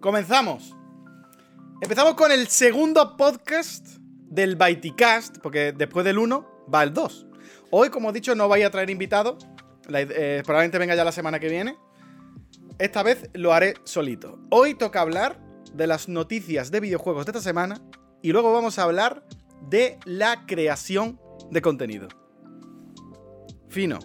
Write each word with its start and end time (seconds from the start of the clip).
comenzamos. 0.00 0.74
Empezamos 1.82 2.14
con 2.14 2.32
el 2.32 2.48
segundo 2.48 3.16
podcast 3.16 3.86
del 4.28 4.56
Baiticast, 4.56 5.38
porque 5.38 5.72
después 5.72 6.04
del 6.04 6.18
1 6.18 6.66
va 6.72 6.82
el 6.82 6.92
2. 6.92 7.26
Hoy, 7.70 7.90
como 7.90 8.10
he 8.10 8.12
dicho, 8.12 8.34
no 8.34 8.48
voy 8.48 8.62
a 8.62 8.70
traer 8.70 8.90
invitado. 8.90 9.38
Eh, 9.88 10.42
probablemente 10.44 10.78
venga 10.78 10.94
ya 10.94 11.04
la 11.04 11.12
semana 11.12 11.38
que 11.38 11.48
viene. 11.48 11.76
Esta 12.78 13.02
vez 13.02 13.28
lo 13.34 13.52
haré 13.52 13.74
solito. 13.84 14.38
Hoy 14.50 14.74
toca 14.74 15.00
hablar 15.00 15.38
de 15.74 15.86
las 15.86 16.08
noticias 16.08 16.70
de 16.70 16.80
videojuegos 16.80 17.26
de 17.26 17.32
esta 17.32 17.42
semana 17.42 17.80
y 18.22 18.32
luego 18.32 18.52
vamos 18.52 18.78
a 18.78 18.84
hablar 18.84 19.24
de 19.68 19.98
la 20.04 20.46
creación 20.46 21.20
de 21.50 21.60
contenido. 21.60 22.08
Fino, 23.68 23.98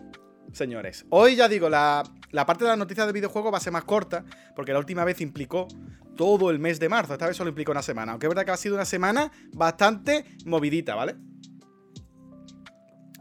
señores. 0.51 1.05
Hoy 1.09 1.35
ya 1.35 1.47
digo, 1.47 1.69
la, 1.69 2.03
la 2.35 2.45
parte 2.45 2.65
de 2.65 2.69
las 2.69 2.77
noticias 2.77 3.07
de 3.07 3.13
videojuegos 3.13 3.53
va 3.53 3.57
a 3.57 3.61
ser 3.61 3.71
más 3.71 3.85
corta, 3.85 4.25
porque 4.57 4.73
la 4.73 4.79
última 4.79 5.05
vez 5.05 5.21
implicó 5.21 5.69
todo 6.17 6.51
el 6.51 6.59
mes 6.59 6.81
de 6.81 6.89
marzo. 6.89 7.13
Esta 7.13 7.27
vez 7.27 7.37
solo 7.37 7.47
implicó 7.47 7.71
una 7.71 7.81
semana. 7.81 8.11
Aunque 8.11 8.25
es 8.25 8.29
verdad 8.29 8.43
que 8.43 8.51
ha 8.51 8.57
sido 8.57 8.75
una 8.75 8.83
semana 8.83 9.31
bastante 9.53 10.25
movidita, 10.45 10.95
¿vale? 10.95 11.15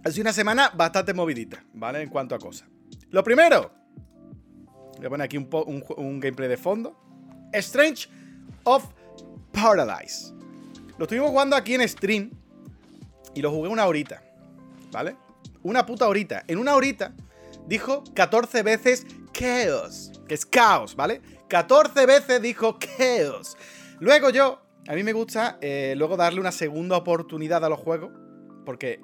Ha 0.04 0.10
sido 0.10 0.22
una 0.22 0.32
semana 0.32 0.72
bastante 0.74 1.14
movidita, 1.14 1.64
¿vale? 1.74 2.02
En 2.02 2.08
cuanto 2.08 2.34
a 2.34 2.40
cosas. 2.40 2.68
Lo 3.10 3.22
primero. 3.22 3.72
Voy 4.96 5.06
a 5.06 5.10
poner 5.10 5.24
aquí 5.26 5.36
un, 5.36 5.48
un 5.96 6.18
gameplay 6.18 6.48
de 6.48 6.56
fondo. 6.56 7.00
Strange 7.52 8.08
of 8.64 8.84
Paradise. 9.52 10.34
Lo 10.98 11.04
estuvimos 11.04 11.30
jugando 11.30 11.54
aquí 11.54 11.74
en 11.74 11.88
stream. 11.88 12.32
Y 13.32 13.42
lo 13.42 13.52
jugué 13.52 13.68
una 13.68 13.86
horita. 13.86 14.24
¿Vale? 14.90 15.16
Una 15.62 15.86
puta 15.86 16.08
horita. 16.08 16.42
En 16.48 16.58
una 16.58 16.74
horita 16.74 17.14
dijo 17.66 18.04
14 18.14 18.62
veces 18.62 19.06
chaos. 19.32 20.12
Que 20.28 20.34
es 20.34 20.46
caos, 20.46 20.96
¿vale? 20.96 21.20
14 21.48 22.06
veces 22.06 22.40
dijo 22.42 22.78
chaos. 22.78 23.56
Luego 24.00 24.30
yo, 24.30 24.62
a 24.88 24.94
mí 24.94 25.02
me 25.02 25.12
gusta 25.12 25.58
eh, 25.60 25.94
luego 25.96 26.16
darle 26.16 26.40
una 26.40 26.52
segunda 26.52 26.96
oportunidad 26.96 27.64
a 27.64 27.68
los 27.68 27.78
juegos. 27.78 28.10
Porque 28.64 29.00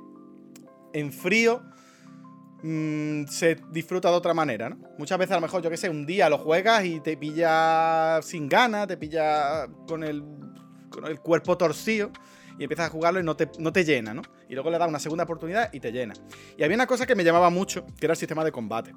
en 0.93 1.13
frío 1.13 1.63
mm, 2.63 3.27
se 3.27 3.57
disfruta 3.71 4.11
de 4.11 4.17
otra 4.17 4.35
manera, 4.35 4.71
¿no? 4.71 4.79
Muchas 4.99 5.19
veces 5.19 5.33
a 5.33 5.37
lo 5.37 5.43
mejor, 5.43 5.63
yo 5.63 5.71
qué 5.71 5.77
sé, 5.77 5.91
un 5.91 6.07
día 6.07 6.29
lo 6.31 6.39
juegas 6.39 6.85
y 6.85 7.01
te 7.01 7.17
pilla 7.17 8.21
sin 8.23 8.49
ganas, 8.49 8.87
te 8.87 8.97
pilla 8.97 9.69
con 9.87 10.03
el, 10.03 10.25
con 10.91 11.07
el 11.07 11.21
cuerpo 11.21 11.59
torcido 11.59 12.11
y 12.59 12.65
empiezas 12.65 12.87
a 12.87 12.91
jugarlo 12.91 13.21
y 13.21 13.23
no 13.23 13.37
te, 13.37 13.51
no 13.59 13.73
te 13.73 13.85
llena, 13.85 14.15
¿no? 14.15 14.23
Y 14.49 14.55
luego 14.55 14.71
le 14.71 14.79
das 14.79 14.89
una 14.89 14.99
segunda 14.99 15.25
oportunidad 15.25 15.73
y 15.73 15.81
te 15.81 15.93
llena. 15.93 16.15
Y 16.57 16.63
había 16.63 16.75
una 16.75 16.87
cosa 16.87 17.07
que 17.07 17.15
me 17.15 17.25
llamaba 17.25 17.51
mucho, 17.51 17.87
que 17.99 18.07
era 18.07 18.13
el 18.13 18.19
sistema 18.19 18.45
de 18.45 18.53
combate. 18.53 18.95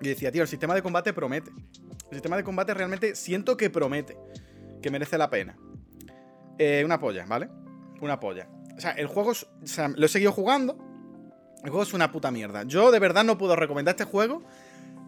Y 0.00 0.08
decía, 0.08 0.30
tío, 0.30 0.42
el 0.42 0.48
sistema 0.48 0.74
de 0.74 0.82
combate 0.82 1.12
promete. 1.12 1.50
El 2.10 2.16
sistema 2.16 2.36
de 2.36 2.44
combate 2.44 2.74
realmente 2.74 3.14
siento 3.14 3.56
que 3.56 3.70
promete, 3.70 4.16
que 4.80 4.90
merece 4.90 5.18
la 5.18 5.28
pena. 5.28 5.56
Eh, 6.58 6.82
una 6.84 6.98
polla, 6.98 7.24
¿vale? 7.26 7.48
Una 8.00 8.18
polla. 8.18 8.48
O 8.76 8.80
sea, 8.80 8.92
el 8.92 9.06
juego, 9.06 9.30
o 9.30 9.66
sea, 9.66 9.88
lo 9.88 10.06
he 10.06 10.08
seguido 10.08 10.32
jugando. 10.32 10.78
El 11.64 11.70
juego 11.70 11.82
es 11.82 11.92
una 11.92 12.12
puta 12.12 12.30
mierda. 12.30 12.62
Yo 12.62 12.90
de 12.90 12.98
verdad 13.00 13.24
no 13.24 13.36
puedo 13.36 13.56
recomendar 13.56 13.94
este 13.94 14.04
juego. 14.04 14.42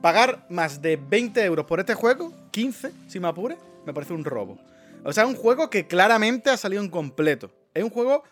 Pagar 0.03 0.47
más 0.49 0.83
de 0.83 0.97
20 0.97 1.45
euros 1.45 1.67
por 1.67 1.79
este 1.79 1.95
juego, 1.95 2.33
15, 2.51 2.91
si 3.07 3.21
me 3.21 3.29
apure, 3.29 3.59
me 3.87 3.93
parece 3.93 4.15
un 4.15 4.25
robo. 4.25 4.59
O 5.05 5.13
sea, 5.13 5.27
un 5.27 5.37
juego 5.37 5.71
que 5.71 5.87
claramente 5.87 6.51
ha 6.51 6.57
salido 6.57 6.83
incompleto. 6.83 7.53
Es 7.75 7.85
un 7.85 7.91
juego, 7.91 8.25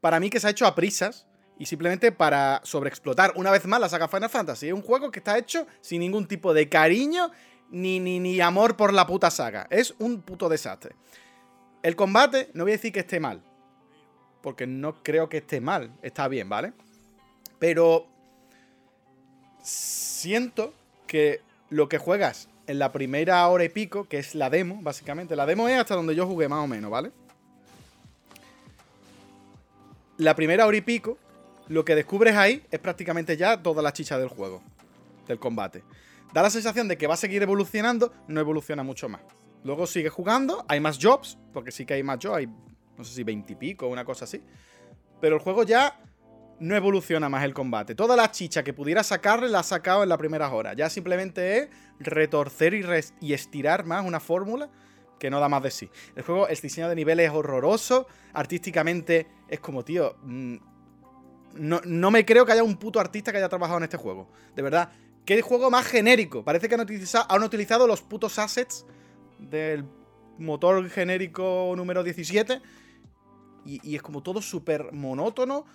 para 0.00 0.20
mí, 0.20 0.30
que 0.30 0.40
se 0.40 0.46
ha 0.46 0.50
hecho 0.50 0.66
a 0.66 0.74
prisas 0.74 1.26
y 1.58 1.66
simplemente 1.66 2.12
para 2.12 2.60
sobreexplotar 2.64 3.32
una 3.36 3.50
vez 3.50 3.64
más 3.66 3.80
la 3.80 3.88
saga 3.88 4.08
Final 4.08 4.30
Fantasy. 4.30 4.68
Es 4.68 4.74
un 4.74 4.82
juego 4.82 5.10
que 5.10 5.20
está 5.20 5.38
hecho 5.38 5.66
sin 5.80 6.00
ningún 6.00 6.26
tipo 6.26 6.54
de 6.54 6.68
cariño 6.68 7.30
ni, 7.70 8.00
ni, 8.00 8.20
ni 8.20 8.40
amor 8.40 8.76
por 8.76 8.92
la 8.92 9.06
puta 9.06 9.30
saga. 9.30 9.66
Es 9.70 9.94
un 9.98 10.22
puto 10.22 10.48
desastre. 10.48 10.94
El 11.82 11.96
combate, 11.96 12.50
no 12.54 12.64
voy 12.64 12.72
a 12.72 12.76
decir 12.76 12.92
que 12.92 13.00
esté 13.00 13.20
mal. 13.20 13.42
Porque 14.42 14.66
no 14.66 15.02
creo 15.02 15.28
que 15.28 15.38
esté 15.38 15.60
mal. 15.60 15.92
Está 16.02 16.28
bien, 16.28 16.48
¿vale? 16.48 16.72
Pero 17.58 18.06
siento 19.62 20.74
que 21.06 21.40
lo 21.70 21.88
que 21.88 21.98
juegas 21.98 22.48
en 22.66 22.78
la 22.78 22.92
primera 22.92 23.46
hora 23.48 23.64
y 23.64 23.68
pico, 23.68 24.04
que 24.08 24.18
es 24.18 24.34
la 24.34 24.50
demo, 24.50 24.78
básicamente. 24.82 25.36
La 25.36 25.46
demo 25.46 25.68
es 25.68 25.78
hasta 25.78 25.94
donde 25.94 26.14
yo 26.14 26.26
jugué 26.26 26.48
más 26.48 26.64
o 26.64 26.66
menos, 26.66 26.90
¿vale? 26.90 27.12
La 30.22 30.34
primera 30.34 30.66
hora 30.66 30.76
y 30.76 30.80
pico, 30.80 31.18
lo 31.68 31.84
que 31.84 31.94
descubres 31.94 32.36
ahí 32.36 32.64
es 32.70 32.78
prácticamente 32.80 33.36
ya 33.36 33.62
toda 33.62 33.82
la 33.82 33.92
chicha 33.92 34.18
del 34.18 34.28
juego, 34.28 34.62
del 35.26 35.38
combate. 35.38 35.82
Da 36.32 36.42
la 36.42 36.50
sensación 36.50 36.88
de 36.88 36.96
que 36.96 37.06
va 37.06 37.14
a 37.14 37.18
seguir 37.18 37.42
evolucionando, 37.42 38.12
no 38.28 38.40
evoluciona 38.40 38.82
mucho 38.82 39.08
más. 39.08 39.20
Luego 39.64 39.86
sigue 39.86 40.08
jugando, 40.08 40.64
hay 40.68 40.80
más 40.80 40.98
jobs, 41.00 41.38
porque 41.52 41.70
sí 41.70 41.86
que 41.86 41.94
hay 41.94 42.02
más 42.02 42.18
jobs, 42.20 42.38
hay 42.38 42.48
no 42.96 43.04
sé 43.04 43.14
si 43.14 43.22
20 43.22 43.52
y 43.52 43.56
pico, 43.56 43.86
una 43.88 44.04
cosa 44.04 44.24
así. 44.24 44.42
Pero 45.20 45.36
el 45.36 45.42
juego 45.42 45.62
ya 45.62 46.00
no 46.60 46.76
evoluciona 46.76 47.28
más 47.28 47.44
el 47.44 47.54
combate. 47.54 47.94
Toda 47.94 48.16
la 48.16 48.30
chicha 48.30 48.62
que 48.62 48.72
pudiera 48.72 49.02
sacarle 49.02 49.48
la 49.48 49.60
ha 49.60 49.64
sacado 49.64 50.02
en 50.02 50.08
la 50.08 50.18
primera 50.18 50.52
hora. 50.52 50.74
Ya 50.74 50.88
simplemente 50.88 51.58
es 51.58 51.68
retorcer 51.98 52.74
y 53.20 53.32
estirar 53.32 53.84
más 53.84 54.04
una 54.04 54.20
fórmula 54.20 54.70
que 55.22 55.30
no 55.30 55.38
da 55.38 55.48
más 55.48 55.62
de 55.62 55.70
sí. 55.70 55.88
El 56.16 56.24
juego, 56.24 56.48
el 56.48 56.58
diseño 56.58 56.88
de 56.88 56.96
niveles 56.96 57.30
es 57.30 57.32
horroroso, 57.32 58.08
artísticamente 58.32 59.28
es 59.46 59.60
como, 59.60 59.84
tío, 59.84 60.16
mm, 60.24 60.56
no, 61.54 62.10
me 62.10 62.26
creo 62.26 62.44
que 62.44 62.50
haya 62.50 62.64
un 62.64 62.76
puto 62.76 62.98
artista 62.98 63.30
que 63.30 63.38
haya 63.38 63.48
trabajado 63.48 63.78
en 63.78 63.84
este 63.84 63.96
juego. 63.96 64.28
De 64.56 64.62
verdad, 64.62 64.90
qué 65.24 65.40
juego 65.40 65.70
más 65.70 65.86
genérico. 65.86 66.42
Parece 66.42 66.68
que 66.68 66.74
han 66.74 66.80
utilizado, 66.80 67.24
han 67.28 67.40
utilizado 67.44 67.86
los 67.86 68.02
putos 68.02 68.36
assets 68.40 68.84
del 69.38 69.84
motor 70.38 70.90
genérico 70.90 71.72
número 71.76 72.02
17 72.02 72.60
y, 73.64 73.94
es 73.94 74.02
como 74.02 74.24
todo 74.24 74.42
súper 74.42 74.90
monótono, 74.90 75.66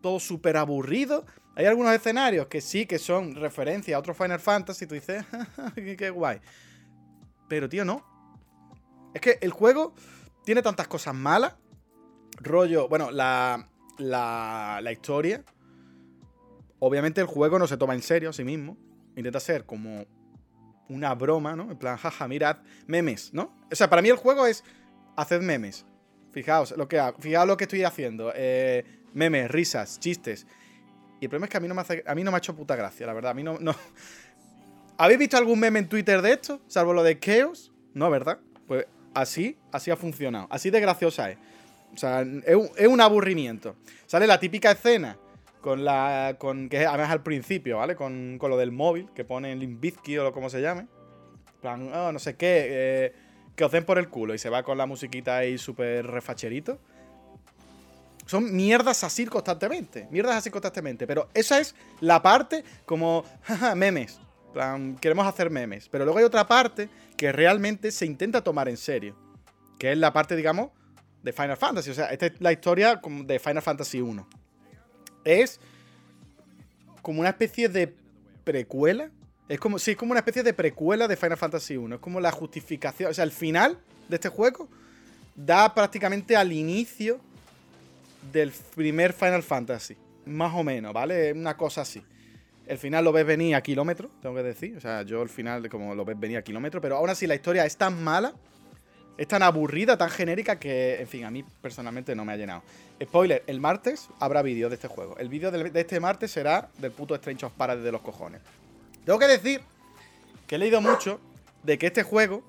todo 0.00 0.18
súper 0.18 0.56
aburrido. 0.56 1.26
Hay 1.54 1.66
algunos 1.66 1.94
escenarios 1.94 2.48
que 2.48 2.60
sí 2.60 2.86
que 2.86 2.98
son 2.98 3.36
referencia 3.36 3.94
a 3.94 4.00
otro 4.00 4.14
Final 4.14 4.40
Fantasy 4.40 4.84
y 4.84 4.88
tú 4.88 4.94
dices, 4.96 5.24
qué 5.76 6.10
guay. 6.10 6.40
Pero 7.48 7.68
tío, 7.68 7.84
no. 7.84 8.09
Es 9.14 9.20
que 9.20 9.38
el 9.40 9.50
juego 9.50 9.94
tiene 10.44 10.62
tantas 10.62 10.88
cosas 10.88 11.14
malas. 11.14 11.54
Rollo, 12.40 12.88
bueno, 12.88 13.10
la, 13.10 13.68
la, 13.98 14.80
la 14.82 14.92
historia. 14.92 15.44
Obviamente 16.78 17.20
el 17.20 17.26
juego 17.26 17.58
no 17.58 17.66
se 17.66 17.76
toma 17.76 17.94
en 17.94 18.02
serio 18.02 18.30
a 18.30 18.32
sí 18.32 18.44
mismo. 18.44 18.76
Intenta 19.16 19.40
ser 19.40 19.66
como 19.66 20.06
una 20.88 21.14
broma, 21.14 21.54
¿no? 21.56 21.70
En 21.70 21.78
plan, 21.78 21.96
jaja, 21.96 22.26
mirad, 22.28 22.58
memes, 22.86 23.32
¿no? 23.32 23.54
O 23.70 23.74
sea, 23.74 23.88
para 23.88 24.02
mí 24.02 24.08
el 24.08 24.16
juego 24.16 24.46
es 24.46 24.64
hacer 25.16 25.40
memes. 25.40 25.86
Fijaos 26.32 26.76
lo 26.76 26.88
que, 26.88 27.00
fijaos 27.18 27.46
lo 27.46 27.56
que 27.56 27.64
estoy 27.64 27.84
haciendo. 27.84 28.32
Eh, 28.34 28.84
memes, 29.12 29.50
risas, 29.50 29.98
chistes. 30.00 30.46
Y 31.20 31.24
el 31.26 31.30
problema 31.30 31.46
es 31.46 31.50
que 31.50 31.56
a 31.58 31.60
mí 31.60 31.68
no 31.68 31.74
me, 31.74 31.82
a 31.82 32.14
mí 32.14 32.24
no 32.24 32.30
me 32.30 32.36
ha 32.36 32.38
hecho 32.38 32.56
puta 32.56 32.76
gracia, 32.76 33.06
la 33.06 33.12
verdad. 33.12 33.32
A 33.32 33.34
mí 33.34 33.42
no, 33.42 33.58
no. 33.60 33.74
¿Habéis 34.98 35.18
visto 35.18 35.36
algún 35.36 35.60
meme 35.60 35.78
en 35.78 35.88
Twitter 35.88 36.22
de 36.22 36.32
esto? 36.32 36.60
Salvo 36.66 36.92
lo 36.92 37.02
de 37.02 37.18
Chaos. 37.18 37.72
No, 37.94 38.10
¿verdad? 38.10 38.38
Pues 38.66 38.86
así, 39.14 39.56
así 39.72 39.90
ha 39.90 39.96
funcionado. 39.96 40.46
Así 40.50 40.70
de 40.70 40.80
graciosa 40.80 41.30
es. 41.30 41.38
O 41.94 41.98
sea, 41.98 42.22
es 42.22 42.86
un, 42.86 43.00
aburrimiento. 43.00 43.74
Sale 44.06 44.26
la 44.26 44.38
típica 44.38 44.70
escena 44.70 45.16
con 45.60 45.84
la. 45.84 46.36
con 46.38 46.68
que 46.68 46.86
además 46.86 47.10
al 47.10 47.22
principio, 47.22 47.78
¿vale? 47.78 47.96
Con, 47.96 48.38
lo 48.40 48.56
del 48.56 48.72
móvil, 48.72 49.08
que 49.14 49.24
pone 49.24 49.54
Limbizky 49.56 50.18
o 50.18 50.32
como 50.32 50.50
se 50.50 50.60
llame. 50.60 50.86
plan, 51.60 51.92
oh, 51.92 52.12
no 52.12 52.18
sé 52.18 52.36
qué. 52.36 52.66
Eh, 52.70 53.12
que 53.56 53.64
os 53.64 53.72
den 53.72 53.84
por 53.84 53.98
el 53.98 54.08
culo. 54.08 54.34
Y 54.34 54.38
se 54.38 54.50
va 54.50 54.62
con 54.62 54.78
la 54.78 54.86
musiquita 54.86 55.38
ahí 55.38 55.58
súper 55.58 56.06
refacherito. 56.06 56.78
Son 58.26 58.54
mierdas 58.54 59.02
así 59.02 59.26
constantemente. 59.26 60.06
Mierdas 60.10 60.36
así 60.36 60.50
constantemente. 60.50 61.06
Pero 61.06 61.28
esa 61.34 61.58
es 61.58 61.74
la 62.00 62.22
parte 62.22 62.64
como. 62.86 63.24
memes. 63.74 64.20
Plan, 64.50 64.96
queremos 64.96 65.26
hacer 65.26 65.50
memes. 65.50 65.88
Pero 65.88 66.04
luego 66.04 66.18
hay 66.18 66.24
otra 66.24 66.46
parte 66.46 66.88
que 67.16 67.32
realmente 67.32 67.90
se 67.90 68.06
intenta 68.06 68.42
tomar 68.42 68.68
en 68.68 68.76
serio. 68.76 69.16
Que 69.78 69.92
es 69.92 69.98
la 69.98 70.12
parte, 70.12 70.36
digamos, 70.36 70.70
de 71.22 71.32
Final 71.32 71.56
Fantasy. 71.56 71.90
O 71.90 71.94
sea, 71.94 72.06
esta 72.06 72.26
es 72.26 72.32
la 72.40 72.52
historia 72.52 73.00
de 73.24 73.38
Final 73.38 73.62
Fantasy 73.62 74.00
1. 74.00 74.28
Es 75.24 75.60
como 77.02 77.20
una 77.20 77.30
especie 77.30 77.68
de 77.68 77.94
precuela. 78.44 79.10
Es 79.48 79.58
como, 79.58 79.78
sí, 79.78 79.92
es 79.92 79.96
como 79.96 80.12
una 80.12 80.20
especie 80.20 80.42
de 80.42 80.52
precuela 80.52 81.08
de 81.08 81.16
Final 81.16 81.36
Fantasy 81.38 81.76
1. 81.76 81.96
Es 81.96 82.00
como 82.00 82.20
la 82.20 82.30
justificación. 82.30 83.10
O 83.10 83.14
sea, 83.14 83.24
el 83.24 83.32
final 83.32 83.78
de 84.08 84.16
este 84.16 84.28
juego 84.28 84.68
da 85.34 85.74
prácticamente 85.74 86.36
al 86.36 86.52
inicio 86.52 87.20
del 88.32 88.52
primer 88.74 89.12
Final 89.12 89.42
Fantasy. 89.42 89.96
Más 90.26 90.54
o 90.54 90.62
menos, 90.62 90.92
¿vale? 90.92 91.32
Una 91.32 91.56
cosa 91.56 91.80
así. 91.82 92.02
El 92.70 92.78
final 92.78 93.04
lo 93.04 93.10
ves 93.10 93.26
venir 93.26 93.56
a 93.56 93.62
kilómetros, 93.62 94.12
tengo 94.22 94.36
que 94.36 94.44
decir. 94.44 94.76
O 94.76 94.80
sea, 94.80 95.02
yo 95.02 95.22
el 95.22 95.28
final 95.28 95.68
como 95.68 95.92
lo 95.92 96.04
ves 96.04 96.16
venir 96.20 96.36
a 96.36 96.42
kilómetros, 96.42 96.80
pero 96.80 96.98
aún 96.98 97.10
así 97.10 97.26
la 97.26 97.34
historia 97.34 97.66
es 97.66 97.76
tan 97.76 98.00
mala, 98.00 98.32
es 99.18 99.26
tan 99.26 99.42
aburrida, 99.42 99.98
tan 99.98 100.08
genérica 100.08 100.60
que, 100.60 101.00
en 101.00 101.08
fin, 101.08 101.24
a 101.24 101.32
mí 101.32 101.44
personalmente 101.60 102.14
no 102.14 102.24
me 102.24 102.32
ha 102.32 102.36
llenado. 102.36 102.62
Spoiler, 103.02 103.42
el 103.48 103.58
martes 103.58 104.08
habrá 104.20 104.40
vídeo 104.42 104.68
de 104.68 104.76
este 104.76 104.86
juego. 104.86 105.16
El 105.18 105.28
vídeo 105.28 105.50
de 105.50 105.80
este 105.80 105.98
martes 105.98 106.30
será 106.30 106.68
del 106.78 106.92
puto 106.92 107.16
Strange 107.16 107.44
of 107.44 107.52
Paradise 107.54 107.84
de 107.84 107.90
los 107.90 108.02
cojones. 108.02 108.40
Tengo 109.04 109.18
que 109.18 109.26
decir 109.26 109.62
que 110.46 110.54
he 110.54 110.58
leído 110.58 110.80
mucho 110.80 111.20
de 111.64 111.76
que 111.76 111.88
este 111.88 112.04
juego 112.04 112.44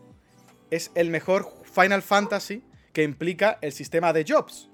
es 0.69 0.91
el 0.93 1.09
mejor 1.09 1.51
Final 1.63 2.03
Fantasy 2.03 2.61
que 2.93 3.01
implica 3.01 3.57
el 3.61 3.71
sistema 3.71 4.13
de 4.13 4.23
jobs. 4.23 4.69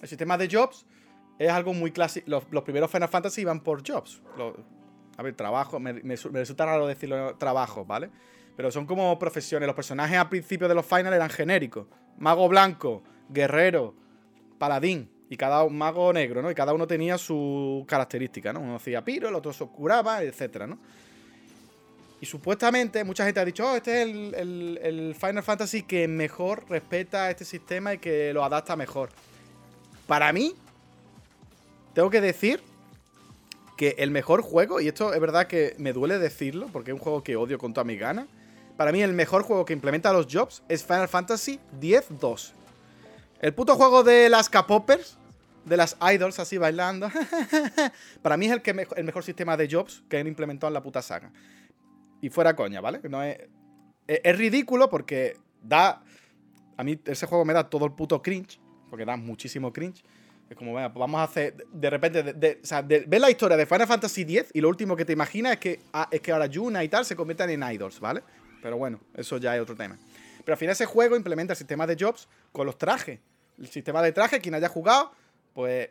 El 0.00 0.08
sistema 0.08 0.38
de 0.38 0.48
jobs 0.50 0.86
es 1.40 1.50
algo 1.50 1.72
muy 1.72 1.90
clásico. 1.90 2.30
Los, 2.50 2.62
primeros 2.62 2.90
Final 2.90 3.08
Fantasy 3.08 3.40
iban 3.40 3.60
por 3.60 3.82
jobs. 3.86 4.20
a 5.16 5.22
ver, 5.22 5.34
trabajo. 5.34 5.80
Me, 5.80 5.94
resulta 5.94 6.66
raro 6.66 6.86
decirlo 6.86 7.34
trabajo, 7.36 7.86
¿vale? 7.86 8.10
Pero 8.56 8.70
son 8.70 8.84
como 8.84 9.18
profesiones. 9.18 9.66
Los 9.66 9.74
personajes 9.74 10.18
al 10.18 10.28
principio 10.28 10.68
de 10.68 10.74
los 10.74 10.84
Final 10.84 11.14
eran 11.14 11.30
genéricos. 11.30 11.86
Mago 12.18 12.46
blanco, 12.46 13.02
guerrero, 13.30 13.94
paladín. 14.58 15.10
Y 15.30 15.36
cada 15.38 15.64
un 15.64 15.78
mago 15.78 16.12
negro, 16.12 16.42
¿no? 16.42 16.50
Y 16.50 16.54
cada 16.54 16.74
uno 16.74 16.86
tenía 16.86 17.16
su 17.16 17.86
característica, 17.88 18.52
¿no? 18.52 18.60
Uno 18.60 18.76
hacía 18.76 19.02
piro, 19.02 19.30
el 19.30 19.34
otro 19.34 19.54
se 19.54 19.64
curaba, 19.64 20.22
etcétera, 20.22 20.66
¿no? 20.66 20.78
Y 22.20 22.26
supuestamente 22.26 23.02
mucha 23.02 23.24
gente 23.24 23.40
ha 23.40 23.44
dicho, 23.46 23.64
oh, 23.66 23.76
este 23.76 24.02
es 24.02 24.08
el, 24.34 25.16
Final 25.18 25.42
Fantasy 25.42 25.84
que 25.84 26.06
mejor 26.06 26.68
respeta 26.68 27.30
este 27.30 27.46
sistema 27.46 27.94
y 27.94 27.98
que 27.98 28.34
lo 28.34 28.44
adapta 28.44 28.76
mejor. 28.76 29.08
Para 30.06 30.30
mí, 30.32 30.54
tengo 31.94 32.10
que 32.10 32.20
decir 32.20 32.62
que 33.76 33.96
el 33.98 34.10
mejor 34.10 34.42
juego, 34.42 34.80
y 34.80 34.88
esto 34.88 35.14
es 35.14 35.20
verdad 35.20 35.46
que 35.46 35.74
me 35.78 35.92
duele 35.92 36.18
decirlo, 36.18 36.68
porque 36.72 36.90
es 36.90 36.94
un 36.94 37.00
juego 37.00 37.22
que 37.22 37.36
odio 37.36 37.58
con 37.58 37.72
toda 37.72 37.84
mi 37.84 37.96
gana. 37.96 38.26
Para 38.76 38.92
mí, 38.92 39.02
el 39.02 39.12
mejor 39.12 39.42
juego 39.42 39.64
que 39.64 39.72
implementa 39.72 40.12
los 40.12 40.26
jobs 40.30 40.62
es 40.68 40.84
Final 40.84 41.08
Fantasy 41.08 41.60
X-2. 41.80 42.52
El 43.40 43.54
puto 43.54 43.76
juego 43.76 44.02
de 44.02 44.28
las 44.28 44.50
K-Poppers, 44.50 45.16
de 45.64 45.76
las 45.76 45.96
idols 46.12 46.38
así 46.38 46.58
bailando. 46.58 47.10
Para 48.22 48.36
mí 48.36 48.46
es 48.46 48.52
el, 48.52 48.62
que 48.62 48.86
el 48.96 49.04
mejor 49.04 49.24
sistema 49.24 49.56
de 49.56 49.68
jobs 49.70 50.02
que 50.08 50.18
han 50.18 50.26
implementado 50.26 50.68
en 50.68 50.74
la 50.74 50.82
puta 50.82 51.00
saga. 51.00 51.32
Y 52.20 52.28
fuera 52.28 52.54
coña, 52.54 52.80
¿vale? 52.80 53.00
No 53.08 53.22
es, 53.22 53.38
es, 54.06 54.36
ridículo 54.36 54.90
porque 54.90 55.38
da. 55.62 56.02
A 56.76 56.84
mí 56.84 57.00
ese 57.06 57.26
juego 57.26 57.44
me 57.44 57.54
da 57.54 57.70
todo 57.70 57.86
el 57.86 57.92
puto 57.92 58.20
cringe. 58.20 58.60
Porque 58.90 59.04
da 59.04 59.16
muchísimo 59.16 59.72
cringe. 59.72 60.02
Es 60.50 60.56
como, 60.56 60.74
venga, 60.74 60.92
pues 60.92 60.98
vamos 60.98 61.20
a 61.20 61.24
hacer. 61.24 61.64
De 61.72 61.88
repente, 61.88 62.58
o 62.60 62.66
sea, 62.66 62.82
ves 62.82 63.20
la 63.20 63.30
historia 63.30 63.56
de 63.56 63.66
Final 63.66 63.86
Fantasy 63.86 64.22
X 64.22 64.50
y 64.52 64.60
lo 64.60 64.68
último 64.68 64.96
que 64.96 65.04
te 65.04 65.12
imaginas 65.12 65.52
es 65.52 65.58
que, 65.58 65.80
ah, 65.92 66.08
es 66.10 66.20
que 66.20 66.32
ahora 66.32 66.46
Yuna 66.46 66.82
y 66.82 66.88
tal 66.88 67.04
se 67.04 67.14
conviertan 67.14 67.50
en 67.50 67.62
idols, 67.62 68.00
¿vale? 68.00 68.24
Pero 68.60 68.76
bueno, 68.76 69.00
eso 69.14 69.36
ya 69.36 69.54
es 69.54 69.62
otro 69.62 69.76
tema. 69.76 69.96
Pero 70.44 70.54
al 70.54 70.58
final 70.58 70.72
ese 70.72 70.86
juego 70.86 71.14
implementa 71.14 71.52
el 71.52 71.56
sistema 71.56 71.86
de 71.86 71.96
jobs 71.98 72.28
con 72.50 72.66
los 72.66 72.76
trajes. 72.76 73.20
El 73.58 73.68
sistema 73.68 74.02
de 74.02 74.10
trajes, 74.10 74.40
quien 74.40 74.56
haya 74.56 74.68
jugado, 74.68 75.12
pues 75.54 75.90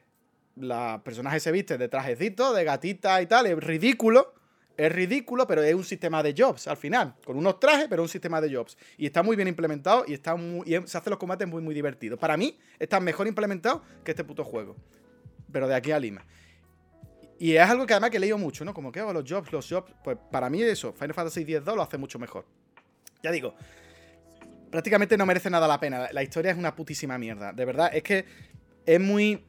la 0.57 1.01
personaje 1.05 1.39
se 1.39 1.53
viste 1.53 1.77
de 1.77 1.88
trajecito, 1.88 2.53
de 2.53 2.65
gatita 2.65 3.21
y 3.21 3.27
tal, 3.27 3.45
es 3.45 3.55
ridículo 3.63 4.33
es 4.79 4.89
ridículo, 4.93 5.45
pero 5.45 5.61
es 5.61 5.75
un 5.75 5.83
sistema 5.83 6.23
de 6.23 6.33
jobs 6.35 6.65
al 6.69 6.77
final. 6.77 7.13
Con 7.25 7.35
unos 7.35 7.59
trajes, 7.59 7.87
pero 7.89 8.01
un 8.01 8.07
sistema 8.07 8.39
de 8.39 8.55
jobs. 8.55 8.77
Y 8.97 9.07
está 9.07 9.21
muy 9.21 9.35
bien 9.35 9.49
implementado 9.49 10.05
y, 10.07 10.13
está 10.13 10.37
se 10.85 10.97
hacen 10.97 11.11
los 11.11 11.19
combates 11.19 11.45
muy, 11.49 11.61
muy 11.61 11.75
divertidos. 11.75 12.17
Para 12.17 12.37
mí, 12.37 12.57
está 12.79 13.01
mejor 13.01 13.27
implementado 13.27 13.83
que 14.05 14.11
este 14.11 14.23
puto 14.23 14.45
juego. 14.45 14.77
Pero 15.51 15.67
de 15.67 15.75
aquí 15.75 15.91
a 15.91 15.99
Lima. 15.99 16.25
Y 17.37 17.57
es 17.57 17.69
algo 17.69 17.85
que 17.85 17.91
además 17.91 18.09
que 18.09 18.17
he 18.17 18.19
leído 18.21 18.37
mucho, 18.37 18.63
¿no? 18.63 18.73
Como 18.73 18.89
que 18.89 19.01
oh, 19.01 19.11
los 19.11 19.29
jobs, 19.29 19.51
los 19.51 19.67
jobs. 19.67 19.93
Pues 20.01 20.17
para 20.31 20.49
mí 20.49 20.61
eso, 20.61 20.93
Final 20.93 21.13
Fantasy 21.13 21.41
X-2 21.41 21.75
lo 21.75 21.81
hace 21.81 21.97
mucho 21.97 22.17
mejor. 22.17 22.45
Ya 23.21 23.31
digo, 23.31 23.55
prácticamente 24.71 25.17
no 25.17 25.25
merece 25.25 25.49
nada 25.49 25.67
la 25.67 25.81
pena. 25.81 26.07
La 26.13 26.23
historia 26.23 26.51
es 26.51 26.57
una 26.57 26.73
putísima 26.73 27.17
mierda. 27.17 27.51
De 27.51 27.65
verdad, 27.65 27.91
es 27.93 28.03
que 28.03 28.25
es 28.85 28.99
muy... 28.99 29.45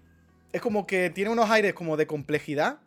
Es 0.52 0.60
como 0.60 0.88
que 0.88 1.10
tiene 1.10 1.30
unos 1.30 1.48
aires 1.50 1.72
como 1.72 1.96
de 1.96 2.08
complejidad 2.08 2.80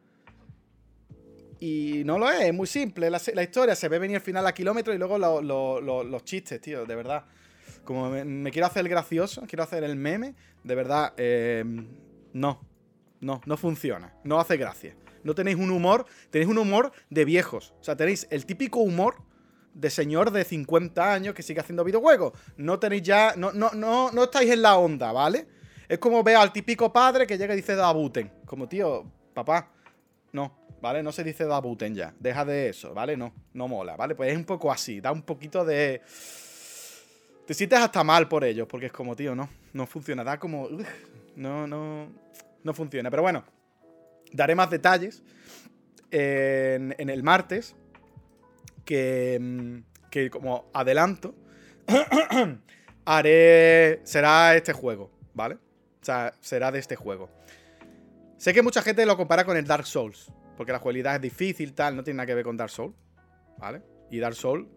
y 1.66 2.04
no 2.04 2.20
lo 2.20 2.30
es, 2.30 2.42
es 2.42 2.54
muy 2.54 2.68
simple 2.68 3.10
la, 3.10 3.42
historia. 3.42 3.74
Se 3.74 3.88
ve 3.88 3.98
venir 3.98 4.18
al 4.18 4.22
final 4.22 4.46
a 4.46 4.54
kilómetros 4.54 4.94
y 4.94 5.00
luego 5.00 5.18
los 5.18 6.24
chistes, 6.26 6.60
tío, 6.60 6.86
de 6.86 6.94
verdad. 6.94 7.24
Como 7.86 8.10
me, 8.10 8.52
quiero 8.52 8.68
hacer 8.68 8.82
el 8.82 8.90
gracioso, 8.90 9.44
quiero 9.48 9.64
hacer 9.64 9.86
el 9.86 9.96
meme, 9.96 10.36
de 10.62 10.76
verdad, 10.76 11.14
eh, 11.16 11.64
no, 12.34 12.60
no, 13.22 13.40
no 13.46 13.56
funciona, 13.56 14.14
no 14.26 14.42
hace 14.42 14.58
gracia. 14.58 14.98
No 15.24 15.34
tenéis 15.36 15.56
un 15.56 15.72
humor, 15.72 16.06
tenéis 16.32 16.52
un 16.52 16.58
humor 16.58 16.92
de 17.10 17.24
viejos. 17.24 17.74
O 17.80 17.84
sea, 17.84 17.96
tenéis 17.96 18.28
el 18.30 18.46
típico 18.46 18.80
humor 18.80 19.24
de 19.74 19.90
señor 19.90 20.32
de 20.32 20.44
50 20.44 21.14
años 21.14 21.34
que 21.34 21.44
sigue 21.44 21.62
haciendo 21.62 21.86
videojuegos. 21.86 22.34
No 22.58 22.78
tenéis 22.78 23.04
ya, 23.04 23.36
no, 23.38 23.54
no, 23.54 23.72
no, 23.72 24.12
no 24.12 24.24
estáis 24.26 24.52
en 24.52 24.64
la 24.64 24.76
onda, 24.76 25.14
¿vale? 25.14 25.48
Es 25.88 25.98
como 26.00 26.24
ver 26.24 26.36
al 26.36 26.52
típico 26.52 26.92
padre 26.92 27.26
que 27.26 27.38
llega 27.38 27.54
y 27.54 27.58
dice 27.58 27.74
Dabuten. 27.78 28.34
Como, 28.46 28.68
tío, 28.68 29.10
papá, 29.34 29.72
no. 30.34 30.63
¿Vale? 30.84 31.02
No 31.02 31.14
se 31.14 31.24
dice 31.24 31.46
Dabuten 31.46 31.96
ya. 31.96 32.14
Deja 32.20 32.44
de 32.44 32.68
eso, 32.68 32.94
¿vale? 32.94 33.16
No, 33.16 33.34
no 33.54 33.70
mola, 33.70 33.96
¿vale? 33.96 34.16
Pues 34.16 34.30
es 34.30 34.38
un 34.38 34.44
poco 34.44 34.70
así, 34.70 35.00
da 35.00 35.14
un 35.14 35.22
poquito 35.22 35.64
de... 35.64 36.02
Te 37.48 37.54
sientes 37.54 37.80
hasta 37.80 38.04
mal 38.04 38.28
por 38.28 38.44
ellos, 38.44 38.68
porque 38.68 38.88
es 38.88 38.92
como, 38.92 39.16
tío, 39.16 39.34
no, 39.34 39.50
no 39.72 39.88
funciona, 39.88 40.26
da 40.26 40.38
como... 40.38 40.68
no, 41.38 41.66
no, 41.68 42.10
no 42.64 42.74
funciona. 42.74 43.10
Pero 43.10 43.22
bueno, 43.22 43.46
daré 44.34 44.56
más 44.56 44.70
detalles 44.70 45.24
en, 46.12 46.94
en 46.98 47.10
el 47.10 47.24
martes, 47.24 47.78
que, 48.84 49.84
que 50.12 50.30
como 50.30 50.66
adelanto, 50.74 51.34
haré... 53.06 54.02
Será 54.04 54.54
este 54.58 54.74
juego, 54.74 55.10
¿vale? 55.34 55.56
O 55.56 56.06
sea, 56.06 56.34
será 56.42 56.74
de 56.74 56.80
este 56.80 56.98
juego. 56.98 57.30
Sé 58.36 58.54
que 58.54 58.62
mucha 58.62 58.82
gente 58.82 59.06
lo 59.06 59.16
compara 59.16 59.46
con 59.46 59.56
el 59.56 59.66
Dark 59.66 59.86
Souls. 59.86 60.30
Porque 60.58 60.72
la 60.72 60.80
jugabilidad 60.80 61.16
es 61.16 61.22
difícil, 61.22 61.74
tal, 61.74 61.96
no 61.96 62.04
tiene 62.04 62.18
nada 62.18 62.28
que 62.28 62.36
ver 62.36 62.44
con 62.44 62.58
Dark 62.58 62.72
Souls, 62.72 62.96
¿vale? 63.58 63.82
Y 64.12 64.20
Dark 64.20 64.36
Souls 64.36 64.68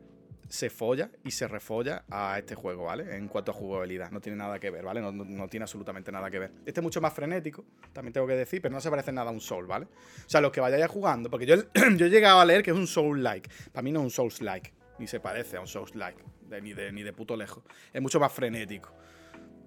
se 0.48 0.70
folla 0.70 1.10
y 1.24 1.30
se 1.30 1.48
refolla 1.48 2.04
a 2.10 2.38
este 2.38 2.54
juego, 2.54 2.84
¿vale? 2.84 3.16
En 3.16 3.28
cuanto 3.28 3.50
a 3.50 3.54
jugabilidad, 3.54 4.10
no 4.10 4.20
tiene 4.20 4.38
nada 4.38 4.58
que 4.58 4.70
ver, 4.70 4.84
¿vale? 4.84 5.00
No, 5.00 5.48
tiene 5.48 5.64
absolutamente 5.64 6.12
nada 6.12 6.30
que 6.30 6.38
ver. 6.38 6.52
Este 6.64 6.80
es 6.80 6.82
mucho 6.82 7.00
más 7.00 7.12
frenético, 7.12 7.64
también 7.92 8.12
tengo 8.12 8.26
que 8.26 8.34
decir, 8.34 8.62
pero 8.62 8.72
no 8.74 8.80
se 8.80 8.90
parece 8.90 9.12
nada 9.12 9.30
a 9.30 9.32
un 9.32 9.40
Soul, 9.40 9.66
¿vale? 9.66 9.86
O 9.86 10.28
sea, 10.28 10.40
los 10.40 10.52
que 10.52 10.60
vayáis 10.60 10.86
jugando, 10.86 11.30
porque 11.30 11.46
yo, 11.46 11.56
yo 11.96 12.06
he 12.06 12.10
llegado 12.10 12.40
a 12.40 12.44
leer 12.44 12.62
que 12.62 12.70
es 12.70 12.76
un 12.76 12.86
Soul-like. 12.86 13.50
Para 13.72 13.82
mí 13.82 13.92
no 13.92 14.00
es 14.00 14.04
un 14.04 14.10
Souls-like, 14.10 14.72
ni 14.98 15.06
se 15.06 15.20
parece 15.20 15.56
a 15.56 15.60
un 15.60 15.68
Souls-like, 15.68 16.22
ni, 16.62 16.72
de, 16.72 16.92
ni 16.92 17.02
de 17.02 17.12
puto 17.12 17.36
lejos. 17.36 17.64
Es 17.92 18.00
mucho 18.00 18.20
más 18.20 18.32
frenético. 18.32 18.92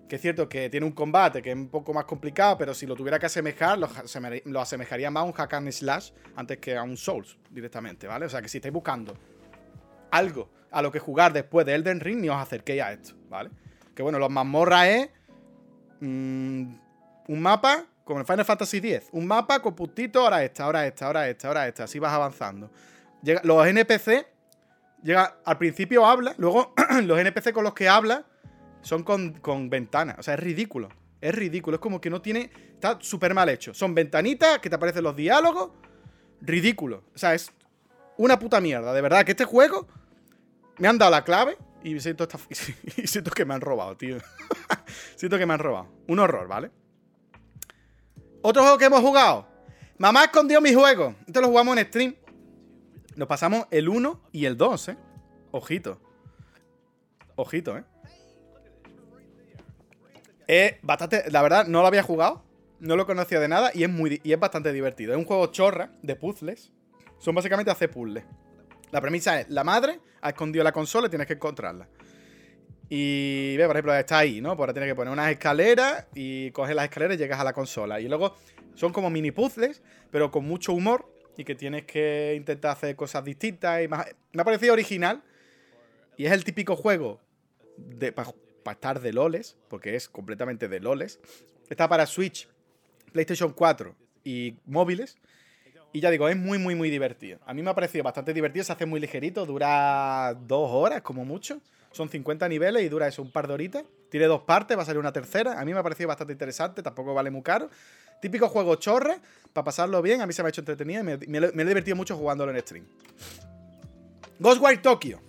Que 0.10 0.16
es 0.16 0.22
cierto 0.24 0.50
que 0.50 0.72
tiene 0.72 0.88
un 0.88 0.92
combate 0.92 1.40
que 1.40 1.52
es 1.52 1.56
un 1.56 1.70
poco 1.70 1.94
más 1.94 2.06
complicado, 2.06 2.58
pero 2.58 2.74
si 2.74 2.88
lo 2.88 2.96
tuviera 2.96 3.20
que 3.20 3.28
asemejar, 3.28 3.78
lo, 3.78 4.60
asemejaría 4.60 5.12
más 5.12 5.22
a 5.22 5.24
un 5.24 5.34
hack 5.34 5.54
and 5.54 5.72
slash 5.72 6.10
antes 6.36 6.58
que 6.58 6.76
a 6.76 6.82
un 6.82 6.98
Souls 6.98 7.38
directamente, 7.52 8.08
¿vale? 8.08 8.26
O 8.26 8.30
sea 8.30 8.42
que 8.42 8.50
si 8.50 8.58
estáis 8.58 8.74
buscando 8.74 9.16
algo 10.10 10.50
a 10.72 10.82
lo 10.82 10.92
que 10.92 10.98
jugar 10.98 11.32
después 11.32 11.64
de 11.68 11.76
Elden 11.76 12.00
Ring, 12.00 12.22
ni 12.22 12.30
os 12.30 12.38
acerquéis 12.38 12.82
a 12.82 12.92
esto, 12.92 13.14
¿vale? 13.30 13.52
Que 13.94 14.02
bueno, 14.02 14.18
los 14.18 14.32
mazmorras 14.32 14.88
es 14.88 15.10
mm, 16.00 16.74
un 17.28 17.42
mapa 17.42 17.86
como 18.04 18.22
en 18.22 18.26
Final 18.26 18.46
Fantasy 18.46 18.78
X, 18.78 19.10
un 19.12 19.28
mapa 19.28 19.62
con 19.62 19.76
puntitos, 19.76 20.24
ahora 20.24 20.44
esta, 20.44 20.64
ahora 20.64 20.88
esta, 20.88 21.06
ahora 21.06 21.30
esta, 21.30 21.48
ahora 21.48 21.68
esta, 21.68 21.84
así 21.84 22.00
vas 22.00 22.12
avanzando. 22.12 22.72
los 23.44 23.68
NPC, 23.68 24.26
llega, 25.04 25.36
al 25.46 25.60
principio 25.60 26.04
habla, 26.04 26.34
luego 26.40 26.74
los 27.04 27.20
NPC 27.20 27.54
con 27.54 27.64
los 27.64 27.76
que 27.76 27.88
habla 27.88 28.26
son 28.82 29.04
con, 29.04 29.34
con 29.34 29.70
ventanas. 29.70 30.18
O 30.20 30.24
sea, 30.24 30.36
es 30.36 30.40
ridículo. 30.40 30.90
Es 31.22 31.34
ridículo. 31.36 31.76
Es 31.76 31.82
como 31.82 32.00
que 32.00 32.10
no 32.10 32.22
tiene. 32.22 32.52
Está 32.74 32.98
súper 33.02 33.34
mal 33.34 33.50
hecho. 33.50 33.74
Son 33.74 33.94
ventanitas 33.94 34.60
que 34.60 34.70
te 34.70 34.76
aparecen 34.76 35.04
los 35.04 35.16
diálogos. 35.16 35.72
Ridículo. 36.42 37.04
O 37.14 37.18
sea, 37.18 37.34
es 37.34 37.52
una 38.18 38.40
puta 38.40 38.62
mierda. 38.62 38.94
De 38.94 39.02
verdad, 39.02 39.26
que 39.26 39.32
este 39.32 39.46
juego. 39.46 39.88
Me 40.78 40.88
han 40.88 40.98
dado 40.98 41.12
la 41.12 41.24
clave. 41.24 41.58
Y 41.84 42.00
siento, 42.00 42.28
y 42.98 43.08
siento 43.08 43.32
que 43.32 43.46
me 43.46 43.54
han 43.54 43.62
robado, 43.62 43.96
tío. 43.98 44.18
siento 45.16 45.38
que 45.38 45.46
me 45.46 45.54
han 45.54 45.60
robado. 45.60 45.88
Un 46.08 46.20
horror, 46.20 46.48
¿vale? 46.48 46.72
Otro 48.42 48.62
juego 48.62 48.78
que 48.78 48.86
hemos 48.86 49.02
jugado. 49.02 49.48
Mamá 49.98 50.26
escondió 50.26 50.62
mi 50.62 50.74
juego. 50.74 51.16
Este 51.28 51.42
lo 51.42 51.48
jugamos 51.48 51.78
en 51.78 51.86
stream. 51.86 52.16
Nos 53.16 53.28
pasamos 53.28 53.68
el 53.70 53.90
1 53.90 54.22
y 54.32 54.46
el 54.46 54.56
2, 54.56 54.90
¿eh? 54.90 54.98
Ojito. 55.52 56.00
Ojito, 57.36 57.78
¿eh? 57.78 57.84
Es 60.50 60.78
bastante. 60.82 61.30
La 61.30 61.44
verdad, 61.44 61.68
no 61.68 61.82
lo 61.82 61.88
había 61.88 62.02
jugado. 62.02 62.44
No 62.80 62.96
lo 62.96 63.06
conocía 63.06 63.40
de 63.40 63.48
nada. 63.48 63.70
Y 63.72 63.84
es, 63.84 63.90
muy, 63.90 64.20
y 64.24 64.34
es 64.34 64.40
bastante 64.40 64.74
divertido. 64.74 65.12
Es 65.12 65.20
un 65.20 65.26
juego 65.26 65.46
chorra 65.48 65.92
de 66.02 66.16
puzzles. 66.16 66.72
Son 67.20 67.36
básicamente 67.36 67.70
hacer 67.70 67.92
puzzles. 67.92 68.24
La 68.90 69.00
premisa 69.00 69.42
es: 69.42 69.50
la 69.50 69.64
madre 69.64 70.00
ha 70.22 70.30
escondido 70.30 70.64
la 70.64 70.72
consola 70.72 71.06
y 71.06 71.10
tienes 71.12 71.28
que 71.28 71.34
encontrarla. 71.34 71.88
Y 72.90 73.58
ve, 73.58 73.68
por 73.68 73.76
ejemplo, 73.76 73.94
está 73.94 74.18
ahí, 74.18 74.42
¿no? 74.42 74.56
Pues 74.56 74.62
ahora 74.62 74.74
tienes 74.74 74.90
que 74.90 74.96
poner 74.96 75.14
unas 75.14 75.30
escaleras 75.30 76.08
y 76.16 76.50
coges 76.50 76.76
las 76.76 76.86
escaleras 76.86 77.16
y 77.16 77.20
llegas 77.20 77.40
a 77.40 77.44
la 77.44 77.54
consola. 77.54 78.00
Y 78.00 78.08
luego 78.08 78.36
son 78.74 78.92
como 78.92 79.12
mini 79.12 79.30
puzzles, 79.30 79.84
pero 80.10 80.32
con 80.32 80.46
mucho 80.46 80.74
humor 80.74 81.14
y 81.38 81.44
que 81.44 81.54
tienes 81.54 81.84
que 81.86 82.34
intentar 82.36 82.72
hacer 82.72 82.96
cosas 82.96 83.24
distintas 83.24 83.84
y 83.84 83.88
más. 83.88 84.08
Me 84.34 84.42
ha 84.42 84.46
parecido 84.46 84.74
original. 84.74 85.22
Y 86.18 86.26
es 86.26 86.32
el 86.32 86.44
típico 86.44 86.76
juego 86.76 87.22
de, 87.78 88.12
para 88.12 88.34
estar 88.74 89.00
de 89.00 89.14
loles, 89.14 89.58
porque 89.68 89.96
es 89.96 90.10
completamente 90.10 90.68
de 90.68 90.80
loles. 90.80 91.20
Está 91.70 91.88
para 91.88 92.06
Switch, 92.06 92.48
PlayStation 93.12 93.54
4 93.54 93.96
y 94.24 94.56
móviles. 94.66 95.18
Y 95.92 96.02
ya 96.02 96.12
digo, 96.12 96.30
es 96.30 96.38
muy, 96.38 96.60
muy, 96.60 96.76
muy 96.76 96.90
divertido. 96.90 97.40
A 97.46 97.54
mí 97.54 97.64
me 97.64 97.72
ha 97.72 97.76
parecido 97.76 98.04
bastante 98.04 98.34
divertido, 98.34 98.64
se 98.64 98.72
hace 98.72 98.86
muy 98.86 99.00
ligerito, 99.00 99.46
dura 99.46 100.36
dos 100.48 100.70
horas 100.72 101.02
como 101.02 101.26
mucho. 101.26 101.60
Son 101.92 102.08
50 102.08 102.48
niveles 102.48 102.84
y 102.84 102.90
dura 102.90 103.08
eso, 103.08 103.24
un 103.24 103.32
par 103.32 103.48
de 103.48 103.54
horitas. 103.56 103.84
Tiene 104.12 104.28
dos 104.28 104.42
partes, 104.42 104.78
va 104.78 104.84
a 104.84 104.86
salir 104.86 105.00
una 105.00 105.12
tercera. 105.12 105.60
A 105.60 105.66
mí 105.66 105.74
me 105.74 105.80
ha 105.80 105.84
parecido 105.84 106.08
bastante 106.08 106.34
interesante, 106.34 106.84
tampoco 106.84 107.16
vale 107.16 107.32
muy 107.32 107.42
caro. 107.42 107.70
Típico 108.22 108.48
juego 108.50 108.76
chorra, 108.76 109.18
para 109.54 109.66
pasarlo 109.66 110.02
bien. 110.02 110.22
A 110.22 110.28
mí 110.28 110.34
se 110.34 110.44
me 110.44 110.48
ha 110.48 110.50
hecho 110.50 110.62
entretenido 110.62 111.02
y 111.02 111.28
me 111.28 111.40
he 111.40 111.66
divertido 111.66 111.96
mucho 111.96 112.16
jugándolo 112.16 112.52
en 112.52 112.62
stream. 112.62 112.86
Ghostwire 114.40 114.78
Tokyo. 114.78 115.29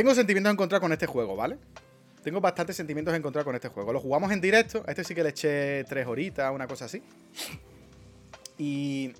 Tengo 0.00 0.14
sentimientos 0.14 0.50
encontrados 0.50 0.80
con 0.80 0.92
este 0.94 1.04
juego, 1.04 1.36
¿vale? 1.36 1.58
Tengo 2.24 2.40
bastantes 2.40 2.74
sentimientos 2.74 3.14
encontrados 3.14 3.44
con 3.44 3.54
este 3.54 3.68
juego. 3.68 3.92
Lo 3.92 4.00
jugamos 4.00 4.32
en 4.32 4.40
directo. 4.40 4.82
A 4.86 4.92
este 4.92 5.04
sí 5.04 5.14
que 5.14 5.22
le 5.22 5.28
eché 5.28 5.84
tres 5.84 6.06
horitas, 6.06 6.50
una 6.54 6.66
cosa 6.66 6.86
así. 6.86 7.02
Y. 8.56 9.12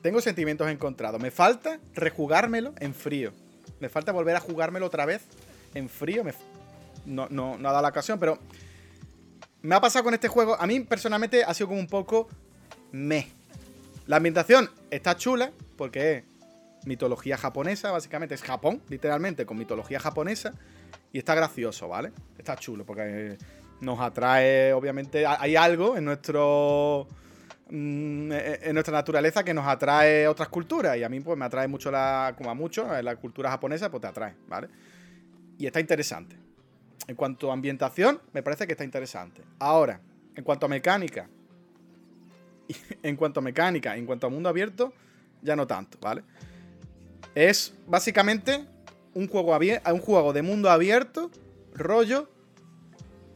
Tengo 0.00 0.20
sentimientos 0.20 0.68
encontrados. 0.68 1.20
Me 1.20 1.32
falta 1.32 1.80
rejugármelo 1.92 2.72
en 2.78 2.94
frío. 2.94 3.32
Me 3.80 3.88
falta 3.88 4.12
volver 4.12 4.36
a 4.36 4.40
jugármelo 4.40 4.86
otra 4.86 5.06
vez 5.06 5.22
en 5.74 5.88
frío. 5.88 6.22
No, 7.04 7.26
no, 7.28 7.58
no 7.58 7.68
ha 7.68 7.72
dado 7.72 7.82
la 7.82 7.88
ocasión, 7.88 8.20
pero. 8.20 8.38
Me 9.62 9.74
ha 9.74 9.80
pasado 9.80 10.04
con 10.04 10.14
este 10.14 10.28
juego. 10.28 10.54
A 10.54 10.68
mí 10.68 10.78
personalmente 10.82 11.42
ha 11.42 11.52
sido 11.52 11.66
como 11.66 11.80
un 11.80 11.88
poco. 11.88 12.28
Me. 12.92 13.26
La 14.06 14.18
ambientación 14.18 14.70
está 14.92 15.16
chula, 15.16 15.50
porque 15.76 16.22
mitología 16.88 17.36
japonesa, 17.36 17.92
básicamente 17.92 18.34
es 18.34 18.42
Japón, 18.42 18.82
literalmente, 18.88 19.46
con 19.46 19.56
mitología 19.56 20.00
japonesa. 20.00 20.54
Y 21.12 21.18
está 21.18 21.34
gracioso, 21.34 21.86
¿vale? 21.88 22.12
Está 22.36 22.56
chulo, 22.56 22.84
porque 22.84 23.38
nos 23.80 24.00
atrae, 24.00 24.72
obviamente, 24.72 25.24
hay 25.26 25.54
algo 25.54 25.96
en 25.96 26.04
nuestro. 26.04 27.06
Mm, 27.70 28.32
en 28.32 28.72
nuestra 28.72 28.94
naturaleza 28.94 29.44
que 29.44 29.52
nos 29.52 29.66
atrae 29.66 30.26
otras 30.26 30.48
culturas. 30.48 30.96
Y 30.96 31.04
a 31.04 31.08
mí, 31.08 31.20
pues, 31.20 31.38
me 31.38 31.44
atrae 31.44 31.68
mucho 31.68 31.90
la. 31.90 32.34
como 32.36 32.50
a 32.50 32.54
muchos, 32.54 32.86
la 33.04 33.16
cultura 33.16 33.50
japonesa, 33.50 33.90
pues 33.90 34.00
te 34.00 34.06
atrae, 34.08 34.34
¿vale? 34.48 34.68
Y 35.58 35.66
está 35.66 35.78
interesante. 35.78 36.36
En 37.06 37.14
cuanto 37.14 37.50
a 37.50 37.54
ambientación, 37.54 38.20
me 38.32 38.42
parece 38.42 38.66
que 38.66 38.72
está 38.72 38.84
interesante. 38.84 39.42
Ahora, 39.58 40.00
en 40.34 40.42
cuanto 40.42 40.66
a 40.66 40.68
mecánica. 40.68 41.28
En 43.02 43.16
cuanto 43.16 43.40
a 43.40 43.42
mecánica, 43.42 43.96
en 43.96 44.04
cuanto 44.04 44.26
a 44.26 44.30
mundo 44.30 44.50
abierto, 44.50 44.92
ya 45.40 45.56
no 45.56 45.66
tanto, 45.66 45.96
¿vale? 46.02 46.22
Es 47.38 47.72
básicamente 47.86 48.66
un 49.14 49.28
juego, 49.28 49.56
un 49.56 50.00
juego 50.00 50.32
de 50.32 50.42
mundo 50.42 50.70
abierto, 50.70 51.30
rollo 51.72 52.28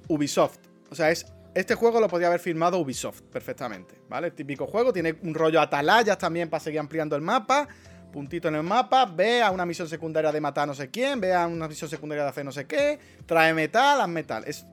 Ubisoft. 0.09 0.59
O 0.91 0.97
sea, 0.97 1.13
es 1.13 1.25
este 1.55 1.77
juego 1.77 2.01
lo 2.01 2.09
podía 2.09 2.27
haber 2.27 2.41
firmado 2.41 2.81
Ubisoft 2.81 3.23
perfectamente, 3.31 3.95
¿vale? 4.09 4.33
Típico 4.33 4.67
juego, 4.67 4.93
tiene 4.93 5.15
un 5.23 5.35
rollo 5.35 5.61
atalayas 5.61 6.19
también 6.19 6.51
para 6.51 6.61
seguir 6.61 6.81
ampliando 6.81 7.15
el 7.15 7.23
mapa, 7.23 7.69
puntito 8.13 8.49
en 8.49 8.57
el 8.57 8.65
mapa, 8.65 9.05
ve 9.07 9.41
a 9.41 9.53
una 9.53 9.65
misión 9.65 9.87
secundaria 9.87 10.33
de 10.33 10.41
matar 10.41 10.67
no 10.67 10.75
sé 10.75 10.91
quién, 10.91 11.21
ve 11.21 11.33
a 11.33 11.47
una 11.47 11.69
misión 11.69 11.89
secundaria 11.89 12.25
de 12.25 12.31
hacer 12.31 12.45
no 12.45 12.51
sé 12.51 12.67
qué, 12.67 12.99
trae 13.25 13.55
metal, 13.55 14.01
haz 14.01 14.09
metal. 14.09 14.43
Es 14.49 14.67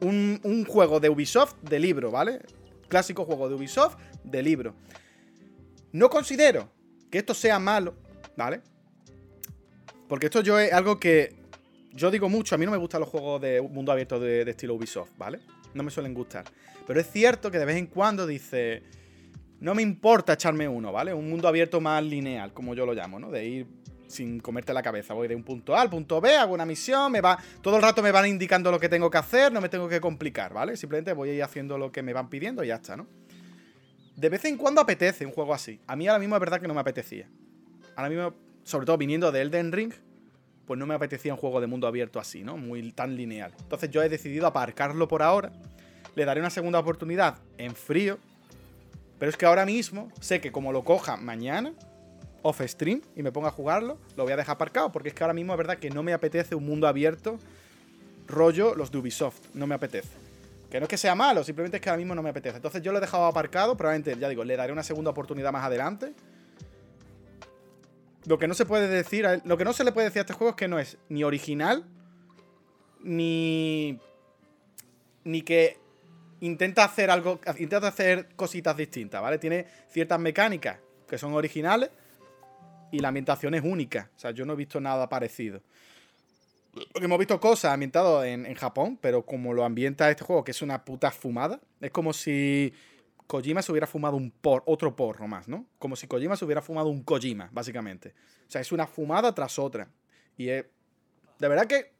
un, 0.00 0.40
un 0.42 0.64
juego 0.64 1.00
de 1.00 1.10
Ubisoft 1.10 1.56
de 1.60 1.78
libro, 1.78 2.10
¿vale? 2.10 2.40
Clásico 2.88 3.26
juego 3.26 3.46
de 3.46 3.56
Ubisoft 3.56 3.98
de 4.24 4.42
libro. 4.42 4.74
No 5.92 6.08
considero 6.08 6.72
que 7.10 7.18
esto 7.18 7.34
sea 7.34 7.58
malo, 7.58 7.94
¿vale? 8.38 8.62
Porque 10.10 10.26
esto 10.26 10.40
yo 10.40 10.58
es 10.58 10.72
algo 10.72 10.98
que 10.98 11.36
yo 11.92 12.10
digo 12.10 12.28
mucho, 12.28 12.56
a 12.56 12.58
mí 12.58 12.64
no 12.64 12.72
me 12.72 12.78
gustan 12.78 12.98
los 12.98 13.08
juegos 13.08 13.40
de 13.40 13.62
mundo 13.62 13.92
abierto 13.92 14.18
de, 14.18 14.42
estilo 14.42 14.74
Ubisoft, 14.74 15.12
¿vale? 15.16 15.38
No 15.72 15.84
me 15.84 15.92
suelen 15.92 16.14
gustar. 16.14 16.46
Pero 16.84 16.98
es 16.98 17.08
cierto 17.08 17.48
que 17.48 17.60
de 17.60 17.64
vez 17.64 17.76
en 17.76 17.86
cuando 17.86 18.26
dice, 18.26 18.82
no 19.60 19.72
me 19.72 19.82
importa 19.82 20.32
echarme 20.32 20.66
uno, 20.66 20.90
¿vale? 20.90 21.14
Un 21.14 21.30
mundo 21.30 21.46
abierto 21.46 21.80
más 21.80 22.02
lineal, 22.02 22.52
como 22.52 22.74
yo 22.74 22.86
lo 22.86 22.92
llamo, 22.92 23.20
¿no? 23.20 23.30
De 23.30 23.46
ir 23.46 23.66
sin 24.08 24.40
comerte 24.40 24.74
la 24.74 24.82
cabeza. 24.82 25.14
Voy 25.14 25.28
de 25.28 25.36
un 25.36 25.44
punto 25.44 25.76
A 25.76 25.80
al 25.80 25.90
punto 25.90 26.20
B, 26.20 26.36
hago 26.36 26.54
una 26.54 26.66
misión, 26.66 27.12
me 27.12 27.20
va. 27.20 27.38
Todo 27.62 27.76
el 27.76 27.82
rato 27.82 28.02
me 28.02 28.10
van 28.10 28.26
indicando 28.26 28.72
lo 28.72 28.80
que 28.80 28.88
tengo 28.88 29.08
que 29.08 29.18
hacer, 29.18 29.52
no 29.52 29.60
me 29.60 29.68
tengo 29.68 29.88
que 29.88 30.00
complicar, 30.00 30.52
¿vale? 30.52 30.76
Simplemente 30.76 31.12
voy 31.12 31.30
a 31.30 31.34
ir 31.34 31.42
haciendo 31.44 31.78
lo 31.78 31.92
que 31.92 32.02
me 32.02 32.12
van 32.12 32.28
pidiendo 32.28 32.64
y 32.64 32.66
ya 32.66 32.74
está, 32.74 32.96
¿no? 32.96 33.06
De 34.16 34.28
vez 34.28 34.44
en 34.44 34.56
cuando 34.56 34.80
apetece 34.80 35.24
un 35.24 35.30
juego 35.30 35.54
así. 35.54 35.78
A 35.86 35.94
mí 35.94 36.08
ahora 36.08 36.18
mismo 36.18 36.34
es 36.34 36.40
verdad 36.40 36.60
que 36.60 36.66
no 36.66 36.74
me 36.74 36.80
apetecía. 36.80 37.28
Ahora 37.94 38.08
mismo 38.08 38.49
sobre 38.70 38.86
todo 38.86 38.96
viniendo 38.96 39.30
de 39.32 39.42
Elden 39.42 39.72
Ring, 39.72 39.92
pues 40.66 40.78
no 40.78 40.86
me 40.86 40.94
apetecía 40.94 41.34
un 41.34 41.38
juego 41.38 41.60
de 41.60 41.66
mundo 41.66 41.86
abierto 41.86 42.20
así, 42.20 42.44
¿no? 42.44 42.56
Muy 42.56 42.92
tan 42.92 43.16
lineal. 43.16 43.52
Entonces 43.60 43.90
yo 43.90 44.02
he 44.02 44.08
decidido 44.08 44.46
aparcarlo 44.46 45.08
por 45.08 45.22
ahora. 45.22 45.50
Le 46.14 46.24
daré 46.24 46.40
una 46.40 46.50
segunda 46.50 46.78
oportunidad 46.78 47.38
en 47.58 47.74
frío. 47.74 48.18
Pero 49.18 49.30
es 49.30 49.36
que 49.36 49.46
ahora 49.46 49.66
mismo 49.66 50.10
sé 50.20 50.40
que 50.40 50.52
como 50.52 50.72
lo 50.72 50.84
coja 50.84 51.16
mañana, 51.16 51.74
off 52.42 52.60
stream, 52.62 53.02
y 53.16 53.22
me 53.22 53.32
ponga 53.32 53.48
a 53.48 53.50
jugarlo, 53.50 53.98
lo 54.16 54.22
voy 54.22 54.32
a 54.32 54.36
dejar 54.36 54.54
aparcado. 54.54 54.92
Porque 54.92 55.08
es 55.08 55.14
que 55.14 55.24
ahora 55.24 55.34
mismo 55.34 55.52
es 55.52 55.58
verdad 55.58 55.78
que 55.78 55.90
no 55.90 56.02
me 56.02 56.12
apetece 56.12 56.54
un 56.54 56.64
mundo 56.64 56.86
abierto 56.86 57.38
rollo 58.28 58.74
los 58.74 58.92
de 58.92 58.98
Ubisoft. 58.98 59.40
No 59.54 59.66
me 59.66 59.74
apetece. 59.74 60.08
Que 60.70 60.78
no 60.78 60.84
es 60.84 60.88
que 60.88 60.96
sea 60.96 61.16
malo, 61.16 61.42
simplemente 61.42 61.78
es 61.78 61.82
que 61.82 61.90
ahora 61.90 61.98
mismo 61.98 62.14
no 62.14 62.22
me 62.22 62.30
apetece. 62.30 62.56
Entonces 62.56 62.80
yo 62.80 62.92
lo 62.92 62.98
he 62.98 63.00
dejado 63.00 63.26
aparcado, 63.26 63.76
probablemente, 63.76 64.16
ya 64.20 64.28
digo, 64.28 64.44
le 64.44 64.56
daré 64.56 64.72
una 64.72 64.84
segunda 64.84 65.10
oportunidad 65.10 65.50
más 65.50 65.64
adelante. 65.64 66.14
Lo 68.26 68.38
que 68.38 68.48
no 68.48 68.54
se 68.54 68.66
puede 68.66 68.88
decir, 68.88 69.26
lo 69.44 69.56
que 69.56 69.64
no 69.64 69.72
se 69.72 69.84
le 69.84 69.92
puede 69.92 70.08
decir 70.08 70.20
a 70.20 70.22
este 70.22 70.34
juego 70.34 70.50
es 70.50 70.56
que 70.56 70.68
no 70.68 70.78
es 70.78 70.98
ni 71.08 71.24
original, 71.24 71.84
ni. 73.02 73.98
ni 75.24 75.42
que 75.42 75.78
intenta 76.40 76.84
hacer 76.84 77.10
algo. 77.10 77.40
intenta 77.58 77.88
hacer 77.88 78.28
cositas 78.36 78.76
distintas, 78.76 79.22
¿vale? 79.22 79.38
Tiene 79.38 79.66
ciertas 79.88 80.20
mecánicas 80.20 80.78
que 81.08 81.18
son 81.18 81.32
originales 81.32 81.90
y 82.92 82.98
la 82.98 83.08
ambientación 83.08 83.54
es 83.54 83.64
única. 83.64 84.10
O 84.16 84.18
sea, 84.18 84.32
yo 84.32 84.44
no 84.44 84.52
he 84.52 84.56
visto 84.56 84.80
nada 84.80 85.08
parecido. 85.08 85.62
Porque 86.92 87.06
hemos 87.06 87.18
visto 87.18 87.40
cosas 87.40 87.72
ambientadas 87.72 88.26
en, 88.26 88.46
en 88.46 88.54
Japón, 88.54 88.98
pero 89.00 89.24
como 89.24 89.52
lo 89.54 89.64
ambienta 89.64 90.10
este 90.10 90.24
juego, 90.24 90.44
que 90.44 90.52
es 90.52 90.62
una 90.62 90.84
puta 90.84 91.10
fumada, 91.10 91.60
es 91.80 91.90
como 91.90 92.12
si 92.12 92.72
Kojima 93.30 93.62
se 93.62 93.70
hubiera 93.70 93.86
fumado 93.86 94.16
un 94.16 94.32
por, 94.32 94.64
otro 94.66 94.96
porro 94.96 95.28
más, 95.28 95.46
¿no? 95.46 95.64
Como 95.78 95.94
si 95.94 96.08
Kojima 96.08 96.34
se 96.34 96.44
hubiera 96.44 96.60
fumado 96.60 96.88
un 96.88 97.04
Kojima, 97.04 97.48
básicamente. 97.52 98.12
O 98.48 98.50
sea, 98.50 98.60
es 98.60 98.72
una 98.72 98.88
fumada 98.88 99.32
tras 99.32 99.56
otra. 99.56 99.88
Y 100.36 100.48
es. 100.48 100.66
De 101.38 101.46
verdad 101.46 101.68
que. 101.68 101.92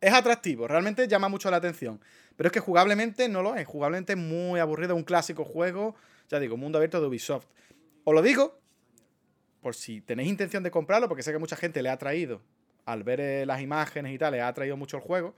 Es 0.00 0.12
atractivo, 0.12 0.68
realmente 0.68 1.08
llama 1.08 1.28
mucho 1.28 1.50
la 1.50 1.56
atención. 1.56 2.00
Pero 2.36 2.46
es 2.46 2.52
que 2.52 2.60
jugablemente 2.60 3.28
no 3.28 3.42
lo 3.42 3.56
es. 3.56 3.66
Jugablemente 3.66 4.12
es 4.12 4.18
muy 4.18 4.60
aburrido, 4.60 4.94
un 4.94 5.02
clásico 5.02 5.44
juego. 5.44 5.96
Ya 6.28 6.38
digo, 6.38 6.56
mundo 6.56 6.78
abierto 6.78 7.00
de 7.00 7.08
Ubisoft. 7.08 7.46
Os 8.04 8.14
lo 8.14 8.22
digo, 8.22 8.60
por 9.60 9.74
si 9.74 10.02
tenéis 10.02 10.28
intención 10.28 10.62
de 10.62 10.70
comprarlo, 10.70 11.08
porque 11.08 11.24
sé 11.24 11.32
que 11.32 11.38
mucha 11.38 11.56
gente 11.56 11.82
le 11.82 11.88
ha 11.88 11.96
traído, 11.96 12.42
al 12.84 13.02
ver 13.02 13.20
eh, 13.20 13.44
las 13.44 13.60
imágenes 13.60 14.14
y 14.14 14.18
tal, 14.18 14.30
le 14.32 14.40
ha 14.40 14.52
traído 14.52 14.76
mucho 14.76 14.98
el 14.98 15.02
juego. 15.02 15.34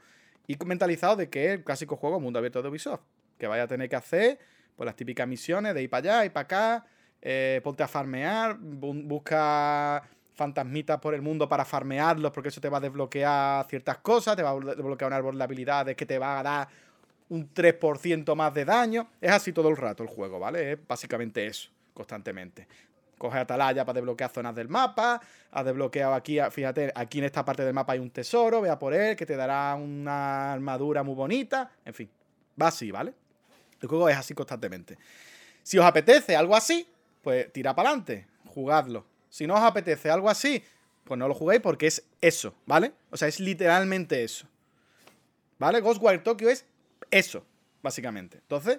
Y 0.47 0.59
mentalizado 0.67 1.17
de 1.17 1.31
que 1.31 1.47
es 1.47 1.53
el 1.53 1.65
clásico 1.65 1.97
juego 1.97 2.21
mundo 2.21 2.39
abierto 2.39 2.61
de 2.61 2.69
Ubisoft. 2.69 3.01
Que 3.39 3.47
vaya 3.47 3.63
a 3.63 3.67
tener 3.67 3.89
que 3.89 3.97
hacer 3.97 4.39
pues 4.77 4.87
las 4.87 4.95
típicas 4.95 5.27
misiones 5.27 5.75
de 5.75 5.83
ir 5.83 5.91
para 5.91 6.17
allá, 6.17 6.25
y 6.27 6.31
para 6.31 6.45
acá, 6.45 6.87
eh, 7.23 7.61
ponte 7.65 7.83
a 7.83 7.89
farmear, 7.89 8.57
busca 8.59 10.03
fantasmitas 10.35 11.01
por 11.01 11.15
el 11.15 11.23
mundo 11.23 11.49
para 11.49 11.65
farmearlos, 11.65 12.31
porque 12.31 12.51
eso 12.51 12.61
te 12.61 12.69
va 12.69 12.77
a 12.79 12.81
desbloquear 12.81 13.67
ciertas 13.67 13.99
cosas, 13.99 14.37
te 14.37 14.43
va 14.43 14.51
a 14.51 14.61
desbloquear 14.61 15.09
una 15.09 15.17
árbol 15.17 15.39
de 15.39 15.45
habilidades 15.45 15.97
que 15.97 16.07
te 16.07 16.19
va 16.19 16.39
a 16.39 16.43
dar 16.43 16.69
un 17.31 17.53
3% 17.53 18.35
más 18.37 18.55
de 18.55 18.65
daño. 18.65 19.09
Es 19.21 19.33
así 19.33 19.53
todo 19.53 19.69
el 19.71 19.77
rato 19.77 20.03
el 20.03 20.09
juego, 20.09 20.39
¿vale? 20.39 20.73
Es 20.73 20.79
básicamente 20.87 21.47
eso, 21.47 21.71
constantemente. 21.95 22.69
Coge 23.19 23.39
atalaya 23.39 23.85
para 23.87 23.95
desbloquear 23.95 24.31
zonas 24.31 24.55
del 24.55 24.69
mapa. 24.69 25.21
Has 25.51 25.65
desbloqueado 25.65 26.13
aquí, 26.13 26.39
fíjate, 26.51 26.93
aquí 26.95 27.19
en 27.19 27.25
esta 27.25 27.45
parte 27.45 27.65
del 27.65 27.73
mapa 27.73 27.95
hay 27.95 27.99
un 27.99 28.11
tesoro. 28.11 28.61
Vea 28.61 28.79
por 28.79 28.93
él, 28.93 29.17
que 29.17 29.25
te 29.25 29.37
dará 29.37 29.75
una 29.75 30.53
armadura 30.53 31.03
muy 31.03 31.15
bonita. 31.15 31.71
En 31.85 31.95
fin, 31.95 32.11
va 32.61 32.69
así, 32.69 32.91
¿vale? 32.91 33.15
El 33.81 33.89
juego 33.89 34.09
es 34.09 34.17
así 34.17 34.35
constantemente. 34.35 34.99
Si 35.63 35.79
os 35.79 35.85
apetece 35.85 36.37
algo 36.37 36.57
así, 36.57 36.89
pues 37.23 37.53
tira 37.53 37.75
para 37.75 37.91
adelante, 37.91 38.27
jugadlo. 38.47 39.05
Si 39.29 39.47
no 39.47 39.55
os 39.55 39.63
apetece 39.63 40.11
algo 40.11 40.31
así, 40.31 40.63
pues 41.05 41.19
no 41.19 41.29
lo 41.29 41.35
juguéis 41.35 41.61
porque 41.61 41.87
es 41.87 42.05
eso, 42.21 42.55
¿vale? 42.67 42.93
O 43.11 43.17
sea, 43.17 43.29
es 43.29 43.41
literalmente 43.41 44.23
eso. 44.25 44.47
¿Vale? 45.59 45.81
Ghostwire 45.81 46.19
Tokyo 46.19 46.49
es 46.49 46.67
eso, 47.11 47.45
básicamente. 47.83 48.39
Entonces, 48.39 48.79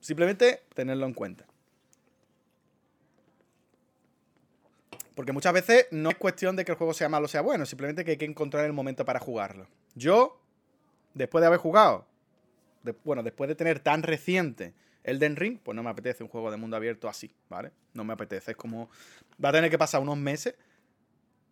simplemente 0.00 0.62
tenerlo 0.74 1.06
en 1.06 1.14
cuenta. 1.14 1.46
Porque 5.14 5.32
muchas 5.32 5.52
veces 5.52 5.86
no 5.90 6.10
es 6.10 6.16
cuestión 6.16 6.56
de 6.56 6.64
que 6.64 6.72
el 6.72 6.78
juego 6.78 6.94
sea 6.94 7.08
malo 7.08 7.26
o 7.26 7.28
sea 7.28 7.42
bueno, 7.42 7.66
simplemente 7.66 8.04
que 8.04 8.12
hay 8.12 8.16
que 8.16 8.24
encontrar 8.24 8.64
el 8.64 8.72
momento 8.72 9.04
para 9.04 9.20
jugarlo. 9.20 9.66
Yo, 9.94 10.40
después 11.14 11.42
de 11.42 11.48
haber 11.48 11.58
jugado 11.58 12.06
bueno, 13.04 13.22
después 13.22 13.48
de 13.48 13.54
tener 13.54 13.80
tan 13.80 14.02
reciente 14.02 14.74
Elden 15.04 15.36
Ring, 15.36 15.58
pues 15.62 15.74
no 15.74 15.82
me 15.82 15.90
apetece 15.90 16.22
un 16.22 16.28
juego 16.28 16.50
de 16.50 16.56
mundo 16.56 16.76
abierto 16.76 17.08
así, 17.08 17.34
¿vale? 17.48 17.72
No 17.94 18.04
me 18.04 18.12
apetece. 18.12 18.52
Es 18.52 18.56
como. 18.56 18.90
Va 19.42 19.50
a 19.50 19.52
tener 19.52 19.70
que 19.70 19.78
pasar 19.78 20.00
unos 20.00 20.18
meses 20.18 20.54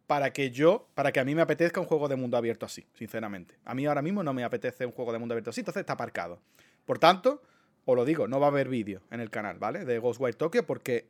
para 0.07 0.33
que 0.33 0.51
yo, 0.51 0.89
para 0.95 1.13
que 1.13 1.21
a 1.21 1.25
mí 1.25 1.35
me 1.35 1.43
apetezca 1.43 1.81
un 1.81 1.87
juego 1.87 2.09
de 2.09 2.17
mundo 2.17 2.37
abierto 2.37 2.67
así, 2.67 2.87
sinceramente. 2.95 3.57
A 3.65 3.75
mí 3.75 3.85
ahora 3.87 4.03
mismo 4.03 4.23
no 4.23 4.33
me 4.33 4.43
apetece 4.43 4.87
un 4.87 4.93
juego 4.93 5.13
de 5.13 5.19
mundo 5.19 5.35
abierto 5.35 5.51
así, 5.51 5.61
entonces 5.61 5.81
está 5.81 5.93
aparcado. 5.95 6.41
Por 6.87 6.99
tanto, 6.99 7.43
os 7.85 7.95
lo 7.95 8.05
digo, 8.05 8.27
no 8.27 8.41
va 8.41 8.47
a 8.47 8.51
haber 8.51 8.69
vídeo 8.69 9.03
en 9.11 9.21
el 9.21 9.29
canal, 9.29 9.59
¿vale? 9.59 9.85
De 9.85 9.99
Ghostwire 9.99 10.37
Tokyo 10.37 10.65
porque 10.65 11.09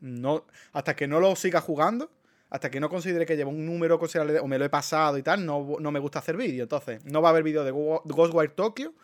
no, 0.00 0.46
hasta 0.72 0.96
que 0.96 1.06
no 1.06 1.20
lo 1.20 1.36
siga 1.36 1.60
jugando, 1.60 2.10
hasta 2.48 2.70
que 2.70 2.80
no 2.80 2.88
considere 2.88 3.26
que 3.26 3.36
lleva 3.36 3.50
un 3.50 3.66
número 3.66 3.98
considerable 3.98 4.40
o 4.40 4.46
me 4.46 4.58
lo 4.58 4.64
he 4.64 4.70
pasado 4.70 5.18
y 5.18 5.22
tal, 5.22 5.44
no, 5.44 5.76
no 5.78 5.90
me 5.90 5.98
gusta 5.98 6.20
hacer 6.20 6.38
vídeo. 6.38 6.62
Entonces, 6.62 7.04
no 7.04 7.20
va 7.20 7.28
a 7.28 7.32
haber 7.32 7.42
vídeo 7.42 7.62
de 7.62 7.70
Ghostwire 7.70 8.54
Tokyo 8.54 8.94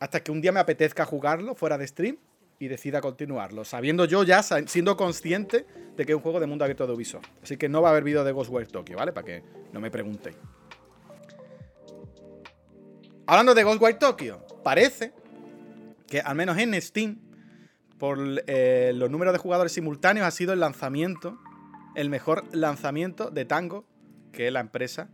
hasta 0.00 0.22
que 0.22 0.32
un 0.32 0.40
día 0.40 0.50
me 0.50 0.60
apetezca 0.60 1.04
jugarlo 1.04 1.54
fuera 1.54 1.78
de 1.78 1.86
stream 1.86 2.16
y 2.58 2.68
decida 2.68 3.00
continuarlo, 3.00 3.64
sabiendo 3.64 4.06
yo 4.06 4.22
ya, 4.22 4.42
siendo 4.42 4.96
consciente 4.96 5.66
de 5.96 6.04
que 6.04 6.12
es 6.12 6.16
un 6.16 6.22
juego 6.22 6.40
de 6.40 6.46
mundo 6.46 6.64
abierto 6.64 6.86
de 6.86 6.94
Ubisoft. 6.94 7.26
Así 7.42 7.56
que 7.56 7.68
no 7.68 7.80
va 7.80 7.88
a 7.88 7.90
haber 7.92 8.04
vídeo 8.04 8.24
de 8.24 8.32
Ghostwire 8.32 8.66
Tokyo, 8.66 8.96
¿vale? 8.96 9.12
Para 9.12 9.26
que 9.26 9.42
no 9.72 9.80
me 9.80 9.90
preguntéis. 9.90 10.36
Hablando 13.26 13.54
de 13.54 13.62
Ghostwire 13.62 13.98
Tokyo, 13.98 14.44
parece 14.64 15.12
que 16.06 16.20
al 16.20 16.34
menos 16.34 16.58
en 16.58 16.80
Steam, 16.80 17.18
por 17.98 18.18
eh, 18.46 18.92
los 18.94 19.10
números 19.10 19.32
de 19.32 19.38
jugadores 19.38 19.72
simultáneos, 19.72 20.26
ha 20.26 20.30
sido 20.30 20.52
el 20.52 20.60
lanzamiento, 20.60 21.38
el 21.94 22.10
mejor 22.10 22.44
lanzamiento 22.54 23.30
de 23.30 23.44
Tango, 23.44 23.86
que 24.32 24.46
es 24.46 24.52
la 24.52 24.60
empresa 24.60 25.08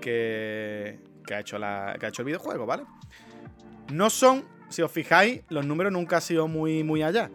que, 0.00 1.00
que 1.26 1.34
ha 1.34 1.40
hecho 1.40 1.56
el 1.56 2.24
videojuego, 2.24 2.66
¿vale? 2.66 2.84
No 3.92 4.10
son 4.10 4.44
si 4.74 4.82
os 4.82 4.90
fijáis, 4.90 5.42
los 5.50 5.64
números 5.64 5.92
nunca 5.92 6.16
han 6.16 6.22
sido 6.22 6.48
muy, 6.48 6.82
muy 6.82 7.02
allá. 7.02 7.30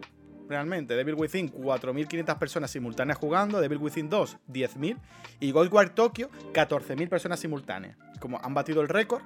Realmente, 0.46 0.94
Devil 0.94 1.14
Within 1.14 1.50
4.500 1.50 2.38
personas 2.38 2.70
simultáneas 2.70 3.16
jugando, 3.16 3.60
Devil 3.60 3.78
Within 3.78 4.10
2 4.10 4.38
10.000 4.46 4.98
y 5.38 5.52
Ghostwire 5.52 5.90
Tokyo 5.90 6.28
14.000 6.52 7.08
personas 7.08 7.40
simultáneas. 7.40 7.96
Como 8.18 8.38
han 8.42 8.52
batido 8.52 8.82
el 8.82 8.88
récord, 8.88 9.22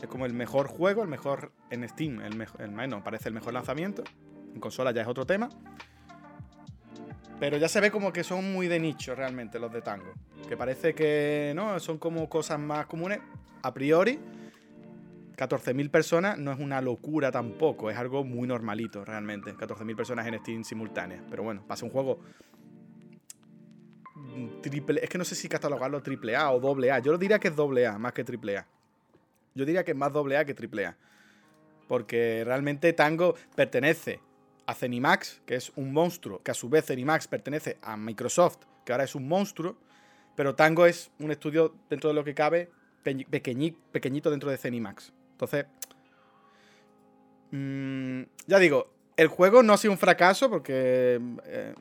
es 0.00 0.08
como 0.08 0.24
el 0.24 0.32
mejor 0.32 0.66
juego, 0.68 1.02
el 1.02 1.08
mejor 1.08 1.52
en 1.68 1.86
Steam, 1.88 2.20
el 2.20 2.36
mejor, 2.36 2.62
el, 2.62 3.02
parece 3.02 3.28
el 3.28 3.34
mejor 3.34 3.52
lanzamiento. 3.52 4.02
En 4.54 4.60
consola 4.60 4.92
ya 4.92 5.02
es 5.02 5.08
otro 5.08 5.26
tema. 5.26 5.50
Pero 7.38 7.58
ya 7.58 7.68
se 7.68 7.80
ve 7.80 7.90
como 7.90 8.12
que 8.12 8.24
son 8.24 8.52
muy 8.52 8.68
de 8.68 8.78
nicho 8.78 9.14
realmente 9.14 9.58
los 9.58 9.72
de 9.72 9.82
Tango. 9.82 10.12
Que 10.48 10.56
parece 10.56 10.94
que 10.94 11.52
no, 11.54 11.78
son 11.80 11.98
como 11.98 12.28
cosas 12.30 12.58
más 12.58 12.86
comunes 12.86 13.20
a 13.62 13.74
priori 13.74 14.18
14.000 15.48 15.90
personas 15.90 16.38
no 16.38 16.52
es 16.52 16.60
una 16.60 16.80
locura 16.80 17.32
tampoco, 17.32 17.90
es 17.90 17.96
algo 17.96 18.22
muy 18.22 18.46
normalito 18.46 19.04
realmente. 19.04 19.54
14.000 19.54 19.96
personas 19.96 20.26
en 20.28 20.38
Steam 20.38 20.62
simultáneas. 20.62 21.24
Pero 21.28 21.42
bueno, 21.42 21.64
pasa 21.66 21.84
un 21.84 21.90
juego 21.90 22.20
triple. 24.62 25.00
Es 25.02 25.10
que 25.10 25.18
no 25.18 25.24
sé 25.24 25.34
si 25.34 25.48
catalogarlo 25.48 26.00
triple 26.00 26.36
A 26.36 26.52
o 26.52 26.60
doble 26.60 26.92
A. 26.92 27.00
Yo 27.00 27.10
lo 27.10 27.18
diría 27.18 27.40
que 27.40 27.48
es 27.48 27.56
doble 27.56 27.86
A 27.88 27.98
más 27.98 28.12
que 28.12 28.22
triple 28.22 28.58
A. 28.58 28.66
Yo 29.54 29.64
diría 29.64 29.84
que 29.84 29.90
es 29.90 29.96
más 29.96 30.12
doble 30.12 30.36
A 30.36 30.44
que 30.44 30.54
triple 30.54 30.86
A. 30.86 30.96
Porque 31.88 32.44
realmente 32.44 32.92
Tango 32.92 33.34
pertenece 33.56 34.20
a 34.66 34.74
Zenimax, 34.74 35.42
que 35.44 35.56
es 35.56 35.72
un 35.74 35.92
monstruo, 35.92 36.40
que 36.42 36.52
a 36.52 36.54
su 36.54 36.68
vez 36.68 36.86
Zenimax 36.86 37.26
pertenece 37.26 37.78
a 37.82 37.96
Microsoft, 37.96 38.58
que 38.86 38.92
ahora 38.92 39.04
es 39.04 39.16
un 39.16 39.26
monstruo. 39.26 39.76
Pero 40.36 40.54
Tango 40.54 40.86
es 40.86 41.10
un 41.18 41.32
estudio 41.32 41.74
dentro 41.90 42.10
de 42.10 42.14
lo 42.14 42.22
que 42.22 42.34
cabe 42.34 42.70
pequeñito 43.02 44.30
dentro 44.30 44.48
de 44.48 44.56
Zenimax. 44.56 45.12
Entonces, 45.42 45.66
mm, 47.50 48.22
ya 48.46 48.58
digo, 48.58 48.92
el 49.16 49.28
juego 49.28 49.62
no 49.62 49.72
ha 49.72 49.76
sido 49.76 49.92
un 49.92 49.98
fracaso 49.98 50.48
porque 50.48 51.20
eh, 51.44 51.74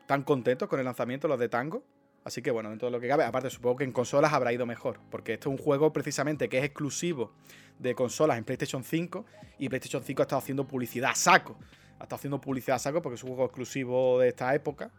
están 0.00 0.22
contentos 0.22 0.68
con 0.68 0.78
el 0.78 0.84
lanzamiento 0.84 1.28
los 1.28 1.38
de 1.38 1.48
Tango. 1.48 1.84
Así 2.24 2.40
que 2.40 2.50
bueno, 2.50 2.70
dentro 2.70 2.86
de 2.86 2.92
lo 2.92 3.00
que 3.00 3.08
cabe, 3.08 3.24
aparte 3.24 3.50
supongo 3.50 3.76
que 3.76 3.84
en 3.84 3.92
consolas 3.92 4.32
habrá 4.32 4.50
ido 4.50 4.64
mejor, 4.64 4.98
porque 5.10 5.34
este 5.34 5.50
es 5.50 5.52
un 5.52 5.58
juego 5.58 5.92
precisamente 5.92 6.48
que 6.48 6.56
es 6.58 6.64
exclusivo 6.64 7.32
de 7.78 7.94
consolas 7.94 8.38
en 8.38 8.44
PlayStation 8.44 8.82
5 8.82 9.26
y 9.58 9.68
PlayStation 9.68 10.02
5 10.02 10.22
ha 10.22 10.24
estado 10.24 10.38
haciendo 10.38 10.66
publicidad 10.66 11.10
a 11.10 11.14
saco. 11.14 11.58
Ha 11.98 12.04
estado 12.04 12.16
haciendo 12.16 12.40
publicidad 12.40 12.76
a 12.76 12.78
saco 12.78 13.02
porque 13.02 13.16
es 13.16 13.22
un 13.22 13.30
juego 13.30 13.44
exclusivo 13.44 14.20
de 14.20 14.28
esta 14.28 14.54
época, 14.54 14.90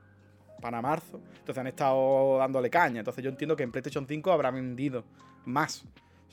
para 0.61 0.81
marzo. 0.83 1.19
Entonces 1.39 1.57
han 1.57 1.67
estado 1.67 2.37
dándole 2.37 2.69
caña. 2.69 2.99
Entonces 2.99 3.23
yo 3.23 3.31
entiendo 3.31 3.55
que 3.55 3.63
en 3.63 3.71
PlayStation 3.71 4.05
5 4.07 4.31
habrá 4.31 4.51
vendido 4.51 5.03
más 5.45 5.83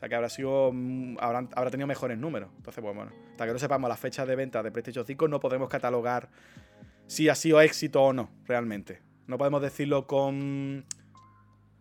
sea 0.02 0.08
que 0.08 0.14
habrá 0.16 0.28
sido. 0.28 0.72
Mm, 0.72 1.16
habrá 1.20 1.70
tenido 1.70 1.86
mejores 1.86 2.18
números. 2.18 2.50
Entonces, 2.56 2.82
pues 2.82 2.94
bueno, 2.94 3.12
hasta 3.30 3.46
que 3.46 3.52
no 3.52 3.58
sepamos 3.60 3.88
la 3.88 3.96
fecha 3.96 4.26
de 4.26 4.34
venta 4.34 4.60
de 4.60 4.72
PlayStation 4.72 5.06
5, 5.06 5.28
no 5.28 5.38
podemos 5.38 5.68
catalogar 5.68 6.28
si 7.06 7.28
ha 7.28 7.36
sido 7.36 7.60
éxito 7.60 8.02
o 8.02 8.12
no, 8.12 8.28
realmente. 8.46 9.00
No 9.28 9.38
podemos 9.38 9.62
decirlo 9.62 10.08
con. 10.08 10.84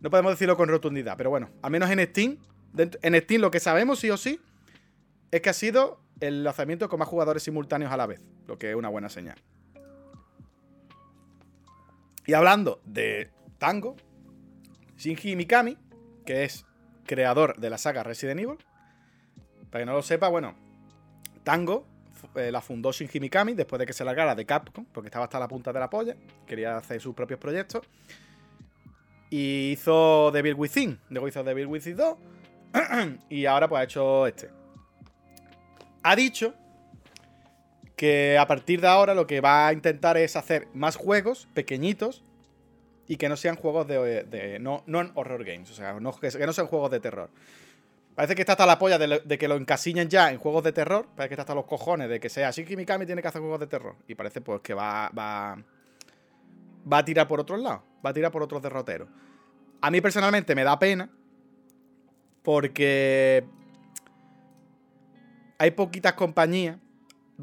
No 0.02 0.10
podemos 0.12 0.34
decirlo 0.34 0.56
con 0.56 0.70
rotundidad. 0.70 1.18
Pero 1.18 1.32
bueno, 1.32 1.50
al 1.64 1.72
menos 1.72 1.90
en 1.90 2.06
Steam. 2.06 2.38
en 2.78 3.22
Steam 3.22 3.42
lo 3.42 3.50
que 3.50 3.60
sabemos 3.60 4.00
sí 4.00 4.12
o 4.12 4.18
sí 4.18 4.40
es 5.32 5.42
que 5.42 5.50
ha 5.50 5.54
sido 5.54 6.00
el 6.20 6.44
lanzamiento 6.44 6.90
con 6.90 7.00
más 7.00 7.08
jugadores 7.08 7.42
simultáneos 7.42 7.92
a 7.92 7.98
la 7.98 8.06
vez. 8.06 8.22
Lo 8.46 8.60
que 8.60 8.70
es 8.70 8.76
una 8.76 8.90
buena 8.90 9.10
señal. 9.10 9.42
Y 12.28 12.34
hablando 12.34 12.82
de 12.86 13.32
Tango, 13.58 13.96
Shinji 14.98 15.36
Mikami, 15.36 15.76
que 16.24 16.44
es 16.44 16.68
creador 17.12 17.58
de 17.58 17.70
la 17.70 17.78
saga 17.78 18.04
Resident 18.04 18.40
Evil. 18.40 18.58
Para 19.70 19.82
que 19.82 19.86
no 19.86 19.92
lo 19.92 20.02
sepa, 20.02 20.30
bueno, 20.30 20.56
Tango 21.44 21.86
eh, 22.36 22.52
la 22.54 22.62
fundó 22.62 22.94
Shinji 22.94 23.20
Mikami 23.20 23.54
después 23.54 23.80
de 23.80 23.86
que 23.86 23.92
se 23.92 24.06
largara 24.06 24.34
de 24.34 24.46
Capcom, 24.46 24.86
porque 24.86 25.08
estaba 25.10 25.26
hasta 25.26 25.38
la 25.38 25.50
punta 25.50 25.74
de 25.74 25.80
la 25.82 25.90
polla, 25.90 26.16
quería 26.48 26.78
hacer 26.78 27.02
sus 27.02 27.14
propios 27.14 27.38
proyectos. 27.38 27.82
Y 29.30 29.72
hizo 29.72 30.32
Devil 30.32 30.56
Within, 30.56 31.00
luego 31.10 31.28
hizo 31.28 31.44
Devil 31.44 31.68
Within 31.68 31.98
2, 31.98 32.18
y 33.30 33.46
ahora 33.46 33.68
pues 33.68 33.82
ha 33.82 33.84
hecho 33.84 34.28
este. 34.28 34.50
Ha 36.04 36.16
dicho 36.16 36.54
que 37.98 38.38
a 38.38 38.48
partir 38.48 38.80
de 38.80 38.88
ahora 38.88 39.14
lo 39.14 39.28
que 39.28 39.42
va 39.42 39.68
a 39.68 39.74
intentar 39.74 40.16
es 40.16 40.38
hacer 40.38 40.70
más 40.74 40.96
juegos 40.96 41.50
pequeñitos 41.54 42.24
y 43.12 43.18
que 43.18 43.28
no 43.28 43.36
sean 43.36 43.58
juegos 43.58 43.86
de, 43.90 44.58
no, 44.62 44.86
horror 45.16 45.44
games, 45.44 45.70
o 45.70 45.74
sea, 45.74 45.94
que, 45.94 46.46
no 46.46 46.54
sean 46.54 46.68
juegos 46.68 46.92
de 46.92 47.02
terror. 47.02 47.30
Parece 48.16 48.36
que 48.36 48.42
está 48.42 48.54
hasta 48.54 48.66
la 48.66 48.80
polla 48.80 48.98
de, 48.98 49.38
que 49.38 49.50
lo 49.50 49.58
encasillen 49.58 50.08
ya 50.08 50.32
en 50.32 50.38
juegos 50.38 50.64
de 50.64 50.72
terror. 50.72 51.08
Parece 51.14 51.28
que 51.28 51.34
está 51.34 51.42
hasta 51.42 51.56
los 51.56 51.66
cojones 51.66 52.08
de 52.08 52.22
que 52.22 52.30
sea 52.30 52.52
Shinji 52.52 52.78
Mikami 52.78 53.06
tiene 53.06 53.22
que 53.22 53.28
hacer 53.28 53.42
juegos 53.42 53.60
de 53.60 53.68
terror. 53.68 53.98
Y 54.08 54.16
parece 54.16 54.40
pues 54.40 54.62
que 54.62 54.74
va, 54.74 55.10
va, 55.10 55.58
va 56.90 56.98
a 57.00 57.04
tirar 57.04 57.28
por 57.28 57.42
otros 57.42 57.60
lados. 57.60 57.82
Va 58.06 58.12
a 58.12 58.14
tirar 58.14 58.32
por 58.32 58.44
otros 58.44 58.62
derroteros. 58.62 59.10
A 59.82 59.92
mí 59.92 60.00
personalmente 60.00 60.56
me 60.56 60.64
da 60.64 60.80
pena. 60.80 61.10
Porque 62.44 63.44
hay 65.58 65.72
poquitas 65.72 66.14
compañías 66.14 66.78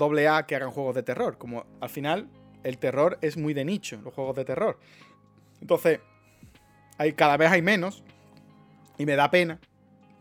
AA 0.00 0.46
que 0.46 0.56
hagan 0.56 0.70
juegos 0.70 0.94
de 0.94 1.02
terror. 1.02 1.36
Como 1.36 1.66
al 1.78 1.90
final 1.90 2.30
el 2.62 2.78
terror 2.78 3.18
es 3.20 3.36
muy 3.36 3.52
de 3.52 3.66
nicho, 3.66 4.00
los 4.02 4.14
juegos 4.14 4.34
de 4.34 4.46
terror. 4.46 4.78
Entonces, 5.60 6.00
hay, 6.96 7.12
cada 7.12 7.36
vez 7.36 7.50
hay 7.50 7.62
menos. 7.62 8.02
Y 8.96 9.06
me 9.06 9.14
da 9.14 9.30
pena 9.30 9.60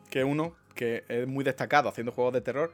que 0.09 0.23
uno 0.23 0.55
que 0.75 1.03
es 1.07 1.27
muy 1.27 1.43
destacado 1.43 1.89
haciendo 1.89 2.11
juegos 2.11 2.33
de 2.33 2.41
terror 2.41 2.71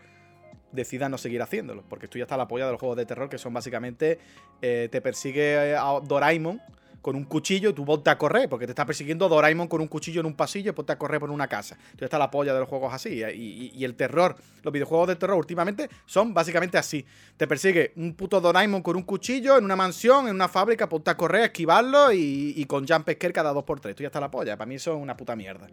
decida 0.74 1.08
no 1.08 1.18
seguir 1.18 1.42
haciéndolo. 1.42 1.84
Porque 1.88 2.08
esto 2.08 2.18
ya 2.18 2.24
está 2.24 2.36
la 2.36 2.48
polla 2.48 2.66
de 2.66 2.74
los 2.74 2.80
juegos 2.80 2.98
de 2.98 3.06
terror 3.06 3.30
que 3.30 3.38
son 3.38 3.54
básicamente 3.54 4.20
eh, 4.62 4.90
te 4.92 5.02
persigue 5.02 5.76
a 5.76 6.00
Doraemon 6.04 6.62
con 7.04 7.18
un 7.18 7.26
cuchillo 7.26 7.74
tú 7.74 7.84
ponte 7.84 8.10
a 8.10 8.18
correr, 8.18 8.48
porque 8.48 8.66
te 8.66 8.72
está 8.72 8.86
persiguiendo 8.86 9.28
Doraemon 9.28 9.68
con 9.68 9.82
un 9.82 9.90
cuchillo 9.90 10.22
en 10.22 10.26
un 10.26 10.36
pasillo 10.36 10.72
y 10.72 10.74
ponte 10.74 10.94
a 10.94 10.98
correr 10.98 11.20
por 11.20 11.30
una 11.30 11.50
casa. 11.50 11.76
Entonces 11.76 12.04
está 12.04 12.18
la 12.18 12.32
polla 12.32 12.54
de 12.54 12.62
los 12.62 12.70
juegos 12.70 12.94
así. 12.94 13.22
Y, 13.36 13.84
el 13.84 13.94
terror, 13.96 14.38
los 14.62 14.72
videojuegos 14.72 15.10
de 15.10 15.18
terror 15.18 15.38
últimamente 15.38 15.90
son 16.06 16.34
básicamente 16.34 16.78
así. 16.78 17.06
Te 17.36 17.46
persigue 17.46 17.92
un 17.98 18.14
puto 18.14 18.40
Doraemon 18.40 18.82
con 18.82 18.96
un 18.96 19.04
cuchillo 19.04 19.58
en 19.58 19.66
una 19.66 19.76
mansión, 19.76 20.30
en 20.30 20.36
una 20.36 20.48
fábrica, 20.48 20.88
ponte 20.88 21.12
a 21.12 21.18
correr, 21.18 21.44
esquivarlo 21.44 22.14
y, 22.14 22.64
con 22.70 22.88
jump 22.88 23.10
scare 23.12 23.34
cada 23.34 23.54
2x3. 23.54 23.90
Esto 23.90 24.04
ya 24.04 24.08
está 24.08 24.22
la 24.22 24.32
polla. 24.32 24.56
Para 24.56 24.70
mí 24.70 24.76
eso 24.76 24.96
es 24.96 25.02
una 25.02 25.18
puta 25.18 25.36
mierda. 25.36 25.68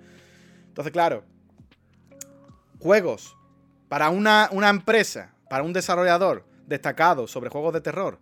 Entonces, 0.67 0.93
claro, 0.93 1.23
juegos 2.81 3.37
para 3.89 4.11
una, 4.11 4.49
una 4.51 4.69
empresa, 4.69 5.33
para 5.49 5.63
un 5.63 5.73
desarrollador 5.73 6.45
destacado 6.67 7.29
sobre 7.29 7.51
juegos 7.51 7.73
de 7.73 7.83
terror, 7.83 8.19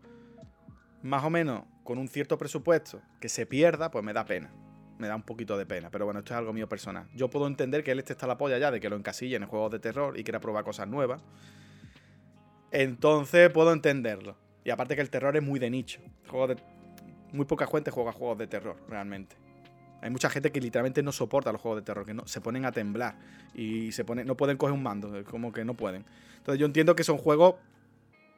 más 1.02 1.24
o 1.24 1.30
menos 1.30 1.62
con 1.88 1.96
un 1.96 2.06
cierto 2.06 2.36
presupuesto 2.36 3.00
que 3.18 3.30
se 3.30 3.46
pierda, 3.46 3.90
pues 3.90 4.04
me 4.04 4.12
da 4.12 4.26
pena. 4.26 4.52
Me 4.98 5.08
da 5.08 5.16
un 5.16 5.22
poquito 5.22 5.56
de 5.56 5.64
pena. 5.64 5.90
Pero 5.90 6.04
bueno, 6.04 6.20
esto 6.20 6.34
es 6.34 6.38
algo 6.38 6.52
mío 6.52 6.68
personal. 6.68 7.08
Yo 7.14 7.30
puedo 7.30 7.46
entender 7.46 7.82
que 7.82 7.92
él 7.92 7.98
esté 7.98 8.12
hasta 8.12 8.26
la 8.26 8.36
polla 8.36 8.58
ya 8.58 8.70
de 8.70 8.78
que 8.78 8.90
lo 8.90 8.96
encasillen 8.96 9.44
en 9.44 9.48
juegos 9.48 9.70
de 9.70 9.78
terror 9.78 10.18
y 10.18 10.22
quiera 10.22 10.38
probar 10.38 10.64
cosas 10.64 10.86
nuevas. 10.86 11.22
Entonces 12.72 13.48
puedo 13.48 13.72
entenderlo. 13.72 14.36
Y 14.64 14.68
aparte 14.68 14.96
que 14.96 15.00
el 15.00 15.08
terror 15.08 15.34
es 15.34 15.42
muy 15.42 15.58
de 15.58 15.70
nicho. 15.70 16.02
de... 16.46 16.56
Muy 17.32 17.46
poca 17.46 17.66
gente 17.66 17.90
juega 17.90 18.12
juegos 18.12 18.36
de 18.36 18.48
terror, 18.48 18.76
realmente. 18.86 19.36
Hay 20.02 20.10
mucha 20.10 20.28
gente 20.28 20.52
que 20.52 20.60
literalmente 20.60 21.02
no 21.02 21.10
soporta 21.10 21.52
los 21.52 21.60
juegos 21.62 21.80
de 21.80 21.86
terror, 21.86 22.04
que 22.04 22.12
no, 22.12 22.26
se 22.26 22.42
ponen 22.42 22.66
a 22.66 22.72
temblar 22.72 23.16
y 23.54 23.92
se 23.92 24.04
ponen, 24.04 24.26
no 24.26 24.36
pueden 24.36 24.58
coger 24.58 24.74
un 24.74 24.82
mando, 24.82 25.24
como 25.24 25.52
que 25.52 25.64
no 25.64 25.72
pueden. 25.72 26.04
Entonces 26.36 26.60
yo 26.60 26.66
entiendo 26.66 26.94
que 26.94 27.02
son 27.02 27.16
juegos 27.16 27.54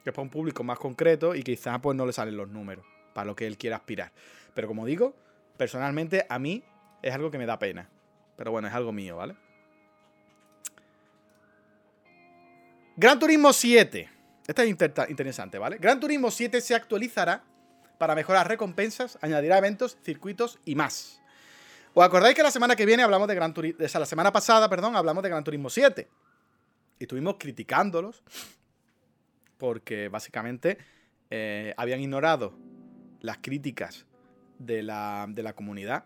que 0.05 0.11
es 0.11 0.15
para 0.15 0.23
un 0.23 0.31
público 0.31 0.63
más 0.63 0.79
concreto 0.79 1.35
y 1.35 1.43
quizás 1.43 1.81
pues 1.81 1.97
no 1.97 2.07
le 2.07 2.13
salen 2.13 2.37
los 2.37 2.49
números 2.49 2.87
para 3.13 3.27
lo 3.27 3.37
que 3.37 3.47
él 3.47 3.57
quiera 3.57 3.77
aspirar. 3.77 4.13
Pero 4.55 4.69
como 4.69 4.87
digo, 4.87 5.15
personalmente 5.57 6.27
a 6.29 6.39
mí 6.39 6.63
es 7.03 7.15
algo 7.15 7.31
que 7.31 7.39
me 7.39 7.47
da 7.47 7.59
pena. 7.59 7.89
Pero 8.37 8.51
bueno, 8.51 8.69
es 8.69 8.75
algo 8.75 8.93
mío, 8.93 9.17
¿vale? 9.17 9.37
Gran 12.97 13.19
Turismo 13.19 13.53
7. 13.53 14.09
Esta 14.47 14.65
es 14.65 14.69
interesante, 15.09 15.59
¿vale? 15.59 15.79
Gran 15.79 16.01
Turismo 16.01 16.31
7 16.31 16.61
se 16.61 16.75
actualizará 16.75 17.43
para 17.99 18.15
mejorar 18.15 18.49
recompensas, 18.49 19.19
añadirá 19.21 19.59
eventos, 19.59 19.99
circuitos 20.03 20.59
y 20.65 20.75
más. 20.75 21.21
¿Os 21.93 22.05
acordáis 22.05 22.35
que 22.35 22.43
la 22.43 22.51
semana 22.51 22.77
que 22.77 22.87
viene 22.87 23.03
hablamos 23.03 23.29
de 23.29 23.35
Gran 23.35 23.53
Turismo, 23.53 23.79
la 23.93 24.07
semana 24.07 24.33
pasada, 24.33 24.69
perdón, 24.69 24.97
hablamos 24.97 25.23
de 25.23 25.29
Gran 25.29 25.45
Turismo 25.45 25.69
7? 25.69 26.09
Y 26.99 27.05
estuvimos 27.05 27.37
criticándolos 27.39 28.23
porque 29.59 30.09
básicamente 30.09 30.79
eh, 31.31 31.75
habían 31.77 32.01
ignorado 32.01 32.55
las 33.21 33.39
críticas 33.39 34.07
de 34.59 34.83
la, 34.83 35.53
comunidad 35.55 36.05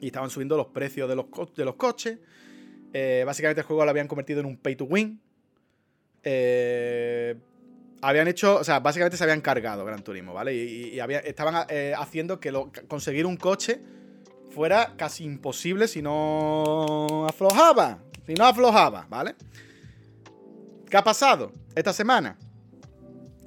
y 0.00 0.06
estaban 0.06 0.30
subiendo 0.30 0.56
los 0.56 0.68
precios 0.68 1.08
de 1.08 1.16
los, 1.16 1.26
de 1.54 1.64
los 1.64 1.74
coches. 1.74 2.18
Eh, 2.92 3.22
básicamente 3.26 3.60
el 3.60 3.66
juego 3.66 3.84
lo 3.84 3.90
habían 3.90 4.08
convertido 4.08 4.40
en 4.40 4.46
un 4.46 4.56
pay 4.56 4.76
to 4.76 4.84
win. 4.84 5.20
Eh, 6.22 7.36
habían 8.00 8.28
hecho, 8.28 8.56
o 8.56 8.64
sea, 8.64 8.80
básicamente 8.80 9.16
se 9.16 9.24
habían 9.24 9.40
cargado 9.40 9.84
Gran 9.84 10.02
Turismo, 10.02 10.32
¿vale? 10.32 10.54
Y, 10.54 10.98
estaban 11.24 11.66
eh, 11.68 11.94
haciendo 11.96 12.40
que 12.40 12.52
conseguir 12.86 13.26
un 13.26 13.36
coche 13.36 13.80
fuera 14.50 14.94
casi 14.96 15.24
imposible 15.24 15.88
si 15.88 16.02
no 16.02 17.26
aflojaba. 17.28 17.98
Si 18.26 18.34
no 18.34 18.44
aflojaba, 18.44 19.06
¿vale? 19.08 19.34
¿Qué 20.88 20.96
ha 20.96 21.04
pasado 21.04 21.52
esta 21.74 21.92
semana? 21.92 22.36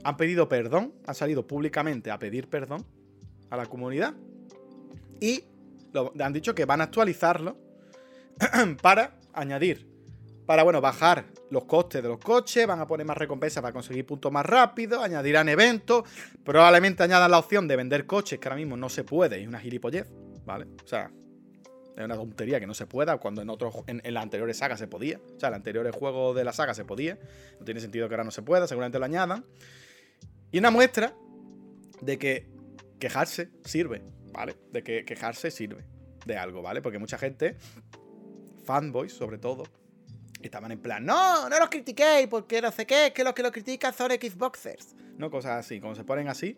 Han 0.04 0.18
pedido 0.18 0.50
perdón, 0.50 0.94
han 1.06 1.16
salido 1.16 1.46
públicamente 1.46 2.12
a 2.12 2.20
pedir 2.20 2.48
perdón 2.48 2.86
a 3.50 3.58
la 3.58 3.66
comunidad 3.66 4.16
y 5.20 5.44
han 6.20 6.34
dicho 6.34 6.56
que 6.56 6.66
van 6.66 6.82
a 6.82 6.86
actualizarlo 6.86 7.58
para 8.82 9.18
añadir, 9.34 9.88
para, 10.46 10.64
bueno, 10.64 10.82
bajar 10.82 11.26
los 11.50 11.66
costes 11.66 12.02
de 12.02 12.10
los 12.10 12.18
coches, 12.18 12.66
van 12.66 12.80
a 12.80 12.88
poner 12.88 13.06
más 13.06 13.18
recompensas 13.18 13.62
para 13.62 13.74
conseguir 13.74 14.06
puntos 14.06 14.32
más 14.32 14.46
rápido, 14.46 15.02
añadirán 15.02 15.50
eventos, 15.50 16.04
probablemente 16.44 17.04
añadan 17.04 17.30
la 17.30 17.38
opción 17.38 17.68
de 17.68 17.76
vender 17.76 18.06
coches, 18.06 18.40
que 18.40 18.48
ahora 18.48 18.56
mismo 18.56 18.76
no 18.78 18.90
se 18.90 19.04
puede, 19.04 19.42
es 19.42 19.48
una 19.48 19.60
gilipollez, 19.60 20.08
¿vale? 20.46 20.66
O 20.84 20.88
sea, 20.88 21.12
es 21.96 22.06
una 22.06 22.16
tontería 22.16 22.60
que 22.60 22.68
no 22.68 22.74
se 22.74 22.88
pueda, 22.88 23.18
cuando 23.18 23.42
en 23.42 23.50
otros, 23.50 23.76
en, 23.88 24.02
en 24.04 24.14
las 24.14 24.24
anteriores 24.24 24.58
sagas 24.58 24.80
se 24.80 24.88
podía. 24.88 25.18
O 25.18 25.40
sea, 25.40 25.50
en 25.50 25.52
los 25.52 25.58
anteriores 25.58 25.94
juegos 25.94 26.36
de 26.36 26.44
la 26.44 26.54
saga 26.54 26.74
se 26.74 26.86
podía. 26.86 27.20
No 27.60 27.66
tiene 27.66 27.82
sentido 27.82 28.08
que 28.08 28.16
ahora 28.16 28.24
no 28.24 28.32
se 28.32 28.42
pueda, 28.42 28.66
seguramente 28.66 28.98
lo 28.98 29.06
añadan. 29.06 29.46
Y 30.52 30.60
una 30.60 30.72
muestra 30.72 31.14
de 32.02 32.18
que 32.18 32.50
quejarse 33.00 33.50
sirve, 33.64 34.04
¿vale? 34.34 34.56
De 34.72 34.84
que 34.84 35.06
quejarse 35.06 35.52
sirve 35.52 35.86
de 36.26 36.38
algo, 36.38 36.62
¿vale? 36.62 36.82
Porque 36.82 37.00
mucha 37.00 37.18
gente, 37.18 37.58
fanboys 38.66 39.14
sobre 39.14 39.38
todo, 39.38 39.64
estaban 40.42 40.72
en 40.72 40.80
plan, 40.82 41.06
no, 41.06 41.48
no 41.50 41.60
los 41.60 41.70
critiquéis 41.70 42.28
porque 42.28 42.62
no 42.62 42.72
sé 42.72 42.86
qué, 42.86 43.12
que 43.14 43.24
los 43.24 43.34
que 43.34 43.44
lo 43.44 43.52
critican 43.52 43.94
son 43.94 44.12
Xboxers. 44.12 44.96
No, 45.18 45.30
cosas 45.30 45.66
así, 45.66 45.80
como 45.80 45.96
se 45.96 46.04
ponen 46.04 46.28
así, 46.28 46.58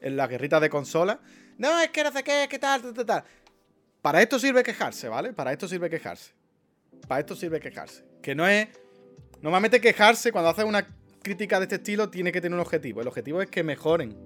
en 0.00 0.16
las 0.16 0.28
guerritas 0.28 0.60
de 0.60 0.68
consola. 0.68 1.20
No, 1.58 1.80
es 1.80 1.90
que 1.90 2.02
no 2.02 2.12
sé 2.12 2.22
qué, 2.22 2.46
qué 2.50 2.58
tal, 2.58 2.82
tal, 2.82 2.94
tal, 2.94 3.06
tal. 3.06 3.24
Para 4.02 4.20
esto 4.20 4.38
sirve 4.38 4.62
quejarse, 4.62 5.08
¿vale? 5.08 5.32
Para 5.32 5.52
esto 5.52 5.68
sirve 5.68 5.88
quejarse. 5.88 6.32
Para 7.06 7.20
esto 7.20 7.36
sirve 7.36 7.60
quejarse. 7.60 8.04
Que 8.20 8.34
no 8.34 8.46
es... 8.46 8.68
Normalmente 9.40 9.80
quejarse 9.80 10.32
cuando 10.32 10.50
haces 10.50 10.64
una 10.64 10.86
crítica 11.22 11.58
de 11.58 11.64
este 11.64 11.76
estilo 11.76 12.10
tiene 12.10 12.32
que 12.32 12.40
tener 12.40 12.54
un 12.54 12.60
objetivo. 12.60 13.00
El 13.00 13.08
objetivo 13.08 13.40
es 13.40 13.48
que 13.48 13.62
mejoren. 13.62 14.16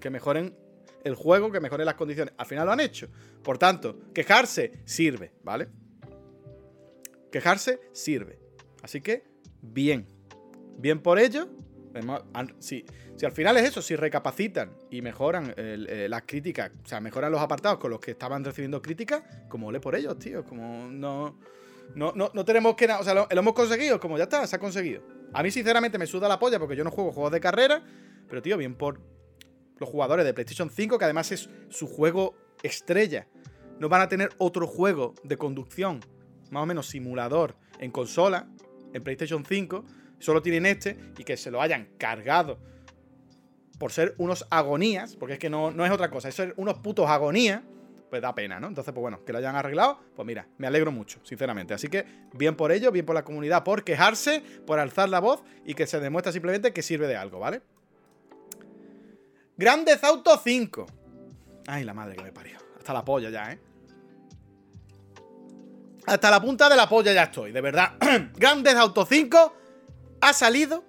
Que 0.00 0.10
mejoren 0.10 0.56
el 1.04 1.14
juego, 1.14 1.50
que 1.50 1.60
mejoren 1.60 1.86
las 1.86 1.94
condiciones. 1.94 2.34
Al 2.36 2.46
final 2.46 2.66
lo 2.66 2.72
han 2.72 2.80
hecho. 2.80 3.08
Por 3.42 3.58
tanto, 3.58 3.98
quejarse 4.12 4.72
sirve, 4.84 5.32
¿vale? 5.42 5.68
Quejarse 7.30 7.80
sirve. 7.92 8.38
Así 8.82 9.00
que, 9.00 9.24
bien. 9.62 10.06
Bien 10.78 11.00
por 11.00 11.18
ello. 11.18 11.48
Si, 12.60 12.84
si 13.16 13.26
al 13.26 13.32
final 13.32 13.56
es 13.56 13.64
eso, 13.64 13.82
si 13.82 13.96
recapacitan 13.96 14.72
y 14.90 15.02
mejoran 15.02 15.52
eh, 15.56 16.06
las 16.08 16.22
críticas, 16.22 16.70
o 16.84 16.86
sea, 16.86 17.00
mejoran 17.00 17.32
los 17.32 17.40
apartados 17.40 17.78
con 17.78 17.90
los 17.90 18.00
que 18.00 18.12
estaban 18.12 18.44
recibiendo 18.44 18.80
críticas, 18.80 19.22
como 19.48 19.72
le 19.72 19.80
por 19.80 19.94
ellos, 19.96 20.18
tío. 20.18 20.44
Como 20.44 20.88
no. 20.88 21.38
No, 21.94 22.12
no, 22.14 22.30
no 22.32 22.44
tenemos 22.44 22.74
que. 22.74 22.86
O 22.86 23.02
sea, 23.04 23.14
lo, 23.14 23.26
hemos 23.30 23.54
conseguido, 23.54 23.98
como 24.00 24.16
ya 24.16 24.24
está, 24.24 24.46
se 24.46 24.56
ha 24.56 24.58
conseguido. 24.58 25.02
A 25.32 25.42
mí, 25.42 25.50
sinceramente, 25.50 25.98
me 25.98 26.06
suda 26.06 26.28
la 26.28 26.38
polla 26.38 26.58
porque 26.58 26.76
yo 26.76 26.84
no 26.84 26.90
juego 26.90 27.12
juegos 27.12 27.32
de 27.32 27.40
carrera. 27.40 27.82
Pero, 28.28 28.42
tío, 28.42 28.56
bien 28.56 28.74
por 28.74 29.00
los 29.78 29.88
jugadores 29.88 30.24
de 30.24 30.34
PlayStation 30.34 30.70
5, 30.70 30.98
que 30.98 31.04
además 31.04 31.32
es 31.32 31.48
su 31.68 31.86
juego 31.86 32.34
estrella. 32.62 33.26
No 33.78 33.88
van 33.88 34.02
a 34.02 34.08
tener 34.08 34.30
otro 34.38 34.66
juego 34.66 35.14
de 35.24 35.36
conducción, 35.36 36.00
más 36.50 36.62
o 36.62 36.66
menos 36.66 36.88
simulador, 36.88 37.56
en 37.78 37.90
consola, 37.90 38.48
en 38.92 39.02
PlayStation 39.02 39.44
5. 39.44 39.84
Solo 40.18 40.42
tienen 40.42 40.66
este 40.66 40.98
y 41.16 41.24
que 41.24 41.36
se 41.36 41.50
lo 41.50 41.62
hayan 41.62 41.88
cargado 41.96 42.58
por 43.78 43.92
ser 43.92 44.14
unos 44.18 44.46
agonías, 44.50 45.16
porque 45.16 45.32
es 45.32 45.38
que 45.38 45.48
no, 45.48 45.70
no 45.70 45.86
es 45.86 45.90
otra 45.90 46.10
cosa, 46.10 46.28
es 46.28 46.34
ser 46.34 46.52
unos 46.58 46.78
putos 46.78 47.08
agonías, 47.08 47.62
pues 48.10 48.20
da 48.20 48.34
pena, 48.34 48.60
¿no? 48.60 48.66
Entonces, 48.66 48.92
pues 48.92 49.00
bueno, 49.00 49.24
que 49.24 49.32
lo 49.32 49.38
hayan 49.38 49.56
arreglado, 49.56 50.00
pues 50.14 50.26
mira, 50.26 50.46
me 50.58 50.66
alegro 50.66 50.90
mucho, 50.92 51.20
sinceramente. 51.22 51.72
Así 51.72 51.88
que 51.88 52.04
bien 52.34 52.56
por 52.56 52.72
ello, 52.72 52.90
bien 52.90 53.06
por 53.06 53.14
la 53.14 53.24
comunidad, 53.24 53.62
por 53.64 53.84
quejarse, 53.84 54.42
por 54.66 54.78
alzar 54.78 55.08
la 55.08 55.20
voz 55.20 55.42
y 55.64 55.74
que 55.74 55.86
se 55.86 56.00
demuestra 56.00 56.32
simplemente 56.32 56.72
que 56.72 56.82
sirve 56.82 57.06
de 57.06 57.16
algo, 57.16 57.38
¿vale? 57.38 57.62
Grandes 59.56 60.02
Auto 60.02 60.38
5. 60.42 60.86
Ay, 61.68 61.84
la 61.84 61.94
madre 61.94 62.16
que 62.16 62.24
me 62.24 62.32
parió. 62.32 62.58
Hasta 62.76 62.92
la 62.92 63.04
polla 63.04 63.30
ya, 63.30 63.52
¿eh? 63.52 63.58
Hasta 66.06 66.30
la 66.30 66.40
punta 66.40 66.68
de 66.68 66.76
la 66.76 66.88
polla 66.88 67.12
ya 67.12 67.24
estoy, 67.24 67.52
de 67.52 67.60
verdad. 67.60 67.92
Grandes 68.34 68.74
Auto 68.74 69.06
5 69.06 69.54
ha 70.20 70.32
salido 70.32 70.84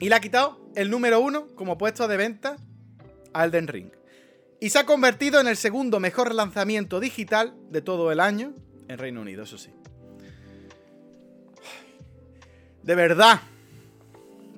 y 0.00 0.08
le 0.08 0.14
ha 0.16 0.20
quitado 0.20 0.58
el 0.74 0.90
número 0.90 1.20
uno 1.20 1.48
como 1.54 1.78
puesto 1.78 2.08
de 2.08 2.16
venta 2.16 2.56
a 3.32 3.44
Elden 3.44 3.68
Ring. 3.68 3.99
Y 4.60 4.70
se 4.70 4.78
ha 4.78 4.86
convertido 4.86 5.40
en 5.40 5.48
el 5.48 5.56
segundo 5.56 6.00
mejor 6.00 6.34
lanzamiento 6.34 7.00
digital 7.00 7.54
de 7.70 7.80
todo 7.80 8.12
el 8.12 8.20
año 8.20 8.54
en 8.88 8.98
Reino 8.98 9.22
Unido, 9.22 9.44
eso 9.44 9.56
sí. 9.56 9.72
De 12.82 12.94
verdad. 12.94 13.40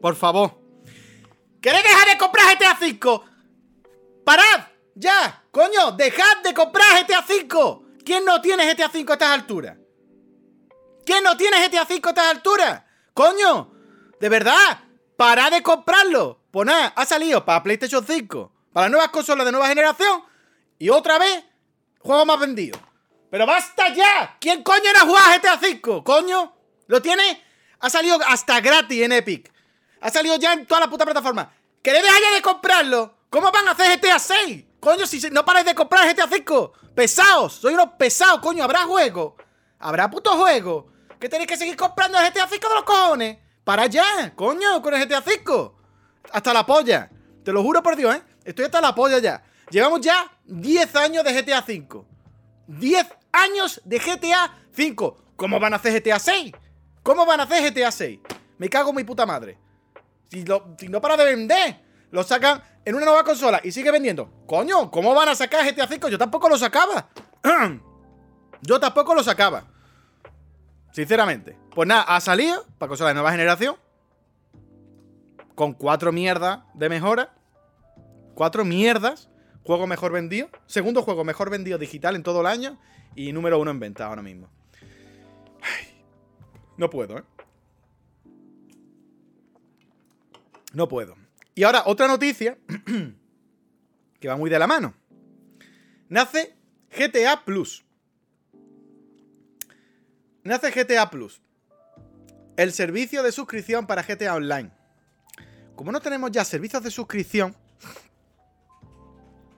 Por 0.00 0.16
favor. 0.16 0.58
¿Queréis 1.60 1.84
dejar 1.84 2.08
de 2.08 2.18
comprar 2.18 2.56
GTA 2.56 2.76
5? 2.80 3.24
¡Parad! 4.24 4.66
¡Ya! 4.94 5.44
¡Coño! 5.50 5.92
¡Dejad 5.92 6.42
de 6.42 6.54
comprar 6.54 7.04
GTA 7.04 7.20
V! 7.20 8.02
¿Quién 8.04 8.24
no 8.24 8.40
tiene 8.40 8.64
GTA 8.72 8.88
V 8.88 9.04
a 9.08 9.12
estas 9.12 9.28
alturas? 9.28 9.78
¿Quién 11.04 11.22
no 11.22 11.36
tiene 11.36 11.58
GTA 11.68 11.84
V 11.84 12.00
a 12.02 12.08
estas 12.08 12.30
alturas? 12.30 12.82
¡Coño! 13.14 13.72
¿De 14.18 14.28
verdad? 14.28 14.80
¡Parad 15.16 15.52
de 15.52 15.62
comprarlo! 15.62 16.40
Pues 16.50 16.66
nada, 16.66 16.88
ha 16.96 17.04
salido 17.06 17.44
para 17.44 17.62
PlayStation 17.62 18.04
5, 18.04 18.52
para 18.72 18.88
nuevas 18.88 19.08
consolas 19.10 19.44
de 19.44 19.52
nueva 19.52 19.68
generación 19.68 20.22
y 20.78 20.88
otra 20.88 21.18
vez, 21.18 21.44
juego 22.00 22.26
más 22.26 22.40
vendido. 22.40 22.78
¡Pero 23.30 23.46
basta 23.46 23.88
ya! 23.94 24.36
¿Quién 24.40 24.62
coño 24.62 24.90
era 24.90 25.00
jugar 25.00 25.40
GTA 25.40 25.54
V? 25.54 26.02
¿Coño? 26.02 26.54
¿Lo 26.86 27.00
tiene? 27.00 27.42
Ha 27.80 27.88
salido 27.88 28.18
hasta 28.26 28.60
gratis 28.60 29.02
en 29.02 29.12
Epic. 29.12 29.50
Ha 30.00 30.10
salido 30.10 30.36
ya 30.36 30.52
en 30.52 30.66
toda 30.66 30.80
la 30.80 30.90
puta 30.90 31.04
plataforma. 31.04 31.52
¿Queréis 31.82 32.04
dejar 32.04 32.34
de 32.34 32.42
comprarlo? 32.42 33.18
¿Cómo 33.30 33.50
van 33.50 33.68
a 33.68 33.70
hacer 33.70 33.98
GTA 33.98 34.18
6? 34.18 34.64
Coño, 34.80 35.06
si 35.06 35.20
no 35.30 35.44
paráis 35.44 35.64
de 35.64 35.74
comprar 35.74 36.12
GTA 36.12 36.28
5. 36.28 36.72
Pesados. 36.94 37.54
Soy 37.54 37.74
unos 37.74 37.90
pesados, 37.98 38.40
coño. 38.40 38.64
¿Habrá 38.64 38.80
juego? 38.80 39.36
¿Habrá 39.78 40.10
puto 40.10 40.36
juego? 40.36 40.92
¿Que 41.18 41.28
tenéis 41.28 41.48
que 41.48 41.56
seguir 41.56 41.76
comprando 41.76 42.18
el 42.18 42.30
GTA 42.30 42.48
5 42.48 42.68
de 42.68 42.74
los 42.74 42.84
cojones? 42.84 43.38
Para 43.64 43.86
ya, 43.86 44.34
coño, 44.34 44.82
con 44.82 44.92
el 44.94 45.06
GTA 45.06 45.22
5. 45.22 45.78
Hasta 46.32 46.52
la 46.52 46.66
polla. 46.66 47.10
Te 47.44 47.52
lo 47.52 47.62
juro 47.62 47.82
por 47.82 47.96
Dios, 47.96 48.14
¿eh? 48.14 48.22
Estoy 48.44 48.66
hasta 48.66 48.80
la 48.80 48.94
polla 48.94 49.18
ya. 49.18 49.42
Llevamos 49.70 50.00
ya 50.00 50.30
10 50.44 50.96
años 50.96 51.24
de 51.24 51.42
GTA 51.42 51.62
5. 51.62 52.06
10 52.66 53.06
años 53.32 53.80
de 53.84 53.98
GTA 53.98 54.54
5. 54.72 55.16
¿Cómo 55.36 55.58
van 55.58 55.72
a 55.72 55.76
hacer 55.76 56.00
GTA 56.00 56.18
6? 56.18 56.52
¿Cómo 57.02 57.26
van 57.26 57.40
a 57.40 57.42
hacer 57.44 57.72
GTA 57.72 57.90
6? 57.90 58.20
Me 58.58 58.68
cago 58.68 58.90
en 58.90 58.96
mi 58.96 59.04
puta 59.04 59.26
madre. 59.26 59.58
Si, 60.28 60.44
si 60.78 60.88
no 60.88 61.00
para 61.00 61.16
de 61.16 61.24
vender, 61.24 61.80
lo 62.10 62.22
sacan 62.22 62.62
en 62.84 62.94
una 62.94 63.04
nueva 63.06 63.24
consola 63.24 63.60
y 63.62 63.72
sigue 63.72 63.90
vendiendo. 63.90 64.30
Coño, 64.46 64.90
¿cómo 64.90 65.14
van 65.14 65.28
a 65.28 65.34
sacar 65.34 65.64
GTA 65.64 65.86
5? 65.86 66.08
Yo 66.08 66.18
tampoco 66.18 66.48
lo 66.48 66.56
sacaba. 66.56 67.08
Yo 68.62 68.78
tampoco 68.78 69.14
lo 69.14 69.22
sacaba. 69.22 69.64
Sinceramente. 70.92 71.56
Pues 71.74 71.88
nada, 71.88 72.02
ha 72.02 72.20
salido 72.20 72.64
para 72.78 72.88
consola 72.88 73.08
de 73.08 73.14
nueva 73.14 73.32
generación. 73.32 73.76
Con 75.54 75.72
cuatro 75.72 76.12
mierdas 76.12 76.60
de 76.74 76.88
mejora. 76.88 77.34
Cuatro 78.34 78.64
mierdas. 78.64 79.28
Juego 79.64 79.86
mejor 79.86 80.12
vendido. 80.12 80.48
Segundo 80.66 81.02
juego 81.02 81.24
mejor 81.24 81.50
vendido 81.50 81.78
digital 81.78 82.16
en 82.16 82.22
todo 82.22 82.40
el 82.40 82.46
año. 82.46 82.78
Y 83.14 83.32
número 83.32 83.58
uno 83.58 83.70
en 83.70 83.80
venta 83.80 84.06
ahora 84.06 84.22
mismo. 84.22 84.50
no 86.76 86.90
puedo, 86.90 87.18
¿eh? 87.18 87.24
No 90.72 90.88
puedo. 90.88 91.16
Y 91.54 91.64
ahora, 91.64 91.82
otra 91.86 92.08
noticia 92.08 92.56
que 94.20 94.28
va 94.28 94.36
muy 94.36 94.48
de 94.48 94.58
la 94.58 94.66
mano. 94.66 94.94
Nace 96.08 96.56
GTA 96.96 97.44
Plus. 97.44 97.84
Nace 100.44 100.70
GTA 100.70 101.10
Plus. 101.10 101.42
El 102.56 102.72
servicio 102.72 103.22
de 103.22 103.32
suscripción 103.32 103.86
para 103.86 104.02
GTA 104.02 104.34
Online. 104.34 104.70
Como 105.74 105.92
no 105.92 106.00
tenemos 106.00 106.30
ya 106.30 106.44
servicios 106.44 106.82
de 106.82 106.90
suscripción, 106.90 107.56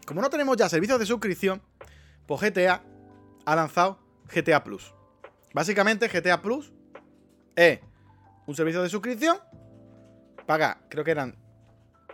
como 0.04 0.20
no 0.20 0.30
tenemos 0.30 0.56
ya 0.56 0.68
servicios 0.68 0.98
de 0.98 1.06
suscripción, 1.06 1.62
pues 2.26 2.40
GTA 2.40 2.82
ha 3.44 3.56
lanzado 3.56 3.98
GTA 4.32 4.64
Plus. 4.64 4.94
Básicamente, 5.52 6.08
GTA 6.08 6.42
Plus 6.42 6.72
es 7.56 7.80
un 8.46 8.54
servicio 8.54 8.82
de 8.82 8.88
suscripción. 8.88 9.38
Paga, 10.46 10.82
creo 10.88 11.04
que 11.04 11.10
eran. 11.10 11.36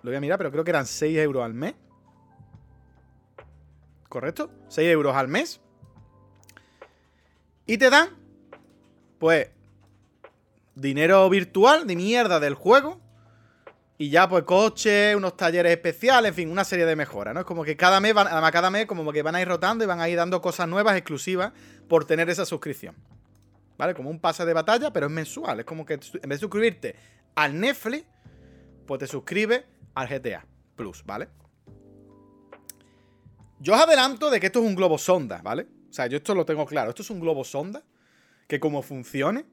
Lo 0.03 0.11
voy 0.11 0.16
a 0.16 0.20
mirar, 0.20 0.38
pero 0.38 0.50
creo 0.50 0.64
que 0.64 0.70
eran 0.70 0.87
6 0.87 1.18
euros 1.18 1.44
al 1.44 1.55
mes. 1.55 1.74
¿Correcto? 4.09 4.50
6 4.68 4.88
euros 4.90 5.14
al 5.14 5.29
mes. 5.29 5.61
Y 7.66 7.79
te 7.79 7.90
dan, 7.90 8.09
pues, 9.18 9.50
dinero 10.74 11.29
virtual 11.29 11.87
de 11.87 11.96
mierda 11.96 12.40
del 12.40 12.55
juego. 12.55 13.00
Y 14.01 14.09
ya, 14.09 14.27
pues, 14.27 14.45
coches, 14.45 15.15
unos 15.15 15.37
talleres 15.37 15.73
especiales, 15.73 16.31
en 16.31 16.35
fin, 16.35 16.51
una 16.51 16.65
serie 16.65 16.87
de 16.87 16.97
mejoras, 16.97 17.35
¿no? 17.35 17.41
Es 17.41 17.47
como 17.47 17.63
que 17.63 17.77
cada 17.77 18.01
mes, 18.01 18.15
además, 18.17 18.51
cada 18.51 18.71
mes, 18.71 18.87
como 18.87 19.13
que 19.13 19.21
van 19.21 19.35
a 19.35 19.43
ir 19.43 19.47
rotando 19.47 19.85
y 19.85 19.87
van 19.87 20.01
a 20.01 20.09
ir 20.09 20.17
dando 20.17 20.41
cosas 20.41 20.67
nuevas, 20.67 20.97
exclusivas, 20.97 21.53
por 21.87 22.07
tener 22.07 22.31
esa 22.31 22.47
suscripción. 22.47 22.97
¿Vale? 23.77 23.93
Como 23.93 24.09
un 24.09 24.19
pase 24.19 24.47
de 24.47 24.55
batalla, 24.55 24.91
pero 24.91 25.05
es 25.05 25.13
mensual. 25.13 25.61
Es 25.61 25.67
como 25.67 25.85
que 25.85 25.93
en 25.93 26.01
vez 26.01 26.31
de 26.31 26.39
suscribirte 26.39 26.97
al 27.35 27.61
Netflix, 27.61 28.07
pues 28.87 29.01
te 29.01 29.07
suscribes 29.07 29.65
al 29.95 30.09
GTA 30.09 30.47
Plus, 30.77 31.05
¿vale? 31.05 31.29
Yo 33.59 33.75
os 33.75 33.81
adelanto 33.83 34.31
de 34.31 34.41
que 34.41 34.47
esto 34.47 34.61
es 34.61 34.67
un 34.67 34.77
globo 34.77 34.97
sonda, 34.97 35.43
¿vale? 35.43 35.67
O 35.91 35.93
sea, 35.93 36.07
yo 36.07 36.17
esto 36.17 36.35
lo 36.35 36.47
tengo 36.47 36.65
claro. 36.65 36.89
Esto 36.89 37.03
es 37.03 37.11
un 37.11 37.21
globo 37.21 37.45
sonda 37.45 37.83
que 38.49 38.59
como 38.61 38.81
funcione, 38.81 39.45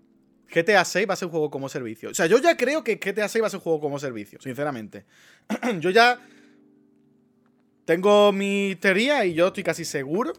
GTA 0.53 0.85
6 0.85 1.09
va 1.09 1.13
a 1.13 1.17
ser 1.17 1.27
un 1.27 1.31
juego 1.31 1.49
como 1.49 1.69
servicio. 1.69 2.09
O 2.09 2.13
sea, 2.13 2.25
yo 2.25 2.39
ya 2.39 2.55
creo 2.55 2.83
que 2.83 2.95
GTA 2.95 3.27
6 3.27 3.43
va 3.43 3.47
a 3.47 3.49
ser 3.49 3.57
un 3.57 3.63
juego 3.63 3.79
como 3.81 3.99
servicio, 3.99 4.39
sinceramente. 4.41 5.05
yo 5.79 5.89
ya 5.89 6.19
tengo 7.85 8.31
mi 8.31 8.75
teoría 8.79 9.25
y 9.25 9.33
yo 9.33 9.47
estoy 9.47 9.63
casi 9.63 9.85
seguro 9.85 10.33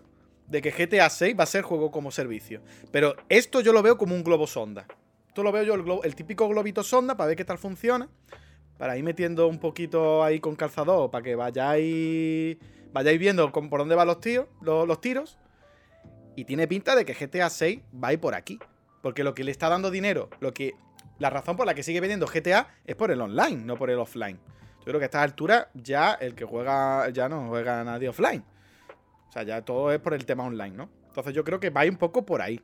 de 0.49 0.63
que 0.63 0.71
GTA 0.71 1.09
6 1.09 1.39
va 1.39 1.45
a 1.45 1.47
ser 1.47 1.63
juego 1.63 1.91
como 1.91 2.11
servicio. 2.11 2.63
Pero 2.91 3.17
esto 3.29 3.61
yo 3.61 3.73
lo 3.73 3.83
veo 3.83 3.99
como 3.99 4.15
un 4.15 4.25
globo 4.25 4.47
sonda. 4.47 4.87
Esto 5.29 5.43
lo 5.43 5.53
veo 5.53 5.63
yo, 5.63 6.03
el, 6.03 6.15
típico 6.15 6.49
globito 6.49 6.83
sonda, 6.83 7.17
para 7.17 7.29
ver 7.29 7.37
qué 7.37 7.45
tal 7.45 7.59
funciona. 7.59 8.09
Para 8.79 8.97
ir 8.97 9.05
metiendo 9.05 9.49
un 9.49 9.59
poquito 9.59 10.23
ahí 10.25 10.41
con 10.41 10.57
calzador, 10.57 11.11
para 11.11 11.23
que 11.23 11.35
vayáis, 11.35 12.57
vayáis 12.93 13.19
viendo 13.19 13.51
por 13.53 13.79
dónde 13.79 13.95
van 13.95 14.07
los, 14.07 14.21
tíos, 14.21 14.47
los 14.61 15.01
tiros. 15.01 15.39
Y 16.37 16.45
tiene 16.45 16.69
pinta 16.69 16.95
de 16.95 17.05
que 17.05 17.15
GTA 17.15 17.51
6 17.51 17.81
va 18.03 18.09
a 18.09 18.13
ir 18.13 18.21
por 18.21 18.35
aquí. 18.35 18.59
Porque 19.03 19.25
lo 19.25 19.35
que 19.35 19.45
le 19.45 19.51
está 19.51 19.69
dando 19.69 19.91
dinero, 19.91 20.29
lo 20.41 20.53
que. 20.53 20.75
La 21.19 21.31
razón 21.31 21.57
por 21.57 21.67
la 21.67 21.75
que 21.75 21.83
sigue 21.83 22.01
vendiendo 22.01 22.27
GTA 22.27 22.69
es 22.85 22.95
por 22.95 23.11
el 23.11 23.21
online, 23.21 23.57
no 23.65 23.77
por 23.77 23.91
el 23.91 23.99
offline. 23.99 24.39
Yo 24.79 24.85
creo 24.85 25.01
que 25.01 25.05
a 25.05 25.07
esta 25.07 25.23
altura 25.23 25.71
ya 25.75 26.15
el 26.15 26.35
que 26.35 26.45
juega. 26.45 27.09
ya 27.11 27.29
no 27.29 27.49
juega 27.49 27.83
nadie 27.85 28.09
offline. 28.09 28.45
O 29.29 29.33
sea, 29.33 29.43
ya 29.43 29.63
todo 29.63 29.93
es 29.93 29.99
por 29.99 30.15
el 30.15 30.25
tema 30.25 30.45
online, 30.45 30.77
¿no? 30.77 30.89
Entonces 31.09 31.35
yo 31.35 31.45
creo 31.45 31.59
que 31.59 31.71
va 31.71 31.83
a 31.83 31.87
un 31.87 31.97
poco 31.97 32.25
por 32.25 32.41
ahí. 32.41 32.61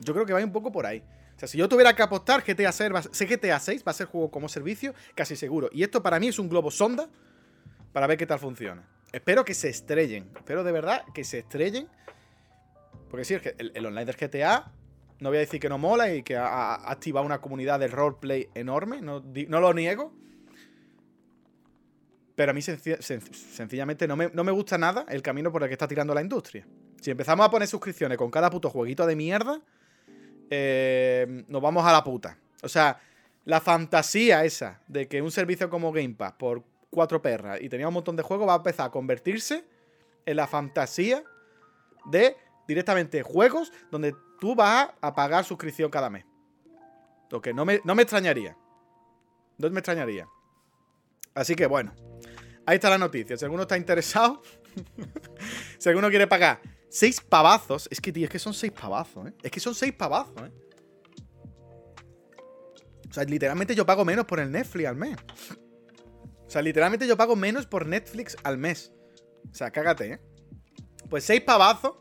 Yo 0.00 0.12
creo 0.12 0.26
que 0.26 0.32
va 0.32 0.40
a 0.40 0.44
un 0.44 0.52
poco 0.52 0.72
por 0.72 0.84
ahí. 0.84 1.04
O 1.36 1.38
sea, 1.38 1.48
si 1.48 1.58
yo 1.58 1.68
tuviera 1.68 1.94
que 1.94 2.02
apostar, 2.02 2.42
GTA 2.42 2.72
6 2.72 2.92
va, 2.92 3.00
GTA 3.00 3.58
6 3.58 3.84
va 3.86 3.90
a 3.90 3.94
ser 3.94 4.06
juego 4.06 4.30
como 4.30 4.48
servicio, 4.48 4.94
casi 5.14 5.36
seguro. 5.36 5.68
Y 5.72 5.84
esto 5.84 6.02
para 6.02 6.18
mí 6.18 6.28
es 6.28 6.38
un 6.38 6.48
globo 6.48 6.70
sonda 6.70 7.08
para 7.92 8.06
ver 8.06 8.18
qué 8.18 8.26
tal 8.26 8.38
funciona. 8.38 8.82
Espero 9.12 9.44
que 9.44 9.54
se 9.54 9.68
estrellen. 9.68 10.30
Espero 10.36 10.64
de 10.64 10.72
verdad 10.72 11.04
que 11.14 11.22
se 11.24 11.38
estrellen 11.38 11.88
porque 13.12 13.26
sí, 13.26 13.34
el, 13.58 13.72
el 13.74 13.84
online 13.84 14.06
del 14.06 14.16
GTA, 14.16 14.72
no 15.22 15.28
voy 15.28 15.36
a 15.36 15.40
decir 15.40 15.60
que 15.60 15.68
no 15.68 15.78
mola 15.78 16.12
y 16.12 16.24
que 16.24 16.36
ha, 16.36 16.74
activado 16.90 17.24
una 17.24 17.40
comunidad 17.40 17.78
de 17.78 17.86
roleplay 17.86 18.48
enorme, 18.54 19.00
no, 19.00 19.20
lo 19.20 19.72
niego. 19.72 20.12
Pero 22.34 22.50
a 22.50 22.54
mí 22.54 22.60
sencillamente 22.60 24.08
no 24.08 24.16
me, 24.16 24.50
gusta 24.50 24.76
nada 24.78 25.06
el 25.08 25.22
camino 25.22 25.52
por 25.52 25.62
el 25.62 25.68
que 25.68 25.74
está 25.74 25.86
tirando 25.86 26.12
la 26.12 26.22
industria. 26.22 26.66
Si 27.00 27.12
empezamos 27.12 27.46
a 27.46 27.50
poner 27.50 27.68
suscripciones 27.68 28.18
con 28.18 28.32
cada 28.32 28.50
puto 28.50 28.68
jueguito 28.68 29.06
de 29.06 29.14
mierda, 29.14 29.60
eh, 30.50 31.44
nos 31.46 31.62
vamos 31.62 31.86
a 31.86 31.92
la 31.92 32.02
puta. 32.02 32.36
O 32.64 32.68
sea, 32.68 32.98
la 33.44 33.60
fantasía 33.60 34.44
esa 34.44 34.82
de 34.88 35.06
que 35.06 35.22
un 35.22 35.30
servicio 35.30 35.70
como 35.70 35.92
Game 35.92 36.14
Pass 36.14 36.32
por 36.32 36.64
cuatro 36.90 37.22
perras 37.22 37.60
y 37.60 37.68
tenía 37.68 37.86
un 37.86 37.94
montón 37.94 38.16
de 38.16 38.24
juegos 38.24 38.48
va 38.48 38.54
a 38.54 38.56
empezar 38.56 38.88
a 38.88 38.90
convertirse 38.90 39.64
en 40.26 40.36
la 40.36 40.48
fantasía 40.48 41.22
de 42.06 42.36
directamente 42.72 43.22
juegos 43.22 43.72
donde 43.90 44.14
tú 44.40 44.54
vas 44.54 44.90
a 45.00 45.14
pagar 45.14 45.44
suscripción 45.44 45.90
cada 45.90 46.10
mes. 46.10 46.24
Lo 47.30 47.40
que 47.40 47.54
no 47.54 47.64
me, 47.64 47.80
no 47.84 47.94
me 47.94 48.02
extrañaría. 48.02 48.56
No 49.58 49.70
me 49.70 49.80
extrañaría. 49.80 50.26
Así 51.34 51.54
que 51.54 51.66
bueno, 51.66 51.94
ahí 52.66 52.76
está 52.76 52.90
la 52.90 52.98
noticia. 52.98 53.36
Si 53.36 53.44
alguno 53.44 53.62
está 53.62 53.76
interesado, 53.76 54.42
si 55.78 55.88
alguno 55.88 56.08
quiere 56.10 56.26
pagar 56.26 56.60
seis 56.88 57.20
pavazos, 57.20 57.88
es 57.90 58.00
que, 58.00 58.12
tío, 58.12 58.24
es 58.24 58.30
que 58.30 58.38
son 58.38 58.52
seis 58.52 58.72
pavazos, 58.72 59.28
¿eh? 59.28 59.34
Es 59.42 59.50
que 59.50 59.60
son 59.60 59.74
seis 59.74 59.92
pavazos, 59.92 60.42
¿eh? 60.42 60.52
O 63.08 63.14
sea, 63.14 63.24
literalmente 63.24 63.74
yo 63.74 63.84
pago 63.84 64.04
menos 64.06 64.24
por 64.24 64.40
el 64.40 64.50
Netflix 64.50 64.88
al 64.88 64.96
mes. 64.96 65.16
O 66.46 66.50
sea, 66.50 66.62
literalmente 66.62 67.06
yo 67.06 67.16
pago 67.16 67.36
menos 67.36 67.66
por 67.66 67.86
Netflix 67.86 68.36
al 68.42 68.56
mes. 68.56 68.92
O 69.50 69.54
sea, 69.54 69.70
cágate, 69.70 70.12
¿eh? 70.12 70.20
Pues 71.08 71.24
seis 71.24 71.42
pavazos 71.42 71.96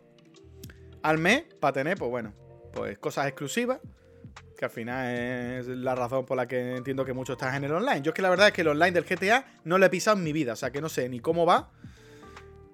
al 1.04 1.18
mes 1.18 1.44
para 1.60 1.74
tener, 1.74 1.98
pues 1.98 2.10
bueno, 2.10 2.34
pues 2.74 2.98
cosas 2.98 3.28
exclusivas. 3.28 3.80
Que 4.58 4.66
al 4.66 4.72
final 4.72 5.08
es 5.08 5.68
la 5.68 5.96
razón 5.96 6.26
por 6.26 6.38
la 6.38 6.48
que 6.48 6.76
entiendo 6.76 7.04
que 7.04 7.14
mucho 7.14 7.34
estás 7.34 7.56
en 7.56 7.64
el 7.64 7.72
online. 7.72 8.02
Yo 8.04 8.12
es 8.12 8.16
que 8.16 8.22
la 8.22 8.30
verdad 8.30 8.48
es 8.48 8.54
que 8.54 8.62
el 8.62 8.68
online 8.68 8.92
del 8.92 9.06
GTA 9.06 9.46
no 9.64 9.78
lo 9.80 9.86
he 9.86 9.90
pisado 9.90 10.18
en 10.18 10.24
mi 10.24 10.34
vida. 10.34 10.54
O 10.54 10.56
sea 10.56 10.72
que 10.72 10.82
no 10.82 10.88
sé 10.88 11.10
ni 11.10 11.20
cómo 11.20 11.48
va, 11.48 11.72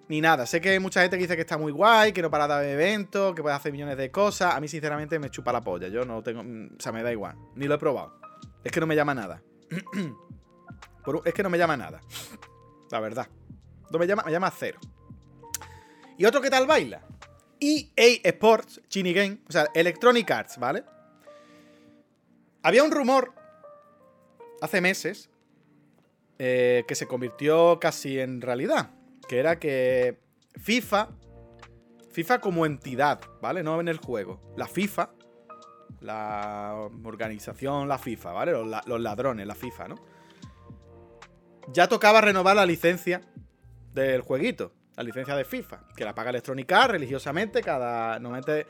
ni 0.10 0.22
nada. 0.22 0.46
Sé 0.46 0.62
que 0.62 0.70
hay 0.70 0.80
mucha 0.80 1.02
gente 1.02 1.18
que 1.18 1.24
dice 1.24 1.36
que 1.36 1.42
está 1.42 1.58
muy 1.58 1.72
guay, 1.72 2.12
que 2.12 2.22
no 2.22 2.30
para 2.30 2.60
de 2.60 2.74
eventos, 2.74 3.34
que 3.34 3.42
puede 3.42 3.56
hacer 3.56 3.72
millones 3.72 3.98
de 3.98 4.12
cosas. 4.12 4.54
A 4.54 4.60
mí, 4.60 4.68
sinceramente, 4.68 5.18
me 5.20 5.30
chupa 5.30 5.52
la 5.54 5.62
polla. 5.62 5.88
Yo 5.88 6.06
no 6.06 6.22
tengo. 6.22 6.42
O 6.42 6.80
sea, 6.80 6.92
me 6.92 7.04
da 7.04 7.12
igual. 7.12 7.36
Ni 7.56 7.68
lo 7.68 7.76
he 7.76 7.78
probado. 7.78 8.20
Es 8.64 8.72
que 8.72 8.80
no 8.80 8.88
me 8.88 8.96
llama 8.96 9.16
nada. 9.16 9.42
es 11.26 11.34
que 11.34 11.44
no 11.44 11.50
me 11.50 11.58
llama 11.58 11.78
nada. 11.78 12.02
La 12.92 13.00
verdad. 13.00 13.28
No 13.90 14.00
me 14.00 14.08
llama, 14.08 14.24
me 14.26 14.32
llama 14.32 14.52
cero. 14.52 14.80
¿Y 16.18 16.26
otro 16.26 16.42
que 16.42 16.50
tal 16.50 16.68
baila? 16.68 17.02
EA 17.60 18.20
Sports, 18.24 18.82
Chini 18.88 19.14
Game, 19.14 19.40
o 19.48 19.52
sea, 19.52 19.68
Electronic 19.74 20.30
Arts, 20.30 20.58
¿vale? 20.58 20.84
Había 22.64 22.84
un 22.84 22.92
rumor 22.92 23.34
hace 24.62 24.82
meses 24.82 25.30
eh, 26.40 26.84
que 26.88 26.96
se 26.96 27.08
convirtió 27.08 27.80
casi 27.80 28.20
en 28.20 28.42
realidad, 28.42 28.92
que 29.28 29.40
era 29.40 29.60
que 29.60 30.20
FIFA, 30.56 31.10
FIFA 32.12 32.40
como 32.40 32.66
entidad, 32.66 33.22
¿vale? 33.42 33.64
No 33.64 33.80
en 33.80 33.88
el 33.88 33.98
juego, 33.98 34.42
la 34.56 34.68
FIFA, 34.68 35.12
la 36.02 36.90
organización, 37.04 37.88
la 37.88 37.98
FIFA, 37.98 38.32
¿vale? 38.34 38.52
Los, 38.52 38.88
los 38.88 39.02
ladrones, 39.02 39.48
la 39.48 39.56
FIFA, 39.56 39.88
¿no? 39.90 39.96
Ya 41.74 41.88
tocaba 41.88 42.22
renovar 42.22 42.56
la 42.56 42.66
licencia 42.66 43.22
del 43.94 44.22
jueguito 44.22 44.77
la 44.98 45.04
licencia 45.04 45.36
de 45.36 45.46
FIFA, 45.46 45.80
que 45.96 46.04
la 46.04 46.14
paga 46.14 46.32
Electronic 46.32 46.70
religiosamente, 46.88 47.62
cada. 47.62 48.20
Normalmente 48.20 48.66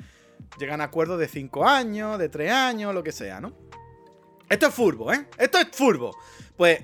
llegan 0.60 0.82
a 0.82 0.86
acuerdos 0.86 1.18
de 1.18 1.28
5 1.28 1.66
años, 1.66 2.20
de 2.20 2.28
3 2.28 2.52
años, 2.52 2.94
lo 2.94 3.02
que 3.02 3.14
sea, 3.14 3.40
¿no? 3.40 3.54
Esto 4.50 4.68
es 4.68 4.74
furbo, 4.74 5.12
¿eh? 5.14 5.28
Esto 5.38 5.58
es 5.58 5.70
furbo. 5.72 6.12
Pues 6.58 6.82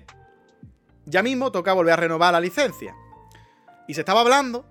ya 1.05 1.21
mismo 1.21 1.51
toca 1.51 1.73
volver 1.73 1.93
a 1.93 1.97
renovar 1.97 2.31
la 2.31 2.39
licencia. 2.39 2.95
Y 3.85 3.93
se 3.93 4.01
estaba 4.01 4.21
hablando, 4.21 4.65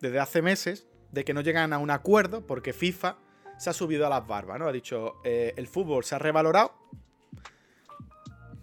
desde 0.00 0.18
hace 0.18 0.40
meses, 0.40 0.88
de 1.12 1.24
que 1.24 1.34
no 1.34 1.42
llegan 1.42 1.74
a 1.74 1.78
un 1.78 1.90
acuerdo 1.90 2.46
porque 2.46 2.72
FIFA 2.72 3.18
se 3.58 3.68
ha 3.68 3.74
subido 3.74 4.06
a 4.06 4.10
las 4.10 4.26
barbas, 4.26 4.58
¿no? 4.58 4.66
Ha 4.66 4.72
dicho, 4.72 5.16
eh, 5.24 5.52
el 5.58 5.66
fútbol 5.66 6.04
se 6.04 6.14
ha 6.14 6.18
revalorado. 6.18 6.72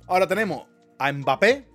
Ahora 0.07 0.25
tenemos 0.27 0.65
a 0.97 1.11
Mbappé, 1.11 1.67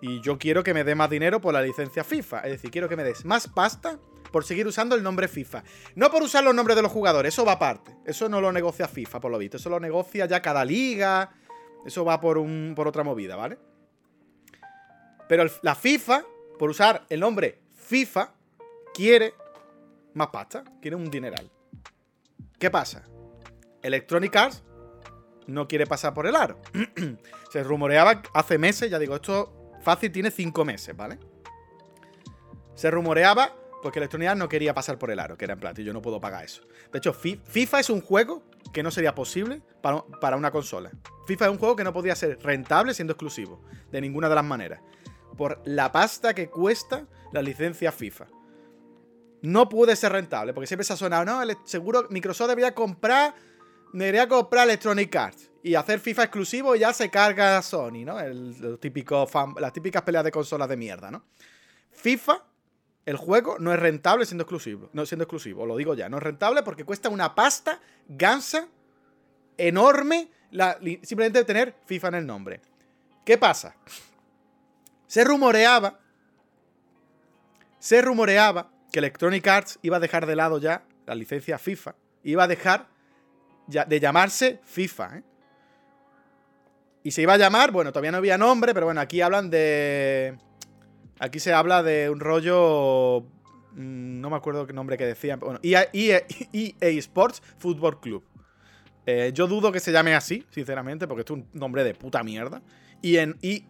y 0.00 0.20
yo 0.20 0.38
quiero 0.38 0.62
que 0.62 0.74
me 0.74 0.84
dé 0.84 0.94
más 0.94 1.10
dinero 1.10 1.40
por 1.40 1.52
la 1.52 1.62
licencia 1.62 2.04
FIFA. 2.04 2.40
Es 2.40 2.52
decir, 2.52 2.70
quiero 2.70 2.88
que 2.88 2.96
me 2.96 3.04
des 3.04 3.24
más 3.24 3.48
pasta 3.48 3.98
por 4.32 4.44
seguir 4.44 4.66
usando 4.66 4.94
el 4.94 5.02
nombre 5.02 5.28
FIFA. 5.28 5.62
No 5.94 6.10
por 6.10 6.22
usar 6.22 6.42
los 6.44 6.54
nombres 6.54 6.76
de 6.76 6.82
los 6.82 6.92
jugadores, 6.92 7.34
eso 7.34 7.44
va 7.44 7.52
aparte. 7.52 7.96
Eso 8.04 8.28
no 8.28 8.40
lo 8.40 8.52
negocia 8.52 8.88
FIFA, 8.88 9.20
por 9.20 9.30
lo 9.30 9.38
visto. 9.38 9.58
Eso 9.58 9.68
lo 9.68 9.80
negocia 9.80 10.26
ya 10.26 10.40
cada 10.40 10.64
liga. 10.64 11.32
Eso 11.84 12.04
va 12.04 12.20
por, 12.20 12.38
un, 12.38 12.72
por 12.74 12.88
otra 12.88 13.04
movida, 13.04 13.36
¿vale? 13.36 13.58
Pero 15.28 15.44
la 15.62 15.74
FIFA, 15.74 16.24
por 16.58 16.70
usar 16.70 17.04
el 17.08 17.20
nombre 17.20 17.60
FIFA, 17.74 18.32
quiere 18.94 19.34
más 20.14 20.28
pasta. 20.28 20.64
Quiere 20.80 20.96
un 20.96 21.10
dineral. 21.10 21.50
¿Qué 22.58 22.70
pasa? 22.70 23.04
Electronic 23.82 24.36
Arts 24.36 24.62
no 25.46 25.68
quiere 25.68 25.86
pasar 25.86 26.14
por 26.14 26.26
el 26.26 26.36
aro. 26.36 26.60
Se 27.50 27.62
rumoreaba 27.62 28.22
hace 28.34 28.58
meses, 28.58 28.90
ya 28.90 28.98
digo, 28.98 29.16
esto 29.16 29.59
Fácil 29.82 30.12
tiene 30.12 30.30
5 30.30 30.64
meses, 30.64 30.96
¿vale? 30.96 31.18
Se 32.74 32.90
rumoreaba 32.90 33.54
porque 33.82 33.98
Electronic 33.98 34.34
no 34.36 34.48
quería 34.48 34.74
pasar 34.74 34.98
por 34.98 35.10
el 35.10 35.18
aro, 35.18 35.36
que 35.36 35.44
era 35.44 35.54
en 35.54 35.60
plata, 35.60 35.80
y 35.80 35.84
yo 35.84 35.92
no 35.92 36.02
puedo 36.02 36.20
pagar 36.20 36.44
eso. 36.44 36.62
De 36.92 36.98
hecho, 36.98 37.12
FIFA 37.12 37.80
es 37.80 37.90
un 37.90 38.00
juego 38.00 38.42
que 38.72 38.82
no 38.82 38.90
sería 38.90 39.14
posible 39.14 39.62
para, 39.80 40.36
una 40.36 40.50
consola. 40.50 40.90
FIFA 41.26 41.46
es 41.46 41.50
un 41.50 41.58
juego 41.58 41.76
que 41.76 41.84
no 41.84 41.92
podía 41.92 42.14
ser 42.14 42.38
rentable 42.42 42.94
siendo 42.94 43.12
exclusivo, 43.12 43.62
de 43.90 44.00
ninguna 44.00 44.28
de 44.28 44.34
las 44.34 44.44
maneras. 44.44 44.80
por 45.36 45.62
la 45.64 45.90
pasta 45.90 46.34
que 46.34 46.50
cuesta 46.50 47.06
la 47.32 47.40
licencia 47.40 47.92
FIFA. 47.92 48.26
No 49.40 49.70
puede 49.70 49.96
ser 49.96 50.12
rentable, 50.12 50.52
porque 50.52 50.66
siempre 50.66 50.84
se 50.84 50.92
ha 50.92 50.96
sonado, 50.96 51.24
no, 51.24 51.40
seguro 51.64 52.06
Microsoft 52.10 52.48
debería 52.48 52.74
comprar, 52.74 53.34
debería 53.92 54.28
comprar 54.28 54.64
Electronic 54.64 55.14
Arts 55.16 55.50
y 55.62 55.74
hacer 55.74 56.00
FIFA 56.00 56.24
exclusivo 56.24 56.74
ya 56.74 56.92
se 56.92 57.10
carga 57.10 57.60
Sony, 57.62 58.04
¿no? 58.04 58.16
Típico 58.78 59.28
las 59.58 59.72
típicas 59.72 60.02
peleas 60.02 60.24
de 60.24 60.30
consolas 60.30 60.68
de 60.68 60.76
mierda, 60.76 61.10
¿no? 61.10 61.24
FIFA, 61.92 62.44
el 63.04 63.16
juego, 63.16 63.58
no 63.58 63.72
es 63.72 63.80
rentable 63.80 64.24
siendo 64.24 64.42
exclusivo. 64.42 64.88
No 64.92 65.04
siendo 65.04 65.24
exclusivo, 65.24 65.66
lo 65.66 65.76
digo 65.76 65.94
ya. 65.94 66.08
No 66.08 66.18
es 66.18 66.22
rentable 66.22 66.62
porque 66.62 66.84
cuesta 66.84 67.08
una 67.08 67.34
pasta 67.34 67.80
gansa 68.08 68.68
enorme 69.58 70.30
simplemente 71.02 71.44
tener 71.44 71.74
FIFA 71.84 72.08
en 72.08 72.14
el 72.14 72.26
nombre. 72.26 72.60
¿Qué 73.24 73.36
pasa? 73.36 73.76
Se 75.06 75.24
rumoreaba. 75.24 76.00
Se 77.78 78.00
rumoreaba 78.00 78.70
que 78.92 78.98
Electronic 78.98 79.46
Arts 79.46 79.78
iba 79.82 79.98
a 79.98 80.00
dejar 80.00 80.26
de 80.26 80.36
lado 80.36 80.58
ya 80.58 80.84
la 81.06 81.14
licencia 81.14 81.58
FIFA. 81.58 81.94
Iba 82.22 82.44
a 82.44 82.48
dejar 82.48 82.88
de 83.70 84.00
llamarse 84.00 84.60
FIFA. 84.64 85.18
¿eh? 85.18 85.22
Y 87.02 87.12
se 87.12 87.22
iba 87.22 87.34
a 87.34 87.38
llamar, 87.38 87.70
bueno, 87.70 87.92
todavía 87.92 88.12
no 88.12 88.18
había 88.18 88.36
nombre, 88.36 88.74
pero 88.74 88.86
bueno, 88.86 89.00
aquí 89.00 89.20
hablan 89.20 89.50
de. 89.50 90.36
Aquí 91.18 91.38
se 91.38 91.52
habla 91.52 91.82
de 91.82 92.10
un 92.10 92.20
rollo. 92.20 93.20
Mm, 93.72 94.20
no 94.20 94.30
me 94.30 94.36
acuerdo 94.36 94.66
qué 94.66 94.72
nombre 94.72 94.98
que 94.98 95.06
decían. 95.06 95.40
Bueno, 95.40 95.60
EA, 95.62 95.88
EA, 95.92 96.22
EA 96.52 96.88
Sports 96.98 97.42
Football 97.58 98.00
Club. 98.00 98.24
Eh, 99.06 99.30
yo 99.32 99.46
dudo 99.46 99.72
que 99.72 99.80
se 99.80 99.92
llame 99.92 100.14
así, 100.14 100.44
sinceramente, 100.50 101.06
porque 101.08 101.20
esto 101.20 101.34
es 101.34 101.40
un 101.40 101.48
nombre 101.58 101.84
de 101.84 101.94
puta 101.94 102.22
mierda. 102.22 102.62
Y 103.00 103.16
en 103.16 103.38
EA 103.40 103.60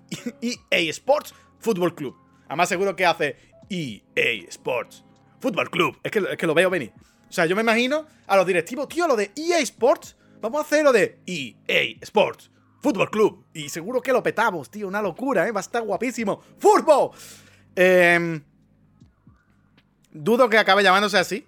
Sports 0.91 1.35
Football 1.61 1.95
Club. 1.95 2.17
Además, 2.49 2.69
seguro 2.69 2.97
que 2.97 3.07
hace 3.07 3.37
EA 3.69 4.49
Sports 4.49 5.05
Football 5.39 5.71
Club. 5.71 5.99
Es 6.03 6.11
que, 6.11 6.19
es 6.19 6.37
que 6.37 6.47
lo 6.49 6.55
veo 6.55 6.69
venir. 6.69 6.93
O 7.31 7.33
sea, 7.33 7.47
yo 7.47 7.55
me 7.55 7.63
imagino 7.63 8.07
a 8.27 8.37
los 8.37 8.45
directivos, 8.45 8.89
tío, 8.89 9.07
lo 9.07 9.15
de 9.15 9.31
EA 9.37 9.61
Sports. 9.61 10.17
Vamos 10.41 10.59
a 10.59 10.65
hacer 10.65 10.83
lo 10.83 10.93
de 10.93 11.21
EA 11.27 11.97
Sports 12.03 12.51
Football 12.81 13.11
Club. 13.11 13.45
Y 13.55 13.69
seguro 13.69 14.03
que 14.03 14.13
lo 14.13 14.21
petamos, 14.23 14.69
tío. 14.69 14.89
Una 14.89 15.01
locura, 15.01 15.47
¿eh? 15.47 15.53
Va 15.53 15.61
a 15.61 15.63
estar 15.63 15.83
guapísimo. 15.83 16.43
¡Fútbol! 16.59 17.11
Em, 17.77 18.43
dudo 20.11 20.49
que 20.49 20.59
acabe 20.59 20.83
llamándose 20.83 21.19
así. 21.19 21.47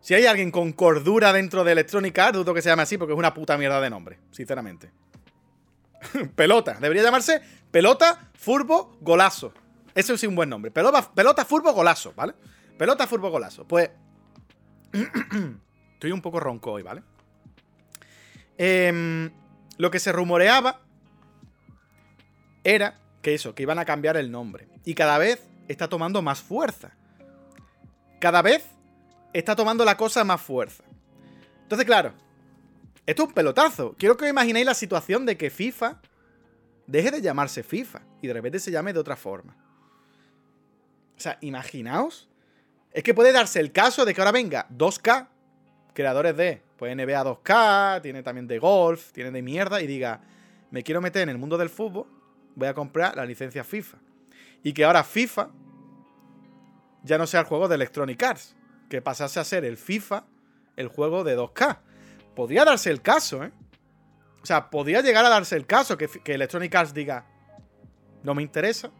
Si 0.00 0.14
hay 0.14 0.26
alguien 0.26 0.52
con 0.52 0.72
cordura 0.72 1.32
dentro 1.32 1.64
de 1.64 1.72
Electronic 1.72 2.16
Arts, 2.18 2.38
dudo 2.38 2.54
que 2.54 2.62
se 2.62 2.68
llame 2.68 2.82
así 2.82 2.96
porque 2.96 3.12
es 3.12 3.18
una 3.18 3.34
puta 3.34 3.58
mierda 3.58 3.80
de 3.80 3.90
nombre, 3.90 4.18
sinceramente. 4.30 4.92
pelota. 6.36 6.78
Debería 6.80 7.02
llamarse 7.02 7.42
Pelota, 7.70 8.30
Furbo, 8.34 8.96
Golazo. 9.00 9.52
Eso 9.94 10.16
sí 10.16 10.28
un 10.28 10.36
buen 10.36 10.48
nombre. 10.48 10.70
Pelota, 10.70 11.10
pelota 11.12 11.44
Furbo, 11.44 11.72
Golazo, 11.72 12.12
¿vale? 12.14 12.34
Pelota, 12.78 13.08
Furbo, 13.08 13.28
Golazo. 13.28 13.66
Pues... 13.66 13.90
Estoy 15.94 16.12
un 16.12 16.22
poco 16.22 16.40
ronco 16.40 16.72
hoy, 16.72 16.82
¿vale? 16.82 17.02
Eh, 18.58 19.30
lo 19.78 19.90
que 19.90 19.98
se 19.98 20.12
rumoreaba 20.12 20.80
era 22.64 22.98
que 23.22 23.34
eso, 23.34 23.54
que 23.54 23.62
iban 23.62 23.78
a 23.78 23.84
cambiar 23.84 24.16
el 24.16 24.30
nombre. 24.30 24.68
Y 24.84 24.94
cada 24.94 25.18
vez 25.18 25.46
está 25.68 25.88
tomando 25.88 26.22
más 26.22 26.40
fuerza. 26.40 26.92
Cada 28.18 28.42
vez 28.42 28.66
está 29.32 29.56
tomando 29.56 29.84
la 29.84 29.96
cosa 29.96 30.24
más 30.24 30.40
fuerza. 30.40 30.84
Entonces, 31.62 31.86
claro, 31.86 32.12
esto 33.06 33.22
es 33.22 33.28
un 33.28 33.34
pelotazo. 33.34 33.94
Quiero 33.98 34.16
que 34.16 34.24
os 34.24 34.30
imaginéis 34.30 34.66
la 34.66 34.74
situación 34.74 35.26
de 35.26 35.36
que 35.36 35.50
FIFA 35.50 36.00
deje 36.86 37.10
de 37.10 37.22
llamarse 37.22 37.62
FIFA 37.62 38.02
y 38.20 38.26
de 38.26 38.32
repente 38.32 38.58
se 38.58 38.70
llame 38.70 38.92
de 38.92 39.00
otra 39.00 39.16
forma. 39.16 39.56
O 41.16 41.20
sea, 41.20 41.38
imaginaos. 41.40 42.29
Es 42.92 43.04
que 43.04 43.14
puede 43.14 43.32
darse 43.32 43.60
el 43.60 43.72
caso 43.72 44.04
de 44.04 44.14
que 44.14 44.20
ahora 44.20 44.32
venga 44.32 44.66
2K, 44.70 45.28
creadores 45.94 46.36
de 46.36 46.62
pues 46.76 46.94
NBA 46.96 47.24
2K, 47.24 48.02
tiene 48.02 48.22
también 48.22 48.48
de 48.48 48.58
golf, 48.58 49.12
tiene 49.12 49.30
de 49.30 49.42
mierda, 49.42 49.80
y 49.80 49.86
diga, 49.86 50.22
me 50.70 50.82
quiero 50.82 51.00
meter 51.00 51.22
en 51.22 51.28
el 51.28 51.38
mundo 51.38 51.58
del 51.58 51.68
fútbol, 51.68 52.06
voy 52.56 52.68
a 52.68 52.74
comprar 52.74 53.16
la 53.16 53.24
licencia 53.26 53.62
FIFA. 53.64 53.98
Y 54.62 54.72
que 54.72 54.84
ahora 54.84 55.04
FIFA 55.04 55.50
ya 57.02 57.18
no 57.18 57.26
sea 57.26 57.40
el 57.40 57.46
juego 57.46 57.68
de 57.68 57.76
Electronic 57.76 58.22
Arts, 58.22 58.56
que 58.88 59.02
pasase 59.02 59.38
a 59.38 59.44
ser 59.44 59.64
el 59.64 59.76
FIFA, 59.76 60.24
el 60.76 60.88
juego 60.88 61.22
de 61.22 61.38
2K. 61.38 61.78
Podría 62.34 62.64
darse 62.64 62.90
el 62.90 63.02
caso, 63.02 63.44
¿eh? 63.44 63.52
O 64.42 64.46
sea, 64.46 64.70
podría 64.70 65.02
llegar 65.02 65.24
a 65.24 65.28
darse 65.28 65.54
el 65.54 65.66
caso 65.66 65.98
que, 65.98 66.08
que 66.08 66.34
Electronic 66.34 66.74
Arts 66.74 66.94
diga, 66.94 67.26
no 68.22 68.34
me 68.34 68.42
interesa, 68.42 68.90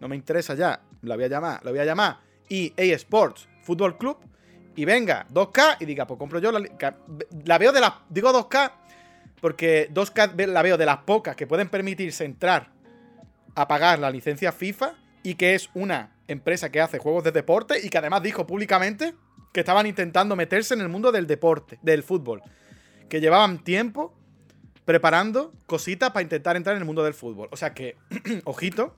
no 0.00 0.08
me 0.08 0.16
interesa 0.16 0.54
ya, 0.54 0.82
la 1.02 1.14
voy 1.14 1.24
a 1.24 1.28
llamar, 1.28 1.64
lo 1.64 1.70
voy 1.70 1.78
a 1.78 1.84
llamar 1.84 2.25
EA 2.48 2.94
Sports 2.96 3.48
Football 3.62 3.98
Club 3.98 4.18
y 4.74 4.84
venga 4.84 5.26
2K 5.32 5.78
y 5.80 5.84
diga, 5.84 6.06
pues 6.06 6.18
compro 6.18 6.38
yo 6.38 6.52
la, 6.52 6.60
la 7.44 7.58
veo 7.58 7.72
de 7.72 7.80
las. 7.80 7.92
Digo 8.08 8.30
2K 8.32 8.72
porque 9.40 9.90
2K 9.92 10.46
la 10.46 10.62
veo 10.62 10.76
de 10.76 10.86
las 10.86 10.98
pocas 10.98 11.36
que 11.36 11.46
pueden 11.46 11.68
permitirse 11.68 12.24
entrar 12.24 12.70
a 13.54 13.66
pagar 13.68 13.98
la 13.98 14.10
licencia 14.10 14.52
FIFA 14.52 14.94
y 15.22 15.34
que 15.34 15.54
es 15.54 15.70
una 15.74 16.12
empresa 16.28 16.70
que 16.70 16.80
hace 16.80 16.98
juegos 16.98 17.24
de 17.24 17.32
deporte 17.32 17.78
y 17.82 17.88
que 17.88 17.98
además 17.98 18.22
dijo 18.22 18.46
públicamente 18.46 19.14
que 19.52 19.60
estaban 19.60 19.86
intentando 19.86 20.36
meterse 20.36 20.74
en 20.74 20.80
el 20.80 20.88
mundo 20.88 21.12
del 21.12 21.26
deporte, 21.26 21.78
del 21.82 22.02
fútbol. 22.02 22.42
Que 23.08 23.20
llevaban 23.20 23.64
tiempo 23.64 24.14
preparando 24.84 25.52
cositas 25.66 26.10
para 26.10 26.22
intentar 26.22 26.56
entrar 26.56 26.76
en 26.76 26.82
el 26.82 26.86
mundo 26.86 27.02
del 27.02 27.14
fútbol. 27.14 27.48
O 27.50 27.56
sea 27.56 27.72
que, 27.72 27.96
ojito, 28.44 28.94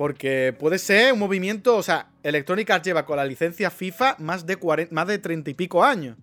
porque 0.00 0.56
puede 0.58 0.78
ser 0.78 1.12
un 1.12 1.18
movimiento, 1.18 1.76
o 1.76 1.82
sea, 1.82 2.08
Electronic 2.22 2.70
Arts 2.70 2.86
lleva 2.86 3.04
con 3.04 3.18
la 3.18 3.24
licencia 3.26 3.70
FIFA 3.70 4.16
más 4.18 4.46
de, 4.46 4.56
40, 4.56 4.94
más 4.94 5.06
de 5.06 5.18
30 5.18 5.50
y 5.50 5.52
pico 5.52 5.84
años. 5.84 6.16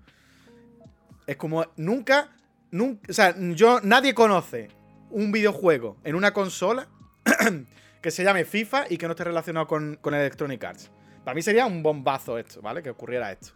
Es 1.28 1.36
como 1.36 1.64
nunca, 1.76 2.32
nunca, 2.72 3.08
o 3.08 3.14
sea, 3.14 3.36
yo, 3.38 3.80
nadie 3.84 4.16
conoce 4.16 4.70
un 5.12 5.32
videojuego 5.32 5.96
en 6.04 6.16
una 6.16 6.34
consola 6.34 6.88
que 8.02 8.10
se 8.10 8.24
llame 8.24 8.46
FIFA 8.46 8.86
y 8.90 8.98
que 8.98 9.06
no 9.06 9.12
esté 9.12 9.26
relacionado 9.26 9.68
con, 9.68 10.00
con 10.02 10.16
Electronic 10.16 10.64
Arts. 10.64 10.90
Para 11.24 11.36
mí 11.36 11.44
sería 11.44 11.68
un 11.68 11.84
bombazo 11.84 12.40
esto, 12.40 12.64
¿vale? 12.64 12.82
Que 12.82 12.90
ocurriera 12.90 13.32
esto. 13.32 13.50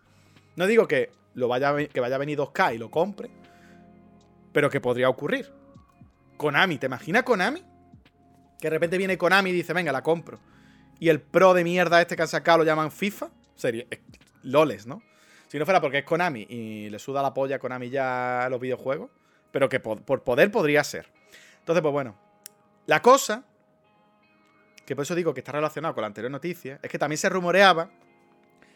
No 0.55 0.67
digo 0.67 0.87
que, 0.87 1.09
lo 1.33 1.47
vaya, 1.47 1.75
que 1.87 1.99
vaya 1.99 2.17
a 2.17 2.19
venir 2.19 2.37
2K 2.37 2.75
y 2.75 2.77
lo 2.77 2.91
compre, 2.91 3.31
pero 4.53 4.69
que 4.69 4.79
podría 4.79 5.09
ocurrir. 5.09 5.51
Konami, 6.37 6.77
¿te 6.77 6.85
imaginas 6.85 7.23
Konami? 7.23 7.70
Que 8.61 8.67
de 8.67 8.75
repente 8.75 8.97
viene 8.97 9.17
Konami 9.17 9.49
y 9.49 9.53
dice, 9.53 9.73
venga, 9.73 9.91
la 9.91 10.03
compro. 10.03 10.39
Y 10.99 11.09
el 11.09 11.19
pro 11.19 11.55
de 11.55 11.63
mierda 11.63 11.99
este 11.99 12.15
que 12.15 12.21
han 12.21 12.27
sacado 12.27 12.59
lo 12.59 12.63
llaman 12.63 12.91
FIFA. 12.91 13.29
Sería. 13.55 13.85
loles, 14.43 14.85
¿no? 14.85 15.01
Si 15.47 15.57
no 15.57 15.65
fuera 15.65 15.81
porque 15.81 15.97
es 15.97 16.05
Konami 16.05 16.45
y 16.47 16.89
le 16.89 16.99
suda 16.99 17.23
la 17.23 17.33
polla 17.33 17.55
a 17.55 17.59
Konami 17.59 17.89
ya 17.89 18.47
los 18.51 18.61
videojuegos. 18.61 19.09
Pero 19.51 19.67
que 19.67 19.79
por, 19.79 20.03
poder 20.23 20.51
podría 20.51 20.83
ser. 20.83 21.11
Entonces, 21.59 21.81
pues 21.81 21.91
bueno. 21.91 22.15
La 22.85 23.01
cosa. 23.01 23.43
Que 24.85 24.95
por 24.95 25.03
eso 25.03 25.15
digo 25.15 25.33
que 25.33 25.39
está 25.39 25.51
relacionado 25.53 25.95
con 25.95 26.01
la 26.01 26.07
anterior 26.07 26.31
noticia. 26.31 26.79
Es 26.83 26.89
que 26.91 26.99
también 26.99 27.17
se 27.17 27.29
rumoreaba. 27.29 27.89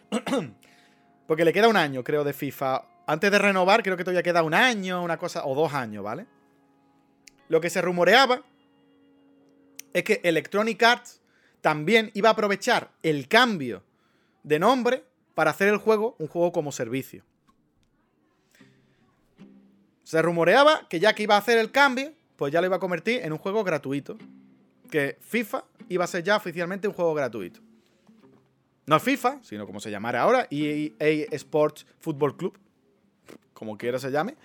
porque 1.28 1.46
le 1.46 1.54
queda 1.54 1.68
un 1.68 1.78
año, 1.78 2.04
creo, 2.04 2.24
de 2.24 2.34
FIFA. 2.34 2.86
Antes 3.06 3.32
de 3.32 3.38
renovar, 3.38 3.84
creo 3.84 3.96
que 3.98 4.04
todavía 4.04 4.24
queda 4.24 4.42
un 4.42 4.56
año, 4.56 5.04
una 5.04 5.18
cosa. 5.18 5.46
O 5.46 5.54
dos 5.54 5.76
años, 5.76 6.04
¿vale? 6.04 6.26
Lo 7.50 7.62
que 7.62 7.70
se 7.70 7.84
rumoreaba 7.84 8.42
es 9.96 10.04
que 10.04 10.20
Electronic 10.26 10.84
Arts 10.84 11.22
también 11.62 12.12
iba 12.14 12.28
a 12.28 12.34
aprovechar 12.34 12.92
el 13.02 13.30
cambio 13.30 13.82
de 14.44 14.60
nombre 14.60 15.06
para 15.34 15.52
hacer 15.52 15.70
el 15.70 15.78
juego 15.78 16.18
un 16.20 16.28
juego 16.28 16.52
como 16.52 16.74
servicio. 16.74 17.24
Se 20.04 20.22
rumoreaba 20.22 20.86
que 20.90 21.00
ya 21.00 21.16
que 21.16 21.24
iba 21.24 21.36
a 21.36 21.38
hacer 21.38 21.58
el 21.58 21.72
cambio, 21.72 22.12
pues 22.36 22.52
ya 22.52 22.60
lo 22.60 22.68
iba 22.68 22.76
a 22.76 22.80
convertir 22.80 23.22
en 23.24 23.32
un 23.32 23.38
juego 23.38 23.64
gratuito. 23.64 24.18
Que 24.92 25.18
FIFA 25.22 25.64
iba 25.88 26.04
a 26.04 26.08
ser 26.08 26.24
ya 26.24 26.36
oficialmente 26.36 26.90
un 26.90 26.94
juego 26.94 27.14
gratuito. 27.14 27.62
No 28.86 29.00
FIFA, 29.00 29.40
sino 29.44 29.66
como 29.66 29.80
se 29.80 29.92
llamara 29.92 30.24
ahora, 30.24 30.46
EA 30.52 31.26
Sports 31.32 31.88
Football 32.02 32.36
Club, 32.36 32.60
como 33.54 33.78
quiera 33.78 33.98
se 33.98 34.12
llame, 34.12 34.36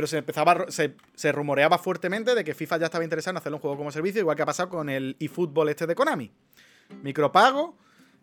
pero 0.00 0.08
se 0.08 0.16
empezaba 0.16 0.64
se, 0.70 1.32
rumoreaba 1.32 1.76
fuertemente 1.76 2.34
de 2.34 2.42
que 2.42 2.54
FIFA 2.54 2.78
ya 2.78 2.86
estaba 2.86 3.04
interesado 3.04 3.34
en 3.34 3.36
hacer 3.36 3.52
un 3.52 3.58
juego 3.58 3.76
como 3.76 3.92
servicio, 3.92 4.22
igual 4.22 4.34
que 4.34 4.40
ha 4.40 4.46
pasado 4.46 4.70
con 4.70 4.88
el 4.88 5.14
eFootball 5.20 5.68
este 5.68 5.86
de 5.86 5.94
Konami. 5.94 6.32
Micropago, 7.02 7.76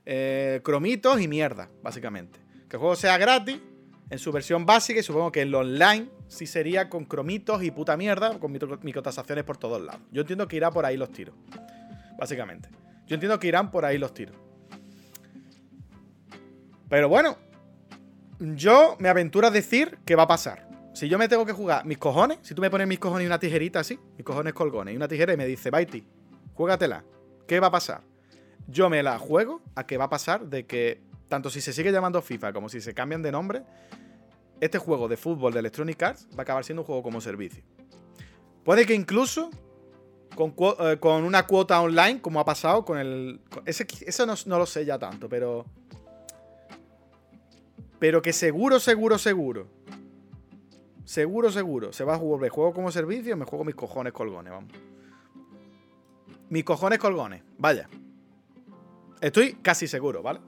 eh, 0.04 0.60
cromitos 0.64 1.22
y 1.22 1.28
mierda, 1.28 1.70
básicamente. 1.84 2.40
Que 2.68 2.78
el 2.78 2.80
juego 2.80 2.96
sea 2.96 3.20
gratis 3.20 3.60
en 4.10 4.18
su 4.18 4.32
versión 4.32 4.66
básica 4.66 5.02
y 5.02 5.04
supongo 5.04 5.32
que 5.32 5.42
en 5.42 5.52
lo 5.52 5.60
online 5.60 6.10
sí 6.28 6.48
sería 6.48 6.90
con 6.90 7.06
cromitos 7.06 7.62
y 7.62 7.70
puta 7.70 7.96
mierda, 7.96 8.40
con 8.40 8.52
microtasaciones 8.52 9.44
por 9.44 9.58
todos 9.58 9.80
lados. 9.80 10.02
Yo 10.12 10.22
entiendo 10.22 10.48
que 10.48 10.56
irá 10.56 10.72
por 10.72 10.84
ahí 10.84 10.98
los 10.98 11.12
tiros, 11.12 11.36
básicamente. 12.18 12.70
Yo 13.06 13.14
entiendo 13.14 13.40
que 13.40 13.50
irán 13.50 13.70
por 13.70 13.86
ahí 13.86 14.00
los 14.00 14.16
tiros. 14.16 14.36
Pero 16.90 17.08
bueno, 17.08 17.38
yo 18.40 18.96
me 18.98 19.10
aventuro 19.10 19.46
a 19.46 19.52
decir 19.52 20.00
que 20.06 20.16
va 20.16 20.24
a 20.24 20.28
pasar. 20.28 20.68
Si 20.98 21.08
yo 21.08 21.20
me 21.20 21.30
tengo 21.30 21.46
que 21.46 21.54
jugar 21.54 21.86
mis 21.86 22.00
cojones, 22.00 22.40
si 22.42 22.56
tú 22.56 22.62
me 22.64 22.72
pones 22.72 22.88
mis 22.88 22.98
cojones 22.98 23.26
y 23.26 23.28
una 23.28 23.38
tijerita 23.38 23.82
así, 23.82 24.00
mis 24.16 24.26
cojones 24.26 24.56
colgones 24.56 24.96
y 24.96 24.98
una 24.98 25.08
tijera 25.08 25.32
y 25.32 25.38
me 25.38 25.46
dice, 25.46 25.70
Baiti, 25.70 26.04
juégatela. 26.56 27.04
¿Qué 27.46 27.60
va 27.60 27.68
a 27.68 27.72
pasar? 27.72 28.02
Yo 28.66 28.90
me 28.90 29.04
la 29.04 29.20
juego 29.20 29.62
a 29.76 29.86
que 29.86 29.96
va 29.96 30.06
a 30.06 30.10
pasar 30.10 30.48
de 30.48 30.66
que, 30.66 31.04
tanto 31.28 31.52
si 31.52 31.62
se 31.62 31.72
sigue 31.72 31.92
llamando 31.92 32.20
FIFA 32.24 32.52
como 32.52 32.68
si 32.68 32.82
se 32.82 32.96
cambian 32.96 33.22
de 33.22 33.32
nombre, 33.32 33.62
este 34.60 34.80
juego 34.80 35.08
de 35.08 35.18
fútbol 35.18 35.54
de 35.54 35.60
Electronic 35.60 36.02
Arts 36.02 36.28
va 36.32 36.40
a 36.40 36.42
acabar 36.42 36.66
siendo 36.66 36.82
un 36.82 36.88
juego 36.88 37.04
como 37.04 37.22
servicio. 37.22 37.62
Puede 38.64 38.88
que 38.88 38.96
incluso 38.96 39.52
con, 40.36 40.56
eh, 40.80 40.98
una 41.04 41.46
cuota 41.46 41.80
online, 41.80 42.22
como 42.22 42.40
ha 42.40 42.46
pasado 42.46 42.84
con 42.84 42.98
el. 42.98 43.40
ese, 43.68 43.86
eso 44.04 44.26
no, 44.26 44.34
no, 44.48 44.58
lo 44.58 44.66
sé 44.66 44.84
ya 44.84 44.98
tanto, 44.98 45.30
pero. 45.30 45.64
Pero 48.00 48.20
que 48.24 48.34
seguro, 48.34 48.80
seguro, 48.80 49.20
seguro. 49.20 49.77
Seguro, 51.08 51.50
seguro. 51.54 51.94
Se 51.94 52.04
va 52.04 52.16
a 52.16 52.18
jugar. 52.18 52.50
juego 52.50 52.74
como 52.74 52.92
servicio 52.92 53.38
me 53.38 53.46
juego 53.46 53.64
mis 53.64 53.76
cojones 53.76 54.12
colgones, 54.12 54.52
vamos. 54.52 54.74
Mis 56.50 56.66
cojones 56.66 57.00
colgones. 57.00 57.44
Vaya. 57.58 57.88
Estoy 59.22 59.54
casi 59.54 59.88
seguro, 59.88 60.22
¿vale? 60.22 60.42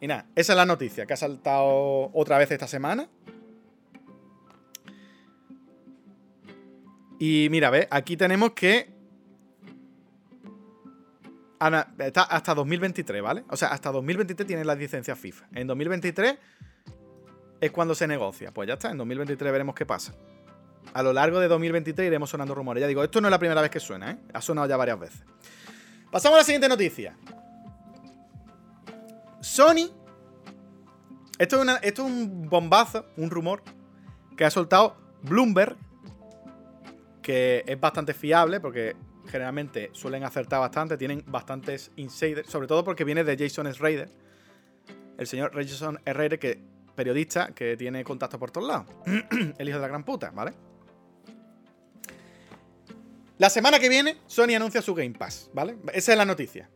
Y 0.00 0.08
nada, 0.08 0.26
esa 0.34 0.54
es 0.54 0.56
la 0.56 0.66
noticia 0.66 1.06
que 1.06 1.12
ha 1.12 1.16
saltado 1.16 2.10
otra 2.14 2.36
vez 2.36 2.50
esta 2.50 2.66
semana. 2.66 3.08
Y 7.20 7.46
mira, 7.52 7.70
ve, 7.70 7.86
aquí 7.88 8.16
tenemos 8.16 8.54
que. 8.54 8.90
Está 11.98 12.24
hasta 12.24 12.56
2023, 12.56 13.22
¿vale? 13.22 13.44
O 13.50 13.56
sea, 13.56 13.68
hasta 13.68 13.92
2023 13.92 14.48
tiene 14.48 14.64
la 14.64 14.74
licencia 14.74 15.14
FIFA. 15.14 15.46
En 15.52 15.68
2023 15.68 16.38
es 17.62 17.70
cuando 17.70 17.94
se 17.94 18.08
negocia. 18.08 18.52
Pues 18.52 18.66
ya 18.66 18.74
está, 18.74 18.90
en 18.90 18.98
2023 18.98 19.52
veremos 19.52 19.76
qué 19.76 19.86
pasa. 19.86 20.12
A 20.92 21.02
lo 21.02 21.12
largo 21.12 21.38
de 21.38 21.46
2023 21.46 22.08
iremos 22.08 22.28
sonando 22.28 22.56
rumores. 22.56 22.80
Ya 22.80 22.88
digo, 22.88 23.04
esto 23.04 23.20
no 23.20 23.28
es 23.28 23.30
la 23.30 23.38
primera 23.38 23.62
vez 23.62 23.70
que 23.70 23.78
suena, 23.78 24.10
¿eh? 24.10 24.18
Ha 24.34 24.42
sonado 24.42 24.68
ya 24.68 24.76
varias 24.76 24.98
veces. 24.98 25.22
Pasamos 26.10 26.36
a 26.36 26.40
la 26.40 26.44
siguiente 26.44 26.68
noticia. 26.68 27.16
Sony. 29.40 29.90
Esto 31.38 31.62
es, 31.62 31.68
esto 31.82 32.04
es 32.04 32.12
un 32.12 32.48
bombazo, 32.48 33.06
un 33.16 33.30
rumor 33.30 33.62
que 34.36 34.44
ha 34.44 34.50
soltado 34.50 34.96
Bloomberg 35.22 35.76
que 37.22 37.62
es 37.64 37.78
bastante 37.78 38.12
fiable 38.12 38.58
porque 38.58 38.96
generalmente 39.28 39.90
suelen 39.92 40.24
acertar 40.24 40.58
bastante, 40.58 40.96
tienen 40.96 41.22
bastantes 41.28 41.92
insiders, 41.94 42.50
sobre 42.50 42.66
todo 42.66 42.82
porque 42.82 43.04
viene 43.04 43.22
de 43.22 43.36
Jason 43.36 43.72
Schrader, 43.72 44.10
el 45.16 45.26
señor 45.28 45.52
Jason 45.54 46.00
Schrader, 46.04 46.40
que 46.40 46.71
periodista 46.94 47.48
que 47.54 47.76
tiene 47.76 48.04
contacto 48.04 48.38
por 48.38 48.50
todos 48.50 48.68
lados, 48.68 48.86
el 49.58 49.68
hijo 49.68 49.78
de 49.78 49.82
la 49.82 49.88
gran 49.88 50.04
puta, 50.04 50.30
¿vale? 50.30 50.52
La 53.38 53.50
semana 53.50 53.78
que 53.78 53.88
viene 53.88 54.18
Sony 54.26 54.54
anuncia 54.54 54.82
su 54.82 54.94
Game 54.94 55.14
Pass, 55.18 55.50
¿vale? 55.52 55.76
Esa 55.92 56.12
es 56.12 56.18
la 56.18 56.24
noticia. 56.24 56.70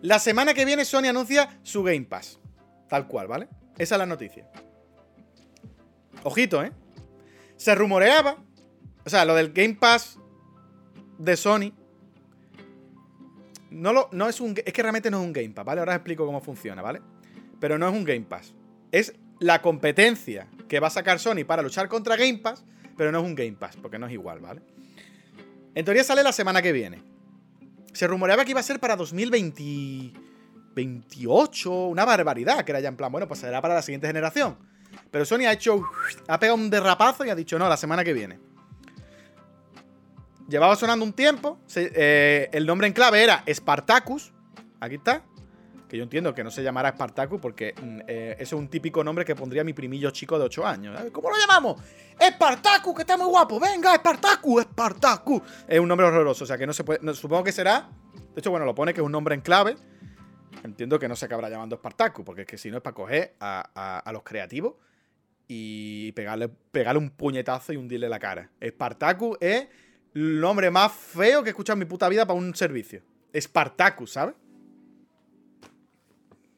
La 0.00 0.18
semana 0.18 0.54
que 0.54 0.64
viene 0.64 0.84
Sony 0.84 1.06
anuncia 1.08 1.58
su 1.62 1.82
Game 1.82 2.04
Pass, 2.04 2.38
tal 2.88 3.06
cual, 3.06 3.28
¿vale? 3.28 3.48
Esa 3.78 3.96
es 3.96 3.98
la 3.98 4.06
noticia. 4.06 4.48
Ojito, 6.24 6.62
¿eh? 6.62 6.72
Se 7.56 7.74
rumoreaba 7.74 8.38
o 9.04 9.10
sea, 9.10 9.24
lo 9.24 9.34
del 9.34 9.52
Game 9.52 9.74
Pass 9.74 10.18
de 11.18 11.36
Sony. 11.36 11.72
No, 13.70 13.92
lo, 13.92 14.08
no 14.12 14.28
es 14.28 14.40
un. 14.40 14.54
Es 14.64 14.72
que 14.72 14.82
realmente 14.82 15.10
no 15.10 15.20
es 15.20 15.26
un 15.26 15.32
Game 15.32 15.50
Pass, 15.50 15.64
¿vale? 15.64 15.80
Ahora 15.80 15.92
os 15.92 15.96
explico 15.96 16.26
cómo 16.26 16.40
funciona, 16.40 16.82
¿vale? 16.82 17.00
Pero 17.58 17.78
no 17.78 17.88
es 17.88 17.94
un 17.94 18.04
Game 18.04 18.22
Pass. 18.22 18.54
Es 18.92 19.14
la 19.40 19.60
competencia 19.60 20.46
que 20.68 20.78
va 20.78 20.86
a 20.86 20.90
sacar 20.90 21.18
Sony 21.18 21.44
para 21.46 21.62
luchar 21.62 21.88
contra 21.88 22.14
Game 22.16 22.38
Pass, 22.38 22.64
pero 22.96 23.10
no 23.10 23.18
es 23.18 23.24
un 23.24 23.34
Game 23.34 23.56
Pass, 23.58 23.76
porque 23.76 23.98
no 23.98 24.06
es 24.06 24.12
igual, 24.12 24.38
¿vale? 24.40 24.62
En 25.74 25.84
teoría 25.84 26.04
sale 26.04 26.22
la 26.22 26.30
semana 26.32 26.62
que 26.62 26.70
viene. 26.72 27.02
Se 27.92 28.06
rumoreaba 28.06 28.44
que 28.44 28.52
iba 28.52 28.60
a 28.60 28.62
ser 28.62 28.78
para 28.78 28.94
2028, 28.96 31.86
una 31.86 32.04
barbaridad, 32.04 32.64
que 32.64 32.70
era 32.72 32.80
ya 32.80 32.88
en 32.88 32.96
plan, 32.96 33.10
bueno, 33.10 33.26
pues 33.26 33.40
será 33.40 33.60
para 33.60 33.74
la 33.74 33.82
siguiente 33.82 34.06
generación. 34.06 34.56
Pero 35.10 35.24
Sony 35.24 35.46
ha 35.46 35.52
hecho. 35.52 35.82
Ha 36.28 36.38
pegado 36.38 36.56
un 36.56 36.70
derrapazo 36.70 37.24
y 37.24 37.30
ha 37.30 37.34
dicho, 37.34 37.58
no, 37.58 37.68
la 37.68 37.76
semana 37.76 38.04
que 38.04 38.12
viene. 38.12 38.38
Llevaba 40.48 40.76
sonando 40.76 41.04
un 41.04 41.12
tiempo. 41.12 41.58
Eh, 41.74 42.48
el 42.52 42.66
nombre 42.66 42.86
en 42.86 42.92
clave 42.92 43.22
era 43.22 43.42
Spartacus. 43.48 44.32
Aquí 44.80 44.96
está. 44.96 45.22
Que 45.92 45.98
yo 45.98 46.04
entiendo 46.04 46.32
que 46.32 46.42
no 46.42 46.50
se 46.50 46.62
llamará 46.62 46.92
Spartacus 46.92 47.38
porque 47.38 47.74
mm, 47.78 47.98
eh, 48.08 48.32
ese 48.36 48.42
es 48.44 48.52
un 48.54 48.68
típico 48.68 49.04
nombre 49.04 49.26
que 49.26 49.36
pondría 49.36 49.62
mi 49.62 49.74
primillo 49.74 50.10
chico 50.10 50.38
de 50.38 50.46
8 50.46 50.66
años. 50.66 50.98
¿Cómo 51.12 51.28
lo 51.28 51.36
llamamos? 51.36 51.82
Spartacus, 52.18 52.94
que 52.94 53.02
está 53.02 53.18
muy 53.18 53.26
guapo. 53.26 53.60
Venga, 53.60 53.94
Spartacus, 53.96 54.62
Spartacus. 54.62 55.42
Es 55.68 55.78
un 55.78 55.86
nombre 55.86 56.06
horroroso, 56.06 56.44
o 56.44 56.46
sea 56.46 56.56
que 56.56 56.66
no 56.66 56.72
se 56.72 56.82
puede. 56.82 57.14
supongo 57.14 57.44
que 57.44 57.52
será. 57.52 57.90
De 58.14 58.40
hecho, 58.40 58.50
bueno, 58.50 58.64
lo 58.64 58.74
pone 58.74 58.94
que 58.94 59.02
es 59.02 59.04
un 59.04 59.12
nombre 59.12 59.34
en 59.34 59.42
clave. 59.42 59.76
Entiendo 60.64 60.98
que 60.98 61.08
no 61.08 61.14
se 61.14 61.26
acabará 61.26 61.50
llamando 61.50 61.76
Spartacus, 61.76 62.24
porque 62.24 62.40
es 62.40 62.46
que 62.46 62.56
si 62.56 62.70
no 62.70 62.78
es 62.78 62.82
para 62.82 62.94
coger 62.94 63.34
a, 63.38 64.10
los 64.14 64.22
creativos 64.22 64.76
y 65.46 66.12
pegarle, 66.12 66.48
pegarle 66.48 67.00
un 67.00 67.10
puñetazo 67.10 67.74
y 67.74 67.76
hundirle 67.76 68.08
la 68.08 68.18
cara. 68.18 68.50
Spartacus 68.66 69.36
es 69.42 69.68
el 70.14 70.40
nombre 70.40 70.70
más 70.70 70.90
feo 70.90 71.42
que 71.42 71.50
he 71.50 71.52
escuchado 71.52 71.74
en 71.74 71.80
mi 71.80 71.84
puta 71.84 72.08
vida 72.08 72.24
para 72.24 72.38
un 72.38 72.54
servicio. 72.54 73.02
Spartacus, 73.38 74.12
¿sabes? 74.12 74.34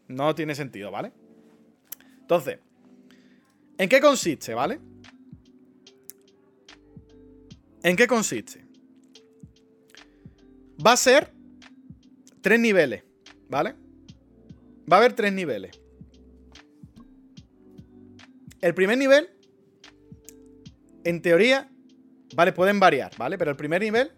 No 0.08 0.34
tiene 0.34 0.54
sentido, 0.54 0.90
¿vale? 0.90 1.12
Entonces, 2.20 2.58
¿en 3.78 3.88
qué 3.88 4.00
consiste, 4.00 4.54
¿vale? 4.54 4.80
¿En 7.82 7.96
qué 7.96 8.06
consiste? 8.06 8.64
Va 10.84 10.92
a 10.92 10.96
ser 10.96 11.32
tres 12.40 12.58
niveles, 12.58 13.04
¿vale? 13.48 13.74
Va 14.90 14.96
a 14.96 15.00
haber 15.00 15.12
tres 15.14 15.32
niveles. 15.32 15.80
El 18.60 18.74
primer 18.74 18.96
nivel, 18.96 19.28
en 21.04 21.20
teoría, 21.20 21.70
Vale, 22.34 22.52
pueden 22.52 22.80
variar, 22.80 23.12
¿vale? 23.16 23.38
Pero 23.38 23.50
el 23.50 23.56
primer 23.56 23.80
nivel, 23.80 24.10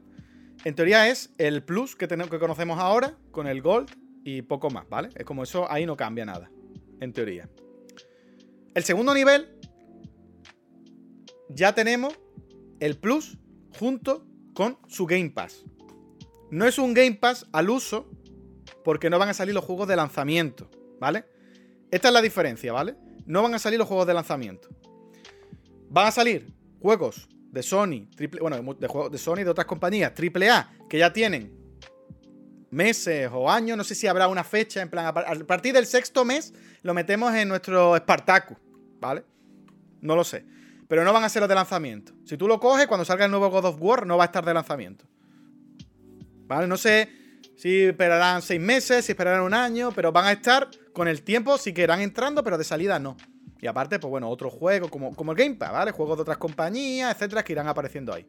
en 0.64 0.74
teoría, 0.74 1.09
es 1.09 1.34
el 1.39 1.62
plus 1.62 1.97
que, 1.97 2.07
tenemos, 2.07 2.30
que 2.30 2.39
conocemos 2.39 2.78
ahora 2.78 3.14
con 3.30 3.47
el 3.47 3.61
gold 3.61 3.91
y 4.27 4.43
poco 4.43 4.70
más, 4.70 4.89
¿vale? 4.89 5.11
Es 5.14 5.24
como 5.24 5.45
eso, 5.45 5.70
ahí 5.70 5.87
no 5.87 5.97
cambia 5.97 6.24
nada, 6.24 6.51
en 7.01 7.12
teoría. 7.12 7.49
El 8.74 8.83
segundo 8.83 9.14
nivel, 9.14 9.57
ya 11.49 11.77
tenemos 11.77 12.18
el 12.81 12.99
plus 12.99 13.39
junto 13.79 14.27
con 14.53 14.79
su 14.89 15.07
Game 15.07 15.31
Pass. 15.31 15.64
No 16.51 16.66
es 16.66 16.77
un 16.77 16.93
Game 16.93 17.14
Pass 17.14 17.47
al 17.53 17.70
uso 17.70 18.11
porque 18.85 19.11
no 19.11 19.20
van 19.20 19.29
a 19.29 19.35
salir 19.35 19.55
los 19.55 19.64
juegos 19.64 19.87
de 19.87 19.95
lanzamiento, 19.95 20.68
¿vale? 20.99 21.24
Esta 21.93 22.09
es 22.09 22.14
la 22.14 22.20
diferencia, 22.20 22.72
¿vale? 22.72 22.97
No 23.27 23.45
van 23.45 23.55
a 23.55 23.61
salir 23.61 23.79
los 23.79 23.87
juegos 23.87 24.09
de 24.09 24.14
lanzamiento. 24.14 24.68
Van 25.89 26.09
a 26.09 26.11
salir 26.11 26.53
juegos 26.81 27.29
de 27.53 27.62
Sony, 27.62 28.09
triple, 28.16 28.41
bueno, 28.41 28.74
de, 28.74 28.89
juegos 28.89 29.12
de 29.12 29.18
Sony 29.18 29.37
de 29.37 29.51
otras 29.51 29.68
compañías, 29.68 30.12
AAA, 30.18 30.89
que 30.89 30.99
ya 30.99 31.12
tienen 31.12 31.56
meses 32.77 33.31
o 33.33 33.51
años, 33.51 33.77
no 33.77 33.83
sé 33.83 33.95
si 33.95 34.07
habrá 34.07 34.29
una 34.29 34.45
fecha, 34.45 34.83
en 34.83 34.91
plan, 34.91 35.07
a 35.07 35.12
partir 35.47 35.72
del 35.72 35.87
sexto 35.87 36.24
mes 36.24 36.53
lo 36.83 36.93
metemos 36.95 37.35
en 37.35 37.49
nuestro 37.49 37.97
Spartacus, 37.97 38.59
¿vale? 39.01 39.24
No 40.03 40.14
lo 40.14 40.22
sé. 40.22 40.45
Pero 40.87 41.03
no 41.03 41.12
van 41.12 41.24
a 41.24 41.29
ser 41.29 41.41
los 41.41 41.49
de 41.49 41.55
lanzamiento. 41.55 42.12
Si 42.24 42.37
tú 42.37 42.47
lo 42.47 42.61
coges, 42.61 42.87
cuando 42.87 43.05
salga 43.05 43.24
el 43.24 43.31
nuevo 43.31 43.51
God 43.51 43.64
of 43.64 43.77
War, 43.81 44.07
no 44.07 44.16
va 44.16 44.24
a 44.24 44.27
estar 44.27 44.45
de 44.45 44.55
lanzamiento. 44.55 45.05
¿Vale? 46.47 46.68
No 46.68 46.77
sé 46.77 47.09
si 47.57 47.85
esperarán 47.85 48.43
seis 48.43 48.61
meses, 48.61 49.05
si 49.05 49.12
esperarán 49.12 49.43
un 49.43 49.55
año, 49.55 49.91
pero 49.91 50.12
van 50.12 50.27
a 50.27 50.33
estar 50.33 50.68
con 50.93 51.09
el 51.09 51.22
tiempo, 51.22 51.59
si 51.59 51.72
que 51.72 51.83
irán 51.83 52.03
entrando, 52.03 52.45
pero 52.45 52.57
de 52.57 52.64
salida 52.64 52.99
no. 52.99 53.16
Y 53.61 53.66
aparte, 53.66 53.99
pues 53.99 54.11
bueno, 54.11 54.29
otros 54.29 54.53
juegos 54.53 54.91
como, 54.91 55.16
como 55.16 55.33
el 55.33 55.39
Game 55.39 55.55
¿vale? 55.55 55.91
Juegos 55.91 56.18
de 56.18 56.22
otras 56.22 56.37
compañías, 56.37 57.12
etcétera, 57.14 57.43
que 57.43 57.53
irán 57.53 57.66
apareciendo 57.66 58.12
ahí. 58.12 58.29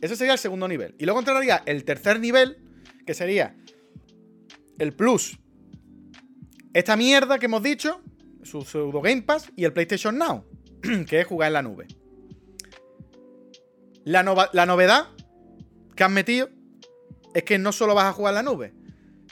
Ese 0.00 0.16
sería 0.16 0.32
el 0.32 0.38
segundo 0.38 0.68
nivel. 0.68 0.94
Y 0.98 1.04
luego 1.04 1.20
entraría 1.20 1.62
el 1.66 1.84
tercer 1.84 2.20
nivel, 2.20 2.58
que 3.06 3.14
sería 3.14 3.56
el 4.78 4.92
Plus. 4.92 5.38
Esta 6.74 6.96
mierda 6.96 7.38
que 7.38 7.46
hemos 7.46 7.62
dicho, 7.62 8.02
su 8.42 8.62
pseudo 8.62 9.00
Game 9.00 9.22
Pass, 9.22 9.50
y 9.56 9.64
el 9.64 9.72
PlayStation 9.72 10.18
Now, 10.18 10.44
que 11.08 11.20
es 11.20 11.26
jugar 11.26 11.48
en 11.48 11.52
la 11.54 11.62
nube. 11.62 11.86
La, 14.04 14.22
novedad 14.22 15.08
que 15.96 16.04
han 16.04 16.12
metido 16.12 16.48
es 17.34 17.42
que 17.42 17.58
no 17.58 17.72
solo 17.72 17.94
vas 17.94 18.04
a 18.04 18.12
jugar 18.12 18.32
en 18.32 18.36
la 18.36 18.42
nube, 18.42 18.72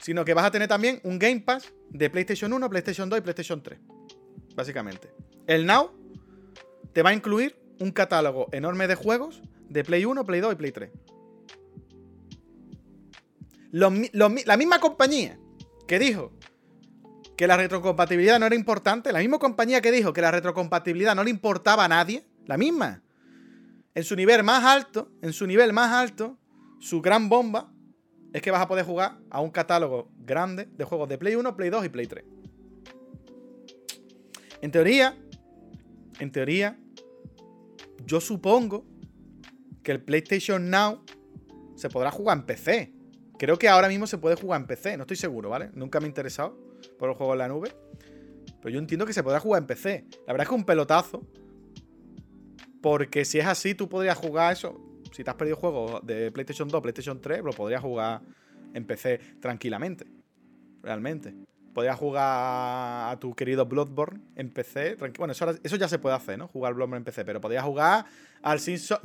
sino 0.01 0.25
que 0.25 0.33
vas 0.33 0.45
a 0.45 0.51
tener 0.51 0.67
también 0.67 0.99
un 1.03 1.17
Game 1.17 1.41
Pass 1.41 1.71
de 1.89 2.09
PlayStation 2.09 2.51
1, 2.51 2.69
PlayStation 2.69 3.09
2 3.09 3.19
y 3.19 3.21
PlayStation 3.21 3.63
3 3.63 3.79
básicamente. 4.55 5.13
El 5.47 5.65
Now 5.65 5.91
te 6.93 7.03
va 7.03 7.11
a 7.11 7.13
incluir 7.13 7.55
un 7.79 7.91
catálogo 7.91 8.47
enorme 8.51 8.87
de 8.87 8.95
juegos 8.95 9.41
de 9.69 9.83
Play 9.83 10.05
1, 10.05 10.25
Play 10.25 10.41
2 10.41 10.53
y 10.53 10.55
Play 10.55 10.71
3. 10.71 10.91
la 13.71 14.57
misma 14.57 14.79
compañía 14.79 15.37
que 15.87 15.99
dijo 15.99 16.31
que 17.35 17.47
la 17.47 17.57
retrocompatibilidad 17.57 18.39
no 18.39 18.45
era 18.45 18.55
importante, 18.55 19.11
la 19.11 19.19
misma 19.19 19.39
compañía 19.39 19.81
que 19.81 19.91
dijo 19.91 20.13
que 20.13 20.21
la 20.21 20.31
retrocompatibilidad 20.31 21.15
no 21.15 21.23
le 21.23 21.29
importaba 21.29 21.85
a 21.85 21.87
nadie, 21.87 22.25
la 22.45 22.57
misma. 22.57 23.03
En 23.93 24.03
su 24.03 24.15
nivel 24.15 24.43
más 24.43 24.63
alto, 24.63 25.11
en 25.21 25.33
su 25.33 25.45
nivel 25.47 25.73
más 25.73 25.91
alto, 25.91 26.37
su 26.79 27.01
gran 27.01 27.29
bomba 27.29 27.71
es 28.33 28.41
que 28.41 28.51
vas 28.51 28.61
a 28.61 28.67
poder 28.67 28.85
jugar 28.85 29.17
a 29.29 29.41
un 29.41 29.49
catálogo 29.49 30.09
grande 30.17 30.65
de 30.65 30.83
juegos 30.83 31.07
de 31.09 31.17
Play 31.17 31.35
1, 31.35 31.55
Play 31.55 31.69
2 31.69 31.85
y 31.85 31.89
Play 31.89 32.07
3. 32.07 32.25
En 34.61 34.71
teoría, 34.71 35.17
en 36.19 36.31
teoría, 36.31 36.77
yo 38.05 38.19
supongo 38.19 38.85
que 39.85 39.91
el 39.91 40.01
PlayStation 40.01 40.69
Now 40.69 41.05
se 41.75 41.89
podrá 41.89 42.11
jugar 42.11 42.39
en 42.39 42.45
PC. 42.45 42.91
Creo 43.37 43.57
que 43.57 43.69
ahora 43.69 43.87
mismo 43.87 44.07
se 44.07 44.17
puede 44.17 44.35
jugar 44.35 44.59
en 44.59 44.67
PC, 44.67 44.97
no 44.97 45.03
estoy 45.03 45.15
seguro, 45.15 45.49
¿vale? 45.49 45.69
Nunca 45.73 45.99
me 45.99 46.07
he 46.07 46.09
interesado 46.09 46.57
por 46.97 47.09
el 47.09 47.15
juego 47.15 47.33
en 47.33 47.39
la 47.39 47.47
nube. 47.47 47.71
Pero 48.61 48.73
yo 48.73 48.79
entiendo 48.79 49.05
que 49.05 49.13
se 49.13 49.23
podrá 49.23 49.39
jugar 49.39 49.61
en 49.61 49.67
PC. 49.67 50.05
La 50.25 50.33
verdad 50.33 50.43
es 50.43 50.49
que 50.49 50.55
un 50.55 50.65
pelotazo. 50.65 51.21
Porque 52.81 53.25
si 53.25 53.39
es 53.39 53.45
así, 53.45 53.75
tú 53.75 53.87
podrías 53.87 54.17
jugar 54.17 54.53
eso. 54.53 54.81
Si 55.11 55.23
te 55.23 55.29
has 55.29 55.35
perdido 55.35 55.57
juegos 55.57 56.05
de 56.05 56.31
PlayStation 56.31 56.67
2, 56.67 56.81
PlayStation 56.81 57.21
3, 57.21 57.43
lo 57.43 57.51
podrías 57.51 57.81
jugar 57.81 58.21
en 58.73 58.85
PC 58.85 59.19
tranquilamente. 59.39 60.05
Realmente. 60.81 61.35
Podrías 61.73 61.97
jugar 61.97 63.11
a 63.11 63.19
tu 63.19 63.35
querido 63.35 63.65
Bloodborne 63.65 64.21
en 64.35 64.49
PC. 64.49 64.95
Bueno, 65.17 65.33
eso, 65.33 65.49
eso, 65.61 65.75
ya 65.75 65.87
se 65.87 65.99
puede 65.99 66.15
hacer, 66.15 66.39
¿no? 66.39 66.47
Jugar 66.47 66.73
Bloodborne 66.73 66.97
en 66.97 67.03
PC. 67.03 67.25
Pero 67.25 67.41
podrías 67.41 67.65
jugar 67.65 68.05
a 68.45 68.55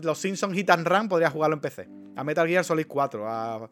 los 0.03 0.19
Simpsons 0.19 0.55
Hit 0.55 0.69
and 0.69 0.87
Run, 0.87 1.09
podrías 1.09 1.33
jugarlo 1.33 1.55
en 1.55 1.61
PC. 1.61 1.89
A 2.15 2.23
Metal 2.23 2.47
Gear 2.47 2.63
Solid 2.63 2.87
4. 2.87 3.27
A, 3.27 3.71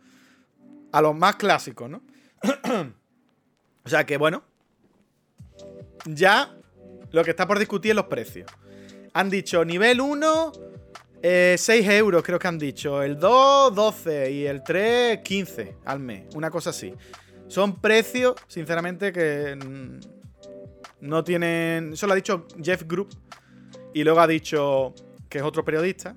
a 0.92 1.02
los 1.02 1.14
más 1.14 1.36
clásicos, 1.36 1.90
¿no? 1.90 2.02
o 3.84 3.88
sea 3.88 4.06
que, 4.06 4.16
bueno. 4.16 4.42
Ya 6.06 6.56
lo 7.10 7.22
que 7.22 7.30
está 7.30 7.46
por 7.46 7.58
discutir 7.58 7.90
es 7.90 7.96
los 7.96 8.06
precios. 8.06 8.50
Han 9.12 9.28
dicho 9.28 9.62
nivel 9.62 10.00
1, 10.00 10.52
6 11.20 11.68
eh, 11.68 11.98
euros 11.98 12.22
creo 12.22 12.38
que 12.38 12.48
han 12.48 12.58
dicho. 12.58 13.02
El 13.02 13.18
2, 13.18 13.74
12. 13.74 14.30
Y 14.30 14.46
el 14.46 14.62
3, 14.62 15.18
15 15.18 15.76
al 15.84 16.00
mes. 16.00 16.34
Una 16.34 16.50
cosa 16.50 16.70
así. 16.70 16.94
Son 17.46 17.78
precios, 17.78 18.36
sinceramente, 18.46 19.12
que 19.12 19.58
no 21.00 21.24
tienen... 21.24 21.92
Eso 21.92 22.06
lo 22.06 22.14
ha 22.14 22.16
dicho 22.16 22.46
Jeff 22.62 22.84
Group. 22.86 23.10
Y 23.92 24.02
luego 24.04 24.20
ha 24.20 24.26
dicho, 24.26 24.94
que 25.28 25.38
es 25.38 25.44
otro 25.44 25.64
periodista, 25.64 26.14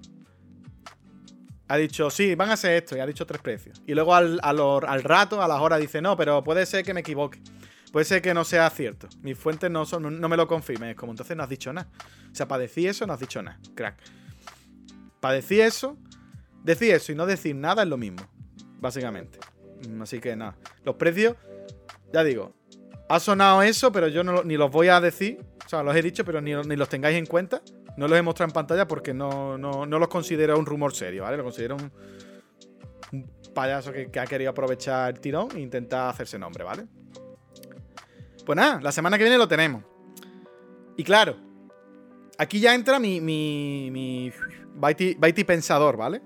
ha 1.71 1.77
dicho, 1.77 2.09
sí, 2.09 2.35
van 2.35 2.49
a 2.49 2.53
hacer 2.53 2.83
esto, 2.83 2.97
y 2.97 2.99
ha 2.99 3.05
dicho 3.05 3.25
tres 3.25 3.41
precios. 3.41 3.81
Y 3.87 3.93
luego 3.93 4.13
al, 4.13 4.41
al, 4.43 5.03
rato, 5.03 5.41
a 5.41 5.47
las 5.47 5.61
horas, 5.61 5.79
dice, 5.79 6.01
no, 6.01 6.17
pero 6.17 6.43
puede 6.43 6.65
ser 6.65 6.83
que 6.83 6.93
me 6.93 6.99
equivoque. 6.99 7.41
Puede 7.93 8.05
ser 8.05 8.21
que 8.21 8.33
no 8.33 8.43
sea 8.43 8.69
cierto. 8.69 9.07
Mis 9.21 9.37
fuentes 9.37 9.71
no, 9.71 9.85
son, 9.85 10.19
no 10.19 10.29
me 10.29 10.35
lo 10.35 10.47
confirmen. 10.47 10.89
Es 10.89 10.95
como, 10.95 11.13
entonces 11.13 11.35
no 11.35 11.43
has 11.43 11.49
dicho 11.49 11.71
nada. 11.71 11.89
O 12.29 12.35
sea, 12.35 12.45
para 12.45 12.61
decir 12.61 12.89
eso, 12.89 13.07
no 13.07 13.13
has 13.13 13.21
dicho 13.21 13.41
nada, 13.41 13.57
crack. 13.73 13.97
Para 15.21 15.35
decir 15.35 15.61
eso, 15.61 15.97
decir 16.63 16.93
eso 16.93 17.13
y 17.13 17.15
no 17.15 17.25
decir 17.25 17.55
nada 17.55 17.83
es 17.83 17.89
lo 17.89 17.97
mismo, 17.97 18.21
básicamente. 18.79 19.39
Mm, 19.87 20.01
así 20.01 20.19
que 20.19 20.35
nada. 20.35 20.57
Los 20.83 20.95
precios, 20.95 21.37
ya 22.11 22.23
digo, 22.25 22.53
ha 23.07 23.19
sonado 23.21 23.61
eso, 23.61 23.93
pero 23.93 24.09
yo 24.09 24.25
no, 24.25 24.43
ni 24.43 24.57
los 24.57 24.71
voy 24.71 24.89
a 24.89 24.99
decir. 24.99 25.39
O 25.65 25.69
sea, 25.69 25.83
los 25.83 25.95
he 25.95 26.01
dicho, 26.01 26.25
pero 26.25 26.41
ni, 26.41 26.53
ni 26.53 26.75
los 26.75 26.89
tengáis 26.89 27.17
en 27.17 27.25
cuenta. 27.25 27.61
No 27.97 28.07
los 28.07 28.17
he 28.17 28.21
mostrado 28.21 28.49
en 28.49 28.53
pantalla 28.53 28.87
porque 28.87 29.13
no, 29.13 29.57
los 29.57 30.07
considero 30.07 30.57
un 30.57 30.65
rumor 30.65 30.93
serio, 30.93 31.23
¿vale? 31.23 31.37
Lo 31.37 31.43
considero 31.43 31.77
un, 31.77 31.91
payaso 33.53 33.91
que, 33.91 34.19
ha 34.19 34.25
querido 34.25 34.51
aprovechar 34.51 35.13
el 35.13 35.19
tirón 35.19 35.49
e 35.55 35.59
intentar 35.59 36.09
hacerse 36.09 36.39
nombre, 36.39 36.63
¿vale? 36.63 36.85
Pues 38.45 38.55
nada, 38.55 38.79
la 38.81 38.91
semana 38.91 39.17
que 39.17 39.23
viene 39.23 39.37
lo 39.37 39.47
tenemos. 39.47 39.83
Y 40.95 41.03
claro, 41.03 41.35
aquí 42.37 42.59
ya 42.59 42.73
entra 42.73 42.99
mi, 42.99 43.19
mi, 43.19 43.89
mi 43.91 44.31
Baiti 44.73 45.43
pensador, 45.43 45.97
¿vale? 45.97 46.21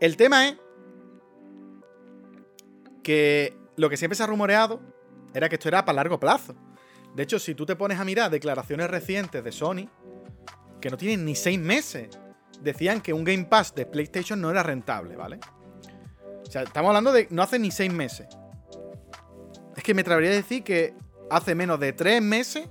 El 0.00 0.16
tema 0.16 0.48
es 0.48 0.56
que 3.02 3.56
lo 3.76 3.88
que 3.88 3.96
siempre 3.96 4.16
se 4.16 4.22
ha 4.22 4.26
rumoreado 4.26 4.80
era 5.34 5.48
que 5.48 5.56
esto 5.56 5.68
era 5.68 5.84
para 5.84 5.96
largo 5.96 6.20
plazo. 6.20 6.54
De 7.14 7.22
hecho, 7.22 7.38
si 7.38 7.54
tú 7.54 7.64
te 7.64 7.76
pones 7.76 7.98
a 7.98 8.04
mirar 8.04 8.30
declaraciones 8.30 8.90
recientes 8.90 9.42
de 9.42 9.52
Sony, 9.52 9.88
que 10.80 10.90
no 10.90 10.96
tienen 10.96 11.24
ni 11.24 11.36
seis 11.36 11.58
meses, 11.58 12.08
decían 12.60 13.00
que 13.00 13.12
un 13.12 13.24
Game 13.24 13.44
Pass 13.44 13.74
de 13.74 13.86
PlayStation 13.86 14.40
no 14.40 14.50
era 14.50 14.62
rentable, 14.62 15.16
¿vale? 15.16 15.38
O 16.42 16.50
sea, 16.50 16.62
estamos 16.62 16.88
hablando 16.88 17.12
de 17.12 17.28
no 17.30 17.42
hace 17.42 17.58
ni 17.58 17.70
seis 17.70 17.92
meses. 17.92 18.26
Es 19.76 19.82
que 19.82 19.94
me 19.94 20.02
atrevería 20.02 20.30
a 20.30 20.34
decir 20.34 20.64
que 20.64 20.94
hace 21.30 21.54
menos 21.54 21.78
de 21.80 21.92
tres 21.92 22.20
meses 22.20 22.68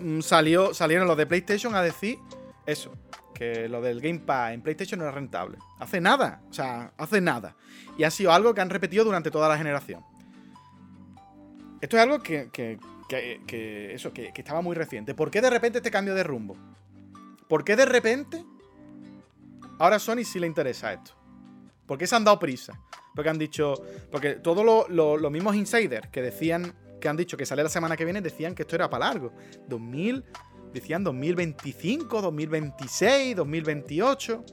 mm, 0.00 0.20
salió, 0.20 0.72
salieron 0.74 1.06
los 1.06 1.16
de 1.16 1.26
PlayStation 1.26 1.74
a 1.74 1.82
decir 1.82 2.18
eso, 2.66 2.92
que 3.34 3.68
lo 3.68 3.80
del 3.80 4.00
Game 4.00 4.20
Pass 4.20 4.52
en 4.52 4.62
PlayStation 4.62 4.98
no 4.98 5.04
era 5.04 5.14
rentable. 5.14 5.58
Hace 5.78 6.00
nada, 6.00 6.42
o 6.50 6.52
sea, 6.52 6.92
hace 6.96 7.20
nada. 7.20 7.56
Y 7.96 8.04
ha 8.04 8.10
sido 8.10 8.32
algo 8.32 8.54
que 8.54 8.60
han 8.60 8.70
repetido 8.70 9.04
durante 9.04 9.30
toda 9.30 9.48
la 9.48 9.58
generación. 9.58 10.04
Esto 11.80 11.96
es 11.96 12.02
algo 12.02 12.20
que, 12.20 12.48
eso, 13.94 14.12
que, 14.12 14.32
estaba 14.34 14.60
muy 14.60 14.74
reciente. 14.74 15.14
¿Por 15.14 15.30
qué 15.30 15.40
de 15.40 15.50
repente 15.50 15.78
este 15.78 15.90
cambio 15.90 16.14
de 16.14 16.24
rumbo? 16.24 16.56
¿Por 17.48 17.64
qué 17.64 17.76
de 17.76 17.86
repente 17.86 18.44
ahora 19.78 19.98
Sony 19.98 20.24
sí 20.24 20.38
le 20.40 20.46
interesa 20.46 20.92
esto? 20.92 21.12
¿Por 21.86 21.96
qué 21.96 22.06
se 22.06 22.16
han 22.16 22.24
dado 22.24 22.38
prisa? 22.38 22.78
Porque 23.14 23.30
han 23.30 23.38
dicho. 23.38 23.74
Porque 24.10 24.34
todos 24.34 24.88
los 24.88 25.30
mismos 25.30 25.56
insiders 25.56 26.08
que 26.08 26.22
decían. 26.22 26.74
Que 27.00 27.08
han 27.08 27.16
dicho 27.16 27.36
que 27.36 27.46
sale 27.46 27.62
la 27.62 27.68
semana 27.68 27.96
que 27.96 28.04
viene 28.04 28.20
decían 28.20 28.56
que 28.56 28.62
esto 28.62 28.74
era 28.74 28.90
para 28.90 29.06
largo. 29.06 29.32
2000. 29.68 30.24
Decían 30.72 31.04
2025, 31.04 32.20
2026, 32.20 33.36
2028. 33.36 34.44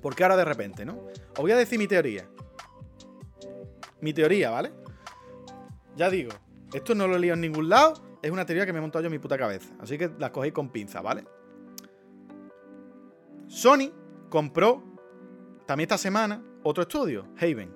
¿Por 0.00 0.14
qué 0.14 0.22
ahora 0.22 0.36
de 0.36 0.44
repente, 0.44 0.84
no? 0.84 1.06
Os 1.32 1.40
voy 1.40 1.52
a 1.52 1.56
decir 1.56 1.78
mi 1.78 1.88
teoría. 1.88 2.28
Mi 4.00 4.12
teoría, 4.12 4.50
¿vale? 4.50 4.72
Ya 5.96 6.08
digo, 6.08 6.30
esto 6.72 6.94
no 6.94 7.06
lo 7.06 7.16
he 7.16 7.18
leído 7.18 7.34
en 7.34 7.40
ningún 7.40 7.68
lado. 7.68 7.94
Es 8.22 8.30
una 8.30 8.44
teoría 8.44 8.66
que 8.66 8.72
me 8.72 8.78
he 8.78 8.82
montado 8.82 9.02
yo 9.02 9.06
en 9.06 9.12
mi 9.12 9.18
puta 9.18 9.38
cabeza. 9.38 9.74
Así 9.80 9.96
que 9.96 10.10
la 10.18 10.30
cogéis 10.30 10.52
con 10.52 10.70
pinza, 10.70 11.00
¿vale? 11.00 11.24
Sony 13.46 13.90
compró 14.28 14.82
también 15.66 15.86
esta 15.86 15.98
semana 15.98 16.42
otro 16.62 16.82
estudio, 16.82 17.26
Haven. 17.36 17.72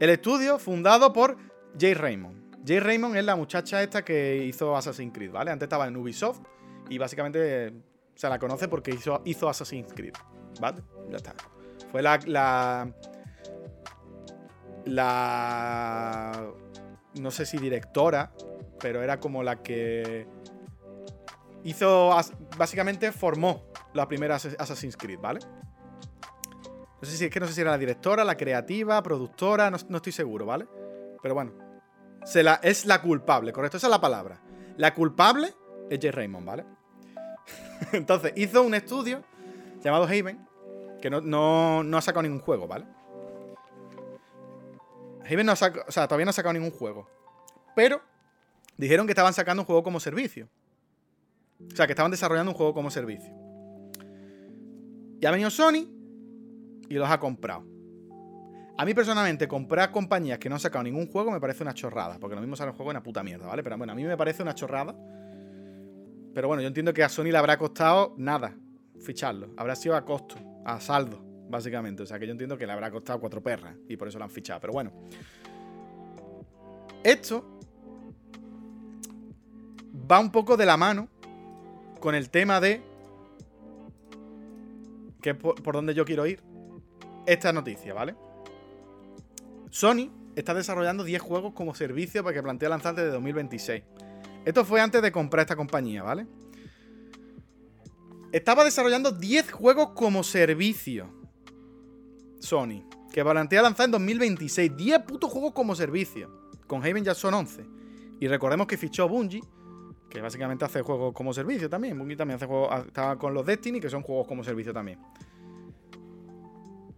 El 0.00 0.10
estudio 0.10 0.58
fundado 0.58 1.12
por 1.12 1.36
Jay 1.78 1.94
Raymond. 1.94 2.64
Jay 2.66 2.80
Raymond 2.80 3.16
es 3.16 3.24
la 3.24 3.36
muchacha 3.36 3.82
esta 3.82 4.04
que 4.04 4.44
hizo 4.44 4.76
Assassin's 4.76 5.12
Creed, 5.12 5.30
¿vale? 5.30 5.50
Antes 5.50 5.66
estaba 5.66 5.86
en 5.86 5.96
Ubisoft 5.96 6.40
y 6.88 6.98
básicamente 6.98 7.74
se 8.14 8.28
la 8.28 8.38
conoce 8.38 8.68
porque 8.68 8.90
hizo, 8.90 9.20
hizo 9.24 9.48
Assassin's 9.48 9.92
Creed, 9.92 10.14
¿vale? 10.60 10.82
Ya 11.10 11.16
está. 11.16 11.34
Fue 11.90 12.00
la, 12.00 12.18
la, 12.26 12.90
la 14.84 16.52
no 17.20 17.30
sé 17.30 17.46
si 17.46 17.58
directora, 17.58 18.32
pero 18.80 19.02
era 19.02 19.20
como 19.20 19.42
la 19.42 19.62
que 19.62 20.26
hizo, 21.62 22.14
básicamente 22.58 23.12
formó 23.12 23.64
la 23.92 24.06
primera 24.06 24.36
Assassin's 24.36 24.96
Creed, 24.96 25.18
¿vale? 25.20 25.40
No 27.00 27.08
sé 27.08 27.16
si 27.16 27.24
es 27.24 27.30
que 27.30 27.40
no 27.40 27.46
sé 27.46 27.52
si 27.52 27.60
era 27.60 27.70
la 27.70 27.78
directora, 27.78 28.24
la 28.24 28.36
creativa, 28.36 29.02
productora, 29.02 29.70
no, 29.70 29.96
estoy 29.96 30.12
seguro, 30.12 30.46
¿vale? 30.46 30.66
Pero 31.22 31.34
bueno, 31.34 31.52
es 32.62 32.86
la 32.86 33.02
culpable, 33.02 33.52
correcto, 33.52 33.76
esa 33.76 33.86
es 33.86 33.90
la 33.90 34.00
palabra. 34.00 34.40
La 34.76 34.94
culpable 34.94 35.54
es 35.90 35.98
J. 36.02 36.10
Raymond, 36.12 36.46
¿vale? 36.46 36.64
Entonces, 37.92 38.32
hizo 38.36 38.62
un 38.62 38.74
estudio 38.74 39.22
llamado 39.82 40.04
Haven, 40.04 40.46
que 41.00 41.10
no, 41.10 41.20
no 41.82 41.96
ha 41.96 42.02
sacado 42.02 42.22
ningún 42.22 42.40
juego, 42.40 42.66
¿vale? 42.66 42.86
Haven 45.24 45.46
no 45.46 45.52
ha 45.52 45.56
sacado, 45.56 45.84
o 45.88 45.92
sea, 45.92 46.06
todavía 46.06 46.26
no 46.26 46.30
ha 46.30 46.34
sacado 46.34 46.52
ningún 46.52 46.70
juego. 46.70 47.08
Pero 47.74 48.02
dijeron 48.76 49.06
que 49.06 49.12
estaban 49.12 49.32
sacando 49.32 49.62
un 49.62 49.66
juego 49.66 49.82
como 49.82 50.00
servicio. 50.00 50.48
O 51.72 51.74
sea, 51.74 51.86
que 51.86 51.92
estaban 51.92 52.10
desarrollando 52.10 52.52
un 52.52 52.56
juego 52.56 52.74
como 52.74 52.90
servicio. 52.90 53.32
Y 55.20 55.26
ha 55.26 55.30
venido 55.30 55.50
Sony 55.50 55.88
y 56.88 56.94
los 56.94 57.08
ha 57.08 57.18
comprado. 57.18 57.64
A 58.76 58.84
mí 58.84 58.92
personalmente, 58.92 59.46
comprar 59.46 59.92
compañías 59.92 60.38
que 60.38 60.48
no 60.48 60.56
han 60.56 60.60
sacado 60.60 60.82
ningún 60.82 61.06
juego 61.06 61.30
me 61.30 61.40
parece 61.40 61.62
una 61.62 61.72
chorrada. 61.74 62.18
Porque 62.18 62.34
lo 62.34 62.40
mismo 62.40 62.56
sale 62.56 62.70
el 62.70 62.76
juego 62.76 62.90
es 62.90 62.94
una 62.94 63.02
puta 63.02 63.22
mierda, 63.22 63.46
¿vale? 63.46 63.62
Pero 63.62 63.78
bueno, 63.78 63.92
a 63.92 63.96
mí 63.96 64.04
me 64.04 64.16
parece 64.16 64.42
una 64.42 64.54
chorrada. 64.54 64.94
Pero 66.34 66.48
bueno, 66.48 66.60
yo 66.60 66.68
entiendo 66.68 66.92
que 66.92 67.04
a 67.04 67.08
Sony 67.08 67.26
le 67.26 67.38
habrá 67.38 67.56
costado 67.56 68.14
nada 68.18 68.56
ficharlo. 69.00 69.54
Habrá 69.56 69.76
sido 69.76 69.94
a 69.94 70.04
costo, 70.04 70.34
a 70.64 70.80
saldo 70.80 71.33
básicamente. 71.54 72.02
O 72.02 72.06
sea 72.06 72.18
que 72.18 72.26
yo 72.26 72.32
entiendo 72.32 72.58
que 72.58 72.66
le 72.66 72.72
habrá 72.72 72.90
costado 72.90 73.20
cuatro 73.20 73.42
perras 73.42 73.76
y 73.88 73.96
por 73.96 74.08
eso 74.08 74.18
lo 74.18 74.24
han 74.24 74.30
fichado. 74.30 74.60
Pero 74.60 74.72
bueno. 74.72 74.92
Esto 77.02 77.58
va 80.10 80.18
un 80.18 80.32
poco 80.32 80.56
de 80.56 80.66
la 80.66 80.76
mano 80.76 81.08
con 82.00 82.14
el 82.14 82.30
tema 82.30 82.60
de. 82.60 82.82
Que 85.22 85.30
es 85.30 85.36
por, 85.36 85.74
donde 85.74 85.94
yo 85.94 86.04
quiero 86.04 86.26
ir. 86.26 86.42
Esta 87.26 87.52
noticia, 87.52 87.94
¿vale? 87.94 88.14
Sony 89.70 90.10
está 90.36 90.52
desarrollando 90.52 91.04
10 91.04 91.22
juegos 91.22 91.54
como 91.54 91.74
servicio 91.74 92.22
para 92.22 92.34
que 92.34 92.42
plantea 92.42 92.68
lanzar 92.68 92.94
desde 92.94 93.10
2026. 93.10 93.82
Esto 94.44 94.64
fue 94.64 94.80
antes 94.80 95.00
de 95.00 95.10
comprar 95.10 95.42
esta 95.42 95.56
compañía, 95.56 96.02
¿vale? 96.02 96.26
Estaba 98.32 98.64
desarrollando 98.64 99.12
10 99.12 99.52
juegos 99.52 99.90
como 99.94 100.22
servicio. 100.22 101.23
Sony. 102.44 102.84
Que 103.12 103.24
plantea 103.24 103.62
lanzar 103.62 103.86
en 103.86 103.92
2026. 103.92 104.76
10 104.76 105.02
putos 105.02 105.30
juegos 105.30 105.52
como 105.52 105.74
servicio. 105.74 106.30
Con 106.66 106.80
Haven 106.84 107.04
ya 107.04 107.14
son 107.14 107.34
11. 107.34 107.64
Y 108.20 108.28
recordemos 108.28 108.66
que 108.66 108.76
fichó 108.76 109.08
Bungie. 109.08 109.42
Que 110.08 110.20
básicamente 110.20 110.64
hace 110.64 110.82
juegos 110.82 111.12
como 111.12 111.32
servicio 111.32 111.68
también. 111.68 111.98
Bungie 111.98 112.16
también 112.16 112.36
hace 112.36 112.46
juegos. 112.46 112.86
Estaba 112.86 113.18
con 113.18 113.34
los 113.34 113.44
Destiny, 113.44 113.80
que 113.80 113.90
son 113.90 114.02
juegos 114.02 114.26
como 114.28 114.44
servicio 114.44 114.72
también. 114.72 114.98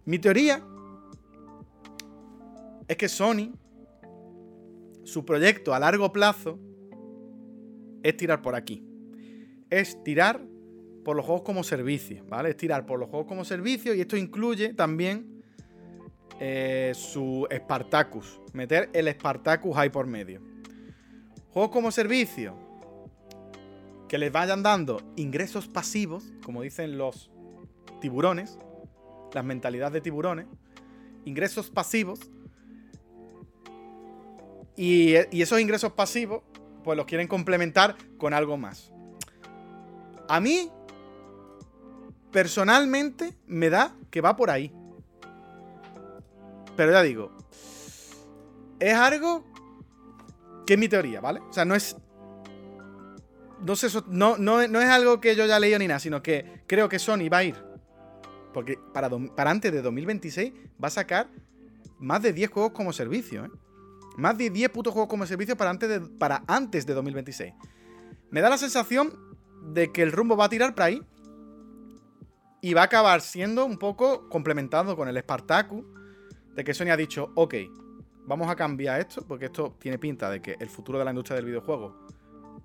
Mi 0.05 0.19
teoría 0.19 0.63
es 2.87 2.95
que 2.95 3.09
Sony, 3.09 3.51
su 5.03 5.25
proyecto 5.25 5.73
a 5.73 5.79
largo 5.79 6.13
plazo, 6.13 6.59
es 8.03 8.15
tirar 8.15 8.41
por 8.41 8.55
aquí. 8.55 8.85
Es 9.69 10.01
tirar 10.03 10.41
por 11.03 11.15
los 11.15 11.25
juegos 11.25 11.43
como 11.43 11.63
servicio, 11.63 12.23
¿vale? 12.25 12.49
Es 12.51 12.57
tirar 12.57 12.85
por 12.85 12.99
los 12.99 13.09
juegos 13.09 13.27
como 13.27 13.43
servicio 13.43 13.93
y 13.93 14.01
esto 14.01 14.15
incluye 14.15 14.73
también 14.73 15.36
eh, 16.39 16.93
su 16.95 17.47
Spartacus. 17.51 18.39
Meter 18.53 18.89
el 18.93 19.07
Spartacus 19.13 19.75
ahí 19.77 19.89
por 19.89 20.07
medio. 20.07 20.41
Juegos 21.51 21.71
como 21.71 21.91
servicio 21.91 22.55
que 24.07 24.17
les 24.17 24.31
vayan 24.31 24.63
dando 24.63 25.01
ingresos 25.15 25.67
pasivos, 25.67 26.23
como 26.43 26.61
dicen 26.61 26.97
los 26.97 27.29
tiburones, 27.99 28.57
las 29.33 29.43
mentalidades 29.43 29.93
de 29.93 30.01
tiburones, 30.01 30.47
ingresos 31.25 31.69
pasivos. 31.69 32.19
Y, 34.75 35.15
esos 35.15 35.59
ingresos 35.59 35.91
pasivos, 35.93 36.43
pues 36.83 36.95
los 36.95 37.05
quieren 37.05 37.27
complementar 37.27 37.95
con 38.17 38.33
algo 38.33 38.57
más. 38.57 38.93
A 40.29 40.39
mí, 40.39 40.69
personalmente, 42.31 43.35
me 43.47 43.69
da 43.69 43.95
que 44.11 44.21
va 44.21 44.35
por 44.35 44.49
ahí. 44.49 44.71
Pero 46.77 46.93
ya 46.93 47.01
digo, 47.01 47.35
es 48.79 48.93
algo 48.93 49.43
que 50.65 50.75
es 50.75 50.79
mi 50.79 50.87
teoría, 50.87 51.19
¿vale? 51.19 51.41
O 51.41 51.51
sea, 51.51 51.65
no 51.65 51.75
es. 51.75 51.97
No, 53.65 53.75
sé, 53.75 53.87
no, 54.07 54.37
no, 54.37 54.65
no 54.67 54.81
es 54.81 54.87
algo 54.87 55.19
que 55.19 55.35
yo 55.35 55.43
haya 55.43 55.59
leído 55.59 55.79
ni 55.79 55.87
nada, 55.87 55.99
sino 55.99 56.21
que 56.21 56.61
creo 56.67 56.87
que 56.87 56.99
Sony 56.99 57.27
va 57.29 57.39
a 57.39 57.43
ir 57.43 57.67
porque 58.57 58.79
para, 58.91 59.07
para 59.09 59.51
antes 59.51 59.71
de 59.71 59.83
2026 59.83 60.51
va 60.83 60.87
a 60.87 60.89
sacar 60.89 61.29
más 61.99 62.23
de 62.23 62.33
10 62.33 62.49
juegos 62.49 62.71
como 62.71 62.91
servicio, 62.91 63.45
¿eh? 63.45 63.51
Más 64.17 64.35
de 64.35 64.49
10 64.49 64.71
putos 64.71 64.93
juegos 64.93 65.07
como 65.07 65.27
servicio 65.27 65.55
para 65.55 65.69
antes, 65.69 65.87
de, 65.87 65.99
para 65.99 66.43
antes 66.47 66.87
de 66.87 66.95
2026. 66.95 67.53
Me 68.31 68.41
da 68.41 68.49
la 68.49 68.57
sensación 68.57 69.13
de 69.61 69.91
que 69.91 70.01
el 70.01 70.11
rumbo 70.11 70.35
va 70.35 70.45
a 70.45 70.49
tirar 70.49 70.73
para 70.73 70.87
ahí. 70.87 71.03
Y 72.59 72.73
va 72.73 72.81
a 72.81 72.85
acabar 72.85 73.21
siendo 73.21 73.63
un 73.63 73.77
poco 73.77 74.27
complementado 74.27 74.95
con 74.95 75.07
el 75.07 75.19
Spartacus. 75.19 75.85
De 76.57 76.63
que 76.63 76.73
Sony 76.73 76.89
ha 76.89 76.97
dicho, 76.97 77.31
ok, 77.35 77.53
vamos 78.25 78.49
a 78.49 78.55
cambiar 78.55 78.99
esto. 78.99 79.25
Porque 79.25 79.45
esto 79.45 79.75
tiene 79.79 79.99
pinta 79.99 80.29
de 80.29 80.41
que 80.41 80.57
el 80.59 80.69
futuro 80.69 80.99
de 80.99 81.05
la 81.05 81.11
industria 81.11 81.35
del 81.35 81.45
videojuego 81.45 82.07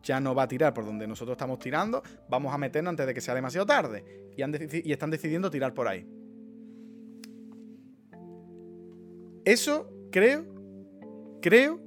ya 0.03 0.19
no 0.19 0.35
va 0.35 0.45
a 0.45 0.49
tirar 0.49 0.75
por 0.75 0.85
donde 0.85 1.07
nosotros 1.07 1.37
estamos 1.37 1.59
tirando, 1.59 2.03
vamos 2.29 2.53
a 2.53 2.59
meternos 2.59 2.91
antes 2.91 3.07
de 3.07 3.15
que 3.15 3.21
sea 3.21 3.35
demasiado 3.35 3.67
tarde. 3.67 4.33
Y, 4.37 4.89
y 4.89 4.93
están 4.93 5.11
decidiendo 5.11 5.51
tirar 5.51 5.75
por 5.75 5.87
ahí. 5.87 6.07
Eso 9.45 9.89
creo, 10.11 10.47
creo 11.43 11.79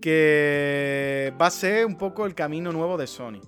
que 0.00 1.34
va 1.40 1.46
a 1.46 1.50
ser 1.50 1.84
un 1.84 1.98
poco 1.98 2.24
el 2.24 2.34
camino 2.34 2.72
nuevo 2.72 2.96
de 2.96 3.06
Sony. 3.06 3.40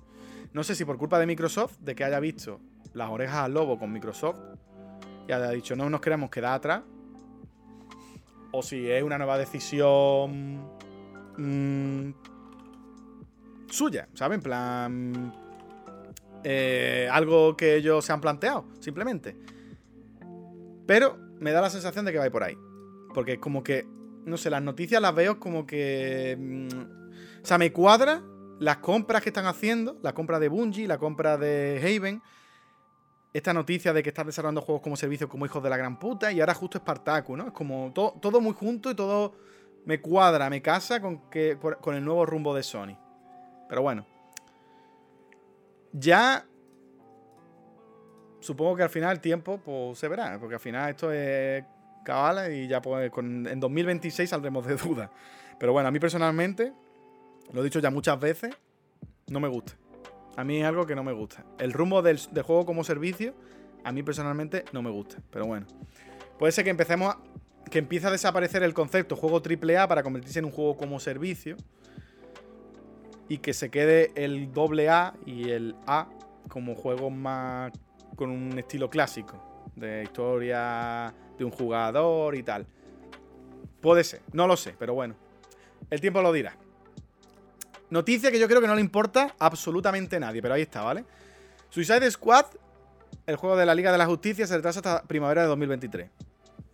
No 0.53 0.63
sé 0.63 0.75
si 0.75 0.85
por 0.85 0.97
culpa 0.97 1.17
de 1.19 1.25
Microsoft, 1.25 1.79
de 1.79 1.95
que 1.95 2.03
haya 2.03 2.19
visto 2.19 2.59
las 2.93 3.09
orejas 3.09 3.37
al 3.37 3.53
lobo 3.53 3.79
con 3.79 3.91
Microsoft 3.91 4.39
y 5.27 5.31
haya 5.31 5.51
dicho 5.51 5.75
no 5.75 5.89
nos 5.89 6.01
queremos 6.01 6.29
quedar 6.29 6.55
atrás, 6.55 6.81
o 8.51 8.61
si 8.61 8.89
es 8.89 9.03
una 9.03 9.17
nueva 9.17 9.37
decisión 9.37 10.67
mmm, 11.37 12.11
suya, 13.69 14.07
¿saben? 14.13 14.39
En 14.39 14.43
plan. 14.43 15.33
Eh, 16.43 17.09
algo 17.11 17.57
que 17.57 17.75
ellos 17.75 18.05
se 18.05 18.13
han 18.13 18.21
planteado, 18.21 18.65
simplemente. 18.79 19.35
Pero 20.85 21.17
me 21.39 21.51
da 21.51 21.61
la 21.61 21.69
sensación 21.69 22.05
de 22.05 22.11
que 22.11 22.17
va 22.17 22.29
por 22.29 22.43
ahí. 22.43 22.57
Porque 23.13 23.39
como 23.39 23.63
que. 23.63 23.85
No 24.25 24.37
sé, 24.37 24.49
las 24.49 24.61
noticias 24.61 25.01
las 25.01 25.15
veo 25.15 25.39
como 25.39 25.65
que. 25.65 26.37
Mm, 26.39 27.41
o 27.41 27.45
sea, 27.45 27.57
me 27.57 27.71
cuadra 27.71 28.21
las 28.59 28.77
compras 28.77 29.23
que 29.23 29.29
están 29.29 29.45
haciendo, 29.45 29.97
la 30.03 30.13
compra 30.13 30.39
de 30.39 30.49
Bungie, 30.49 30.87
la 30.87 30.97
compra 30.97 31.37
de 31.37 31.79
Haven, 31.81 32.21
esta 33.33 33.53
noticia 33.53 33.93
de 33.93 34.01
que 34.01 34.09
están 34.09 34.25
desarrollando 34.25 34.61
juegos 34.61 34.81
como 34.81 34.95
servicio 34.95 35.29
como 35.29 35.45
hijos 35.45 35.61
de 35.61 35.69
la 35.69 35.77
gran 35.77 35.99
puta, 35.99 36.31
y 36.31 36.39
ahora 36.39 36.53
justo 36.53 36.79
Spartacus, 36.79 37.37
¿no? 37.37 37.47
Es 37.47 37.53
como 37.53 37.91
todo 37.93 38.41
muy 38.41 38.53
junto 38.53 38.89
y 38.91 38.95
todo 38.95 39.33
me 39.85 40.01
cuadra, 40.01 40.49
me 40.49 40.61
casa 40.61 41.01
con, 41.01 41.29
que, 41.29 41.57
con 41.57 41.95
el 41.95 42.03
nuevo 42.03 42.25
rumbo 42.25 42.53
de 42.53 42.63
Sony. 42.63 42.97
Pero 43.67 43.81
bueno. 43.81 44.05
Ya. 45.93 46.45
Supongo 48.39 48.75
que 48.75 48.83
al 48.83 48.89
final 48.89 49.13
el 49.13 49.19
tiempo 49.19 49.59
pues, 49.59 49.99
se 49.99 50.07
verá. 50.07 50.37
Porque 50.39 50.55
al 50.55 50.59
final 50.59 50.89
esto 50.89 51.11
es 51.11 51.63
cabala 52.03 52.49
y 52.49 52.67
ya 52.67 52.81
pues, 52.81 53.11
en 53.17 53.59
2026 53.59 54.29
saldremos 54.29 54.65
de 54.65 54.75
duda. 54.75 55.11
Pero 55.59 55.73
bueno, 55.73 55.89
a 55.89 55.91
mí 55.91 55.99
personalmente, 55.99 56.73
lo 57.51 57.61
he 57.61 57.63
dicho 57.63 57.79
ya 57.79 57.91
muchas 57.91 58.19
veces, 58.19 58.55
no 59.27 59.39
me 59.39 59.47
gusta. 59.47 59.73
A 60.35 60.43
mí 60.43 60.59
es 60.59 60.65
algo 60.65 60.85
que 60.85 60.95
no 60.95 61.03
me 61.03 61.11
gusta. 61.11 61.43
El 61.57 61.73
rumbo 61.73 62.01
del, 62.01 62.19
juego 62.43 62.65
como 62.65 62.83
servicio, 62.83 63.33
a 63.83 63.91
mí 63.91 64.03
personalmente 64.03 64.65
no 64.71 64.81
me 64.81 64.89
gusta. 64.89 65.17
Pero 65.31 65.45
bueno. 65.45 65.65
Puede 66.37 66.51
ser 66.51 66.63
que 66.63 66.69
empecemos 66.69 67.15
a, 67.15 67.19
que 67.69 67.79
empiece 67.79 68.07
a 68.07 68.11
desaparecer 68.11 68.63
el 68.63 68.73
concepto 68.73 69.15
juego 69.15 69.41
AAA 69.41 69.87
para 69.87 70.03
convertirse 70.03 70.39
en 70.39 70.45
un 70.45 70.51
juego 70.51 70.77
como 70.77 70.99
servicio 70.99 71.57
y 73.27 73.39
que 73.39 73.53
se 73.53 73.69
quede 73.69 74.11
el 74.15 74.53
doble 74.53 74.89
A 74.89 75.13
y 75.25 75.49
el 75.49 75.75
A 75.85 76.07
como 76.47 76.75
juegos 76.75 77.11
más 77.11 77.71
con 78.15 78.31
un 78.31 78.57
estilo 78.57 78.89
clásico 78.89 79.71
de 79.75 80.03
historia 80.03 81.13
de 81.37 81.45
un 81.45 81.51
jugador 81.51 82.35
y 82.35 82.43
tal. 82.43 82.65
Puede 83.81 84.03
ser, 84.03 84.21
no 84.33 84.47
lo 84.47 84.57
sé, 84.57 84.75
pero 84.77 84.93
bueno. 84.93 85.15
El 85.89 86.01
tiempo 86.01 86.21
lo 86.21 86.33
dirá. 86.33 86.57
Noticia 87.89 88.31
que 88.31 88.39
yo 88.39 88.47
creo 88.47 88.61
que 88.61 88.67
no 88.67 88.75
le 88.75 88.81
importa 88.81 89.35
absolutamente 89.39 90.17
a 90.17 90.19
nadie, 90.19 90.41
pero 90.41 90.53
ahí 90.53 90.61
está, 90.61 90.83
¿vale? 90.83 91.05
Suicide 91.69 92.09
Squad, 92.11 92.45
el 93.25 93.35
juego 93.35 93.55
de 93.55 93.65
la 93.65 93.73
Liga 93.73 93.91
de 93.91 93.97
la 93.97 94.05
Justicia, 94.05 94.45
se 94.45 94.55
retrasa 94.55 94.79
hasta 94.79 95.03
primavera 95.03 95.41
de 95.41 95.47
2023. 95.47 96.09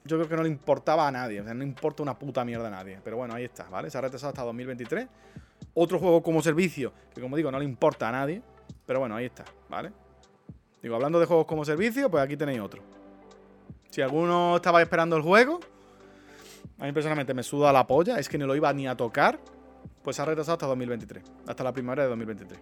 Yo 0.05 0.17
creo 0.17 0.29
que 0.29 0.35
no 0.35 0.43
le 0.43 0.49
importaba 0.49 1.07
a 1.07 1.11
nadie, 1.11 1.41
o 1.41 1.43
sea, 1.43 1.53
no 1.53 1.63
importa 1.63 2.03
una 2.03 2.17
puta 2.17 2.45
mierda 2.45 2.67
a 2.67 2.71
nadie. 2.71 2.99
Pero 3.03 3.17
bueno, 3.17 3.33
ahí 3.33 3.45
está, 3.45 3.63
¿vale? 3.69 3.89
Se 3.89 3.97
ha 3.97 4.01
retrasado 4.01 4.29
hasta 4.29 4.43
2023 4.43 5.07
otro 5.73 5.99
juego 5.99 6.21
como 6.21 6.41
servicio, 6.41 6.93
que 7.13 7.21
como 7.21 7.35
digo, 7.35 7.51
no 7.51 7.59
le 7.59 7.65
importa 7.65 8.09
a 8.09 8.11
nadie. 8.11 8.41
Pero 8.85 8.99
bueno, 8.99 9.15
ahí 9.15 9.25
está, 9.25 9.45
¿vale? 9.69 9.91
Digo, 10.81 10.95
hablando 10.95 11.19
de 11.19 11.25
juegos 11.25 11.45
como 11.45 11.65
servicio, 11.65 12.09
pues 12.09 12.23
aquí 12.23 12.37
tenéis 12.37 12.59
otro. 12.59 12.83
Si 13.89 14.01
alguno 14.01 14.57
estaba 14.57 14.81
esperando 14.81 15.15
el 15.15 15.23
juego, 15.23 15.59
a 16.79 16.85
mí 16.85 16.91
personalmente 16.91 17.33
me 17.33 17.43
suda 17.43 17.71
la 17.71 17.87
polla, 17.87 18.19
es 18.19 18.29
que 18.29 18.37
no 18.37 18.45
lo 18.45 18.55
iba 18.55 18.71
ni 18.73 18.87
a 18.87 18.95
tocar, 18.95 19.39
pues 20.05 20.15
se 20.15 20.21
ha 20.21 20.25
retrasado 20.25 20.53
hasta 20.53 20.67
2023, 20.67 21.23
hasta 21.47 21.63
la 21.63 21.73
primavera 21.73 22.03
de 22.03 22.09
2023. 22.09 22.59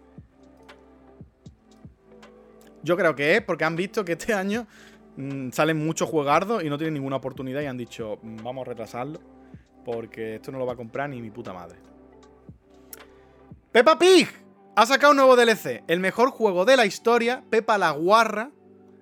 Yo 2.82 2.96
creo 2.96 3.14
que 3.16 3.36
es 3.36 3.42
porque 3.42 3.66
han 3.66 3.76
visto 3.76 4.06
que 4.06 4.14
este 4.14 4.34
año 4.34 4.66
mm, 5.18 5.50
salen 5.52 5.86
muchos 5.86 6.10
juegardos 6.10 6.64
y 6.64 6.70
no 6.70 6.78
tienen 6.78 6.94
ninguna 6.94 7.18
oportunidad 7.18 7.62
y 7.62 7.66
han 7.66 7.78
dicho, 7.78 8.18
mm, 8.22 8.38
vamos 8.38 8.66
a 8.66 8.70
retrasarlo, 8.70 9.20
porque 9.84 10.36
esto 10.36 10.54
no 10.54 10.58
lo 10.58 10.66
va 10.66 10.74
a 10.74 10.78
comprar 10.78 11.10
ni 11.10 11.22
mi 11.22 11.32
puta 11.32 11.52
madre. 11.52 11.78
Peppa 13.74 14.00
Pig 14.00 14.30
ha 14.76 14.86
sacado 14.86 15.12
un 15.12 15.18
nuevo 15.18 15.36
DLC. 15.36 15.84
El 15.88 16.00
mejor 16.00 16.30
juego 16.30 16.64
de 16.64 16.78
la 16.78 16.86
historia, 16.86 17.44
Peppa 17.50 17.78
la 17.78 17.92
Guarra, 17.92 18.52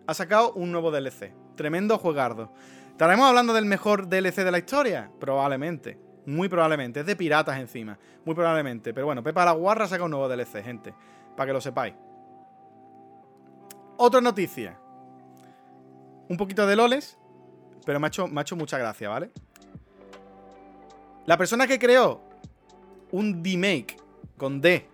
ha 0.07 0.13
sacado 0.15 0.53
un 0.53 0.71
nuevo 0.71 0.89
DLC. 0.89 1.31
Tremendo 1.55 1.99
juegardo. 1.99 2.51
¿Estaremos 2.89 3.27
hablando 3.27 3.53
del 3.53 3.65
mejor 3.65 4.07
DLC 4.07 4.37
de 4.37 4.51
la 4.51 4.57
historia? 4.57 5.11
Probablemente. 5.19 6.10
Muy 6.25 6.49
probablemente. 6.49 7.01
Es 7.01 7.05
de 7.05 7.15
piratas 7.15 7.59
encima. 7.59 7.97
Muy 8.25 8.35
probablemente. 8.35 8.93
Pero 8.93 9.05
bueno, 9.07 9.23
Peppa 9.23 9.45
la 9.45 9.51
Guarra 9.53 9.85
ha 9.85 9.87
sacado 9.87 10.05
un 10.05 10.11
nuevo 10.11 10.29
DLC, 10.29 10.63
gente. 10.63 10.93
Para 11.35 11.47
que 11.47 11.53
lo 11.53 11.61
sepáis. 11.61 11.93
Otra 13.97 14.21
noticia. 14.21 14.77
Un 16.29 16.37
poquito 16.37 16.65
de 16.67 16.75
loles. 16.75 17.17
Pero 17.85 17.99
me 17.99 18.07
ha 18.07 18.09
hecho, 18.09 18.27
me 18.27 18.39
ha 18.39 18.43
hecho 18.43 18.55
mucha 18.55 18.77
gracia, 18.77 19.09
¿vale? 19.09 19.31
La 21.25 21.37
persona 21.37 21.67
que 21.67 21.79
creó 21.79 22.21
un 23.11 23.43
remake 23.43 23.97
con 24.37 24.61
D 24.61 24.87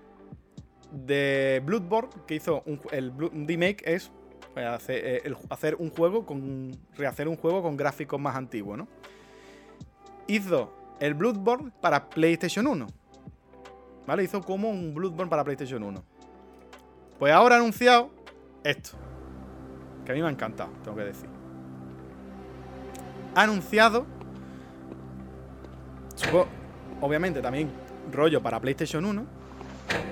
de 0.91 1.61
Bloodborne, 1.65 2.09
que 2.25 2.35
hizo 2.35 2.63
un, 2.65 2.79
el 2.91 3.13
remake 3.47 3.83
es 3.85 4.11
eh, 4.55 5.33
hacer, 5.49 5.75
un 5.75 5.91
juego 5.91 6.25
con. 6.25 6.71
rehacer 6.95 7.27
un 7.27 7.35
juego 7.35 7.61
con 7.61 7.77
gráficos 7.77 8.19
más 8.19 8.35
antiguos, 8.35 8.77
¿no? 8.77 8.87
Hizo 10.27 10.73
el 10.99 11.13
Bloodborne 11.13 11.71
para 11.81 12.09
PlayStation 12.09 12.67
1. 12.67 12.87
¿Vale? 14.05 14.23
Hizo 14.23 14.41
como 14.41 14.69
un 14.69 14.93
Bloodborne 14.93 15.29
para 15.29 15.43
PlayStation 15.43 15.83
1. 15.83 16.03
Pues 17.19 17.33
ahora 17.33 17.55
ha 17.55 17.57
anunciado 17.59 18.09
esto. 18.63 18.91
Que 20.05 20.11
a 20.11 20.15
mí 20.15 20.21
me 20.21 20.27
ha 20.27 20.31
encantado, 20.31 20.69
tengo 20.83 20.95
que 20.95 21.03
decir. 21.03 21.29
Ha 23.35 23.41
anunciado. 23.41 24.05
obviamente 27.01 27.41
también 27.41 27.69
rollo 28.11 28.41
para 28.41 28.59
PlayStation 28.59 29.05
1 29.05 29.37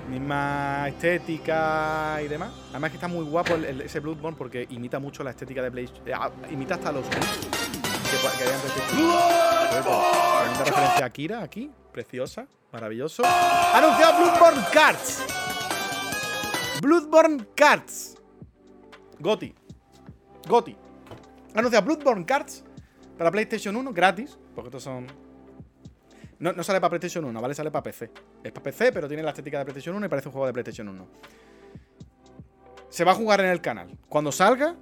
Misma 0.08 0.88
estética 0.88 2.20
y 2.24 2.28
demás. 2.28 2.50
Además 2.70 2.90
que 2.90 2.96
está 2.96 3.08
muy 3.08 3.24
guapo 3.24 3.54
ese 3.56 4.00
Bloodborne 4.00 4.38
porque 4.38 4.66
imita 4.70 4.98
mucho 5.00 5.24
la 5.24 5.30
estética 5.30 5.62
de 5.62 5.70
PlayStation. 5.70 6.08
Eh, 6.08 6.52
imita 6.52 6.76
hasta 6.76 6.92
los 6.92 7.04
que, 7.06 7.16
que 7.16 8.16
Una 9.70 10.64
referencia 10.64 11.06
a 11.06 11.10
Kira 11.10 11.42
aquí. 11.42 11.70
Preciosa. 11.92 12.46
Maravilloso. 12.72 13.22
¡Ha 13.24 13.78
anunciado 13.78 14.18
Bloodborne 14.18 14.62
Cards! 14.72 15.24
Bloodborne 16.82 17.46
Cards. 17.54 18.16
Goti. 19.18 19.54
Goti. 20.48 20.76
Ha 21.54 21.58
anunciado 21.58 21.86
Bloodborne 21.86 22.26
Cards 22.26 22.64
para 23.16 23.30
PlayStation 23.30 23.76
1 23.76 23.92
gratis. 23.92 24.38
Porque 24.54 24.68
estos 24.68 24.82
son 24.82 25.06
no, 26.38 26.62
sale 26.62 26.80
para 26.80 26.90
PlayStation 26.90 27.24
1, 27.24 27.40
¿vale? 27.40 27.54
Sale 27.54 27.70
para 27.70 27.82
PC. 27.82 28.10
Es 28.44 28.52
para 28.52 28.64
PC, 28.64 28.92
pero 28.92 29.08
tiene 29.08 29.22
la 29.22 29.30
estética 29.30 29.58
de 29.58 29.64
PlayStation 29.64 29.96
1 29.96 30.06
y 30.06 30.08
parece 30.08 30.28
un 30.28 30.32
juego 30.32 30.46
de 30.46 30.52
PlayStation 30.52 30.88
1. 30.88 31.06
Se 32.90 33.04
va 33.04 33.12
a 33.12 33.14
jugar 33.14 33.40
en 33.40 33.46
el 33.46 33.60
canal. 33.60 33.96
Cuando 34.08 34.30
salga, 34.32 34.76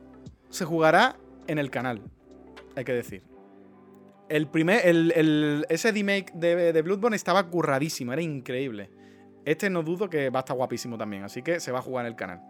se 0.50 0.64
jugará 0.64 1.16
en 1.46 1.58
el 1.58 1.70
canal. 1.70 2.02
Hay 2.74 2.84
que 2.84 2.92
decir. 2.92 3.22
El 4.28 4.46
primer. 4.46 4.86
El, 4.86 5.66
ese 5.68 5.92
remake 5.92 6.32
de, 6.34 6.72
de 6.72 6.82
Bloodborne 6.82 7.16
estaba 7.16 7.44
curradísimo, 7.48 8.12
era 8.12 8.22
increíble. 8.22 8.90
Este 9.44 9.68
no 9.68 9.82
dudo 9.82 10.08
que 10.08 10.30
va 10.30 10.40
a 10.40 10.42
estar 10.42 10.56
guapísimo 10.56 10.96
también, 10.96 11.24
así 11.24 11.42
que 11.42 11.60
se 11.60 11.70
va 11.70 11.80
a 11.80 11.82
jugar 11.82 12.06
en 12.06 12.12
el 12.12 12.16
canal. 12.16 12.40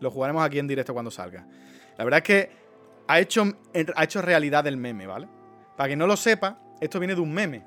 Lo 0.00 0.10
jugaremos 0.10 0.44
aquí 0.44 0.58
en 0.58 0.68
directo 0.68 0.92
cuando 0.92 1.10
salga. 1.10 1.46
La 1.96 2.04
verdad 2.04 2.18
es 2.18 2.24
que 2.24 2.50
ha 3.08 3.18
hecho, 3.18 3.44
ha 3.96 4.04
hecho 4.04 4.22
realidad 4.22 4.66
el 4.66 4.76
meme, 4.76 5.06
¿vale? 5.06 5.28
Para 5.76 5.88
que 5.88 5.96
no 5.96 6.06
lo 6.06 6.16
sepa, 6.16 6.58
esto 6.80 7.00
viene 7.00 7.14
de 7.14 7.20
un 7.20 7.32
meme. 7.32 7.64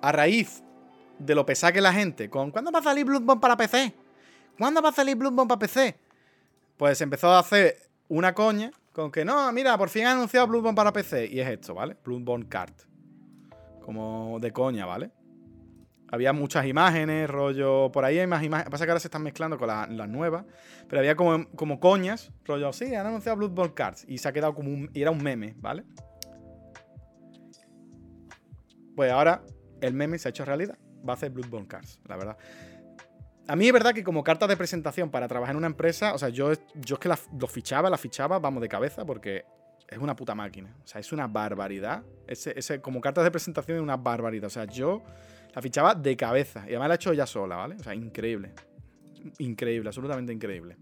A 0.00 0.12
raíz 0.12 0.62
de 1.18 1.34
lo 1.34 1.44
pesada 1.44 1.72
que 1.72 1.80
la 1.80 1.92
gente 1.92 2.28
con 2.28 2.50
¿Cuándo 2.50 2.70
va 2.70 2.80
a 2.80 2.82
salir 2.82 3.04
Bloodborne 3.04 3.40
para 3.40 3.56
PC? 3.56 3.94
¿Cuándo 4.58 4.80
va 4.80 4.90
a 4.90 4.92
salir 4.92 5.16
Bloodborne 5.16 5.48
para 5.48 5.58
PC? 5.58 5.96
Pues 6.76 7.00
empezó 7.00 7.30
a 7.30 7.38
hacer 7.38 7.76
una 8.08 8.34
coña 8.34 8.70
con 8.94 9.10
que 9.10 9.24
no, 9.24 9.52
mira, 9.52 9.76
por 9.76 9.90
fin 9.90 10.06
han 10.06 10.16
anunciado 10.16 10.46
Bloodborne 10.46 10.76
para 10.76 10.92
PC. 10.92 11.26
Y 11.26 11.40
es 11.40 11.48
esto, 11.48 11.74
¿vale? 11.74 11.96
Bloodborne 12.04 12.48
Card. 12.48 12.74
Como 13.82 14.38
de 14.40 14.52
coña, 14.52 14.86
¿vale? 14.86 15.10
Había 16.12 16.32
muchas 16.32 16.64
imágenes, 16.64 17.28
rollo. 17.28 17.90
Por 17.90 18.04
ahí 18.04 18.20
hay 18.20 18.26
más 18.28 18.44
imágenes. 18.44 18.70
Pasa 18.70 18.84
que 18.84 18.92
ahora 18.92 19.00
se 19.00 19.08
están 19.08 19.24
mezclando 19.24 19.58
con 19.58 19.66
las 19.66 20.08
nuevas. 20.08 20.44
Pero 20.88 21.00
había 21.00 21.16
como, 21.16 21.50
como 21.56 21.80
coñas, 21.80 22.32
rollo. 22.44 22.72
Sí, 22.72 22.94
han 22.94 23.06
anunciado 23.06 23.36
Bloodborne 23.36 23.74
Cards. 23.74 24.04
Y 24.06 24.18
se 24.18 24.28
ha 24.28 24.32
quedado 24.32 24.54
como 24.54 24.70
un. 24.70 24.88
Y 24.94 25.02
era 25.02 25.10
un 25.10 25.20
meme, 25.20 25.56
¿vale? 25.58 25.84
Pues 28.94 29.10
ahora 29.10 29.42
el 29.80 29.92
meme 29.92 30.18
se 30.18 30.28
ha 30.28 30.30
hecho 30.30 30.44
realidad. 30.44 30.78
Va 31.06 31.14
a 31.14 31.16
hacer 31.16 31.30
Bloodborne 31.30 31.66
Cards, 31.66 32.00
la 32.06 32.16
verdad. 32.16 32.38
A 33.46 33.56
mí 33.56 33.66
es 33.66 33.72
verdad 33.72 33.92
que 33.92 34.02
como 34.02 34.24
carta 34.24 34.46
de 34.46 34.56
presentación 34.56 35.10
para 35.10 35.28
trabajar 35.28 35.52
en 35.54 35.58
una 35.58 35.66
empresa, 35.66 36.14
o 36.14 36.18
sea, 36.18 36.30
yo, 36.30 36.52
yo 36.74 36.94
es 36.94 37.00
que 37.00 37.08
lo 37.08 37.46
fichaba, 37.46 37.90
la 37.90 37.98
fichaba, 37.98 38.38
vamos, 38.38 38.62
de 38.62 38.68
cabeza, 38.68 39.04
porque 39.04 39.44
es 39.88 39.98
una 39.98 40.16
puta 40.16 40.34
máquina. 40.34 40.74
O 40.82 40.86
sea, 40.86 41.00
es 41.00 41.12
una 41.12 41.26
barbaridad. 41.26 42.02
Ese, 42.26 42.58
ese, 42.58 42.80
como 42.80 43.00
carta 43.00 43.22
de 43.22 43.30
presentación 43.30 43.76
es 43.76 43.82
una 43.82 43.98
barbaridad. 43.98 44.46
O 44.46 44.50
sea, 44.50 44.64
yo 44.64 45.02
la 45.54 45.60
fichaba 45.60 45.94
de 45.94 46.16
cabeza. 46.16 46.64
Y 46.66 46.70
además 46.70 46.88
la 46.88 46.94
he 46.94 46.96
hecho 46.96 47.12
ella 47.12 47.26
sola, 47.26 47.56
¿vale? 47.56 47.76
O 47.76 47.82
sea, 47.82 47.94
increíble. 47.94 48.52
Increíble, 49.38 49.88
absolutamente 49.88 50.32
increíble. 50.32 50.76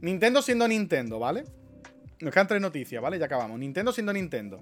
Nintendo 0.00 0.40
siendo 0.40 0.66
Nintendo, 0.66 1.18
¿vale? 1.18 1.44
Nos 2.20 2.32
quedan 2.32 2.46
tres 2.46 2.60
noticias, 2.60 3.02
¿vale? 3.02 3.18
Ya 3.18 3.26
acabamos. 3.26 3.58
Nintendo 3.58 3.92
siendo 3.92 4.12
Nintendo. 4.12 4.60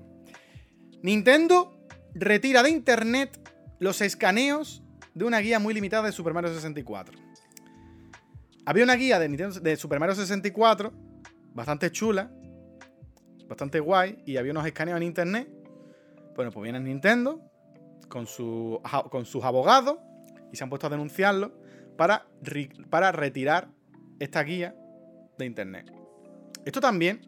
Nintendo 1.02 1.78
retira 2.14 2.62
de 2.62 2.70
internet 2.70 3.38
los 3.78 4.00
escaneos 4.00 4.82
de 5.16 5.24
una 5.24 5.38
guía 5.38 5.58
muy 5.58 5.72
limitada 5.72 6.04
de 6.04 6.12
Super 6.12 6.34
Mario 6.34 6.52
64. 6.52 7.18
Había 8.66 8.84
una 8.84 8.96
guía 8.96 9.18
de, 9.18 9.28
de 9.28 9.76
Super 9.76 9.98
Mario 9.98 10.14
64 10.14 10.92
bastante 11.54 11.90
chula, 11.90 12.30
bastante 13.48 13.80
guay, 13.80 14.22
y 14.26 14.36
había 14.36 14.52
unos 14.52 14.66
escaneos 14.66 14.98
en 14.98 15.04
internet. 15.04 15.48
Bueno, 16.34 16.50
pues 16.50 16.64
viene 16.64 16.80
Nintendo 16.80 17.40
con, 18.10 18.26
su, 18.26 18.78
con 19.10 19.24
sus 19.24 19.42
abogados 19.42 19.96
y 20.52 20.56
se 20.56 20.64
han 20.64 20.68
puesto 20.68 20.86
a 20.86 20.90
denunciarlo 20.90 21.58
para, 21.96 22.26
para 22.90 23.10
retirar 23.10 23.70
esta 24.18 24.42
guía 24.42 24.76
de 25.38 25.46
internet. 25.46 25.90
Esto 26.66 26.82
también 26.82 27.22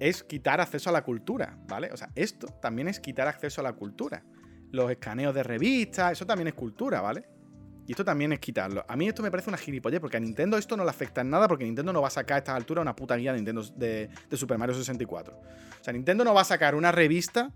es 0.00 0.24
quitar 0.24 0.60
acceso 0.60 0.90
a 0.90 0.92
la 0.92 1.04
cultura, 1.04 1.56
¿vale? 1.68 1.92
O 1.92 1.96
sea, 1.96 2.10
esto 2.16 2.48
también 2.60 2.88
es 2.88 2.98
quitar 2.98 3.28
acceso 3.28 3.60
a 3.60 3.64
la 3.64 3.74
cultura. 3.74 4.24
Los 4.70 4.90
escaneos 4.90 5.34
de 5.34 5.42
revistas, 5.42 6.12
eso 6.12 6.26
también 6.26 6.48
es 6.48 6.54
cultura, 6.54 7.00
¿vale? 7.00 7.24
Y 7.86 7.92
esto 7.92 8.04
también 8.04 8.32
es 8.32 8.38
quitarlo. 8.38 8.84
A 8.86 8.96
mí 8.96 9.08
esto 9.08 9.22
me 9.22 9.30
parece 9.30 9.50
una 9.50 9.58
gilipollez, 9.58 10.00
porque 10.00 10.16
a 10.16 10.20
Nintendo 10.20 10.56
esto 10.56 10.76
no 10.76 10.84
le 10.84 10.90
afecta 10.90 11.22
en 11.22 11.30
nada, 11.30 11.48
porque 11.48 11.64
Nintendo 11.64 11.92
no 11.92 12.00
va 12.00 12.08
a 12.08 12.12
sacar 12.12 12.36
a 12.36 12.38
estas 12.38 12.54
alturas 12.54 12.82
una 12.82 12.94
puta 12.94 13.16
guía 13.16 13.32
de, 13.32 13.38
Nintendo 13.38 13.62
de, 13.74 14.08
de 14.28 14.36
Super 14.36 14.58
Mario 14.58 14.74
64. 14.76 15.34
O 15.34 15.84
sea, 15.84 15.92
Nintendo 15.92 16.24
no 16.24 16.32
va 16.32 16.42
a 16.42 16.44
sacar 16.44 16.74
una 16.74 16.92
revista 16.92 17.52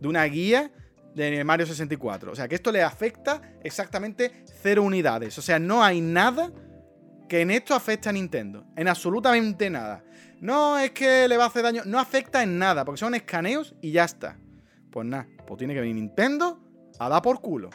de 0.00 0.08
una 0.08 0.24
guía 0.24 0.70
de 1.14 1.44
Mario 1.44 1.66
64. 1.66 2.32
O 2.32 2.34
sea, 2.34 2.48
que 2.48 2.56
esto 2.56 2.72
le 2.72 2.82
afecta 2.82 3.40
exactamente 3.62 4.44
cero 4.62 4.82
unidades. 4.82 5.38
O 5.38 5.42
sea, 5.42 5.58
no 5.58 5.82
hay 5.82 6.00
nada 6.00 6.52
que 7.28 7.40
en 7.40 7.50
esto 7.50 7.74
afecte 7.74 8.08
a 8.08 8.12
Nintendo. 8.12 8.66
En 8.76 8.88
absolutamente 8.88 9.70
nada. 9.70 10.04
No 10.40 10.78
es 10.78 10.90
que 10.90 11.26
le 11.28 11.36
va 11.36 11.44
a 11.44 11.46
hacer 11.46 11.62
daño. 11.62 11.82
No 11.86 11.98
afecta 11.98 12.42
en 12.42 12.58
nada, 12.58 12.84
porque 12.84 12.98
son 12.98 13.14
escaneos 13.14 13.74
y 13.80 13.92
ya 13.92 14.04
está. 14.04 14.36
Pues 14.94 15.08
nada, 15.08 15.26
pues 15.44 15.58
tiene 15.58 15.74
que 15.74 15.80
venir 15.80 15.96
Nintendo 15.96 16.60
a 17.00 17.08
dar 17.08 17.20
por 17.20 17.40
culo. 17.40 17.68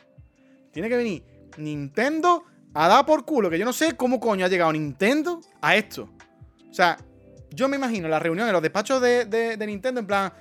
Tiene 0.72 0.88
que 0.88 0.96
venir 0.96 1.22
Nintendo 1.58 2.46
a 2.74 2.88
dar 2.88 3.06
por 3.06 3.26
culo. 3.26 3.50
Que 3.50 3.60
yo 3.60 3.66
no 3.66 3.74
sé 3.74 3.98
cómo 3.98 4.22
coño 4.22 4.46
ha 4.46 4.48
llegado 4.48 4.72
Nintendo 4.72 5.42
a 5.62 5.76
esto. 5.76 6.10
O 6.70 6.74
sea, 6.74 6.98
yo 7.52 7.68
me 7.68 7.76
imagino 7.76 8.08
la 8.08 8.20
reunión 8.20 8.48
en 8.48 8.54
los 8.54 8.62
despachos 8.62 9.02
de, 9.02 9.26
de 9.26 9.68
Nintendo 9.68 10.00
en 10.00 10.08
plan. 10.08 10.32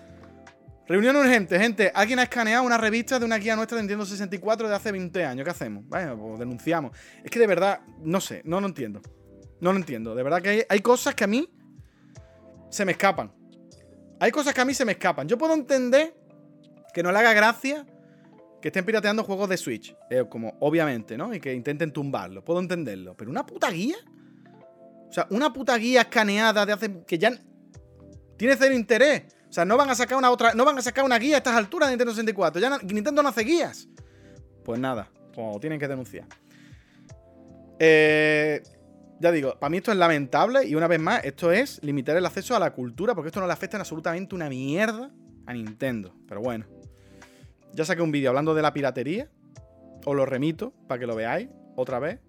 Reunión 0.86 1.16
urgente, 1.16 1.58
gente. 1.58 1.90
Alguien 1.92 2.20
ha 2.20 2.22
escaneado 2.22 2.62
una 2.62 2.78
revista 2.78 3.18
de 3.18 3.24
una 3.24 3.38
guía 3.38 3.56
nuestra 3.56 3.74
de 3.74 3.82
Nintendo 3.82 4.06
64 4.06 4.68
de 4.68 4.74
hace 4.76 4.92
20 4.92 5.24
años. 5.24 5.42
¿Qué 5.42 5.50
hacemos? 5.50 5.84
Bueno, 5.84 6.16
pues 6.16 6.38
denunciamos. 6.38 6.96
Es 7.24 7.30
que 7.32 7.40
de 7.40 7.48
verdad, 7.48 7.80
no 8.02 8.20
sé, 8.20 8.40
no 8.44 8.60
lo 8.60 8.68
entiendo. 8.68 9.02
No 9.60 9.72
lo 9.72 9.78
entiendo. 9.80 10.14
De 10.14 10.22
verdad 10.22 10.40
que 10.40 10.64
hay, 10.68 10.78
cosas 10.78 11.16
que 11.16 11.24
a 11.24 11.26
mí 11.26 11.50
se 12.70 12.84
me 12.84 12.92
escapan. 12.92 13.32
Hay 14.20 14.30
cosas 14.30 14.54
que 14.54 14.60
a 14.60 14.64
mí 14.64 14.74
se 14.74 14.84
me 14.84 14.92
escapan. 14.92 15.26
Yo 15.26 15.36
puedo 15.36 15.54
entender 15.54 16.27
que 16.98 17.02
no 17.04 17.12
le 17.12 17.18
haga 17.20 17.32
gracia 17.32 17.86
que 18.60 18.68
estén 18.70 18.84
pirateando 18.84 19.22
juegos 19.22 19.48
de 19.48 19.56
Switch. 19.56 19.94
Eh, 20.10 20.24
como, 20.28 20.56
obviamente, 20.58 21.16
¿no? 21.16 21.32
Y 21.32 21.38
que 21.38 21.54
intenten 21.54 21.92
tumbarlo. 21.92 22.44
Puedo 22.44 22.58
entenderlo. 22.58 23.16
Pero 23.16 23.30
una 23.30 23.46
puta 23.46 23.70
guía. 23.70 23.94
O 25.08 25.12
sea, 25.12 25.28
una 25.30 25.52
puta 25.52 25.76
guía 25.76 26.00
escaneada 26.00 26.66
de 26.66 26.72
hace. 26.72 27.04
que 27.06 27.16
ya. 27.16 27.38
Tiene 28.36 28.56
cero 28.56 28.74
interés. 28.74 29.32
O 29.48 29.52
sea, 29.52 29.64
no 29.64 29.76
van 29.76 29.88
a 29.90 29.94
sacar 29.94 30.18
una 30.18 30.28
otra. 30.32 30.54
No 30.54 30.64
van 30.64 30.76
a 30.76 30.82
sacar 30.82 31.04
una 31.04 31.20
guía 31.20 31.36
a 31.36 31.38
estas 31.38 31.54
alturas 31.54 31.88
de 31.88 31.92
Nintendo 31.92 32.12
64. 32.12 32.60
Ya 32.60 32.78
Nintendo 32.78 33.22
no 33.22 33.28
hace 33.28 33.44
guías. 33.44 33.86
Pues 34.64 34.80
nada, 34.80 35.08
pues 35.32 35.60
tienen 35.60 35.78
que 35.78 35.86
denunciar. 35.86 36.26
Eh, 37.78 38.60
ya 39.20 39.30
digo, 39.30 39.56
para 39.56 39.70
mí 39.70 39.76
esto 39.76 39.92
es 39.92 39.98
lamentable 39.98 40.66
y 40.66 40.74
una 40.74 40.88
vez 40.88 40.98
más, 40.98 41.24
esto 41.24 41.52
es 41.52 41.80
limitar 41.84 42.16
el 42.16 42.26
acceso 42.26 42.56
a 42.56 42.58
la 42.58 42.72
cultura 42.72 43.14
porque 43.14 43.28
esto 43.28 43.38
no 43.38 43.46
le 43.46 43.52
afecta 43.52 43.76
en 43.76 43.82
absolutamente 43.82 44.34
una 44.34 44.48
mierda 44.48 45.12
a 45.46 45.52
Nintendo. 45.52 46.12
Pero 46.26 46.40
bueno, 46.40 46.66
ya 47.72 47.84
saqué 47.84 48.02
un 48.02 48.12
vídeo 48.12 48.30
hablando 48.30 48.54
de 48.54 48.62
la 48.62 48.72
piratería. 48.72 49.28
Os 50.04 50.16
lo 50.16 50.26
remito 50.26 50.72
para 50.86 50.98
que 50.98 51.06
lo 51.06 51.14
veáis 51.14 51.48
otra 51.76 51.98
vez. 51.98 52.20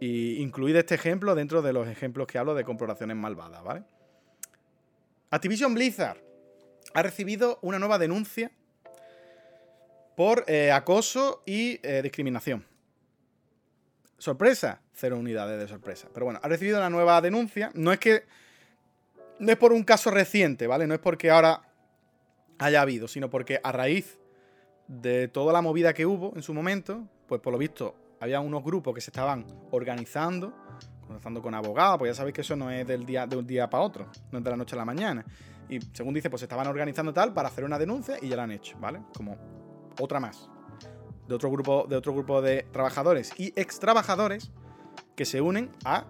Y 0.00 0.40
incluid 0.40 0.76
este 0.76 0.94
ejemplo 0.94 1.34
dentro 1.34 1.62
de 1.62 1.72
los 1.72 1.86
ejemplos 1.88 2.26
que 2.26 2.38
hablo 2.38 2.54
de 2.54 2.64
comprobaciones 2.64 3.16
malvadas, 3.16 3.62
¿vale? 3.62 3.84
Activision 5.30 5.74
Blizzard 5.74 6.18
ha 6.94 7.02
recibido 7.02 7.58
una 7.62 7.78
nueva 7.78 7.98
denuncia 7.98 8.50
por 10.16 10.44
eh, 10.48 10.72
acoso 10.72 11.42
y 11.46 11.78
eh, 11.82 12.00
discriminación. 12.02 12.66
Sorpresa, 14.18 14.82
cero 14.92 15.16
unidades 15.18 15.58
de 15.58 15.68
sorpresa. 15.68 16.08
Pero 16.12 16.26
bueno, 16.26 16.40
ha 16.42 16.48
recibido 16.48 16.78
una 16.78 16.90
nueva 16.90 17.20
denuncia. 17.20 17.70
No 17.74 17.92
es 17.92 17.98
que. 17.98 18.24
No 19.38 19.50
es 19.50 19.56
por 19.56 19.72
un 19.72 19.84
caso 19.84 20.10
reciente, 20.10 20.66
¿vale? 20.66 20.86
No 20.86 20.92
es 20.92 21.00
porque 21.00 21.30
ahora 21.30 21.62
haya 22.58 22.82
habido, 22.82 23.08
sino 23.08 23.30
porque 23.30 23.60
a 23.62 23.72
raíz 23.72 24.19
de 24.90 25.28
toda 25.28 25.52
la 25.52 25.62
movida 25.62 25.94
que 25.94 26.04
hubo 26.04 26.32
en 26.34 26.42
su 26.42 26.52
momento, 26.52 27.06
pues 27.28 27.40
por 27.40 27.52
lo 27.52 27.58
visto 27.58 27.94
había 28.18 28.40
unos 28.40 28.62
grupos 28.62 28.94
que 28.94 29.00
se 29.00 29.10
estaban 29.10 29.46
organizando 29.70 30.52
conversando 31.10 31.42
con 31.42 31.52
abogados, 31.56 31.98
pues 31.98 32.12
ya 32.12 32.14
sabéis 32.14 32.34
que 32.34 32.42
eso 32.42 32.54
no 32.54 32.70
es 32.70 32.86
del 32.86 33.04
día, 33.04 33.26
de 33.26 33.36
un 33.36 33.44
día 33.44 33.68
para 33.68 33.82
otro, 33.82 34.06
no 34.30 34.38
es 34.38 34.44
de 34.44 34.50
la 34.50 34.56
noche 34.56 34.76
a 34.76 34.78
la 34.78 34.84
mañana. 34.84 35.24
Y 35.68 35.80
según 35.92 36.14
dice, 36.14 36.30
pues 36.30 36.38
se 36.38 36.44
estaban 36.44 36.68
organizando 36.68 37.12
tal 37.12 37.34
para 37.34 37.48
hacer 37.48 37.64
una 37.64 37.80
denuncia 37.80 38.16
y 38.22 38.28
ya 38.28 38.36
la 38.36 38.44
han 38.44 38.52
hecho, 38.52 38.78
¿vale? 38.78 39.00
Como 39.16 39.36
otra 39.98 40.20
más. 40.20 40.48
de 41.26 41.34
otro 41.34 41.50
grupo 41.50 41.86
de, 41.88 41.96
otro 41.96 42.12
grupo 42.12 42.40
de 42.40 42.64
trabajadores 42.72 43.32
y 43.36 43.52
ex 43.56 43.80
trabajadores 43.80 44.52
que 45.16 45.24
se 45.24 45.40
unen 45.40 45.70
a 45.84 46.06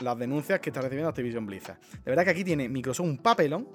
las 0.00 0.18
denuncias 0.18 0.60
que 0.60 0.68
está 0.68 0.82
recibiendo 0.82 1.08
Activision 1.08 1.46
Blizzard. 1.46 1.78
De 1.80 2.10
verdad 2.10 2.24
que 2.24 2.30
aquí 2.30 2.44
tiene 2.44 2.68
Microsoft 2.68 3.06
un 3.06 3.16
papelón. 3.16 3.66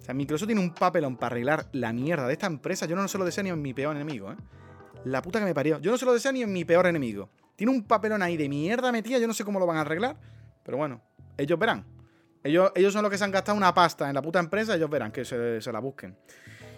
O 0.00 0.04
sea, 0.04 0.14
Microsoft 0.14 0.48
tiene 0.48 0.60
un 0.60 0.74
papelón 0.74 1.16
para 1.16 1.34
arreglar 1.34 1.68
la 1.72 1.92
mierda 1.92 2.26
de 2.26 2.32
esta 2.32 2.46
empresa. 2.46 2.86
Yo 2.86 2.96
no 2.96 3.06
se 3.08 3.18
lo 3.18 3.24
deseo 3.24 3.44
ni 3.44 3.50
en 3.50 3.60
mi 3.60 3.74
peor 3.74 3.94
enemigo, 3.94 4.32
¿eh? 4.32 4.36
La 5.04 5.22
puta 5.22 5.38
que 5.38 5.44
me 5.44 5.54
parió. 5.54 5.78
Yo 5.80 5.90
no 5.90 5.98
se 5.98 6.04
lo 6.04 6.12
deseo 6.12 6.32
ni 6.32 6.42
en 6.42 6.52
mi 6.52 6.64
peor 6.64 6.86
enemigo. 6.86 7.28
Tiene 7.56 7.72
un 7.72 7.84
papelón 7.84 8.22
ahí 8.22 8.36
de 8.36 8.48
mierda 8.48 8.92
metida. 8.92 9.18
Yo 9.18 9.26
no 9.26 9.34
sé 9.34 9.44
cómo 9.44 9.58
lo 9.58 9.66
van 9.66 9.76
a 9.76 9.80
arreglar. 9.80 10.16
Pero 10.62 10.78
bueno, 10.78 11.00
ellos 11.36 11.58
verán. 11.58 11.84
Ellos, 12.44 12.72
ellos 12.74 12.92
son 12.92 13.02
los 13.02 13.10
que 13.10 13.18
se 13.18 13.24
han 13.24 13.30
gastado 13.30 13.56
una 13.56 13.74
pasta 13.74 14.08
en 14.08 14.14
la 14.14 14.22
puta 14.22 14.38
empresa. 14.38 14.74
Ellos 14.74 14.90
verán 14.90 15.12
que 15.12 15.24
se, 15.24 15.72
la 15.72 15.80
busquen. 15.80 16.16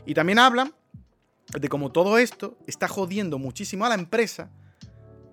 Y 0.06 0.14
también 0.14 0.38
hablan 0.38 0.74
de 1.58 1.68
cómo 1.68 1.92
todo 1.92 2.18
esto 2.18 2.56
está 2.66 2.88
jodiendo 2.88 3.38
muchísimo 3.38 3.84
a 3.84 3.90
la 3.90 3.94
empresa. 3.94 4.50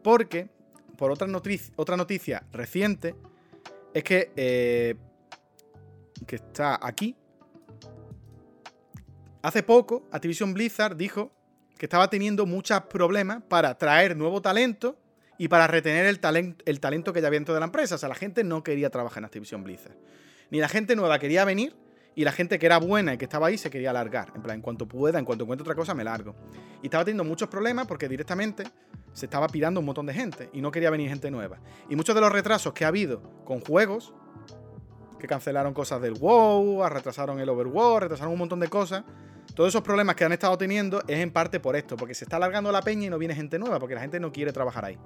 Porque, 0.04 0.50
por 0.98 1.12
otra, 1.12 1.28
noticia, 1.28 1.74
otra 1.78 1.96
noticia 1.96 2.44
reciente, 2.52 3.16
es 3.94 4.04
que, 4.04 4.32
eh, 4.36 4.96
que 6.26 6.36
está 6.36 6.80
aquí. 6.82 7.16
Hace 9.42 9.64
poco, 9.64 10.08
Activision 10.12 10.54
Blizzard 10.54 10.96
dijo 10.96 11.32
que 11.78 11.86
estaba 11.86 12.10
teniendo 12.10 12.46
muchos 12.46 12.80
problemas 12.82 13.42
para 13.48 13.78
traer 13.78 14.16
nuevo 14.16 14.42
talento 14.42 14.98
y 15.38 15.48
para 15.48 15.66
retener 15.68 16.06
el, 16.06 16.20
talento 16.80 17.14
que 17.14 17.22
ya 17.22 17.28
había 17.28 17.39
dentro 17.39 17.54
de 17.54 17.60
la 17.60 17.66
empresa. 17.66 17.96
O 17.96 17.98
sea, 17.98 18.10
la 18.10 18.16
gente 18.16 18.44
no 18.44 18.64
quería 18.64 18.89
trabajar 18.89 19.20
en 19.20 19.26
Activision 19.26 19.64
Blizzard. 19.64 19.96
Ni 20.52 20.60
la 20.60 20.68
gente 20.68 20.96
nueva 20.96 21.18
quería 21.18 21.46
venir, 21.46 21.76
y 22.16 22.24
la 22.24 22.32
gente 22.32 22.60
que 22.60 22.66
era 22.66 22.78
buena 22.78 23.14
y 23.14 23.18
que 23.18 23.26
estaba 23.26 23.48
ahí 23.48 23.58
se 23.58 23.70
quería 23.70 23.94
largar. 23.94 24.32
En 24.36 24.42
plan, 24.42 24.56
en 24.58 24.62
cuanto 24.62 24.88
pueda, 24.88 25.18
en 25.18 25.26
cuanto 25.26 25.44
encuentre 25.46 25.64
otra 25.64 25.76
cosa, 25.76 25.94
me 25.94 26.04
largo. 26.04 26.36
Y 26.82 26.88
estaba 26.88 27.06
teniendo 27.06 27.24
muchos 27.24 27.48
problemas 27.48 27.88
porque 27.88 28.08
directamente 28.08 28.64
se 29.14 29.26
estaba 29.26 29.48
pirando 29.48 29.80
un 29.80 29.86
montón 29.86 30.06
de 30.06 30.14
gente 30.14 30.50
y 30.54 30.62
no 30.62 30.72
quería 30.72 30.89
venir 30.89 31.10
gente 31.10 31.32
nueva. 31.32 31.60
Y 31.89 31.96
muchos 31.96 32.14
de 32.16 32.22
los 32.22 32.32
retrasos 32.32 32.74
que 32.74 32.86
ha 32.86 32.89
habido 32.89 33.22
con 33.46 33.62
juegos, 33.62 34.14
que 35.20 35.28
cancelaron 35.28 35.74
cosas 35.74 36.02
del 36.02 36.14
WoW, 36.14 36.88
retrasaron 36.89 37.39
el 37.39 37.48
Overworld, 37.48 38.04
retrasaron 38.04 38.34
un 38.34 38.39
montón 38.39 38.60
de 38.60 38.68
cosas. 38.68 39.04
Todos 39.56 39.70
esos 39.70 39.82
problemas 39.82 40.16
que 40.16 40.24
han 40.24 40.32
estado 40.32 40.58
teniendo 40.58 41.02
es 41.08 41.20
en 41.20 41.32
parte 41.32 41.60
por 41.60 41.76
esto, 41.76 41.97
porque 41.97 42.14
se 42.14 42.26
está 42.26 42.38
alargando 42.38 42.72
la 42.72 42.82
peña 42.82 43.08
y 43.08 43.10
no 43.10 43.18
viene 43.18 43.36
gente 43.36 43.60
nueva, 43.60 43.80
porque 43.80 43.95
la 43.95 44.02
gente 44.02 44.20
no 44.20 44.32
quiere 44.32 44.52
trabajar 44.52 44.86
ahí. 44.86 44.97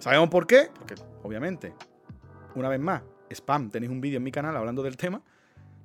¿Sabemos 0.00 0.28
por 0.28 0.46
qué? 0.46 0.70
Porque, 0.74 0.94
obviamente, 1.22 1.72
una 2.54 2.68
vez 2.68 2.80
más, 2.80 3.02
spam, 3.30 3.70
tenéis 3.70 3.90
un 3.90 4.00
vídeo 4.00 4.18
en 4.18 4.22
mi 4.22 4.32
canal 4.32 4.56
hablando 4.56 4.82
del 4.82 4.96
tema, 4.96 5.22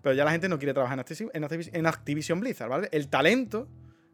pero 0.02 0.16
ya 0.16 0.26
la 0.26 0.32
gente 0.32 0.50
no 0.50 0.58
quiere 0.58 0.74
trabajar 0.74 1.04
en 1.34 1.86
Activision, 1.86 2.40
Blizzard, 2.40 2.70
¿vale? 2.70 2.90
El 2.92 3.08
talento 3.08 3.68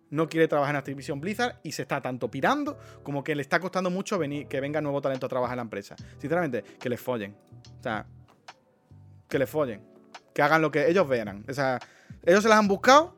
no 0.09 0.28
quiere 0.28 0.47
trabajar 0.47 0.76
en 0.76 0.80
Activision 0.80 1.20
Blizzard 1.20 1.59
y 1.63 1.72
se 1.72 1.82
está 1.84 2.01
tanto 2.01 2.30
pirando 2.30 2.78
como 3.03 3.24
que 3.24 3.36
le 3.36 3.41
está 3.41 3.59
costando 3.59 3.89
mucho 3.89 4.18
venir, 4.18 4.47
que 4.47 4.59
venga 4.59 4.82
nuevo 4.82 5.01
talento 5.01 5.26
a 5.26 5.30
trabajar 5.30 5.55
en 5.55 5.57
la 5.57 5.63
empresa. 5.63 5.95
Sinceramente, 6.18 6.63
que 6.80 6.89
les 6.89 6.99
follen. 6.99 7.36
O 7.80 7.84
sea, 7.84 8.05
que 9.28 9.39
les 9.39 9.49
follen. 9.49 9.82
Que 10.34 10.41
hagan 10.41 10.61
lo 10.61 10.72
que 10.72 10.89
ellos 10.89 11.07
vean. 11.07 11.43
O 11.47 11.53
sea, 11.53 11.80
ellos 12.28 12.43
se 12.43 12.49
las 12.49 12.59
han 12.59 12.67
buscado. 12.67 13.15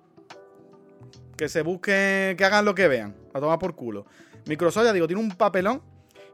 Que 1.36 1.50
se 1.50 1.62
busquen, 1.62 2.38
que 2.38 2.46
hagan 2.46 2.64
lo 2.64 2.74
que 2.74 2.88
vean. 2.88 3.16
A 3.34 3.40
tomar 3.40 3.60
por 3.60 3.76
culo. 3.76 4.06
Microsoft, 4.46 4.86
ya 4.86 4.94
digo, 4.94 5.08
tiene 5.08 5.22
un 5.22 5.32
papelón 5.32 5.82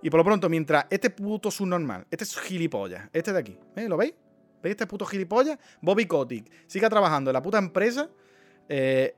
y 0.05 0.09
por 0.11 0.19
lo 0.19 0.23
pronto, 0.23 0.49
mientras 0.49 0.85
este 0.91 1.09
puto 1.09 1.49
subnormal, 1.49 2.05
este 2.11 2.25
es 2.25 2.37
gilipollas, 2.39 3.09
este 3.11 3.33
de 3.33 3.39
aquí, 3.39 3.57
¿eh? 3.75 3.89
¿lo 3.89 3.97
veis? 3.97 4.13
¿Veis 4.61 4.73
este 4.73 4.85
puto 4.85 5.03
gilipollas? 5.03 5.57
Bobby 5.81 6.05
Kotick 6.05 6.47
siga 6.67 6.89
trabajando 6.89 7.31
en 7.31 7.33
la 7.33 7.41
puta 7.41 7.57
empresa. 7.57 8.07
Eh, 8.69 9.15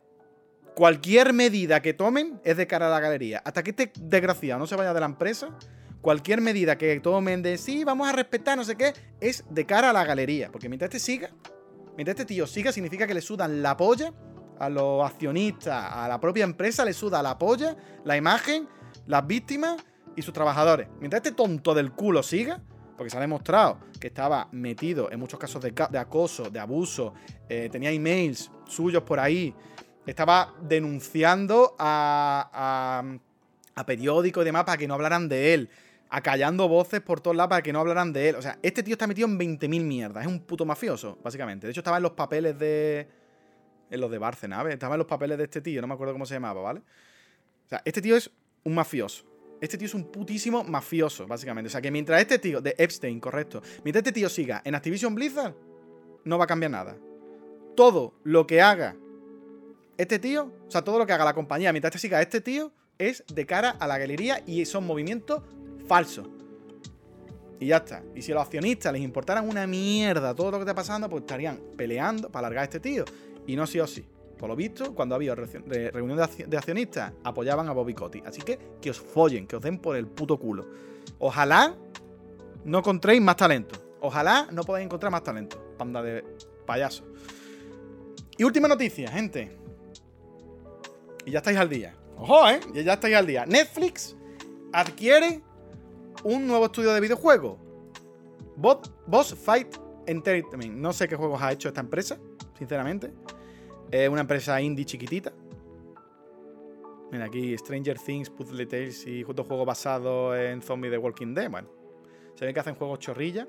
cualquier 0.76 1.34
medida 1.34 1.82
que 1.82 1.94
tomen 1.94 2.40
es 2.46 2.56
de 2.56 2.68
cara 2.68 2.88
a 2.88 2.90
la 2.90 3.02
galería. 3.02 3.42
Hasta 3.44 3.64
que 3.64 3.72
este 3.72 3.92
desgraciado 4.00 4.60
no 4.60 4.66
se 4.66 4.78
vaya 4.78 4.94
de 4.94 5.00
la 5.02 5.08
empresa, 5.08 5.50
cualquier 6.00 6.40
medida 6.40 6.78
que 6.78 6.98
tomen 7.02 7.42
de 7.42 7.58
sí, 7.58 7.84
vamos 7.84 8.08
a 8.08 8.14
respetar, 8.14 8.58
no 8.58 8.64
sé 8.64 8.78
qué, 8.78 8.94
es 9.20 9.44
de 9.50 9.66
cara 9.66 9.90
a 9.90 9.94
la 9.94 10.06
galería. 10.06 10.54
Porque 10.54 10.70
mientras 10.70 10.88
este 10.88 11.00
siga, 11.00 11.32
mientras 11.98 12.18
este 12.18 12.26
tío 12.26 12.48
siga, 12.48 12.72
significa 12.72 13.06
que 13.06 13.14
le 13.14 13.22
sudan 13.22 13.62
la 13.62 13.76
polla 13.76 14.14
a 14.60 14.70
los 14.70 15.06
accionistas, 15.06 15.92
a 15.92 16.08
la 16.08 16.20
propia 16.20 16.46
empresa, 16.46 16.86
le 16.86 16.94
suda 16.94 17.22
la 17.22 17.38
polla, 17.38 17.76
la 18.06 18.16
imagen, 18.16 18.68
las 19.06 19.28
víctimas 19.28 19.76
y 20.16 20.22
sus 20.22 20.34
trabajadores. 20.34 20.88
Mientras 21.00 21.24
este 21.24 21.36
tonto 21.36 21.74
del 21.74 21.92
culo 21.92 22.24
siga, 22.24 22.62
porque 22.96 23.10
se 23.10 23.18
ha 23.18 23.22
demostrado 23.22 23.80
que 24.00 24.08
estaba 24.08 24.48
metido 24.52 25.12
en 25.12 25.20
muchos 25.20 25.40
casos 25.40 25.62
de, 25.62 25.74
acoso, 26.00 26.50
de 26.50 26.60
abuso, 26.60 27.14
eh, 27.50 27.70
tenía 27.72 27.92
emails 27.92 28.52
suyos 28.66 29.04
por 29.04 29.20
ahí, 29.20 29.54
estaba 30.06 30.54
denunciando 30.62 31.76
a, 31.78 33.04
a, 33.76 33.86
periódicos 33.86 34.42
y 34.42 34.46
demás 34.46 34.64
para 34.64 34.78
que 34.78 34.88
no 34.88 34.96
hablaran 34.96 35.30
de 35.30 35.54
él, 35.54 35.70
acallando 36.10 36.68
voces 36.68 37.02
por 37.02 37.22
todos 37.22 37.36
lados 37.36 37.50
para 37.50 37.62
que 37.62 37.74
no 37.74 37.80
hablaran 37.80 38.14
de 38.14 38.30
él. 38.30 38.36
O 38.36 38.42
sea, 38.42 38.58
este 38.62 38.84
tío 38.84 38.94
está 38.94 39.08
metido 39.08 39.28
en 39.28 39.38
20.000 39.38 39.82
mierdas, 39.82 40.24
es 40.26 40.32
un 40.32 40.40
puto 40.40 40.66
mafioso, 40.66 41.18
básicamente. 41.24 41.68
De 41.68 41.72
hecho, 41.72 41.82
estaba 41.82 41.98
en 41.98 42.04
los 42.04 42.14
papeles 42.14 42.58
de... 42.58 43.08
En 43.90 44.02
los 44.02 44.12
de 44.12 44.18
Bárcena, 44.18 44.62
Estaba 44.70 44.96
en 44.96 45.00
los 45.00 45.08
papeles 45.08 45.38
de 45.38 45.46
este 45.46 45.62
tío, 45.62 45.80
no 45.80 45.88
me 45.88 45.94
acuerdo 45.94 46.14
cómo 46.14 46.26
se 46.26 46.34
llamaba, 46.34 46.62
¿vale? 46.62 46.82
O 46.82 47.70
sea, 47.70 47.82
este 47.86 48.02
tío 48.02 48.18
es 48.18 48.30
un 48.64 48.76
mafioso. 48.76 49.26
Este 49.62 49.78
tío 49.78 49.88
es 49.88 49.94
un 49.94 50.12
putísimo 50.12 50.64
mafioso, 50.64 51.26
básicamente. 51.26 51.68
O 51.68 51.72
sea 51.72 51.82
que 51.82 51.90
mientras 51.90 52.22
este 52.22 52.38
tío, 52.38 52.62
de 52.62 52.76
Epstein, 52.78 53.20
correcto, 53.20 53.62
mientras 53.84 54.02
este 54.02 54.12
tío 54.12 54.30
siga 54.30 54.62
en 54.64 54.76
Activision 54.76 55.16
Blizzard, 55.16 55.56
no 56.26 56.38
va 56.38 56.44
a 56.44 56.48
cambiar 56.48 56.72
nada. 56.72 56.98
Todo 57.76 58.14
lo 58.24 58.46
que 58.46 58.62
haga 58.62 58.96
este 59.98 60.20
tío, 60.20 60.52
o 60.68 60.72
sea, 60.72 60.84
todo 60.84 61.00
lo 61.00 61.08
que 61.08 61.14
haga 61.14 61.26
la 61.26 61.34
compañía 61.34 61.72
mientras 61.72 61.96
este 61.96 62.08
siga 62.08 62.22
este 62.22 62.42
tío, 62.42 62.72
es 62.98 63.24
de 63.34 63.46
cara 63.46 63.72
a 63.72 63.88
la 63.88 63.98
galería 63.98 64.44
y 64.46 64.66
son 64.66 64.86
movimientos 64.86 65.44
falsos. 65.88 66.28
Y 67.60 67.68
ya 67.68 67.78
está. 67.78 68.04
Y 68.16 68.22
si 68.22 68.32
a 68.32 68.36
los 68.36 68.44
accionistas 68.44 68.94
les 68.94 69.02
importaran 69.02 69.48
una 69.48 69.66
mierda 69.66 70.36
todo 70.36 70.52
lo 70.52 70.58
que 70.58 70.64
está 70.64 70.76
pasando, 70.76 71.10
pues 71.10 71.22
estarían 71.22 71.60
peleando 71.76 72.30
para 72.30 72.44
largar 72.44 72.62
a 72.62 72.66
este 72.66 72.80
tío. 72.80 73.04
Y 73.48 73.56
no 73.56 73.66
sí 73.66 73.80
o 73.80 73.88
sí. 73.88 74.06
Por 74.38 74.50
lo 74.50 74.56
visto, 74.56 74.94
cuando 74.94 75.16
había 75.16 75.34
reunión 75.34 76.20
de 76.48 76.58
accionistas, 76.58 77.14
apoyaban 77.24 77.68
a 77.68 77.72
Bobby 77.72 77.96
Cotti. 77.96 78.22
Así 78.24 78.42
que 78.42 78.60
que 78.80 78.92
os 78.92 79.00
follen, 79.00 79.48
que 79.48 79.56
os 79.56 79.62
den 79.62 79.80
por 79.80 79.96
el 79.96 80.06
puto 80.06 80.38
culo. 80.38 80.68
Ojalá 81.18 81.76
no 82.64 82.78
encontréis 82.78 83.22
más 83.22 83.36
talento. 83.36 83.96
Ojalá 84.00 84.48
no 84.52 84.64
podáis 84.64 84.86
encontrar 84.86 85.12
más 85.12 85.24
talento. 85.24 85.74
Panda 85.78 86.04
de 86.04 86.24
payaso. 86.68 87.04
Y 88.38 88.44
última 88.44 88.68
noticia, 88.68 89.10
gente. 89.10 89.58
Y 91.26 91.32
ya 91.32 91.40
estáis 91.40 91.58
al 91.58 91.70
día. 91.70 91.96
Ojo, 92.18 92.48
¿eh? 92.50 92.60
Y 92.76 92.84
ya 92.84 92.94
estáis 92.94 93.16
al 93.16 93.26
día. 93.26 93.46
Netflix 93.48 94.16
adquiere 94.72 95.42
un 96.24 96.48
nuevo 96.48 96.66
estudio 96.66 96.94
de 96.94 97.02
videojuegos. 97.02 97.58
Boss 98.56 99.36
Fight 99.36 99.76
Entertainment. 100.06 100.76
No 100.76 100.94
sé 100.94 101.08
qué 101.08 101.16
juegos 101.16 101.42
ha 101.42 101.52
hecho 101.52 101.68
esta 101.68 101.82
empresa, 101.82 102.18
sinceramente. 102.58 103.14
Es 103.92 104.10
una 104.10 104.22
empresa 104.22 104.60
indie 104.62 104.86
chiquitita. 104.86 105.34
Mira, 107.12 107.26
aquí 107.26 107.58
Stranger 107.58 107.98
Things, 108.00 108.30
Puzzle 108.30 108.66
Tales 108.66 109.06
y 109.08 109.24
otros 109.24 109.48
juegos 109.48 109.66
basados 109.66 110.38
en 110.38 110.62
zombies 110.62 110.92
de 110.92 110.98
Walking 110.98 111.34
Dead. 111.34 111.50
Bueno, 111.50 111.70
se 112.36 112.46
ven 112.46 112.54
que 112.54 112.60
hacen 112.60 112.76
juegos 112.76 113.00
chorrilla. 113.00 113.48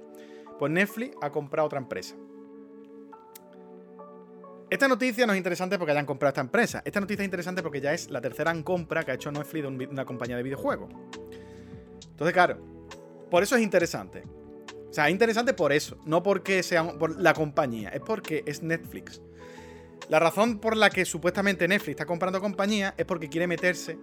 Pues 0.59 0.71
Netflix 0.71 1.17
ha 1.21 1.31
comprado 1.31 1.67
otra 1.67 1.79
empresa. 1.79 2.17
Esta 4.71 4.87
noticia 4.87 5.27
no 5.27 5.33
es 5.33 5.39
interesante 5.39 5.79
porque 5.79 5.93
hayan 5.93 6.05
comprado 6.05 6.29
esta 6.29 6.43
empresa. 6.43 6.83
Esta 6.85 7.01
noticia 7.01 7.23
es 7.23 7.27
interesante 7.27 7.63
porque 7.63 7.81
ya 7.81 7.95
es 7.95 8.11
la 8.11 8.21
tercera 8.21 8.53
compra 8.63 9.03
que 9.03 9.13
ha 9.13 9.15
hecho 9.15 9.33
Netflix 9.33 9.63
de 9.63 9.87
una 9.87 10.05
compañía 10.05 10.37
de 10.37 10.43
videojuegos. 10.43 10.91
Entonces, 12.11 12.33
claro, 12.33 12.59
por 13.31 13.43
eso 13.43 13.57
es 13.57 13.63
interesante. 13.63 14.23
O 14.89 14.93
sea, 14.93 15.07
es 15.07 15.13
interesante 15.13 15.53
por 15.53 15.73
eso, 15.73 15.99
no 16.07 16.23
porque 16.23 16.63
sea 16.63 16.99
por 16.99 17.21
la 17.21 17.35
compañía, 17.35 17.91
es 17.91 18.01
porque 18.01 18.43
es 18.47 18.63
Netflix. 18.63 19.21
La 20.09 20.19
razón 20.19 20.59
por 20.59 20.77
la 20.77 20.89
que 20.89 21.05
supuestamente 21.05 21.69
Netflix 21.69 21.91
está 21.91 22.07
comprando 22.07 22.41
compañía 22.41 22.95
es 22.97 23.05
porque 23.05 23.29
quiere 23.29 23.47
meterse 23.47 23.99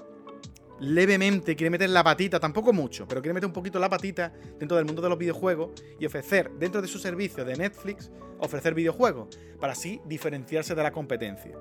levemente, 0.80 1.56
quiere 1.56 1.72
meter 1.72 1.90
la 1.90 2.04
patita, 2.04 2.40
tampoco 2.40 2.74
mucho, 2.74 3.08
pero 3.08 3.22
quiere 3.22 3.34
meter 3.34 3.48
un 3.48 3.54
poquito 3.54 3.80
la 3.80 3.90
patita 3.90 4.32
dentro 4.60 4.78
del 4.78 4.86
mundo 4.86 5.02
de 5.02 5.10
los 5.10 5.18
videojuegos 5.18 5.72
y 6.00 6.06
ofrecer 6.06 6.52
dentro 6.60 6.82
de 6.82 6.88
su 6.88 7.00
servicio 7.00 7.46
de 7.46 7.56
Netflix, 7.56 8.12
ofrecer 8.40 8.74
videojuegos, 8.74 9.40
para 9.60 9.74
así 9.74 10.02
diferenciarse 10.06 10.76
de 10.76 10.84
la 10.84 10.92
competencia. 10.92 11.58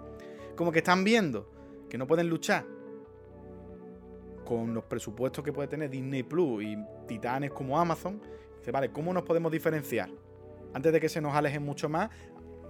Como 0.57 0.72
que 0.72 0.78
están 0.78 1.05
viendo 1.05 1.51
que 1.89 1.97
no 1.97 2.07
pueden 2.07 2.28
luchar 2.28 2.66
con 4.45 4.74
los 4.74 4.84
presupuestos 4.84 5.45
que 5.45 5.53
puede 5.53 5.68
tener 5.68 5.90
Disney 5.90 6.22
Plus 6.22 6.62
y 6.62 6.76
titanes 7.07 7.51
como 7.51 7.78
Amazon. 7.78 8.20
Dice, 8.59 8.70
vale, 8.70 8.90
¿cómo 8.90 9.12
nos 9.12 9.24
podemos 9.24 9.51
diferenciar? 9.51 10.11
Antes 10.72 10.92
de 10.92 11.01
que 11.01 11.09
se 11.09 11.20
nos 11.20 11.34
alejen 11.34 11.62
mucho 11.62 11.88
más, 11.88 12.11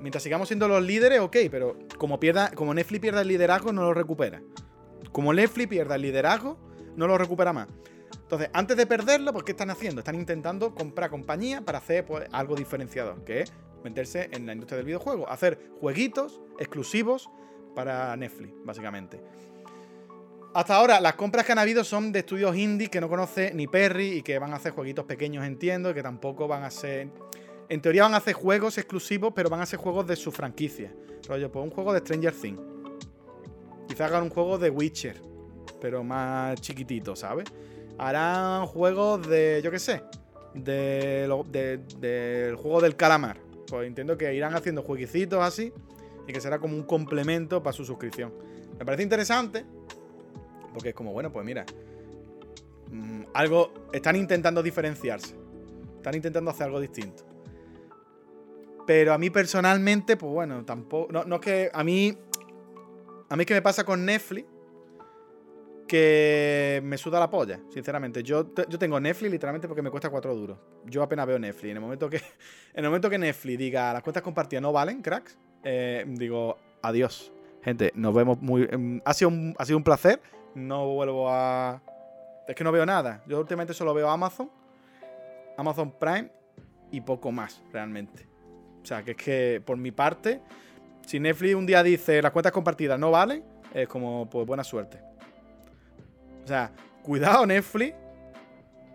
Mientras 0.00 0.22
sigamos 0.22 0.48
siendo 0.48 0.68
los 0.68 0.82
líderes, 0.82 1.20
ok, 1.20 1.36
pero 1.50 1.78
como, 1.98 2.20
pierda, 2.20 2.50
como 2.50 2.74
Netflix 2.74 3.00
pierda 3.00 3.22
el 3.22 3.28
liderazgo, 3.28 3.72
no 3.72 3.82
lo 3.82 3.94
recupera. 3.94 4.42
Como 5.12 5.32
Netflix 5.32 5.68
pierda 5.68 5.94
el 5.94 6.02
liderazgo, 6.02 6.58
no 6.96 7.06
lo 7.06 7.16
recupera 7.16 7.54
más. 7.54 7.68
Entonces, 8.20 8.50
antes 8.52 8.76
de 8.76 8.86
perderlo, 8.86 9.32
pues 9.32 9.44
¿qué 9.44 9.52
están 9.52 9.70
haciendo? 9.70 10.00
Están 10.00 10.16
intentando 10.16 10.74
comprar 10.74 11.08
compañía 11.08 11.62
para 11.62 11.78
hacer 11.78 12.04
pues, 12.04 12.28
algo 12.32 12.54
diferenciador, 12.54 13.24
que 13.24 13.40
es 13.40 13.52
meterse 13.82 14.28
en 14.32 14.44
la 14.46 14.52
industria 14.52 14.76
del 14.76 14.86
videojuego, 14.86 15.28
hacer 15.28 15.58
jueguitos 15.80 16.40
exclusivos 16.58 17.30
para 17.74 18.16
Netflix, 18.16 18.54
básicamente. 18.64 19.22
Hasta 20.54 20.76
ahora, 20.76 21.00
las 21.00 21.14
compras 21.14 21.44
que 21.44 21.50
han 21.50 21.58
habido 21.58 21.82
son 21.82 22.12
de 22.12 22.20
estudios 22.20 22.56
indie 22.56 22.88
que 22.88 23.00
no 23.00 23.08
conoce 23.08 23.52
ni 23.52 23.66
Perry 23.66 24.18
y 24.18 24.22
que 24.22 24.38
van 24.38 24.52
a 24.52 24.56
hacer 24.56 24.70
jueguitos 24.70 25.04
pequeños, 25.04 25.44
entiendo, 25.44 25.90
y 25.90 25.94
que 25.94 26.02
tampoco 26.02 26.46
van 26.46 26.62
a 26.62 26.70
ser. 26.70 27.08
En 27.68 27.82
teoría 27.82 28.04
van 28.04 28.14
a 28.14 28.18
hacer 28.18 28.34
juegos 28.34 28.78
exclusivos, 28.78 29.32
pero 29.34 29.50
van 29.50 29.62
a 29.62 29.66
ser 29.66 29.80
juegos 29.80 30.06
de 30.06 30.14
su 30.14 30.30
franquicia. 30.30 30.94
Rollo, 31.28 31.50
pues 31.50 31.64
un 31.64 31.72
juego 31.72 31.92
de 31.92 31.98
Stranger 31.98 32.32
Things. 32.32 32.60
Quizás 33.88 34.08
hagan 34.08 34.22
un 34.22 34.30
juego 34.30 34.56
de 34.56 34.70
Witcher, 34.70 35.20
pero 35.80 36.04
más 36.04 36.60
chiquitito, 36.60 37.16
¿sabes? 37.16 37.46
Harán 37.98 38.66
juegos 38.66 39.26
de, 39.26 39.60
yo 39.64 39.72
qué 39.72 39.80
sé, 39.80 40.04
de, 40.54 41.26
del 41.98 42.54
juego 42.54 42.80
del 42.80 42.94
calamar. 42.94 43.38
Pues 43.66 43.88
entiendo 43.88 44.16
que 44.16 44.32
irán 44.32 44.54
haciendo 44.54 44.82
jueguecitos 44.82 45.42
así 45.42 45.72
y 46.28 46.32
que 46.32 46.40
será 46.40 46.60
como 46.60 46.76
un 46.76 46.84
complemento 46.84 47.60
para 47.60 47.72
su 47.72 47.84
suscripción. 47.84 48.32
Me 48.78 48.84
parece 48.84 49.02
interesante 49.02 49.64
porque 50.74 50.90
es 50.90 50.94
como, 50.94 51.12
bueno, 51.12 51.32
pues 51.32 51.46
mira, 51.46 51.64
mm, 52.90 53.22
algo, 53.32 53.72
están 53.92 54.16
intentando 54.16 54.62
diferenciarse, 54.62 55.34
están 55.96 56.14
intentando 56.14 56.50
hacer 56.50 56.66
algo 56.66 56.80
distinto. 56.80 57.24
Pero 58.86 59.14
a 59.14 59.18
mí 59.18 59.30
personalmente, 59.30 60.18
pues 60.18 60.30
bueno, 60.30 60.64
tampoco, 60.64 61.10
no, 61.10 61.24
no 61.24 61.36
es 61.36 61.40
que 61.40 61.70
a 61.72 61.82
mí, 61.82 62.18
a 63.30 63.36
mí 63.36 63.46
que 63.46 63.54
me 63.54 63.62
pasa 63.62 63.84
con 63.84 64.04
Netflix, 64.04 64.46
que 65.86 66.80
me 66.84 66.96
suda 66.98 67.20
la 67.20 67.30
polla, 67.30 67.60
sinceramente. 67.70 68.22
Yo, 68.22 68.54
yo 68.68 68.78
tengo 68.78 68.98
Netflix 69.00 69.30
literalmente 69.30 69.68
porque 69.68 69.82
me 69.82 69.90
cuesta 69.90 70.10
4 70.10 70.34
duros. 70.34 70.58
Yo 70.86 71.02
apenas 71.02 71.26
veo 71.26 71.38
Netflix. 71.38 71.70
En 71.70 71.76
el 71.76 71.80
momento 71.80 72.08
que, 72.08 72.16
en 72.74 72.84
el 72.84 72.86
momento 72.86 73.10
que 73.10 73.18
Netflix 73.18 73.58
diga 73.58 73.92
las 73.92 74.02
cuentas 74.02 74.22
compartidas 74.22 74.62
no 74.62 74.72
valen, 74.72 75.02
cracks, 75.02 75.38
eh, 75.62 76.04
digo 76.06 76.56
adiós. 76.82 77.32
Gente, 77.62 77.92
nos 77.94 78.14
vemos 78.14 78.40
muy. 78.40 78.68
Em, 78.70 79.00
ha, 79.04 79.14
sido 79.14 79.30
ha 79.58 79.64
sido 79.64 79.78
un 79.78 79.84
placer. 79.84 80.20
No 80.54 80.86
vuelvo 80.86 81.28
a. 81.30 81.82
Es 82.46 82.54
que 82.54 82.64
no 82.64 82.72
veo 82.72 82.86
nada. 82.86 83.22
Yo 83.26 83.38
últimamente 83.38 83.74
solo 83.74 83.94
veo 83.94 84.08
Amazon, 84.08 84.50
Amazon 85.56 85.92
Prime 85.92 86.30
y 86.90 87.00
poco 87.00 87.32
más, 87.32 87.62
realmente. 87.72 88.28
O 88.82 88.86
sea, 88.86 89.02
que 89.02 89.12
es 89.12 89.16
que 89.16 89.62
por 89.64 89.76
mi 89.76 89.90
parte, 89.90 90.40
si 91.06 91.18
Netflix 91.18 91.54
un 91.54 91.66
día 91.66 91.82
dice 91.82 92.20
las 92.20 92.32
cuentas 92.32 92.52
compartidas 92.52 92.98
no 92.98 93.10
valen, 93.10 93.42
es 93.72 93.88
como, 93.88 94.28
pues 94.28 94.46
buena 94.46 94.62
suerte. 94.62 95.00
O 96.44 96.46
sea, 96.46 96.70
cuidado 97.02 97.46
Netflix, 97.46 97.94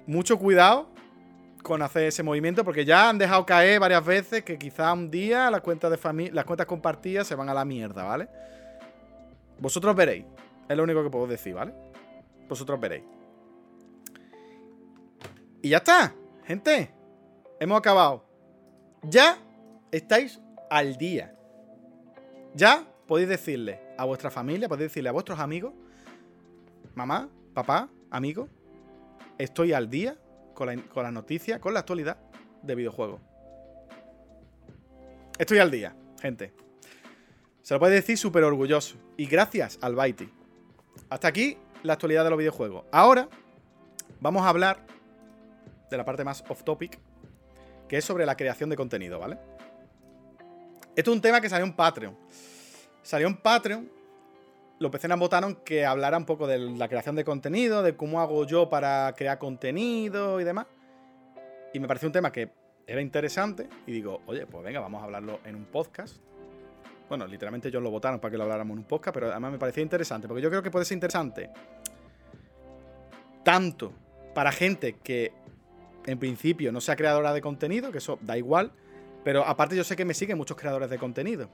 mucho 0.06 0.38
cuidado 0.38 0.90
con 1.64 1.82
hacer 1.82 2.04
ese 2.04 2.24
movimiento 2.24 2.64
porque 2.64 2.86
ya 2.86 3.10
han 3.10 3.18
dejado 3.18 3.46
caer 3.46 3.80
varias 3.80 4.06
veces 4.06 4.44
que 4.44 4.58
quizá 4.58 4.94
un 4.94 5.12
día 5.12 5.52
las 5.52 5.62
cuentas 5.62 5.92
de 5.92 6.32
las 6.32 6.46
cuentas 6.46 6.68
compartidas 6.68 7.28
se 7.28 7.36
van 7.36 7.50
a 7.50 7.54
la 7.54 7.66
mierda, 7.66 8.04
¿vale? 8.04 8.30
Vosotros 9.60 9.96
veréis. 9.96 10.26
Es 10.70 10.78
lo 10.78 10.84
único 10.84 11.04
que 11.04 11.10
puedo 11.10 11.26
decir, 11.26 11.56
¿vale? 11.56 11.74
Vosotros 12.48 12.80
veréis. 12.80 13.04
Y 15.64 15.70
ya 15.70 15.78
está, 15.78 16.14
gente. 16.46 16.92
Hemos 17.60 17.80
acabado. 17.80 18.24
Ya 19.04 19.38
estáis 19.92 20.40
al 20.70 20.96
día. 20.98 21.36
Ya 22.54 22.88
podéis 23.08 23.30
decirle 23.30 23.80
a 23.98 24.06
vuestra 24.06 24.30
familia, 24.30 24.70
podéis 24.70 24.92
decirle 24.92 25.10
a 25.10 25.12
vuestros 25.12 25.40
amigos, 25.40 25.74
mamá, 26.94 27.30
papá, 27.54 27.90
amigo, 28.12 28.48
estoy 29.38 29.74
al 29.74 29.90
día 29.90 30.18
con 30.54 30.68
la, 30.68 30.82
con 30.84 31.12
noticia, 31.14 31.60
con 31.60 31.74
la 31.74 31.80
actualidad 31.80 32.18
de 32.62 32.76
videojuegos. 32.76 33.22
Estoy 35.40 35.58
al 35.58 35.72
día, 35.72 35.96
gente. 36.22 36.54
Se 37.62 37.74
lo 37.74 37.80
puede 37.80 37.96
decir 37.96 38.18
súper 38.18 38.44
orgulloso. 38.44 38.98
Y 39.18 39.26
gracias 39.26 39.80
al 39.82 39.96
Baiti. 39.96 40.30
Hasta 41.10 41.28
aquí 41.28 41.58
la 41.84 41.94
actualidad 41.94 42.24
de 42.24 42.30
los 42.30 42.40
videojuegos. 42.40 42.86
Ahora 42.92 43.28
vamos 44.20 44.44
a 44.44 44.50
hablar 44.50 44.86
de 45.90 45.98
la 45.98 46.06
parte 46.06 46.24
más 46.24 46.44
off 46.50 46.64
topic, 46.64 47.00
que 47.88 47.98
es 47.98 48.06
sobre 48.06 48.26
la 48.26 48.36
creación 48.36 48.70
de 48.70 48.76
contenido, 48.76 49.20
¿vale? 49.20 49.38
Esto 50.96 51.12
es 51.12 51.16
un 51.16 51.22
tema 51.22 51.42
que 51.42 51.50
salió 51.50 51.66
en 51.66 51.74
Patreon. 51.74 52.18
Salió 53.02 53.28
en 53.28 53.38
Patreon 53.38 54.00
los 54.80 54.92
pecenas 54.92 55.20
votaron 55.20 55.56
que 55.56 55.86
hablara 55.86 56.18
un 56.18 56.26
poco 56.26 56.48
de 56.48 56.58
la 56.58 56.88
creación 56.88 57.16
de 57.16 57.26
contenido, 57.26 57.84
de 57.84 57.98
cómo 57.98 58.22
hago 58.22 58.46
yo 58.46 58.70
para 58.70 59.14
crear 59.16 59.38
contenido 59.38 60.40
y 60.40 60.46
demás. 60.46 60.68
Y 61.74 61.80
me 61.80 61.88
pareció 61.88 62.08
un 62.08 62.14
tema 62.14 62.32
que 62.32 62.50
era 62.88 63.02
interesante 63.02 63.68
y 63.86 63.92
digo, 63.92 64.22
oye, 64.26 64.48
pues 64.48 64.64
venga, 64.64 64.80
vamos 64.80 65.02
a 65.02 65.06
hablarlo 65.06 65.42
en 65.44 65.56
un 65.56 65.66
podcast. 65.66 66.18
Bueno, 67.10 67.26
literalmente 67.26 67.70
ellos 67.70 67.82
lo 67.82 67.90
votaron 67.90 68.20
para 68.20 68.32
que 68.32 68.38
lo 68.38 68.44
habláramos 68.44 68.76
en 68.76 68.80
un 68.80 68.86
podcast, 68.86 69.14
pero 69.14 69.32
además 69.32 69.52
me 69.52 69.58
parecía 69.58 69.82
interesante, 69.82 70.28
porque 70.28 70.44
yo 70.44 70.50
creo 70.50 70.62
que 70.62 70.70
puede 70.70 70.86
ser 70.86 70.96
interesante 70.96 71.50
tanto 73.44 73.92
para 74.36 74.52
gente 74.52 74.98
que 75.04 75.32
en 76.06 76.20
principio 76.20 76.72
no 76.72 76.82
sea 76.82 76.96
creadora 76.96 77.34
de 77.34 77.42
contenido, 77.42 77.92
que 77.92 77.98
eso 77.98 78.20
da 78.22 78.38
igual, 78.38 78.72
pero 79.24 79.44
aparte 79.44 79.76
yo 79.76 79.84
sé 79.84 79.96
que 79.96 80.06
me 80.06 80.14
siguen 80.14 80.38
muchos 80.38 80.56
creadores 80.56 80.90
de 80.90 81.00
contenido. 81.00 81.50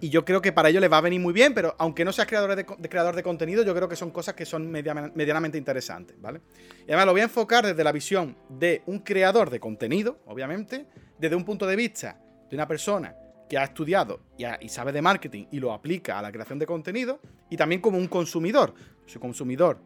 Y 0.00 0.10
yo 0.10 0.24
creo 0.24 0.42
que 0.42 0.52
para 0.52 0.68
ello 0.68 0.80
les 0.80 0.90
va 0.90 0.98
a 0.98 1.02
venir 1.02 1.20
muy 1.20 1.32
bien, 1.32 1.54
pero 1.54 1.74
aunque 1.78 2.04
no 2.04 2.12
seas 2.12 2.26
creador 2.26 2.54
de, 2.54 2.66
creador 2.66 3.14
de 3.14 3.22
contenido, 3.22 3.62
yo 3.62 3.74
creo 3.74 3.88
que 3.88 3.96
son 3.96 4.10
cosas 4.10 4.34
que 4.34 4.44
son 4.44 4.70
medianamente 4.70 5.56
interesantes, 5.56 6.20
¿vale? 6.20 6.40
Y 6.80 6.92
además 6.92 7.06
lo 7.06 7.12
voy 7.12 7.22
a 7.22 7.24
enfocar 7.24 7.66
desde 7.66 7.82
la 7.82 7.92
visión 7.92 8.36
de 8.48 8.82
un 8.86 8.98
creador 9.00 9.48
de 9.48 9.60
contenido, 9.60 10.18
obviamente, 10.26 10.86
desde 11.18 11.34
un 11.34 11.44
punto 11.44 11.66
de 11.66 11.76
vista 11.76 12.18
de 12.50 12.56
una 12.56 12.68
persona 12.68 13.14
que 13.48 13.58
ha 13.58 13.64
estudiado 13.64 14.20
y, 14.36 14.68
sabe 14.68 14.92
de 14.92 15.02
marketing 15.02 15.46
y 15.50 15.60
lo 15.60 15.72
aplica 15.72 16.18
a 16.18 16.22
la 16.22 16.32
creación 16.32 16.58
de 16.58 16.66
contenido, 16.66 17.20
y 17.48 17.56
también 17.56 17.80
como 17.80 17.98
un 17.98 18.08
consumidor. 18.08 18.74
soy 19.06 19.20
consumidor 19.20 19.78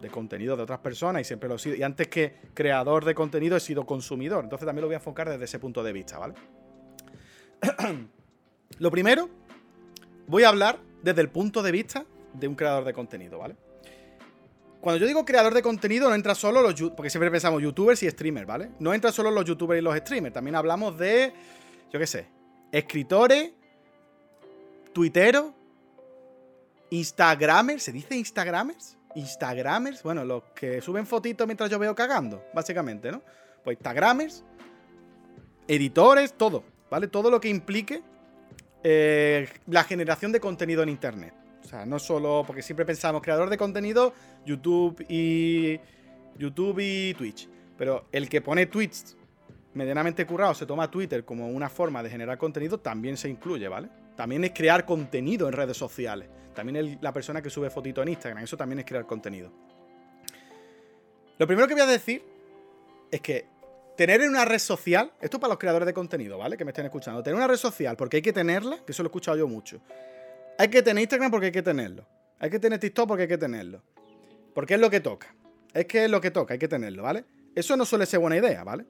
de 0.00 0.08
contenido 0.08 0.56
de 0.56 0.62
otras 0.62 0.78
personas 0.78 1.22
y 1.22 1.24
siempre 1.24 1.48
lo 1.48 1.56
he 1.56 1.58
sido. 1.58 1.76
Y 1.76 1.82
antes 1.82 2.08
que 2.08 2.36
creador 2.54 3.04
de 3.04 3.14
contenido 3.14 3.56
he 3.56 3.60
sido 3.60 3.84
consumidor. 3.84 4.44
Entonces 4.44 4.64
también 4.64 4.82
lo 4.82 4.88
voy 4.88 4.94
a 4.94 4.98
enfocar 4.98 5.28
desde 5.28 5.44
ese 5.44 5.58
punto 5.58 5.82
de 5.82 5.92
vista, 5.92 6.18
¿vale? 6.18 6.34
Lo 8.78 8.90
primero, 8.90 9.28
voy 10.28 10.44
a 10.44 10.48
hablar 10.50 10.78
desde 11.02 11.20
el 11.20 11.30
punto 11.30 11.62
de 11.62 11.72
vista 11.72 12.04
de 12.34 12.46
un 12.46 12.54
creador 12.54 12.84
de 12.84 12.92
contenido, 12.92 13.38
¿vale? 13.38 13.56
Cuando 14.80 15.00
yo 15.00 15.06
digo 15.06 15.24
creador 15.24 15.54
de 15.54 15.62
contenido, 15.62 16.08
no 16.08 16.14
entra 16.14 16.36
solo 16.36 16.62
los 16.62 16.80
porque 16.92 17.10
siempre 17.10 17.30
pensamos 17.30 17.60
youtubers 17.60 18.00
y 18.04 18.10
streamers, 18.10 18.46
¿vale? 18.46 18.70
No 18.78 18.94
entra 18.94 19.10
solo 19.10 19.30
los 19.30 19.44
youtubers 19.44 19.80
y 19.80 19.82
los 19.82 19.96
streamers, 19.96 20.34
también 20.34 20.54
hablamos 20.54 20.96
de, 20.96 21.32
yo 21.90 21.98
qué 21.98 22.06
sé, 22.06 22.26
escritores, 22.72 23.52
tuiteros, 24.92 25.52
instagramers, 26.90 27.82
¿se 27.82 27.92
dice 27.92 28.16
instagramers? 28.16 28.96
Instagramers, 29.14 30.02
bueno, 30.02 30.24
los 30.24 30.44
que 30.54 30.80
suben 30.80 31.06
fotitos 31.06 31.46
mientras 31.46 31.70
yo 31.70 31.78
veo 31.78 31.94
cagando, 31.94 32.44
básicamente, 32.54 33.10
¿no? 33.10 33.22
Pues 33.64 33.76
instagramers, 33.76 34.44
editores, 35.66 36.34
todo, 36.34 36.64
¿vale? 36.90 37.08
Todo 37.08 37.30
lo 37.30 37.40
que 37.40 37.48
implique 37.48 38.02
eh, 38.82 39.48
la 39.66 39.84
generación 39.84 40.32
de 40.32 40.40
contenido 40.40 40.82
en 40.82 40.88
Internet. 40.88 41.34
O 41.62 41.68
sea, 41.68 41.84
no 41.84 41.98
solo, 41.98 42.44
porque 42.46 42.62
siempre 42.62 42.86
pensamos 42.86 43.20
creador 43.20 43.50
de 43.50 43.58
contenido, 43.58 44.14
YouTube 44.46 45.04
y 45.08 45.78
YouTube 46.38 46.78
y 46.80 47.12
Twitch. 47.14 47.48
Pero 47.76 48.06
el 48.12 48.28
que 48.28 48.40
pone 48.40 48.66
tweets 48.66 49.17
medianamente 49.78 50.26
currado, 50.26 50.54
se 50.54 50.66
toma 50.66 50.90
Twitter 50.90 51.24
como 51.24 51.48
una 51.48 51.68
forma 51.68 52.02
de 52.02 52.10
generar 52.10 52.36
contenido, 52.36 52.78
también 52.80 53.16
se 53.16 53.28
incluye, 53.28 53.68
¿vale? 53.68 53.88
También 54.16 54.42
es 54.44 54.50
crear 54.50 54.84
contenido 54.84 55.46
en 55.46 55.52
redes 55.52 55.76
sociales. 55.76 56.28
También 56.52 56.76
es 56.76 56.98
la 57.00 57.12
persona 57.12 57.40
que 57.40 57.48
sube 57.48 57.70
fotito 57.70 58.02
en 58.02 58.08
Instagram, 58.08 58.42
eso 58.42 58.56
también 58.56 58.80
es 58.80 58.84
crear 58.84 59.06
contenido. 59.06 59.52
Lo 61.38 61.46
primero 61.46 61.68
que 61.68 61.74
voy 61.74 61.84
a 61.84 61.86
decir 61.86 62.22
es 63.12 63.20
que 63.20 63.46
tener 63.96 64.20
en 64.20 64.30
una 64.30 64.44
red 64.44 64.58
social, 64.58 65.12
esto 65.20 65.38
para 65.38 65.52
los 65.52 65.58
creadores 65.58 65.86
de 65.86 65.94
contenido, 65.94 66.36
¿vale? 66.36 66.56
Que 66.56 66.64
me 66.64 66.72
estén 66.72 66.84
escuchando, 66.84 67.22
tener 67.22 67.36
una 67.36 67.46
red 67.46 67.56
social 67.56 67.96
porque 67.96 68.16
hay 68.16 68.22
que 68.22 68.32
tenerla, 68.32 68.78
que 68.84 68.90
eso 68.90 69.04
lo 69.04 69.06
he 69.06 69.10
escuchado 69.10 69.36
yo 69.36 69.46
mucho. 69.46 69.80
Hay 70.58 70.68
que 70.68 70.82
tener 70.82 71.02
Instagram 71.02 71.30
porque 71.30 71.46
hay 71.46 71.52
que 71.52 71.62
tenerlo. 71.62 72.04
Hay 72.40 72.50
que 72.50 72.58
tener 72.58 72.80
TikTok 72.80 73.06
porque 73.06 73.22
hay 73.22 73.28
que 73.28 73.38
tenerlo. 73.38 73.80
Porque 74.54 74.74
es 74.74 74.80
lo 74.80 74.90
que 74.90 74.98
toca. 74.98 75.32
Es 75.72 75.86
que 75.86 76.06
es 76.06 76.10
lo 76.10 76.20
que 76.20 76.32
toca, 76.32 76.54
hay 76.54 76.58
que 76.58 76.66
tenerlo, 76.66 77.04
¿vale? 77.04 77.24
Eso 77.54 77.76
no 77.76 77.84
suele 77.84 78.06
ser 78.06 78.18
buena 78.18 78.36
idea, 78.36 78.64
¿vale? 78.64 78.84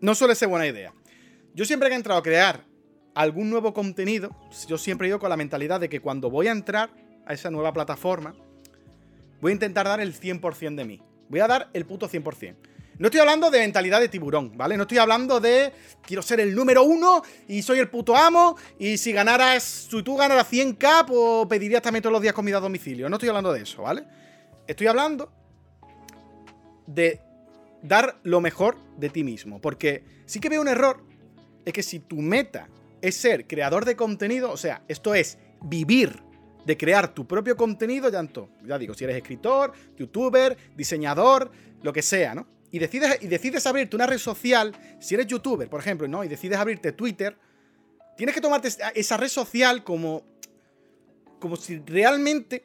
No 0.00 0.14
suele 0.14 0.34
ser 0.34 0.48
buena 0.48 0.66
idea. 0.66 0.92
Yo 1.54 1.64
siempre 1.64 1.88
que 1.88 1.94
he 1.94 1.96
entrado 1.96 2.20
a 2.20 2.22
crear 2.22 2.64
algún 3.14 3.50
nuevo 3.50 3.74
contenido, 3.74 4.30
yo 4.68 4.78
siempre 4.78 5.06
he 5.06 5.10
ido 5.10 5.18
con 5.18 5.28
la 5.28 5.36
mentalidad 5.36 5.80
de 5.80 5.88
que 5.88 6.00
cuando 6.00 6.30
voy 6.30 6.46
a 6.46 6.52
entrar 6.52 6.90
a 7.26 7.32
esa 7.34 7.50
nueva 7.50 7.72
plataforma, 7.72 8.34
voy 9.40 9.50
a 9.50 9.54
intentar 9.54 9.86
dar 9.86 10.00
el 10.00 10.14
100% 10.14 10.76
de 10.76 10.84
mí. 10.84 11.02
Voy 11.28 11.40
a 11.40 11.48
dar 11.48 11.68
el 11.72 11.84
puto 11.84 12.08
100%. 12.08 12.56
No 12.98 13.06
estoy 13.06 13.20
hablando 13.20 13.50
de 13.50 13.60
mentalidad 13.60 14.00
de 14.00 14.08
tiburón, 14.08 14.56
¿vale? 14.56 14.76
No 14.76 14.82
estoy 14.82 14.98
hablando 14.98 15.38
de 15.38 15.72
quiero 16.02 16.20
ser 16.20 16.40
el 16.40 16.54
número 16.54 16.82
uno 16.82 17.22
y 17.46 17.62
soy 17.62 17.78
el 17.78 17.88
puto 17.88 18.16
amo 18.16 18.56
y 18.76 18.98
si 18.98 19.12
ganaras, 19.12 19.62
si 19.62 20.02
tú 20.02 20.16
ganaras 20.16 20.50
100k, 20.50 21.06
pues 21.06 21.46
pedirías 21.48 21.80
también 21.80 22.02
todos 22.02 22.12
los 22.12 22.22
días 22.22 22.34
comida 22.34 22.56
a 22.56 22.60
domicilio. 22.60 23.08
No 23.08 23.16
estoy 23.16 23.28
hablando 23.28 23.52
de 23.52 23.62
eso, 23.62 23.82
¿vale? 23.82 24.04
Estoy 24.66 24.88
hablando 24.88 25.30
de 26.86 27.20
dar 27.82 28.18
lo 28.22 28.40
mejor 28.40 28.76
de 28.96 29.10
ti 29.10 29.24
mismo. 29.24 29.60
Porque 29.60 30.04
sí 30.26 30.40
que 30.40 30.48
veo 30.48 30.60
un 30.60 30.68
error, 30.68 31.04
es 31.64 31.72
que 31.72 31.82
si 31.82 32.00
tu 32.00 32.16
meta 32.16 32.68
es 33.00 33.16
ser 33.16 33.46
creador 33.46 33.84
de 33.84 33.96
contenido, 33.96 34.50
o 34.50 34.56
sea, 34.56 34.82
esto 34.88 35.14
es 35.14 35.38
vivir 35.62 36.22
de 36.64 36.76
crear 36.76 37.14
tu 37.14 37.26
propio 37.26 37.56
contenido, 37.56 38.10
ya, 38.10 38.26
ya 38.64 38.78
digo, 38.78 38.94
si 38.94 39.04
eres 39.04 39.16
escritor, 39.16 39.72
youtuber, 39.96 40.56
diseñador, 40.76 41.50
lo 41.82 41.92
que 41.92 42.02
sea, 42.02 42.34
¿no? 42.34 42.46
Y 42.70 42.78
decides, 42.78 43.22
y 43.22 43.28
decides 43.28 43.66
abrirte 43.66 43.96
una 43.96 44.06
red 44.06 44.18
social, 44.18 44.74
si 45.00 45.14
eres 45.14 45.26
youtuber, 45.26 45.70
por 45.70 45.80
ejemplo, 45.80 46.06
¿no? 46.06 46.22
Y 46.24 46.28
decides 46.28 46.58
abrirte 46.58 46.92
Twitter, 46.92 47.38
tienes 48.16 48.34
que 48.34 48.40
tomarte 48.40 48.68
esa 48.94 49.16
red 49.16 49.28
social 49.28 49.84
como, 49.84 50.24
como 51.38 51.56
si 51.56 51.78
realmente 51.78 52.64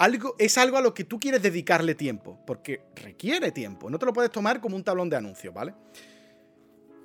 algo, 0.00 0.34
es 0.38 0.56
algo 0.56 0.78
a 0.78 0.80
lo 0.80 0.94
que 0.94 1.04
tú 1.04 1.20
quieres 1.20 1.42
dedicarle 1.42 1.94
tiempo, 1.94 2.38
porque 2.46 2.80
requiere 2.96 3.52
tiempo, 3.52 3.90
no 3.90 3.98
te 3.98 4.06
lo 4.06 4.14
puedes 4.14 4.30
tomar 4.30 4.58
como 4.58 4.74
un 4.74 4.82
tablón 4.82 5.10
de 5.10 5.16
anuncios, 5.16 5.52
¿vale? 5.52 5.74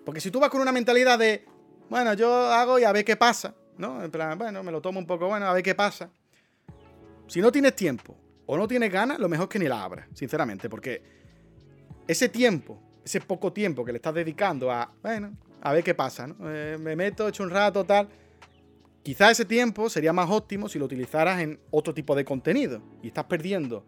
Porque 0.05 0.21
si 0.21 0.31
tú 0.31 0.39
vas 0.39 0.49
con 0.49 0.61
una 0.61 0.71
mentalidad 0.71 1.19
de, 1.19 1.43
bueno, 1.89 2.13
yo 2.13 2.33
hago 2.33 2.79
y 2.79 2.85
a 2.85 2.93
ver 2.93 3.03
qué 3.03 3.17
pasa, 3.17 3.53
¿no? 3.77 4.01
En 4.01 4.09
plan, 4.09 4.37
bueno, 4.37 4.63
me 4.63 4.71
lo 4.71 4.79
tomo 4.81 4.97
un 4.97 5.05
poco, 5.05 5.27
bueno, 5.27 5.45
a 5.45 5.51
ver 5.51 5.61
qué 5.61 5.75
pasa. 5.75 6.09
Si 7.27 7.41
no 7.41 7.51
tienes 7.51 7.75
tiempo 7.75 8.15
o 8.45 8.55
no 8.55 8.65
tienes 8.65 8.89
ganas, 8.89 9.19
lo 9.19 9.27
mejor 9.27 9.47
es 9.47 9.49
que 9.49 9.59
ni 9.59 9.67
la 9.67 9.83
abras, 9.83 10.07
sinceramente, 10.13 10.69
porque 10.69 11.03
ese 12.07 12.29
tiempo, 12.29 12.81
ese 13.03 13.19
poco 13.19 13.51
tiempo 13.51 13.83
que 13.83 13.91
le 13.91 13.97
estás 13.97 14.13
dedicando 14.13 14.71
a, 14.71 14.89
bueno, 15.03 15.35
a 15.61 15.73
ver 15.73 15.83
qué 15.83 15.95
pasa, 15.95 16.27
¿no? 16.27 16.37
Eh, 16.49 16.77
me 16.79 16.95
meto, 16.95 17.27
echo 17.27 17.43
un 17.43 17.49
rato, 17.49 17.83
tal. 17.83 18.07
Quizá 19.05 19.29
ese 19.29 19.45
tiempo 19.45 19.87
sería 19.87 20.11
más 20.13 20.31
óptimo 20.31 20.67
si 20.67 20.79
lo 20.79 20.85
utilizaras 20.85 21.39
en 21.39 21.59
otro 21.69 21.93
tipo 21.93 22.15
de 22.15 22.25
contenido. 22.25 22.81
Y 23.03 23.09
estás 23.09 23.25
perdiendo 23.25 23.85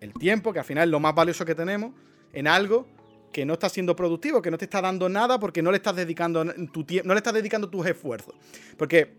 el 0.00 0.14
tiempo, 0.14 0.54
que 0.54 0.58
al 0.58 0.64
final 0.64 0.88
es 0.88 0.90
lo 0.90 1.00
más 1.00 1.14
valioso 1.14 1.44
que 1.44 1.54
tenemos, 1.54 1.92
en 2.32 2.46
algo 2.46 2.86
que 3.30 3.44
no 3.44 3.52
está 3.52 3.68
siendo 3.68 3.94
productivo, 3.94 4.40
que 4.40 4.50
no 4.50 4.56
te 4.56 4.64
está 4.64 4.80
dando 4.80 5.10
nada 5.10 5.38
porque 5.38 5.60
no 5.60 5.70
le 5.70 5.76
estás 5.76 5.96
dedicando 5.96 6.46
tu 6.72 6.86
no 7.04 7.12
le 7.12 7.18
estás 7.18 7.34
dedicando 7.34 7.68
tus 7.68 7.86
esfuerzos. 7.86 8.34
Porque 8.78 9.16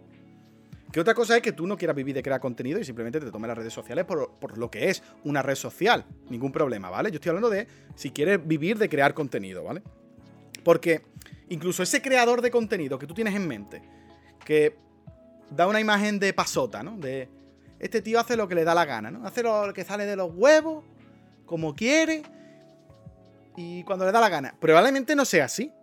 Que 0.91 1.01
otra 1.01 1.13
cosa 1.13 1.35
es 1.35 1.41
que 1.41 1.51
tú 1.51 1.67
no 1.67 1.77
quieras 1.77 1.95
vivir 1.95 2.15
de 2.15 2.23
crear 2.23 2.39
contenido 2.39 2.79
y 2.79 2.85
simplemente 2.85 3.19
te 3.19 3.29
tomes 3.29 3.47
las 3.49 3.57
redes 3.57 3.73
sociales 3.73 4.05
por, 4.05 4.31
por, 4.39 4.57
lo 4.57 4.71
que 4.71 4.89
es 4.89 5.03
una 5.23 5.41
red 5.41 5.55
social. 5.55 6.05
Ningún 6.29 6.51
problema, 6.51 6.89
¿vale? 6.89 7.11
Yo 7.11 7.15
estoy 7.15 7.29
hablando 7.29 7.49
de 7.49 7.67
si 7.95 8.11
quieres 8.11 8.45
vivir 8.45 8.77
de 8.77 8.87
crear 8.87 9.13
contenido, 9.13 9.63
¿vale? 9.63 9.81
Porque 10.63 11.01
incluso 11.49 11.83
ese 11.83 12.01
creador 12.01 12.41
de 12.41 12.51
contenido 12.51 12.97
que 12.97 13.07
tú 13.07 13.13
tienes 13.13 13.35
en 13.35 13.47
mente, 13.47 13.81
que 14.45 14.75
da 15.49 15.67
una 15.67 15.79
imagen 15.79 16.19
de 16.19 16.33
pasota, 16.33 16.83
¿no? 16.83 16.97
De 16.97 17.29
este 17.79 18.01
tío 18.01 18.19
hace 18.19 18.35
lo 18.35 18.47
que 18.47 18.55
le 18.55 18.63
da 18.63 18.73
la 18.73 18.85
gana, 18.85 19.11
¿no? 19.11 19.25
Hace 19.25 19.43
lo 19.43 19.73
que 19.73 19.83
sale 19.83 20.05
de 20.05 20.15
los 20.15 20.31
huevos, 20.33 20.83
como 21.45 21.75
quiere, 21.75 22.23
y 23.57 23.83
cuando 23.83 24.05
le 24.05 24.11
da 24.13 24.21
la 24.21 24.29
gana. 24.29 24.55
Probablemente 24.57 25.15
no 25.15 25.25
sea 25.25 25.45
así. 25.45 25.73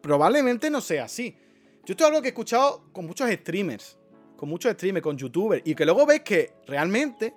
Probablemente 0.00 0.70
no 0.70 0.80
sea 0.80 1.04
así. 1.04 1.36
Yo 1.84 1.92
esto 1.92 2.04
es 2.04 2.08
algo 2.08 2.22
que 2.22 2.28
he 2.28 2.30
escuchado 2.30 2.90
con 2.92 3.06
muchos 3.06 3.30
streamers, 3.30 3.98
con 4.36 4.48
muchos 4.48 4.72
streamers, 4.72 5.04
con 5.04 5.16
youtubers, 5.16 5.62
y 5.64 5.74
que 5.74 5.84
luego 5.84 6.06
ves 6.06 6.22
que 6.22 6.54
realmente 6.66 7.34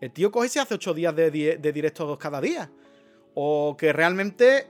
el 0.00 0.12
tío 0.12 0.30
coge 0.30 0.46
y 0.46 0.50
se 0.50 0.60
hace 0.60 0.74
8 0.74 0.94
días 0.94 1.16
de, 1.16 1.30
de 1.30 1.72
directos 1.72 2.18
cada 2.18 2.40
día. 2.40 2.70
O 3.34 3.74
que 3.78 3.90
realmente 3.92 4.68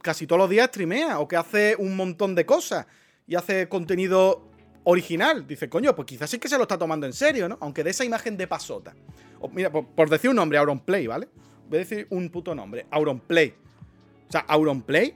casi 0.00 0.26
todos 0.26 0.38
los 0.38 0.50
días 0.50 0.68
streamea 0.68 1.18
o 1.18 1.26
que 1.26 1.36
hace 1.36 1.74
un 1.76 1.96
montón 1.96 2.36
de 2.36 2.46
cosas 2.46 2.86
y 3.26 3.34
hace 3.34 3.68
contenido 3.68 4.48
original. 4.84 5.44
Dice, 5.46 5.68
coño, 5.68 5.96
pues 5.96 6.06
quizás 6.06 6.30
sí 6.30 6.38
que 6.38 6.48
se 6.48 6.56
lo 6.56 6.62
está 6.62 6.78
tomando 6.78 7.06
en 7.06 7.12
serio, 7.12 7.48
¿no? 7.48 7.58
Aunque 7.60 7.82
de 7.82 7.90
esa 7.90 8.04
imagen 8.04 8.36
de 8.36 8.46
pasota. 8.46 8.94
mira, 9.52 9.72
por, 9.72 10.08
decir 10.08 10.30
un 10.30 10.36
nombre, 10.36 10.58
Auronplay, 10.58 11.08
¿vale? 11.08 11.28
Voy 11.72 11.78
a 11.78 11.84
decir 11.84 12.06
un 12.10 12.28
puto 12.28 12.54
nombre, 12.54 12.84
Auronplay. 12.90 13.54
O 14.28 14.30
sea, 14.30 14.42
Auronplay 14.42 15.14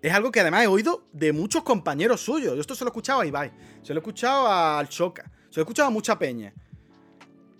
es 0.00 0.12
algo 0.12 0.30
que 0.30 0.38
además 0.38 0.62
he 0.62 0.68
oído 0.68 1.08
de 1.12 1.32
muchos 1.32 1.64
compañeros 1.64 2.20
suyos. 2.20 2.54
Yo 2.54 2.60
esto 2.60 2.76
se 2.76 2.84
lo 2.84 2.90
he 2.90 2.92
escuchado 2.92 3.22
a 3.22 3.26
Ibai, 3.26 3.50
se 3.82 3.92
lo 3.92 3.98
he 3.98 4.00
escuchado 4.00 4.46
al 4.46 4.88
Choca, 4.88 5.24
se 5.50 5.56
lo 5.56 5.62
he 5.62 5.64
escuchado 5.64 5.88
a 5.88 5.90
mucha 5.90 6.16
peña. 6.16 6.54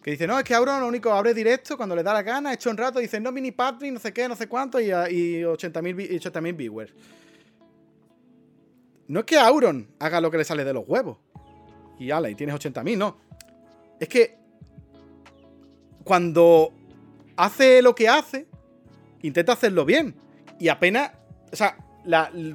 Que 0.05 0.13
dice, 0.13 0.25
no, 0.29 0.39
es 0.39 0.45
que 0.45 0.55
Auron 0.55 0.79
lo 0.79 0.87
único 0.87 1.11
abre 1.11 1.35
directo 1.35 1.77
cuando 1.77 1.97
le 1.97 2.05
da 2.05 2.15
la 2.15 2.23
gana, 2.23 2.53
hecho 2.55 2.71
un 2.71 2.77
rato, 2.77 3.01
dice, 3.01 3.19
no, 3.19 3.33
mini 3.33 3.51
Patrick, 3.51 3.93
no 3.93 3.99
sé 3.99 4.13
qué, 4.13 4.29
no 4.29 4.37
sé 4.37 4.47
cuánto, 4.47 4.79
y, 4.81 4.85
y 4.85 5.43
80.000 5.43 6.57
viewers. 6.57 6.95
No 9.09 9.19
es 9.19 9.27
que 9.27 9.37
Auron 9.37 9.89
haga 9.99 10.21
lo 10.21 10.31
que 10.31 10.39
le 10.39 10.45
sale 10.45 10.63
de 10.63 10.75
los 10.75 10.85
huevos. 10.87 11.19
Y 11.99 12.13
ala, 12.13 12.31
y 12.31 12.37
tienes 12.37 12.55
80.000, 12.55 12.97
no. 12.97 13.19
Es 13.99 14.09
que 14.09 14.39
cuando 16.05 16.75
hace 17.45 17.83
lo 17.83 17.95
que 17.95 18.09
hace, 18.09 18.47
intenta 19.23 19.53
hacerlo 19.53 19.85
bien. 19.85 20.15
Y 20.59 20.69
apenas. 20.69 21.13
O 21.53 21.57
sea, 21.57 21.77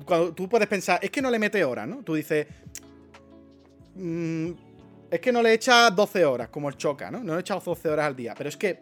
cuando 0.06 0.34
tú 0.34 0.48
puedes 0.48 0.68
pensar, 0.68 1.00
es 1.02 1.10
que 1.10 1.22
no 1.22 1.30
le 1.30 1.40
mete 1.40 1.64
horas, 1.64 1.88
¿no? 1.88 2.04
Tú 2.04 2.16
dices. 2.16 2.48
Mmm, 3.96 4.52
es 5.10 5.20
que 5.20 5.32
no 5.32 5.42
le 5.42 5.54
echa 5.54 5.90
12 5.90 6.26
horas, 6.26 6.50
como 6.50 6.68
el 6.70 6.78
choca, 6.78 7.10
¿no? 7.10 7.24
No 7.24 7.36
le 7.36 7.42
echa 7.42 7.56
12 7.56 7.90
horas 7.90 8.06
al 8.06 8.16
día. 8.16 8.34
Pero 8.38 8.50
es 8.50 8.58
que 8.58 8.80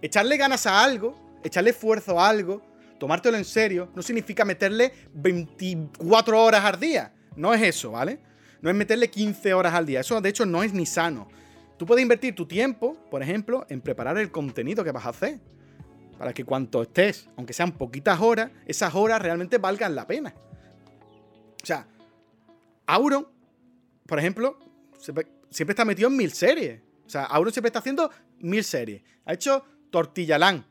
echarle 0.00 0.36
ganas 0.36 0.66
a 0.66 0.82
algo, 0.82 1.38
echarle 1.44 1.70
esfuerzo 1.70 2.18
a 2.18 2.28
algo, 2.28 2.62
tomártelo 2.98 3.36
en 3.36 3.44
serio, 3.44 3.90
no 3.94 4.02
significa 4.02 4.44
meterle 4.44 4.92
24 5.14 6.42
horas 6.42 6.64
al 6.64 6.80
día. 6.80 7.12
No 7.36 7.54
es 7.54 7.62
eso, 7.62 7.92
¿vale? 7.92 8.18
No 8.60 8.70
es 8.70 8.76
meterle 8.76 9.10
15 9.10 9.54
horas 9.54 9.74
al 9.74 9.86
día. 9.86 10.00
Eso, 10.00 10.20
de 10.20 10.28
hecho, 10.28 10.46
no 10.46 10.62
es 10.62 10.72
ni 10.72 10.86
sano. 10.86 11.28
Tú 11.82 11.86
puedes 11.86 12.02
invertir 12.04 12.32
tu 12.32 12.46
tiempo, 12.46 12.96
por 13.10 13.24
ejemplo, 13.24 13.66
en 13.68 13.80
preparar 13.80 14.16
el 14.16 14.30
contenido 14.30 14.84
que 14.84 14.92
vas 14.92 15.04
a 15.04 15.08
hacer. 15.08 15.40
Para 16.16 16.32
que 16.32 16.44
cuando 16.44 16.82
estés, 16.82 17.28
aunque 17.36 17.52
sean 17.52 17.72
poquitas 17.72 18.20
horas, 18.20 18.52
esas 18.66 18.94
horas 18.94 19.20
realmente 19.20 19.58
valgan 19.58 19.96
la 19.96 20.06
pena. 20.06 20.32
O 21.60 21.66
sea, 21.66 21.88
Auron, 22.86 23.26
por 24.06 24.20
ejemplo, 24.20 24.60
siempre 25.50 25.72
está 25.72 25.84
metido 25.84 26.08
en 26.08 26.16
mil 26.16 26.30
series. 26.30 26.80
O 27.04 27.10
sea, 27.10 27.24
Auron 27.24 27.52
siempre 27.52 27.66
está 27.66 27.80
haciendo 27.80 28.12
mil 28.38 28.62
series. 28.62 29.02
Ha 29.24 29.32
hecho 29.32 29.64
Tortillalán. 29.90 30.64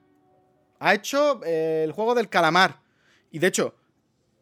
Ha 0.79 0.93
hecho 0.93 1.41
eh, 1.43 1.81
el 1.83 1.91
juego 1.91 2.15
del 2.15 2.29
calamar. 2.29 2.79
Y 3.31 3.39
de 3.39 3.47
hecho, 3.47 3.75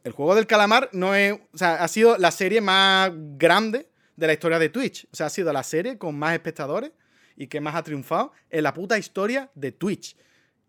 el 0.03 0.11
juego 0.11 0.35
del 0.35 0.45
calamar 0.45 0.91
no 0.94 1.15
es. 1.15 1.34
O 1.52 1.57
sea, 1.57 1.84
ha 1.84 1.88
sido 1.88 2.15
la 2.19 2.30
serie 2.30 2.61
más 2.61 3.10
grande 3.39 3.89
de 4.20 4.28
la 4.28 4.34
historia 4.34 4.60
de 4.60 4.70
Twitch. 4.70 5.08
O 5.12 5.16
sea, 5.16 5.28
ha 5.28 5.30
sido 5.30 5.52
la 5.54 5.64
serie 5.64 5.98
con 5.98 6.18
más 6.18 6.34
espectadores 6.34 6.91
y 7.36 7.48
que 7.48 7.62
más 7.62 7.76
ha 7.76 7.84
triunfado 7.84 8.34
en 8.50 8.64
la 8.64 8.74
puta 8.74 8.98
historia 8.98 9.50
de 9.56 9.72
Twitch. 9.72 10.16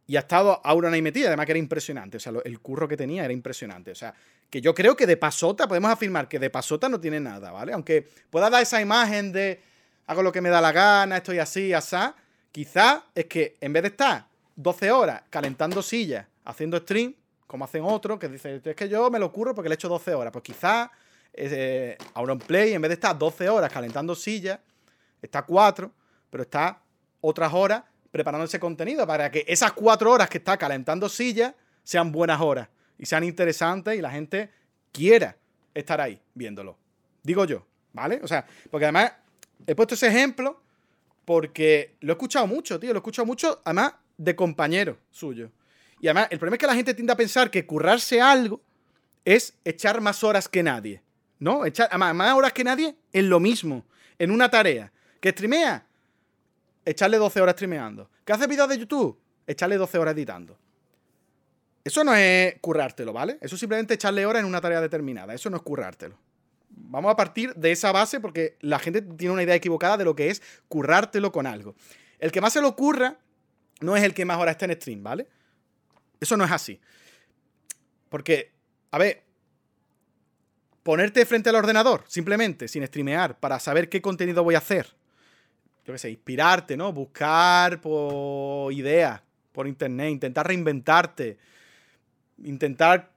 Y 0.06 0.16
ha 0.16 0.20
estado 0.20 0.60
Auron 0.64 0.94
ahí 0.94 1.02
metida, 1.02 1.28
además 1.28 1.46
que 1.46 1.52
era 1.52 1.58
impresionante. 1.58 2.16
O 2.16 2.20
sea, 2.20 2.32
el 2.44 2.60
curro 2.60 2.88
que 2.88 2.96
tenía 2.96 3.24
era 3.24 3.32
impresionante. 3.32 3.90
O 3.90 3.94
sea, 3.94 4.14
que 4.48 4.60
yo 4.60 4.74
creo 4.74 4.96
que 4.96 5.06
de 5.06 5.16
pasota, 5.16 5.68
podemos 5.68 5.90
afirmar 5.90 6.28
que 6.28 6.38
de 6.38 6.50
pasota 6.50 6.88
no 6.88 7.00
tiene 7.00 7.20
nada, 7.20 7.50
¿vale? 7.50 7.72
Aunque 7.72 8.08
pueda 8.30 8.50
dar 8.50 8.62
esa 8.62 8.80
imagen 8.80 9.32
de 9.32 9.60
hago 10.06 10.22
lo 10.22 10.32
que 10.32 10.40
me 10.40 10.48
da 10.48 10.60
la 10.60 10.72
gana, 10.72 11.18
estoy 11.18 11.38
así, 11.38 11.72
asá, 11.72 12.16
quizá 12.50 13.04
es 13.14 13.26
que 13.26 13.56
en 13.60 13.72
vez 13.72 13.82
de 13.82 13.88
estar 13.90 14.26
12 14.56 14.90
horas 14.90 15.22
calentando 15.30 15.82
sillas, 15.82 16.26
haciendo 16.44 16.78
stream, 16.78 17.14
como 17.46 17.64
hacen 17.64 17.82
otros, 17.84 18.18
que 18.18 18.28
dicen, 18.28 18.60
es 18.64 18.76
que 18.76 18.88
yo 18.88 19.10
me 19.10 19.18
lo 19.18 19.26
ocurro 19.26 19.54
porque 19.54 19.68
le 19.68 19.74
he 19.74 19.76
hecho 19.76 19.88
12 19.88 20.14
horas. 20.14 20.32
Pues 20.32 20.42
quizá 20.44 20.90
eh, 21.40 21.98
Play, 22.46 22.74
en 22.74 22.82
vez 22.82 22.90
de 22.90 22.94
estar 22.94 23.18
12 23.18 23.48
horas 23.48 23.72
calentando 23.72 24.14
sillas, 24.14 24.58
está 25.22 25.42
4, 25.42 25.92
pero 26.30 26.42
está 26.42 26.82
otras 27.20 27.52
horas 27.52 27.82
preparando 28.10 28.44
ese 28.44 28.58
contenido 28.58 29.06
para 29.06 29.30
que 29.30 29.44
esas 29.46 29.72
4 29.72 30.10
horas 30.10 30.28
que 30.28 30.38
está 30.38 30.56
calentando 30.56 31.08
sillas 31.08 31.54
sean 31.82 32.12
buenas 32.12 32.40
horas 32.40 32.68
y 32.98 33.06
sean 33.06 33.24
interesantes 33.24 33.96
y 33.96 34.00
la 34.00 34.10
gente 34.10 34.50
quiera 34.92 35.36
estar 35.74 36.00
ahí 36.00 36.20
viéndolo. 36.34 36.76
Digo 37.22 37.44
yo, 37.44 37.66
¿vale? 37.92 38.20
O 38.22 38.28
sea, 38.28 38.46
porque 38.70 38.86
además 38.86 39.12
he 39.66 39.74
puesto 39.74 39.94
ese 39.94 40.08
ejemplo 40.08 40.62
porque 41.24 41.96
lo 42.00 42.12
he 42.12 42.14
escuchado 42.14 42.46
mucho, 42.46 42.80
tío, 42.80 42.90
lo 42.90 42.96
he 42.96 43.00
escuchado 43.00 43.26
mucho, 43.26 43.60
además 43.64 43.94
de 44.16 44.34
compañeros 44.34 44.96
suyos. 45.10 45.50
Y 46.00 46.08
además, 46.08 46.28
el 46.30 46.38
problema 46.38 46.56
es 46.56 46.60
que 46.60 46.66
la 46.66 46.74
gente 46.74 46.94
tiende 46.94 47.12
a 47.12 47.16
pensar 47.16 47.50
que 47.50 47.66
currarse 47.66 48.20
algo 48.20 48.60
es 49.24 49.54
echar 49.64 50.00
más 50.00 50.24
horas 50.24 50.48
que 50.48 50.62
nadie. 50.62 51.02
¿No? 51.40 51.66
Echar 51.66 51.96
más 51.98 52.34
horas 52.34 52.52
que 52.52 52.62
nadie 52.62 52.94
en 53.12 53.28
lo 53.28 53.40
mismo, 53.40 53.84
en 54.18 54.30
una 54.30 54.50
tarea. 54.50 54.92
¿Que 55.20 55.30
streamea? 55.30 55.86
Echarle 56.84 57.16
12 57.16 57.40
horas 57.40 57.54
streameando. 57.54 58.10
¿Que 58.24 58.32
hace 58.32 58.46
videos 58.46 58.68
de 58.68 58.78
YouTube? 58.78 59.18
Echarle 59.46 59.76
12 59.76 59.98
horas 59.98 60.14
editando. 60.14 60.58
Eso 61.82 62.04
no 62.04 62.14
es 62.14 62.56
currártelo, 62.60 63.12
¿vale? 63.12 63.38
Eso 63.40 63.54
es 63.54 63.60
simplemente 63.60 63.94
echarle 63.94 64.26
horas 64.26 64.40
en 64.40 64.46
una 64.46 64.60
tarea 64.60 64.80
determinada. 64.80 65.34
Eso 65.34 65.48
no 65.48 65.56
es 65.56 65.62
currártelo. 65.62 66.18
Vamos 66.68 67.10
a 67.10 67.16
partir 67.16 67.54
de 67.54 67.72
esa 67.72 67.90
base 67.90 68.20
porque 68.20 68.56
la 68.60 68.78
gente 68.78 69.00
tiene 69.02 69.32
una 69.32 69.42
idea 69.42 69.54
equivocada 69.54 69.96
de 69.96 70.04
lo 70.04 70.14
que 70.14 70.28
es 70.28 70.42
currártelo 70.68 71.32
con 71.32 71.46
algo. 71.46 71.74
El 72.18 72.32
que 72.32 72.40
más 72.40 72.52
se 72.52 72.60
lo 72.60 72.76
curra 72.76 73.18
no 73.80 73.96
es 73.96 74.02
el 74.02 74.12
que 74.12 74.26
más 74.26 74.38
horas 74.38 74.52
está 74.52 74.66
en 74.66 74.72
stream, 74.72 75.02
¿vale? 75.02 75.26
Eso 76.20 76.36
no 76.36 76.44
es 76.44 76.50
así. 76.50 76.78
Porque, 78.10 78.52
a 78.90 78.98
ver, 78.98 79.24
ponerte 80.82 81.24
frente 81.26 81.50
al 81.50 81.56
ordenador, 81.56 82.04
simplemente, 82.06 82.68
sin 82.68 82.86
streamear, 82.86 83.38
para 83.38 83.58
saber 83.60 83.88
qué 83.88 84.00
contenido 84.00 84.42
voy 84.42 84.54
a 84.54 84.58
hacer. 84.58 84.86
Yo 85.84 85.92
qué 85.92 85.98
sé, 85.98 86.10
inspirarte, 86.10 86.76
¿no? 86.76 86.92
Buscar 86.92 87.80
por 87.80 88.72
ideas 88.72 89.20
por 89.52 89.66
internet, 89.66 90.10
intentar 90.10 90.46
reinventarte, 90.46 91.38
intentar 92.44 93.10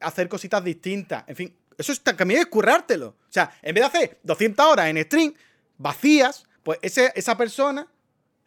hacer 0.00 0.28
cositas 0.28 0.62
distintas, 0.62 1.24
en 1.26 1.36
fin, 1.36 1.56
eso 1.78 1.92
está, 1.92 2.14
también 2.14 2.40
es 2.40 2.46
currártelo. 2.46 3.08
O 3.08 3.32
sea, 3.32 3.50
en 3.62 3.74
vez 3.74 3.82
de 3.82 3.86
hacer 3.86 4.18
200 4.22 4.66
horas 4.66 4.86
en 4.88 5.02
stream 5.02 5.32
vacías, 5.78 6.44
pues 6.62 6.78
esa 6.82 7.36
persona 7.38 7.86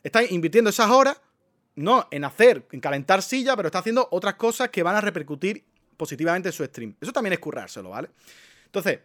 está 0.03 0.23
invirtiendo 0.23 0.69
esas 0.69 0.89
horas 0.91 1.19
no 1.75 2.07
en 2.11 2.23
hacer, 2.25 2.67
en 2.71 2.79
calentar 2.79 3.23
silla, 3.23 3.55
pero 3.55 3.67
está 3.67 3.79
haciendo 3.79 4.07
otras 4.11 4.35
cosas 4.35 4.69
que 4.69 4.83
van 4.83 4.95
a 4.95 5.01
repercutir 5.01 5.65
positivamente 6.03 6.49
en 6.49 6.53
su 6.53 6.65
stream. 6.65 6.97
Eso 6.99 7.13
también 7.13 7.31
es 7.31 7.39
currárselo, 7.39 7.91
¿vale? 7.91 8.09
Entonces, 8.65 8.99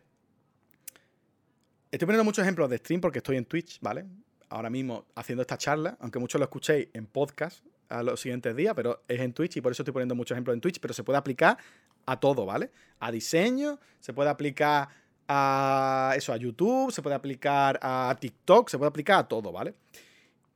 estoy 1.92 2.06
poniendo 2.06 2.24
muchos 2.24 2.42
ejemplos 2.42 2.68
de 2.68 2.78
stream 2.78 3.00
porque 3.00 3.18
estoy 3.18 3.36
en 3.36 3.44
Twitch, 3.44 3.78
¿vale? 3.80 4.04
Ahora 4.48 4.68
mismo 4.68 5.06
haciendo 5.14 5.42
esta 5.42 5.56
charla, 5.56 5.96
aunque 6.00 6.18
muchos 6.18 6.40
lo 6.40 6.46
escuchéis 6.46 6.88
en 6.92 7.06
podcast 7.06 7.64
a 7.88 8.02
los 8.02 8.18
siguientes 8.18 8.56
días, 8.56 8.74
pero 8.74 9.04
es 9.06 9.20
en 9.20 9.32
Twitch 9.32 9.58
y 9.58 9.60
por 9.60 9.70
eso 9.70 9.82
estoy 9.82 9.92
poniendo 9.92 10.16
muchos 10.16 10.34
ejemplos 10.34 10.54
en 10.54 10.60
Twitch, 10.60 10.80
pero 10.80 10.92
se 10.92 11.04
puede 11.04 11.18
aplicar 11.18 11.56
a 12.04 12.18
todo, 12.18 12.44
¿vale? 12.44 12.72
A 12.98 13.12
diseño, 13.12 13.78
se 14.00 14.12
puede 14.12 14.28
aplicar 14.28 14.88
a 15.28 16.14
eso, 16.16 16.32
a 16.32 16.36
YouTube, 16.36 16.90
se 16.90 17.00
puede 17.00 17.14
aplicar 17.14 17.78
a 17.80 18.16
TikTok, 18.18 18.70
se 18.70 18.76
puede 18.76 18.88
aplicar 18.88 19.20
a 19.20 19.28
todo, 19.28 19.52
¿vale? 19.52 19.72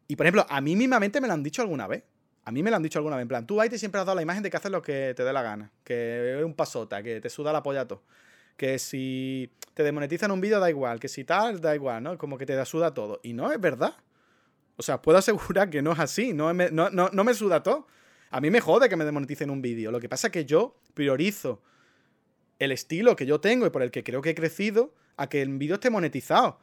Y 0.09 0.17
por 0.17 0.27
ejemplo, 0.27 0.45
a 0.49 0.61
mí 0.61 0.75
mismamente 0.75 1.21
me 1.21 1.29
lo 1.29 1.35
han 1.35 1.43
dicho 1.45 1.63
alguna 1.63 1.87
vez. 1.87 2.03
A 2.45 2.51
mí 2.51 2.63
me 2.63 2.71
lo 2.71 2.77
han 2.77 2.83
dicho 2.83 2.99
alguna 2.99 3.17
vez. 3.17 3.23
En 3.23 3.29
plan, 3.29 3.47
tú, 3.47 3.59
te 3.69 3.79
siempre 3.79 4.01
has 4.01 4.07
dado 4.07 4.17
la 4.17 4.23
imagen 4.23 4.43
de 4.43 4.51
que 4.51 4.57
haces 4.57 4.71
lo 4.71 4.83
que 4.83 5.15
te 5.17 5.23
dé 5.23 5.33
la 5.33 5.43
gana. 5.43 5.71
Que 5.85 6.39
es 6.39 6.45
un 6.45 6.55
pasota, 6.55 7.03
que 7.03 7.21
te 7.21 7.31
suda 7.31 7.53
la 7.53 7.63
polla 7.63 7.87
todo. 7.87 8.03
Que 8.57 8.79
si 8.79 9.51
te 9.75 9.83
demonetizan 9.83 10.31
un 10.31 10.41
vídeo 10.41 10.59
da 10.59 10.69
igual. 10.69 10.99
Que 10.99 11.09
si 11.09 11.25
tal, 11.25 11.61
da 11.61 11.75
igual, 11.75 12.03
¿no? 12.03 12.19
Como 12.19 12.39
que 12.39 12.47
te 12.47 12.55
da 12.55 12.65
suda 12.65 12.93
todo. 12.93 13.21
Y 13.23 13.33
no 13.33 13.53
es 13.53 13.61
verdad. 13.61 13.95
O 14.77 14.83
sea, 14.83 15.01
puedo 15.01 15.19
asegurar 15.19 15.71
que 15.71 15.83
no 15.83 15.93
es 15.93 15.99
así. 16.01 16.33
No 16.33 16.53
me, 16.53 16.71
no, 16.71 16.91
no, 16.91 17.25
me 17.25 17.35
suda 17.35 17.63
todo. 17.63 17.87
A 18.31 18.41
mí 18.41 18.51
me 18.51 18.61
jode 18.61 18.89
que 18.89 18.97
me 18.97 19.05
demoneticen 19.05 19.51
un 19.51 19.63
vídeo. 19.63 19.93
Lo 19.93 20.01
que 20.01 20.09
pasa 20.09 20.29
es 20.29 20.33
que 20.33 20.45
yo 20.45 20.81
priorizo 20.95 21.63
el 22.59 22.73
estilo 22.73 23.15
que 23.15 23.27
yo 23.27 23.41
tengo 23.41 23.67
y 23.67 23.71
por 23.71 23.83
el 23.83 23.91
que 23.91 24.03
creo 24.03 24.23
que 24.23 24.31
he 24.31 24.35
crecido 24.35 24.95
a 25.17 25.29
que 25.29 25.43
el 25.43 25.57
vídeo 25.59 25.75
esté 25.75 25.91
monetizado. 25.91 26.59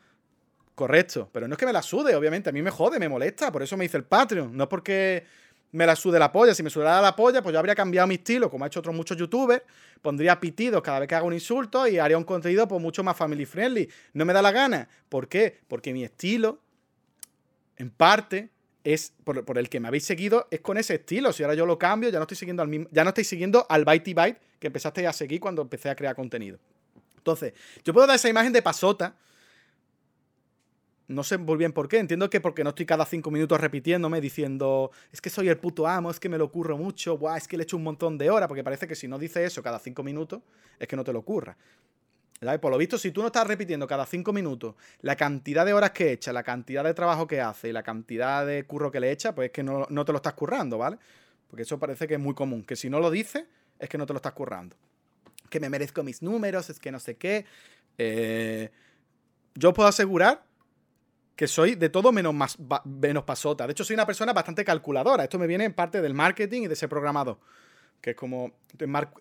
Correcto. 0.75 1.29
Pero 1.31 1.47
no 1.47 1.53
es 1.53 1.59
que 1.59 1.65
me 1.65 1.73
la 1.73 1.81
sude, 1.81 2.15
obviamente. 2.15 2.49
A 2.49 2.53
mí 2.53 2.61
me 2.61 2.71
jode, 2.71 2.99
me 2.99 3.07
molesta. 3.07 3.51
Por 3.51 3.63
eso 3.63 3.77
me 3.77 3.85
hice 3.85 3.97
el 3.97 4.03
Patreon. 4.03 4.55
No 4.55 4.63
es 4.63 4.69
porque 4.69 5.25
me 5.71 5.85
la 5.85 5.95
sude 5.95 6.19
la 6.19 6.31
polla. 6.31 6.53
Si 6.53 6.63
me 6.63 6.69
sudara 6.69 7.01
la 7.01 7.15
polla, 7.15 7.41
pues 7.41 7.53
yo 7.53 7.59
habría 7.59 7.75
cambiado 7.75 8.07
mi 8.07 8.15
estilo, 8.15 8.49
como 8.49 8.63
ha 8.63 8.67
hecho 8.67 8.79
otros 8.79 8.95
muchos 8.95 9.17
youtubers. 9.17 9.63
Pondría 10.01 10.39
pitidos 10.39 10.81
cada 10.81 10.99
vez 10.99 11.09
que 11.09 11.15
hago 11.15 11.27
un 11.27 11.33
insulto 11.33 11.87
y 11.87 11.99
haría 11.99 12.17
un 12.17 12.23
contenido 12.23 12.67
pues, 12.67 12.81
mucho 12.81 13.03
más 13.03 13.15
family 13.15 13.45
friendly. 13.45 13.89
No 14.13 14.25
me 14.25 14.33
da 14.33 14.41
la 14.41 14.51
gana. 14.51 14.87
¿Por 15.09 15.27
qué? 15.27 15.59
Porque 15.67 15.93
mi 15.93 16.03
estilo, 16.03 16.59
en 17.77 17.89
parte, 17.89 18.49
es 18.83 19.13
por, 19.23 19.57
el 19.57 19.69
que 19.69 19.79
me 19.79 19.87
habéis 19.87 20.05
seguido, 20.05 20.47
es 20.51 20.61
con 20.61 20.77
ese 20.77 20.95
estilo. 20.95 21.33
Si 21.33 21.43
ahora 21.43 21.55
yo 21.55 21.65
lo 21.65 21.77
cambio, 21.77 22.09
ya 22.09 22.17
no 22.17 22.23
estoy 22.23 22.37
siguiendo 22.37 22.63
al 22.63 22.69
mismo, 22.69 22.87
ya 22.91 23.03
no 23.03 23.09
estoy 23.09 23.23
siguiendo 23.23 23.65
al 23.69 23.85
Byte 23.85 24.13
Byte 24.13 24.39
que 24.59 24.67
empezaste 24.67 25.05
a 25.05 25.13
seguir 25.13 25.39
cuando 25.39 25.61
empecé 25.61 25.89
a 25.89 25.95
crear 25.95 26.15
contenido. 26.15 26.57
Entonces, 27.17 27.53
yo 27.83 27.93
puedo 27.93 28.07
dar 28.07 28.15
esa 28.15 28.29
imagen 28.29 28.53
de 28.53 28.61
pasota 28.61 29.15
no 31.09 31.23
sé 31.23 31.37
muy 31.39 31.57
bien 31.57 31.73
por 31.73 31.89
qué. 31.89 31.97
Entiendo 31.97 32.29
que 32.29 32.39
porque 32.39 32.63
no 32.63 32.69
estoy 32.69 32.85
cada 32.85 33.03
cinco 33.03 33.31
minutos 33.31 33.59
repitiéndome 33.59 34.21
diciendo, 34.21 34.91
es 35.11 35.19
que 35.19 35.29
soy 35.29 35.49
el 35.49 35.57
puto 35.57 35.87
amo, 35.87 36.11
es 36.11 36.19
que 36.19 36.29
me 36.29 36.37
lo 36.37 36.45
ocurro 36.45 36.77
mucho, 36.77 37.17
Buah, 37.17 37.37
es 37.37 37.47
que 37.47 37.57
le 37.57 37.63
echo 37.63 37.77
un 37.77 37.83
montón 37.83 38.17
de 38.17 38.29
horas, 38.29 38.47
porque 38.47 38.63
parece 38.63 38.87
que 38.87 38.95
si 38.95 39.07
no 39.07 39.17
dice 39.17 39.43
eso 39.43 39.63
cada 39.63 39.79
cinco 39.79 40.03
minutos, 40.03 40.41
es 40.77 40.87
que 40.87 40.95
no 40.95 41.03
te 41.03 41.11
lo 41.11 41.19
ocurra. 41.19 41.57
Por 42.61 42.71
lo 42.71 42.77
visto, 42.77 42.97
si 42.97 43.11
tú 43.11 43.21
no 43.21 43.27
estás 43.27 43.45
repitiendo 43.45 43.85
cada 43.85 44.05
cinco 44.05 44.31
minutos 44.31 44.75
la 45.01 45.17
cantidad 45.17 45.65
de 45.65 45.73
horas 45.73 45.91
que 45.91 46.13
echa, 46.13 46.31
la 46.31 46.43
cantidad 46.43 46.85
de 46.85 46.93
trabajo 46.93 47.27
que 47.27 47.41
hace 47.41 47.69
y 47.69 47.73
la 47.73 47.83
cantidad 47.83 48.45
de 48.45 48.63
curro 48.63 48.91
que 48.91 49.01
le 49.01 49.11
echa, 49.11 49.35
pues 49.35 49.47
es 49.47 49.51
que 49.51 49.63
no, 49.63 49.85
te 49.87 50.11
lo 50.11 50.17
estás 50.17 50.33
currando, 50.33 50.77
¿vale? 50.77 50.97
Porque 51.49 51.63
eso 51.63 51.77
parece 51.79 52.07
que 52.07 52.13
es 52.13 52.19
muy 52.19 52.35
común. 52.35 52.63
Que 52.63 52.77
si 52.77 52.89
no 52.89 53.01
lo 53.01 53.11
dices, 53.11 53.43
es 53.77 53.89
que 53.89 53.97
no 53.97 54.05
te 54.05 54.13
lo 54.13 54.17
estás 54.17 54.33
currando. 54.33 54.77
Que 55.49 55.59
me 55.59 55.69
merezco 55.69 56.01
mis 56.01 56.21
números, 56.21 56.69
es 56.69 56.79
que 56.79 56.91
no 56.91 56.99
sé 56.99 57.17
qué. 57.17 57.45
Eh, 57.97 58.69
yo 59.55 59.73
puedo 59.73 59.89
asegurar 59.89 60.45
que 61.39 61.47
soy 61.47 61.75
de 61.75 61.87
todo 61.87 62.11
menos, 62.11 62.35
menos 62.83 63.23
pasota. 63.23 63.65
De 63.65 63.71
hecho, 63.71 63.85
soy 63.85 63.93
una 63.93 64.05
persona 64.05 64.33
bastante 64.33 64.65
calculadora. 64.65 65.23
Esto 65.23 65.39
me 65.39 65.47
viene 65.47 65.63
en 65.63 65.71
parte 65.71 66.01
del 66.01 66.13
marketing 66.13 66.63
y 66.63 66.67
de 66.67 66.75
ser 66.75 66.89
programado. 66.89 67.39
Que 68.01 68.09
es 68.09 68.15
como, 68.17 68.51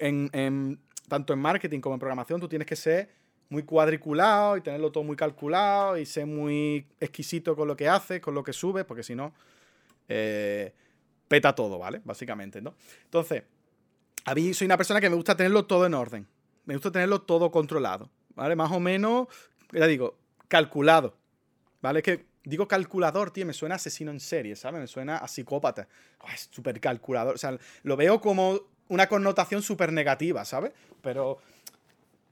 en, 0.01 0.81
tanto 1.07 1.33
en 1.33 1.39
marketing 1.39 1.79
como 1.79 1.95
en 1.95 2.01
programación, 2.01 2.41
tú 2.41 2.49
tienes 2.49 2.67
que 2.67 2.75
ser 2.75 3.09
muy 3.51 3.63
cuadriculado 3.63 4.57
y 4.57 4.63
tenerlo 4.63 4.91
todo 4.91 5.05
muy 5.05 5.15
calculado 5.15 5.97
y 5.97 6.05
ser 6.07 6.27
muy 6.27 6.89
exquisito 6.99 7.55
con 7.55 7.69
lo 7.69 7.77
que 7.77 7.89
haces, 7.89 8.21
con 8.21 8.35
lo 8.35 8.43
que 8.43 8.53
subes, 8.53 8.85
porque 8.85 9.05
si 9.05 9.15
no, 9.15 9.33
eh, 10.09 10.75
peta 11.29 11.55
todo, 11.55 11.79
¿vale? 11.79 12.01
Básicamente, 12.03 12.61
¿no? 12.61 12.75
Entonces, 13.05 13.45
a 14.25 14.35
mí 14.35 14.55
soy 14.55 14.65
una 14.65 14.77
persona 14.77 15.01
que 15.01 15.09
me 15.09 15.15
gusta 15.15 15.37
tenerlo 15.37 15.67
todo 15.67 15.87
en 15.87 15.95
orden. 15.95 16.27
Me 16.65 16.75
gusta 16.75 16.91
tenerlo 16.91 17.21
todo 17.21 17.53
controlado, 17.53 18.11
¿vale? 18.35 18.57
Más 18.57 18.73
o 18.73 18.81
menos, 18.81 19.29
ya 19.71 19.87
digo, 19.87 20.19
calculado. 20.49 21.15
¿Vale? 21.81 22.03
Que 22.03 22.27
digo 22.45 22.67
calculador, 22.67 23.31
tío, 23.31 23.47
me 23.47 23.53
suena 23.53 23.77
asesino 23.77 24.11
en 24.11 24.21
serie, 24.21 24.57
¿sabes? 24.57 24.81
Me 24.81 24.87
suena 24.87 25.19
a 25.19 25.29
psicópata. 25.29 25.87
es 26.35 26.49
súper 26.51 26.81
calculador. 26.81 27.35
O 27.35 27.39
sea, 27.39 27.57
lo 27.83 27.97
veo 27.97 28.21
como 28.21 28.61
una 28.89 29.07
connotación 29.07 29.63
súper 29.63 29.93
negativa, 29.93 30.45
¿sabes? 30.45 30.73
Pero 31.03 31.39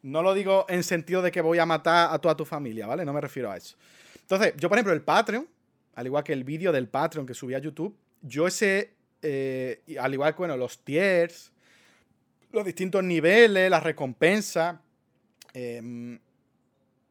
no 0.02 0.22
lo 0.22 0.34
digo 0.34 0.66
en 0.68 0.82
sentido 0.82 1.22
de 1.22 1.30
que 1.30 1.40
voy 1.40 1.58
a 1.58 1.66
matar 1.66 2.12
a 2.12 2.18
toda 2.18 2.36
tu 2.36 2.44
familia, 2.44 2.86
¿vale? 2.86 3.04
No 3.04 3.12
me 3.12 3.20
refiero 3.20 3.50
a 3.50 3.56
eso. 3.56 3.76
Entonces, 4.20 4.54
yo, 4.56 4.68
por 4.68 4.78
ejemplo, 4.78 4.92
el 4.92 5.02
Patreon, 5.02 5.46
al 5.94 6.06
igual 6.06 6.24
que 6.24 6.32
el 6.32 6.44
vídeo 6.44 6.72
del 6.72 6.88
Patreon 6.88 7.26
que 7.26 7.34
subí 7.34 7.54
a 7.54 7.58
YouTube, 7.58 7.96
yo 8.22 8.46
ese, 8.46 8.94
eh, 9.22 9.82
al 10.00 10.14
igual 10.14 10.32
que, 10.32 10.38
bueno, 10.38 10.56
los 10.56 10.80
tiers, 10.80 11.52
los 12.52 12.64
distintos 12.64 13.04
niveles, 13.04 13.70
las 13.70 13.82
recompensas, 13.82 14.76
em, 15.52 16.18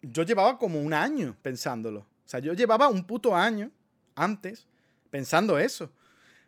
yo 0.02 0.24
llevaba 0.24 0.58
como 0.58 0.80
un 0.82 0.94
año 0.94 1.36
pensándolo. 1.42 2.06
O 2.26 2.30
sea, 2.30 2.40
yo 2.40 2.54
llevaba 2.54 2.88
un 2.88 3.06
puto 3.06 3.36
año 3.36 3.72
antes 4.16 4.68
pensando 5.10 5.60
eso. 5.60 5.92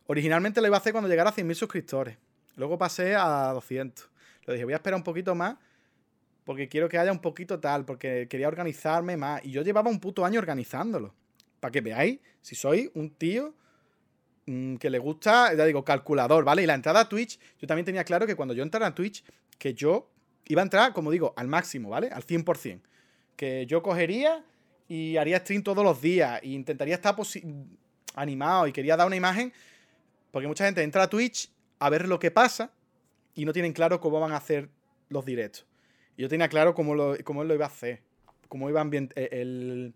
Originalmente 0.07 0.61
lo 0.61 0.67
iba 0.67 0.77
a 0.77 0.79
hacer 0.79 0.93
cuando 0.93 1.09
llegara 1.09 1.29
a 1.29 1.35
100.000 1.35 1.53
suscriptores. 1.53 2.17
Luego 2.55 2.77
pasé 2.77 3.15
a 3.15 3.51
200. 3.53 4.09
Lo 4.45 4.53
dije, 4.53 4.65
voy 4.65 4.73
a 4.73 4.77
esperar 4.77 4.97
un 4.97 5.03
poquito 5.03 5.35
más 5.35 5.57
porque 6.47 6.69
quiero 6.69 6.87
que 6.87 6.97
haya 6.97 7.11
un 7.11 7.19
poquito 7.19 7.59
tal, 7.59 7.83
porque 7.83 8.27
quería 8.29 8.47
organizarme 8.47 9.17
más. 9.17 9.43
Y 9.43 9.51
yo 9.51 9.63
llevaba 9.63 9.89
un 9.89 9.99
puto 9.99 10.23
año 10.23 10.39
organizándolo. 10.39 11.13
Para 11.59 11.73
que 11.73 11.81
veáis 11.81 12.19
si 12.41 12.55
soy 12.55 12.89
un 12.93 13.09
tío 13.09 13.53
mm, 14.45 14.77
que 14.77 14.89
le 14.89 14.97
gusta, 14.97 15.53
ya 15.53 15.65
digo, 15.65 15.83
calculador, 15.83 16.45
¿vale? 16.45 16.63
Y 16.63 16.65
la 16.65 16.75
entrada 16.75 17.01
a 17.01 17.09
Twitch, 17.09 17.37
yo 17.59 17.67
también 17.67 17.83
tenía 17.85 18.05
claro 18.05 18.25
que 18.25 18.35
cuando 18.35 18.53
yo 18.53 18.63
entrara 18.63 18.87
a 18.87 18.95
Twitch, 18.95 19.25
que 19.57 19.73
yo 19.73 20.09
iba 20.45 20.61
a 20.61 20.63
entrar, 20.63 20.93
como 20.93 21.11
digo, 21.11 21.33
al 21.35 21.49
máximo, 21.49 21.89
¿vale? 21.89 22.11
Al 22.11 22.25
100%. 22.25 22.79
Que 23.35 23.65
yo 23.65 23.83
cogería 23.83 24.45
y 24.87 25.17
haría 25.17 25.39
stream 25.39 25.63
todos 25.63 25.83
los 25.83 26.01
días 26.01 26.41
e 26.43 26.49
intentaría 26.49 26.95
estar 26.95 27.15
animado 28.15 28.67
y 28.67 28.71
quería 28.71 28.95
dar 28.95 29.07
una 29.07 29.15
imagen 29.15 29.53
porque 30.31 30.47
mucha 30.47 30.65
gente 30.65 30.83
entra 30.83 31.03
a 31.03 31.09
Twitch 31.09 31.49
a 31.79 31.89
ver 31.89 32.07
lo 32.07 32.19
que 32.19 32.31
pasa 32.31 32.71
y 33.35 33.45
no 33.45 33.53
tienen 33.53 33.73
claro 33.73 33.99
cómo 33.99 34.19
van 34.19 34.31
a 34.31 34.37
hacer 34.37 34.69
los 35.09 35.25
directos. 35.25 35.65
Y 36.15 36.23
yo 36.23 36.29
tenía 36.29 36.49
claro 36.49 36.73
cómo, 36.73 36.95
lo, 36.95 37.15
cómo 37.23 37.43
lo 37.43 37.53
iba 37.53 37.65
a 37.65 37.69
hacer, 37.69 38.01
cómo 38.47 38.69
iba 38.69 38.81
a 38.81 38.89
eh, 38.91 39.29
el, 39.31 39.93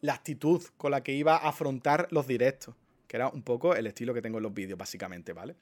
la 0.00 0.14
actitud 0.14 0.62
con 0.76 0.90
la 0.90 1.02
que 1.02 1.12
iba 1.12 1.36
a 1.36 1.48
afrontar 1.48 2.08
los 2.10 2.26
directos, 2.26 2.74
que 3.06 3.16
era 3.16 3.28
un 3.28 3.42
poco 3.42 3.76
el 3.76 3.86
estilo 3.86 4.12
que 4.12 4.22
tengo 4.22 4.38
en 4.38 4.42
los 4.42 4.54
vídeos, 4.54 4.78
básicamente, 4.78 5.32
¿vale? 5.32 5.54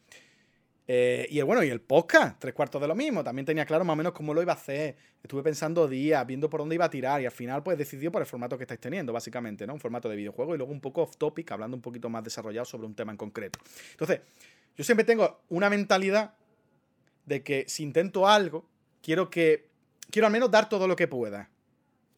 Eh, 0.86 1.26
y 1.30 1.38
el, 1.38 1.46
bueno, 1.46 1.64
y 1.64 1.70
el 1.70 1.80
podcast, 1.80 2.38
tres 2.38 2.52
cuartos 2.52 2.80
de 2.80 2.88
lo 2.88 2.94
mismo. 2.94 3.24
También 3.24 3.46
tenía 3.46 3.64
claro 3.64 3.84
más 3.84 3.94
o 3.94 3.96
menos 3.96 4.12
cómo 4.12 4.34
lo 4.34 4.42
iba 4.42 4.52
a 4.52 4.56
hacer. 4.56 4.96
Estuve 5.22 5.42
pensando 5.42 5.88
días, 5.88 6.26
viendo 6.26 6.50
por 6.50 6.60
dónde 6.60 6.74
iba 6.74 6.84
a 6.84 6.90
tirar. 6.90 7.20
Y 7.22 7.26
al 7.26 7.32
final, 7.32 7.62
pues 7.62 7.78
decidió 7.78 8.12
por 8.12 8.20
el 8.20 8.26
formato 8.26 8.58
que 8.58 8.64
estáis 8.64 8.80
teniendo, 8.80 9.12
básicamente, 9.12 9.66
¿no? 9.66 9.74
Un 9.74 9.80
formato 9.80 10.08
de 10.08 10.16
videojuego 10.16 10.54
y 10.54 10.58
luego 10.58 10.72
un 10.72 10.80
poco 10.80 11.02
off 11.02 11.16
topic, 11.16 11.50
hablando 11.52 11.76
un 11.76 11.82
poquito 11.82 12.08
más 12.10 12.22
desarrollado 12.22 12.64
sobre 12.64 12.86
un 12.86 12.94
tema 12.94 13.12
en 13.12 13.18
concreto. 13.18 13.58
Entonces, 13.92 14.20
yo 14.76 14.84
siempre 14.84 15.04
tengo 15.04 15.40
una 15.48 15.70
mentalidad 15.70 16.34
de 17.24 17.42
que 17.42 17.64
si 17.68 17.82
intento 17.82 18.28
algo, 18.28 18.68
quiero 19.02 19.30
que. 19.30 19.72
Quiero 20.10 20.26
al 20.26 20.32
menos 20.32 20.50
dar 20.50 20.68
todo 20.68 20.86
lo 20.86 20.96
que 20.96 21.08
pueda. 21.08 21.48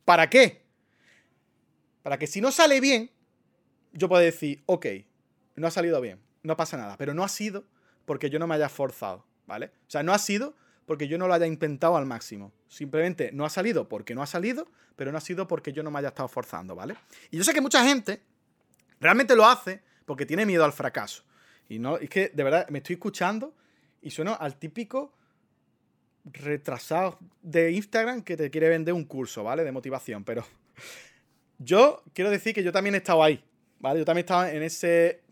¿Para 0.05 0.29
qué? 0.29 0.63
Para 2.03 2.19
que 2.19 2.27
si 2.27 2.41
no 2.41 2.51
sale 2.51 2.81
bien, 2.81 3.11
yo 3.93 4.09
pueda 4.09 4.23
decir, 4.23 4.63
ok, 4.67 4.87
no 5.55 5.67
ha 5.67 5.71
salido 5.71 6.01
bien, 6.01 6.21
no 6.43 6.57
pasa 6.57 6.77
nada, 6.77 6.97
pero 6.97 7.15
no 7.15 7.25
ha 7.25 7.29
sido 7.29 7.65
porque 8.07 8.31
yo 8.31 8.39
no 8.39 8.47
me 8.47 8.55
haya 8.55 8.69
forzado, 8.69 9.27
¿vale? 9.47 9.67
O 9.67 9.91
sea, 9.91 10.03
no 10.03 10.15
ha 10.15 10.19
sido 10.19 10.55
porque 10.87 11.09
yo 11.09 11.19
no 11.19 11.27
lo 11.27 11.35
haya 11.35 11.47
intentado 11.47 11.97
al 11.97 12.07
máximo. 12.07 12.53
Simplemente 12.69 13.31
no 13.33 13.45
ha 13.45 13.51
salido 13.51 13.89
porque 13.89 14.15
no 14.15 14.23
ha 14.23 14.27
salido, 14.27 14.69
pero 14.95 15.13
no 15.13 15.19
ha 15.19 15.21
sido 15.21 15.47
porque 15.47 15.73
yo 15.73 15.83
no 15.83 15.91
me 15.91 15.99
haya 15.99 16.09
estado 16.09 16.29
forzando, 16.29 16.75
¿vale? 16.75 16.97
Y 17.31 17.37
yo 17.37 17.45
sé 17.45 17.53
que 17.53 17.61
mucha 17.61 17.85
gente 17.85 18.23
realmente 19.01 19.37
lo 19.37 19.45
hace 19.45 19.83
porque 20.07 20.25
tiene 20.25 20.47
miedo 20.47 20.65
al 20.65 20.73
fracaso. 20.73 21.25
Y 21.69 21.79
no, 21.79 21.99
es 21.99 22.09
que 22.09 22.31
de 22.31 22.45
verdad 22.45 22.69
me 22.71 22.79
estoy 22.79 22.95
escuchando 22.95 23.53
y 24.01 24.11
sueno 24.11 24.37
al 24.39 24.57
típico 24.57 25.13
retrasado 26.25 27.19
de 27.43 27.73
Instagram 27.73 28.23
que 28.23 28.37
te 28.37 28.51
quiere 28.51 28.69
vender 28.69 28.95
un 28.95 29.05
curso, 29.05 29.45
¿vale? 29.45 29.65
De 29.65 29.73
motivación, 29.73 30.25
pero 30.25 30.45
yo 31.59 32.03
quiero 32.13 32.31
decir 32.31 32.55
que 32.55 32.63
yo 32.63 32.73
también 32.73 32.95
he 32.95 32.99
estado 32.99 33.23
ahí, 33.23 33.45
¿vale? 33.81 33.99
Yo 33.99 34.05
también 34.05 34.23
he 34.23 34.27
estado 34.27 34.47
en 34.47 34.63
ese 34.63 35.23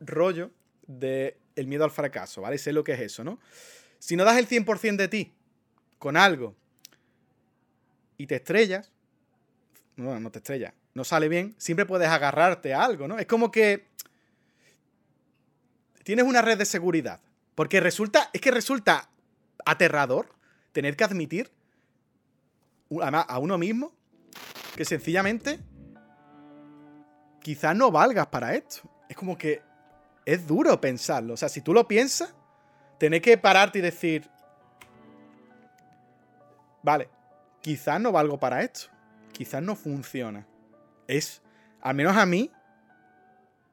rollo 0.00 0.50
de 0.86 1.39
el 1.56 1.66
miedo 1.66 1.84
al 1.84 1.90
fracaso, 1.90 2.42
¿vale? 2.42 2.58
Sé 2.58 2.72
lo 2.72 2.84
que 2.84 2.92
es 2.92 3.00
eso, 3.00 3.24
¿no? 3.24 3.38
Si 3.98 4.16
no 4.16 4.24
das 4.24 4.38
el 4.38 4.48
100% 4.48 4.96
de 4.96 5.08
ti 5.08 5.32
con 5.98 6.16
algo 6.16 6.54
y 8.16 8.26
te 8.26 8.36
estrellas, 8.36 8.90
no, 9.96 10.18
no 10.18 10.30
te 10.30 10.38
estrellas, 10.38 10.72
no 10.94 11.04
sale 11.04 11.28
bien, 11.28 11.54
siempre 11.58 11.86
puedes 11.86 12.08
agarrarte 12.08 12.74
a 12.74 12.84
algo, 12.84 13.06
¿no? 13.08 13.18
Es 13.18 13.26
como 13.26 13.50
que 13.50 13.86
tienes 16.02 16.24
una 16.24 16.42
red 16.42 16.58
de 16.58 16.64
seguridad. 16.64 17.20
Porque 17.54 17.80
resulta, 17.80 18.30
es 18.32 18.40
que 18.40 18.50
resulta 18.50 19.10
aterrador 19.64 20.28
tener 20.72 20.96
que 20.96 21.04
admitir 21.04 21.50
a 23.00 23.38
uno 23.38 23.58
mismo 23.58 23.92
que 24.74 24.84
sencillamente 24.84 25.60
quizás 27.42 27.76
no 27.76 27.90
valgas 27.90 28.28
para 28.28 28.54
esto. 28.54 28.88
Es 29.08 29.16
como 29.16 29.36
que 29.36 29.62
es 30.24 30.46
duro 30.46 30.80
pensarlo. 30.80 31.34
O 31.34 31.36
sea, 31.36 31.48
si 31.48 31.60
tú 31.60 31.72
lo 31.72 31.86
piensas, 31.88 32.34
tener 32.98 33.22
que 33.22 33.38
pararte 33.38 33.78
y 33.78 33.82
decir, 33.82 34.28
vale, 36.82 37.08
quizás 37.60 38.00
no 38.00 38.12
valgo 38.12 38.38
para 38.38 38.62
esto. 38.62 38.88
Quizás 39.32 39.62
no 39.62 39.74
funciona. 39.74 40.46
Es, 41.06 41.42
al 41.80 41.94
menos 41.94 42.16
a 42.16 42.26
mí, 42.26 42.50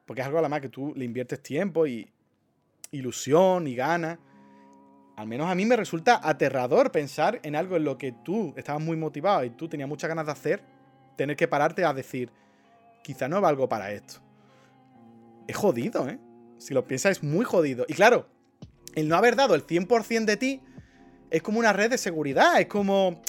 porque 0.06 0.22
es 0.22 0.26
algo 0.26 0.38
a 0.38 0.42
la 0.42 0.48
más 0.48 0.60
que 0.60 0.68
tú 0.68 0.94
le 0.96 1.04
inviertes 1.04 1.42
tiempo 1.42 1.86
y 1.86 2.10
ilusión 2.90 3.66
y 3.66 3.74
ganas. 3.74 4.18
Al 5.16 5.26
menos 5.26 5.50
a 5.50 5.54
mí 5.54 5.66
me 5.66 5.76
resulta 5.76 6.20
aterrador 6.22 6.90
pensar 6.92 7.40
en 7.42 7.56
algo 7.56 7.76
en 7.76 7.84
lo 7.84 7.98
que 7.98 8.12
tú 8.12 8.54
estabas 8.56 8.82
muy 8.82 8.96
motivado 8.96 9.44
y 9.44 9.50
tú 9.50 9.68
tenías 9.68 9.88
muchas 9.88 10.08
ganas 10.08 10.26
de 10.26 10.32
hacer, 10.32 10.62
tener 11.16 11.36
que 11.36 11.48
pararte 11.48 11.84
a 11.84 11.92
decir, 11.92 12.30
quizá 13.02 13.28
no 13.28 13.40
valgo 13.40 13.68
para 13.68 13.90
esto. 13.92 14.20
Es 15.46 15.56
jodido, 15.56 16.08
¿eh? 16.08 16.18
Si 16.58 16.74
lo 16.74 16.86
piensas, 16.86 17.18
es 17.18 17.22
muy 17.22 17.44
jodido. 17.44 17.84
Y 17.88 17.94
claro, 17.94 18.28
el 18.94 19.08
no 19.08 19.16
haber 19.16 19.36
dado 19.36 19.54
el 19.54 19.66
100% 19.66 20.24
de 20.24 20.36
ti 20.36 20.60
es 21.30 21.42
como 21.42 21.58
una 21.58 21.72
red 21.72 21.90
de 21.90 21.98
seguridad, 21.98 22.60
es 22.60 22.66
como 22.66 23.22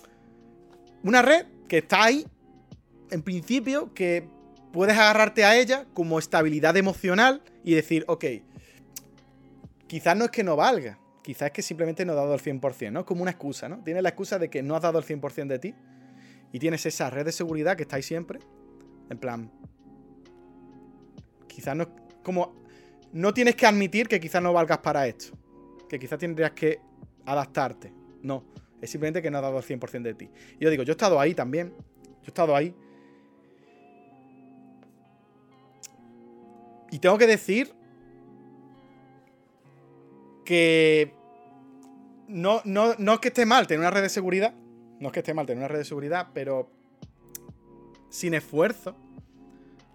una 1.03 1.21
red 1.21 1.45
que 1.67 1.79
está 1.79 2.03
ahí, 2.03 2.25
en 3.11 3.21
principio, 3.21 3.93
que 3.93 4.27
puedes 4.71 4.97
agarrarte 4.97 5.45
a 5.45 5.57
ella 5.57 5.85
como 5.93 6.19
estabilidad 6.19 6.75
emocional 6.77 7.41
y 7.63 7.73
decir, 7.73 8.03
ok, 8.07 8.25
quizás 9.87 10.15
no 10.15 10.25
es 10.25 10.31
que 10.31 10.43
no 10.43 10.55
valga, 10.55 10.99
quizás 11.21 11.47
es 11.47 11.51
que 11.51 11.61
simplemente 11.61 12.05
no 12.05 12.13
ha 12.13 12.15
dado 12.15 12.33
el 12.33 12.41
100%, 12.41 12.91
¿no? 12.91 13.01
Es 13.01 13.05
como 13.05 13.21
una 13.21 13.31
excusa, 13.31 13.69
¿no? 13.69 13.83
Tienes 13.83 14.03
la 14.03 14.09
excusa 14.09 14.39
de 14.39 14.49
que 14.49 14.63
no 14.63 14.75
has 14.75 14.81
dado 14.81 14.99
el 14.99 15.05
100% 15.05 15.47
de 15.47 15.59
ti 15.59 15.75
y 16.51 16.59
tienes 16.59 16.85
esa 16.85 17.09
red 17.09 17.25
de 17.25 17.31
seguridad 17.31 17.75
que 17.75 17.83
está 17.83 17.97
ahí 17.97 18.03
siempre. 18.03 18.39
En 19.09 19.17
plan, 19.17 19.51
quizás 21.47 21.75
no 21.75 21.89
como 22.23 22.58
no 23.13 23.33
tienes 23.33 23.55
que 23.55 23.65
admitir 23.65 24.07
que 24.07 24.19
quizás 24.19 24.41
no 24.41 24.53
valgas 24.53 24.79
para 24.79 25.07
esto, 25.07 25.37
que 25.87 25.99
quizás 25.99 26.19
tendrías 26.19 26.51
que 26.51 26.79
adaptarte. 27.25 27.93
No, 28.21 28.43
es 28.81 28.89
simplemente 28.89 29.21
que 29.21 29.31
no 29.31 29.37
has 29.37 29.43
dado 29.43 29.57
el 29.57 29.63
100% 29.63 30.01
de 30.01 30.13
ti. 30.13 30.29
Y 30.59 30.63
yo 30.63 30.69
digo, 30.69 30.83
yo 30.83 30.91
he 30.91 30.93
estado 30.93 31.19
ahí 31.19 31.33
también. 31.33 31.73
Yo 32.05 32.25
he 32.25 32.27
estado 32.27 32.55
ahí. 32.55 32.73
Y 36.91 36.99
tengo 36.99 37.17
que 37.17 37.27
decir 37.27 37.73
que 40.43 41.13
no, 42.27 42.61
no, 42.65 42.95
no 42.97 43.13
es 43.13 43.19
que 43.19 43.27
esté 43.27 43.45
mal 43.45 43.67
tener 43.67 43.81
una 43.81 43.91
red 43.91 44.01
de 44.01 44.09
seguridad, 44.09 44.53
no 44.99 45.07
es 45.07 45.13
que 45.13 45.19
esté 45.19 45.33
mal 45.33 45.45
tener 45.45 45.59
una 45.59 45.67
red 45.67 45.79
de 45.79 45.85
seguridad, 45.85 46.29
pero 46.33 46.71
sin 48.09 48.33
esfuerzo, 48.33 48.95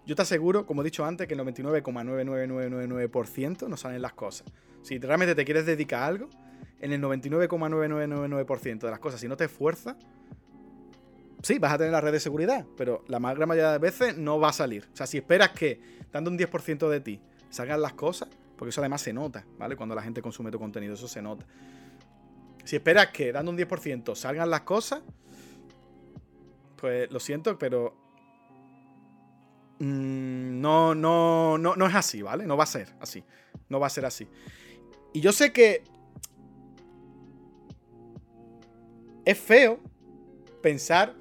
yo 0.05 0.15
te 0.15 0.21
aseguro, 0.21 0.65
como 0.65 0.81
he 0.81 0.85
dicho 0.85 1.05
antes, 1.05 1.27
que 1.27 1.33
el 1.33 1.39
99,99999% 1.41 3.67
no 3.67 3.77
salen 3.77 4.01
las 4.01 4.13
cosas. 4.13 4.47
Si 4.81 4.97
realmente 4.99 5.35
te 5.35 5.45
quieres 5.45 5.65
dedicar 5.65 6.03
a 6.03 6.07
algo, 6.07 6.29
en 6.79 6.93
el 6.93 7.01
99,9999% 7.01 8.79
de 8.79 8.91
las 8.91 8.99
cosas, 8.99 9.19
si 9.19 9.27
no 9.27 9.35
te 9.35 9.45
esfuerzas, 9.45 9.95
sí, 11.41 11.59
vas 11.59 11.73
a 11.73 11.77
tener 11.77 11.91
la 11.91 12.01
red 12.01 12.11
de 12.11 12.19
seguridad, 12.19 12.65
pero 12.77 13.03
la 13.07 13.19
más 13.19 13.35
gran 13.35 13.49
mayoría 13.49 13.71
de 13.71 13.79
veces 13.79 14.17
no 14.17 14.39
va 14.39 14.49
a 14.49 14.53
salir. 14.53 14.87
O 14.93 14.95
sea, 14.95 15.07
si 15.07 15.17
esperas 15.17 15.51
que 15.51 15.79
dando 16.11 16.29
un 16.29 16.37
10% 16.37 16.89
de 16.89 16.99
ti 16.99 17.19
salgan 17.49 17.81
las 17.81 17.93
cosas, 17.93 18.29
porque 18.55 18.69
eso 18.69 18.81
además 18.81 19.01
se 19.01 19.13
nota, 19.13 19.45
¿vale? 19.57 19.75
Cuando 19.75 19.95
la 19.95 20.01
gente 20.01 20.21
consume 20.21 20.51
tu 20.51 20.59
contenido, 20.59 20.93
eso 20.93 21.07
se 21.07 21.21
nota. 21.21 21.45
Si 22.63 22.75
esperas 22.75 23.07
que 23.07 23.31
dando 23.31 23.51
un 23.51 23.57
10% 23.57 24.15
salgan 24.15 24.49
las 24.49 24.61
cosas, 24.61 25.01
pues 26.77 27.11
lo 27.11 27.19
siento, 27.19 27.57
pero 27.57 27.95
no, 29.79 30.95
no, 30.95 31.57
no, 31.57 31.75
no 31.75 31.87
es 31.87 31.95
así, 31.95 32.21
¿vale? 32.21 32.45
No 32.45 32.57
va 32.57 32.63
a 32.63 32.67
ser 32.67 32.93
así. 32.99 33.23
No 33.69 33.79
va 33.79 33.87
a 33.87 33.89
ser 33.89 34.05
así. 34.05 34.27
Y 35.13 35.21
yo 35.21 35.31
sé 35.31 35.51
que 35.51 35.83
es 39.25 39.37
feo 39.37 39.79
pensar, 40.61 41.15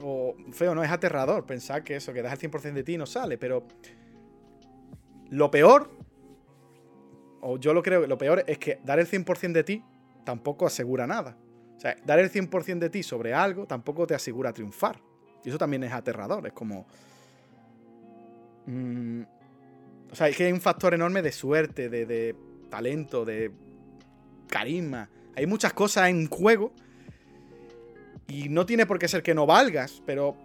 o 0.00 0.34
feo 0.52 0.74
no, 0.74 0.82
es 0.82 0.90
aterrador 0.90 1.46
pensar 1.46 1.82
que 1.82 1.96
eso, 1.96 2.12
que 2.12 2.22
das 2.22 2.32
el 2.32 2.50
100% 2.50 2.72
de 2.72 2.82
ti 2.82 2.96
no 2.96 3.06
sale, 3.06 3.38
pero 3.38 3.66
lo 5.30 5.50
peor 5.50 5.90
o 7.46 7.58
yo 7.58 7.74
lo 7.74 7.82
creo 7.82 8.00
que 8.00 8.06
lo 8.06 8.16
peor 8.16 8.42
es 8.46 8.58
que 8.58 8.80
dar 8.84 8.98
el 8.98 9.06
100% 9.06 9.52
de 9.52 9.64
ti 9.64 9.84
tampoco 10.24 10.66
asegura 10.66 11.06
nada. 11.06 11.36
O 11.76 11.80
sea, 11.80 11.94
dar 12.06 12.18
el 12.18 12.30
100% 12.32 12.78
de 12.78 12.88
ti 12.88 13.02
sobre 13.02 13.34
algo 13.34 13.66
tampoco 13.66 14.06
te 14.06 14.14
asegura 14.14 14.50
triunfar. 14.52 14.98
Y 15.44 15.50
eso 15.50 15.58
también 15.58 15.84
es 15.84 15.92
aterrador. 15.92 16.46
Es 16.46 16.54
como. 16.54 16.86
Mm, 18.66 19.22
o 20.10 20.14
sea, 20.14 20.28
es 20.28 20.36
que 20.36 20.44
hay 20.44 20.52
un 20.52 20.60
factor 20.60 20.94
enorme 20.94 21.22
de 21.22 21.32
suerte, 21.32 21.88
de, 21.88 22.36
talento, 22.70 23.24
de 23.24 23.50
carisma. 24.48 25.08
Hay 25.36 25.46
muchas 25.46 25.72
cosas 25.72 26.08
en 26.08 26.28
juego. 26.28 26.72
Y 28.26 28.48
no 28.48 28.64
tiene 28.64 28.86
por 28.86 28.98
qué 28.98 29.06
ser 29.06 29.22
que 29.22 29.34
no 29.34 29.44
valgas, 29.44 30.02
pero 30.06 30.36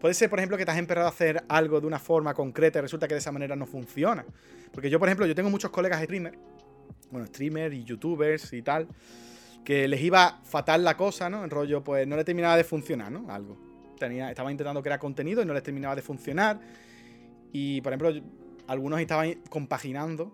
Puede 0.00 0.14
ser, 0.14 0.30
por 0.30 0.38
ejemplo, 0.38 0.56
que 0.56 0.64
te 0.64 0.70
has 0.70 0.78
emperrado 0.78 1.08
a 1.08 1.10
hacer 1.10 1.42
algo 1.48 1.80
de 1.80 1.86
una 1.86 1.98
forma 1.98 2.32
concreta 2.32 2.78
y 2.78 2.82
resulta 2.82 3.08
que 3.08 3.14
de 3.14 3.18
esa 3.18 3.32
manera 3.32 3.56
no 3.56 3.66
funciona. 3.66 4.24
Porque 4.72 4.90
yo, 4.90 4.98
por 4.98 5.08
ejemplo, 5.08 5.26
yo 5.26 5.34
tengo 5.34 5.50
muchos 5.50 5.70
colegas 5.70 6.02
streamers, 6.04 6.38
bueno, 7.10 7.26
streamers 7.26 7.74
y 7.74 7.82
youtubers 7.82 8.52
y 8.52 8.62
tal, 8.62 8.86
que 9.64 9.88
les 9.88 10.00
iba 10.00 10.40
fatal 10.44 10.84
la 10.84 10.96
cosa, 10.96 11.28
¿no? 11.28 11.42
En 11.42 11.50
rollo, 11.50 11.82
pues 11.82 12.06
no 12.06 12.16
le 12.16 12.22
terminaba 12.22 12.56
de 12.56 12.62
funcionar, 12.62 13.10
¿no? 13.10 13.28
Algo. 13.28 13.56
Tenía, 13.98 14.30
estaba 14.30 14.52
intentando 14.52 14.80
crear 14.82 15.00
contenido 15.00 15.42
y 15.42 15.44
no 15.44 15.52
les 15.52 15.64
terminaba 15.64 15.96
de 15.96 16.02
funcionar. 16.02 16.60
Y, 17.52 17.80
por 17.80 17.92
ejemplo, 17.92 18.22
algunos 18.66 19.00
estaban 19.00 19.34
compaginando 19.48 20.32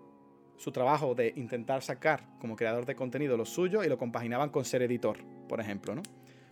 su 0.57 0.71
trabajo 0.71 1.15
de 1.15 1.33
intentar 1.35 1.81
sacar 1.81 2.27
como 2.39 2.55
creador 2.55 2.85
de 2.85 2.95
contenido 2.95 3.37
lo 3.37 3.45
suyo 3.45 3.83
y 3.83 3.87
lo 3.87 3.97
compaginaban 3.97 4.49
con 4.49 4.63
ser 4.65 4.81
editor, 4.81 5.17
por 5.47 5.59
ejemplo, 5.59 5.95
¿no? 5.95 6.03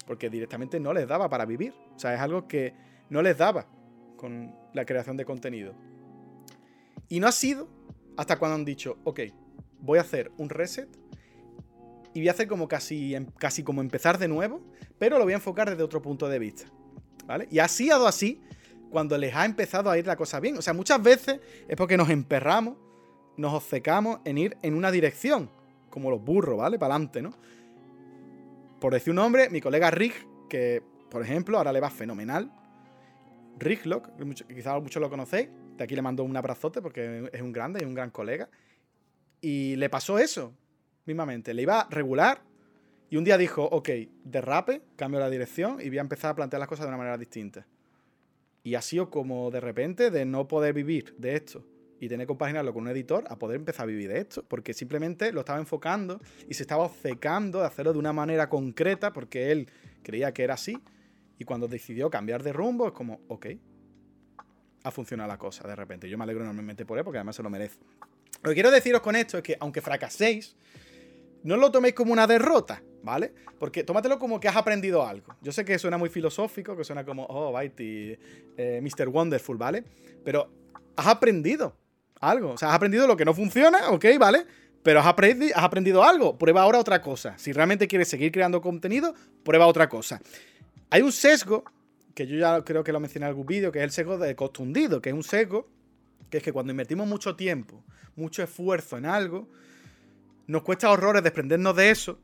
Porque 0.06 0.30
directamente 0.30 0.80
no 0.80 0.94
les 0.94 1.08
daba 1.08 1.30
para 1.30 1.46
vivir. 1.46 1.74
O 1.96 2.00
sea, 2.00 2.14
es 2.14 2.20
algo 2.20 2.48
que 2.48 2.74
no 3.10 3.22
les 3.22 3.38
daba 3.38 3.68
con 4.18 4.54
la 4.74 4.86
creación 4.86 5.18
de 5.18 5.26
contenido. 5.26 5.74
Y 7.08 7.20
no 7.20 7.28
ha 7.28 7.32
sido 7.32 7.70
hasta 8.18 8.38
cuando 8.38 8.56
han 8.56 8.66
dicho, 8.66 8.98
ok, 9.04 9.22
voy 9.80 9.98
a 9.98 10.02
hacer 10.02 10.32
un 10.38 10.50
reset 10.50 10.90
y 12.14 12.20
voy 12.20 12.28
a 12.28 12.32
hacer 12.32 12.48
como 12.48 12.68
casi, 12.68 13.16
em, 13.16 13.26
casi 13.38 13.64
como 13.64 13.82
empezar 13.82 14.18
de 14.18 14.28
nuevo, 14.28 14.62
pero 15.00 15.18
lo 15.18 15.24
voy 15.24 15.34
a 15.34 15.38
enfocar 15.38 15.70
desde 15.70 15.84
otro 15.84 16.02
punto 16.02 16.30
de 16.30 16.40
vista. 16.40 16.66
¿Vale? 17.26 17.48
Y 17.50 17.60
así 17.60 17.90
ha 17.90 17.94
dado 17.94 18.08
así 18.08 18.42
cuando 18.94 19.18
les 19.18 19.34
ha 19.36 19.44
empezado 19.44 19.90
a 19.90 19.98
ir 19.98 20.06
la 20.06 20.16
cosa 20.16 20.40
bien. 20.40 20.56
O 20.56 20.62
sea, 20.62 20.74
muchas 20.74 21.02
veces 21.02 21.40
es 21.68 21.76
porque 21.76 21.98
nos 21.98 22.12
emperramos, 22.12 22.76
nos 23.36 23.52
obcecamos 23.52 24.20
en 24.24 24.38
ir 24.38 24.56
en 24.62 24.76
una 24.76 24.92
dirección, 24.92 25.50
como 25.90 26.12
los 26.12 26.24
burros, 26.24 26.60
¿vale? 26.60 26.78
Para 26.78 26.94
adelante, 26.94 27.24
¿no? 27.24 27.34
Por 28.80 28.94
decir 28.94 29.10
un 29.10 29.16
nombre, 29.16 29.50
mi 29.50 29.62
colega 29.62 29.90
Rick, 29.90 30.28
que 30.48 30.84
por 31.10 31.24
ejemplo 31.24 31.58
ahora 31.58 31.74
le 31.74 31.80
va 31.80 31.90
fenomenal, 31.90 32.52
Ricklock, 33.58 34.16
que 34.48 34.56
quizás 34.56 34.82
muchos 34.82 35.02
lo 35.02 35.10
conocéis. 35.10 35.50
De 35.76 35.84
aquí 35.84 35.96
le 35.96 36.04
mando 36.04 36.24
un 36.24 36.38
abrazote 36.38 36.80
porque 36.80 37.30
es 37.34 37.42
un 37.42 37.52
grande 37.52 37.80
y 37.82 37.86
un 37.86 37.96
gran 37.96 38.12
colega. 38.12 38.48
Y 39.42 39.76
le 39.76 39.90
pasó 39.90 40.20
eso, 40.20 40.54
mismamente. 41.06 41.54
Le 41.56 41.64
iba 41.64 41.88
regular 41.90 42.42
y 43.10 43.18
un 43.18 43.24
día 43.24 43.40
dijo, 43.40 43.64
ok, 43.64 43.90
derrape, 44.24 44.84
cambio 44.96 45.20
la 45.20 45.32
dirección 45.32 45.82
y 45.82 45.90
voy 45.90 45.98
a 45.98 46.02
empezar 46.02 46.32
a 46.32 46.36
plantear 46.36 46.60
las 46.60 46.70
cosas 46.70 46.86
de 46.86 46.90
una 46.90 46.98
manera 46.98 47.18
distinta. 47.18 47.66
Y 48.64 48.76
ha 48.76 48.82
sido 48.82 49.10
como 49.10 49.52
de 49.52 49.60
repente 49.60 50.10
de 50.10 50.26
no 50.26 50.48
poder 50.48 50.74
vivir 50.74 51.16
de 51.18 51.36
esto 51.36 51.66
y 52.00 52.10
tener 52.10 52.26
que 52.26 52.30
compaginarlo 52.30 52.74
con 52.74 52.84
un 52.84 52.90
editor 52.90 53.26
a 53.30 53.38
poder 53.38 53.58
empezar 53.58 53.84
a 53.84 53.88
vivir 53.88 54.10
de 54.10 54.20
esto, 54.20 54.44
porque 54.48 54.74
simplemente 54.74 55.32
lo 55.32 55.42
estaba 55.42 55.60
enfocando 55.60 56.20
y 56.50 56.54
se 56.54 56.64
estaba 56.64 56.84
obcecando 56.84 57.60
de 57.60 57.66
hacerlo 57.66 57.94
de 57.94 58.00
una 58.00 58.14
manera 58.14 58.50
concreta 58.50 59.14
porque 59.14 59.52
él 59.52 59.70
creía 60.02 60.34
que 60.34 60.44
era 60.44 60.56
así 60.56 60.78
y 61.38 61.46
cuando 61.46 61.68
decidió 61.68 62.10
cambiar 62.10 62.44
de 62.44 62.54
rumbo, 62.54 62.88
es 62.88 62.94
como, 62.94 63.22
ok, 63.28 63.48
ha 64.84 64.92
funcionado 64.92 65.28
la 65.30 65.38
cosa 65.38 65.68
de 65.68 65.76
repente. 65.76 66.10
Yo 66.10 66.18
me 66.18 66.24
alegro 66.24 66.44
enormemente 66.44 66.86
por 66.86 66.98
él 66.98 67.04
porque 67.04 67.18
además 67.18 67.36
se 67.36 67.44
lo 67.44 67.50
merece. 67.50 67.80
Lo 68.42 68.50
que 68.50 68.56
quiero 68.56 68.72
deciros 68.72 69.02
con 69.02 69.16
esto 69.16 69.38
es 69.38 69.44
que, 69.44 69.58
aunque 69.60 69.82
fracaséis, 69.82 70.56
no 71.44 71.58
lo 71.58 71.72
toméis 71.72 71.94
como 71.94 72.12
una 72.12 72.28
derrota, 72.28 72.84
¿vale? 73.04 73.34
Porque 73.60 73.84
tómatelo 73.84 74.18
como 74.18 74.40
que 74.40 74.48
has 74.48 74.56
aprendido 74.56 75.06
algo. 75.06 75.36
Yo 75.42 75.52
sé 75.52 75.64
que 75.64 75.78
suena 75.78 75.98
muy 75.98 76.10
filosófico, 76.10 76.76
que 76.76 76.84
suena 76.84 77.06
como, 77.06 77.26
oh, 77.30 77.58
Bitey, 77.58 78.18
eh, 78.58 78.82
Mr. 78.82 79.10
Wonderful, 79.10 79.58
¿vale? 79.58 79.84
Pero 80.24 80.50
has 80.96 81.08
aprendido 81.08 81.76
algo. 82.20 82.52
O 82.52 82.58
sea, 82.58 82.70
has 82.70 82.76
aprendido 82.76 83.06
lo 83.06 83.16
que 83.16 83.26
no 83.26 83.34
funciona, 83.34 83.90
¿ok? 83.90 84.06
¿Vale? 84.18 84.46
Pero 84.82 85.00
has, 85.00 85.06
has 85.08 85.64
aprendido 85.64 86.04
algo. 86.04 86.38
Prueba 86.38 86.62
ahora 86.62 86.80
otra 86.80 87.02
cosa. 87.02 87.38
Si 87.38 87.52
realmente 87.52 87.88
quieres 87.88 88.08
seguir 88.08 88.32
creando 88.32 88.62
contenido, 88.62 89.14
prueba 89.44 89.68
otra 89.68 89.90
cosa. 89.90 90.22
Hay 90.90 91.02
un 91.02 91.12
sesgo, 91.12 91.64
que 92.16 92.26
yo 92.26 92.38
ya 92.38 92.64
creo 92.64 92.84
que 92.84 92.92
lo 92.92 93.00
mencioné 93.00 93.26
en 93.26 93.30
algún 93.30 93.46
vídeo, 93.46 93.72
que 93.72 93.80
es 93.80 93.84
el 93.84 93.92
sesgo 93.92 94.18
de 94.18 94.36
costo 94.36 94.64
hundido, 94.64 95.02
que 95.02 95.10
es 95.10 95.16
un 95.16 95.24
sesgo 95.24 95.68
que 96.30 96.38
es 96.38 96.44
que 96.44 96.52
cuando 96.52 96.72
invertimos 96.72 97.08
mucho 97.08 97.36
tiempo, 97.36 97.84
mucho 98.16 98.42
esfuerzo 98.42 98.98
en 98.98 99.06
algo, 99.06 99.48
nos 100.48 100.64
cuesta 100.64 100.90
horrores 100.90 101.22
desprendernos 101.22 101.76
de 101.76 101.92
eso 101.92 102.20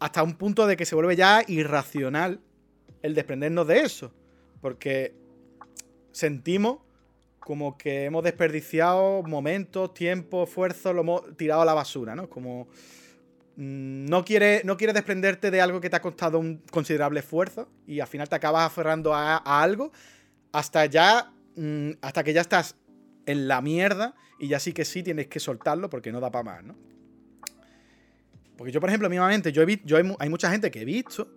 hasta 0.00 0.22
un 0.22 0.34
punto 0.34 0.66
de 0.66 0.76
que 0.76 0.86
se 0.86 0.94
vuelve 0.94 1.14
ya 1.14 1.44
irracional 1.46 2.40
el 3.02 3.14
desprendernos 3.14 3.66
de 3.66 3.80
eso. 3.80 4.12
Porque 4.60 5.14
sentimos 6.10 6.78
como 7.38 7.78
que 7.78 8.04
hemos 8.04 8.22
desperdiciado 8.24 9.22
momentos, 9.22 9.94
tiempo, 9.94 10.44
esfuerzo, 10.44 10.92
lo 10.92 11.02
hemos 11.02 11.36
tirado 11.36 11.62
a 11.62 11.64
la 11.64 11.74
basura, 11.74 12.14
¿no? 12.14 12.28
Como 12.28 12.68
mm, 13.56 14.06
no 14.06 14.24
quieres 14.24 14.64
no 14.64 14.76
quiere 14.76 14.92
desprenderte 14.92 15.50
de 15.50 15.60
algo 15.60 15.80
que 15.80 15.90
te 15.90 15.96
ha 15.96 16.02
costado 16.02 16.38
un 16.38 16.62
considerable 16.70 17.20
esfuerzo 17.20 17.68
y 17.86 18.00
al 18.00 18.06
final 18.06 18.28
te 18.28 18.36
acabas 18.36 18.66
aferrando 18.66 19.14
a, 19.14 19.36
algo 19.36 19.92
hasta 20.52 20.86
ya, 20.86 21.32
mm, 21.56 21.92
hasta 22.02 22.24
que 22.24 22.32
ya 22.32 22.42
estás 22.42 22.76
en 23.26 23.48
la 23.48 23.60
mierda 23.60 24.14
y 24.38 24.48
ya 24.48 24.58
sí 24.60 24.72
que 24.72 24.84
sí 24.84 25.02
tienes 25.02 25.28
que 25.28 25.40
soltarlo 25.40 25.88
porque 25.90 26.12
no 26.12 26.20
da 26.20 26.30
para 26.30 26.44
más, 26.44 26.64
¿no? 26.64 26.89
Porque 28.60 28.72
yo, 28.72 28.80
por 28.80 28.90
ejemplo, 28.90 29.08
mismamente, 29.08 29.52
yo, 29.52 29.62
he 29.62 29.80
yo 29.86 29.96
hay, 29.96 30.14
hay 30.18 30.28
mucha 30.28 30.50
gente 30.50 30.70
que 30.70 30.82
he 30.82 30.84
visto 30.84 31.32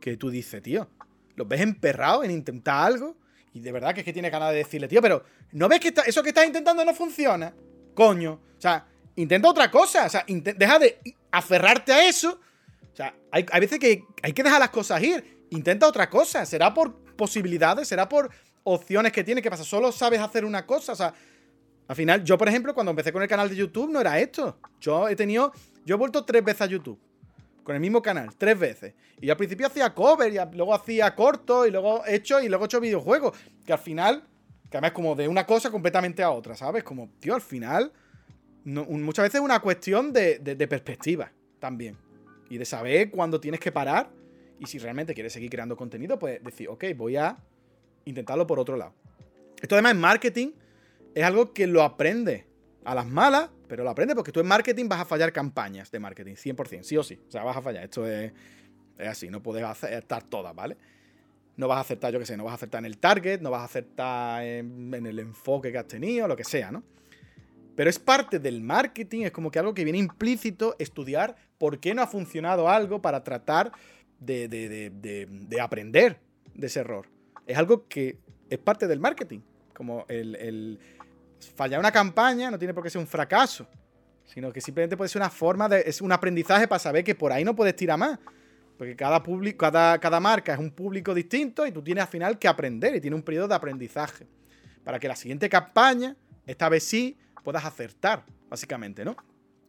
que 0.00 0.16
tú 0.16 0.30
dices, 0.30 0.62
tío, 0.62 0.88
los 1.34 1.46
ves 1.46 1.60
emperrados 1.60 2.24
en 2.24 2.30
intentar 2.30 2.86
algo 2.86 3.14
y 3.52 3.60
de 3.60 3.72
verdad 3.72 3.92
que 3.92 4.00
es 4.00 4.06
que 4.06 4.12
tiene 4.14 4.30
ganas 4.30 4.52
de 4.52 4.56
decirle, 4.56 4.88
tío, 4.88 5.02
pero 5.02 5.22
¿no 5.52 5.68
ves 5.68 5.80
que 5.80 5.92
eso 6.06 6.22
que 6.22 6.30
estás 6.30 6.46
intentando 6.46 6.82
no 6.82 6.94
funciona? 6.94 7.54
Coño. 7.92 8.40
O 8.56 8.58
sea, 8.58 8.86
intenta 9.16 9.50
otra 9.50 9.70
cosa. 9.70 10.06
O 10.06 10.08
sea, 10.08 10.24
deja 10.26 10.78
de 10.78 10.98
aferrarte 11.30 11.92
a 11.92 12.08
eso. 12.08 12.40
O 12.90 12.96
sea, 12.96 13.14
hay, 13.30 13.44
veces 13.60 13.78
que 13.78 14.04
hay 14.22 14.32
que 14.32 14.42
dejar 14.42 14.58
las 14.58 14.70
cosas 14.70 15.02
ir. 15.02 15.44
Intenta 15.50 15.86
otra 15.86 16.08
cosa. 16.08 16.46
Será 16.46 16.72
por 16.72 17.04
posibilidades, 17.16 17.86
será 17.86 18.08
por 18.08 18.30
opciones 18.64 19.12
que 19.12 19.22
tiene. 19.22 19.42
que 19.42 19.50
pasa? 19.50 19.64
Solo 19.64 19.92
sabes 19.92 20.20
hacer 20.20 20.46
una 20.46 20.64
cosa. 20.64 20.92
O 20.92 20.96
sea, 20.96 21.12
al 21.88 21.96
final, 21.96 22.24
yo, 22.24 22.38
por 22.38 22.48
ejemplo, 22.48 22.74
cuando 22.74 22.90
empecé 22.90 23.12
con 23.12 23.22
el 23.22 23.28
canal 23.28 23.48
de 23.48 23.56
YouTube, 23.56 23.90
no 23.90 24.00
era 24.00 24.18
esto. 24.18 24.58
Yo 24.80 25.08
he 25.08 25.16
tenido. 25.16 25.52
Yo 25.84 25.96
he 25.96 25.98
vuelto 25.98 26.24
tres 26.24 26.44
veces 26.44 26.62
a 26.62 26.66
YouTube 26.66 26.98
con 27.62 27.74
el 27.74 27.80
mismo 27.80 28.02
canal, 28.02 28.34
tres 28.36 28.58
veces. 28.58 28.94
Y 29.20 29.30
al 29.30 29.36
principio 29.36 29.66
hacía 29.66 29.94
cover, 29.94 30.32
y 30.32 30.56
luego 30.56 30.74
hacía 30.74 31.14
corto, 31.14 31.66
y 31.66 31.70
luego 31.70 32.04
hecho, 32.06 32.40
y 32.40 32.48
luego 32.48 32.64
hecho 32.64 32.80
videojuegos. 32.80 33.36
Que 33.64 33.72
al 33.72 33.78
final, 33.78 34.24
que 34.70 34.76
además 34.76 34.92
como 34.92 35.14
de 35.14 35.28
una 35.28 35.46
cosa 35.46 35.70
completamente 35.70 36.22
a 36.22 36.30
otra, 36.30 36.56
¿sabes? 36.56 36.82
Como, 36.82 37.10
tío, 37.20 37.34
al 37.34 37.40
final, 37.40 37.92
muchas 38.64 39.24
veces 39.24 39.36
es 39.36 39.44
una 39.44 39.60
cuestión 39.60 40.12
de, 40.12 40.38
de, 40.38 40.68
perspectiva 40.68 41.32
también. 41.58 41.96
Y 42.50 42.58
de 42.58 42.64
saber 42.64 43.10
cuándo 43.10 43.40
tienes 43.40 43.60
que 43.60 43.72
parar. 43.72 44.10
Y 44.58 44.66
si 44.66 44.78
realmente 44.78 45.14
quieres 45.14 45.32
seguir 45.32 45.50
creando 45.50 45.76
contenido, 45.76 46.18
pues 46.18 46.42
decir, 46.42 46.68
ok, 46.68 46.84
voy 46.96 47.16
a 47.16 47.36
intentarlo 48.04 48.46
por 48.46 48.58
otro 48.58 48.76
lado. 48.76 48.94
Esto 49.60 49.74
además 49.74 49.92
en 49.92 50.00
marketing 50.00 50.50
es 51.14 51.24
algo 51.24 51.52
que 51.52 51.66
lo 51.66 51.82
aprende 51.82 52.46
a 52.84 52.94
las 52.94 53.06
malas, 53.06 53.50
pero 53.68 53.84
lo 53.84 53.90
aprendes 53.90 54.14
porque 54.14 54.32
tú 54.32 54.40
en 54.40 54.46
marketing 54.46 54.88
vas 54.88 55.00
a 55.00 55.04
fallar 55.04 55.32
campañas 55.32 55.90
de 55.90 55.98
marketing, 55.98 56.34
100%, 56.34 56.82
sí 56.82 56.96
o 56.96 57.02
sí. 57.02 57.18
O 57.28 57.30
sea, 57.30 57.44
vas 57.44 57.56
a 57.56 57.62
fallar. 57.62 57.84
Esto 57.84 58.06
es, 58.06 58.32
así, 58.98 59.30
no 59.30 59.42
puedes 59.42 59.64
acertar 59.64 60.24
todas, 60.24 60.54
¿vale? 60.54 60.76
No 61.56 61.68
vas 61.68 61.78
a 61.78 61.80
acertar, 61.82 62.12
yo 62.12 62.18
qué 62.18 62.26
sé, 62.26 62.36
no 62.36 62.44
vas 62.44 62.52
a 62.52 62.54
acertar 62.56 62.80
en 62.80 62.86
el 62.86 62.98
target, 62.98 63.40
no 63.40 63.50
vas 63.50 63.62
a 63.62 63.64
acertar 63.64 64.42
en, 64.42 64.92
el 64.94 65.18
enfoque 65.18 65.70
que 65.70 65.78
has 65.78 65.86
tenido, 65.86 66.26
lo 66.26 66.36
que 66.36 66.44
sea, 66.44 66.70
¿no? 66.70 66.82
Pero 67.76 67.88
es 67.88 67.98
parte 67.98 68.38
del 68.38 68.60
marketing, 68.60 69.22
es 69.22 69.30
como 69.30 69.50
que 69.50 69.58
algo 69.58 69.72
que 69.72 69.84
viene 69.84 69.98
implícito 69.98 70.76
estudiar 70.78 71.36
por 71.58 71.78
qué 71.78 71.94
no 71.94 72.02
ha 72.02 72.06
funcionado 72.06 72.68
algo 72.68 73.00
para 73.00 73.24
tratar 73.24 73.72
de, 74.18 74.48
de 74.48 75.60
aprender 75.60 76.20
de 76.54 76.66
ese 76.66 76.80
error. 76.80 77.08
Es 77.46 77.56
algo 77.56 77.88
que 77.88 78.18
es 78.50 78.58
parte 78.58 78.86
del 78.86 79.00
marketing. 79.00 79.40
Como 79.74 80.04
el, 80.08 80.78
fallar 81.50 81.80
una 81.80 81.92
campaña 81.92 82.50
no 82.50 82.58
tiene 82.58 82.74
por 82.74 82.82
qué 82.82 82.90
ser 82.90 83.00
un 83.00 83.06
fracaso, 83.06 83.66
sino 84.24 84.52
que 84.52 84.60
simplemente 84.60 84.96
puede 84.96 85.08
ser 85.08 85.20
una 85.20 85.30
forma 85.30 85.68
de. 85.68 85.82
es 85.86 86.00
un 86.00 86.12
aprendizaje 86.12 86.68
para 86.68 86.78
saber 86.78 87.04
que 87.04 87.14
por 87.14 87.32
ahí 87.32 87.44
no 87.44 87.54
puedes 87.54 87.76
tirar 87.76 87.98
más. 87.98 88.18
Porque 88.78 88.96
cada, 88.96 89.22
público, 89.22 89.58
cada, 89.58 89.98
cada 89.98 90.18
marca 90.18 90.54
es 90.54 90.58
un 90.58 90.70
público 90.70 91.14
distinto 91.14 91.66
y 91.66 91.72
tú 91.72 91.82
tienes 91.82 92.02
al 92.02 92.08
final 92.08 92.38
que 92.38 92.48
aprender 92.48 92.96
y 92.96 93.00
tiene 93.00 93.14
un 93.14 93.22
periodo 93.22 93.48
de 93.48 93.54
aprendizaje. 93.54 94.26
Para 94.82 94.98
que 94.98 95.06
la 95.06 95.14
siguiente 95.14 95.48
campaña, 95.48 96.16
esta 96.46 96.68
vez 96.68 96.82
sí, 96.82 97.16
puedas 97.44 97.64
acertar, 97.64 98.24
básicamente, 98.48 99.04
¿no? 99.04 99.16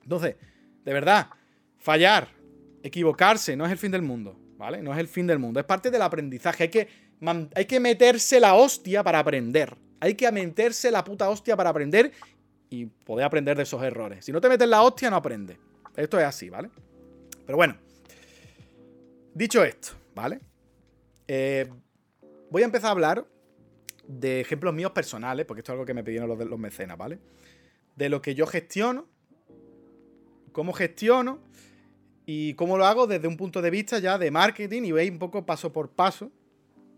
Entonces, 0.01 0.35
de 0.83 0.93
verdad, 0.93 1.27
fallar, 1.77 2.27
equivocarse, 2.81 3.55
no 3.55 3.65
es 3.65 3.71
el 3.71 3.77
fin 3.77 3.91
del 3.91 4.01
mundo, 4.01 4.39
¿vale? 4.57 4.81
No 4.81 4.93
es 4.93 4.99
el 4.99 5.07
fin 5.07 5.27
del 5.27 5.39
mundo, 5.39 5.59
es 5.59 5.65
parte 5.65 5.91
del 5.91 6.01
aprendizaje. 6.01 6.63
Hay 6.63 6.69
que, 6.69 6.87
hay 7.55 7.65
que 7.65 7.79
meterse 7.79 8.39
la 8.39 8.55
hostia 8.55 9.03
para 9.03 9.19
aprender. 9.19 9.75
Hay 10.03 10.15
que 10.15 10.29
meterse 10.33 10.91
la 10.91 11.01
puta 11.01 11.29
hostia 11.29 11.55
para 11.55 11.69
aprender 11.69 12.11
y 12.69 12.87
poder 12.87 13.25
aprender 13.25 13.55
de 13.55 13.63
esos 13.63 13.81
errores. 13.81 14.25
Si 14.25 14.33
no 14.33 14.41
te 14.41 14.49
metes 14.49 14.67
la 14.67 14.81
hostia, 14.81 15.09
no 15.09 15.15
aprendes. 15.15 15.57
Esto 15.95 16.19
es 16.19 16.25
así, 16.25 16.49
¿vale? 16.49 16.69
Pero 17.45 17.55
bueno, 17.55 17.77
dicho 19.33 19.63
esto, 19.63 19.93
¿vale? 20.13 20.41
Eh, 21.25 21.69
voy 22.49 22.63
a 22.63 22.65
empezar 22.65 22.89
a 22.89 22.91
hablar 22.91 23.25
de 24.05 24.41
ejemplos 24.41 24.73
míos 24.73 24.91
personales, 24.91 25.45
porque 25.45 25.61
esto 25.61 25.71
es 25.71 25.75
algo 25.75 25.85
que 25.85 25.93
me 25.93 26.03
pidieron 26.03 26.27
los, 26.27 26.37
los 26.37 26.59
mecenas, 26.59 26.97
¿vale? 26.97 27.19
De 27.95 28.09
lo 28.09 28.21
que 28.21 28.35
yo 28.35 28.45
gestiono, 28.45 29.07
cómo 30.51 30.73
gestiono 30.73 31.39
y 32.25 32.55
cómo 32.55 32.77
lo 32.77 32.85
hago 32.85 33.07
desde 33.07 33.29
un 33.29 33.37
punto 33.37 33.61
de 33.61 33.69
vista 33.69 33.99
ya 33.99 34.17
de 34.17 34.31
marketing 34.31 34.81
y 34.83 34.91
veis 34.91 35.11
un 35.11 35.19
poco 35.19 35.45
paso 35.45 35.71
por 35.71 35.91
paso 35.91 36.29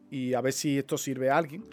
y 0.09 0.33
a 0.33 0.41
ver 0.41 0.53
si 0.53 0.79
esto 0.79 0.97
sirve 0.97 1.29
a 1.29 1.37
alguien. 1.37 1.65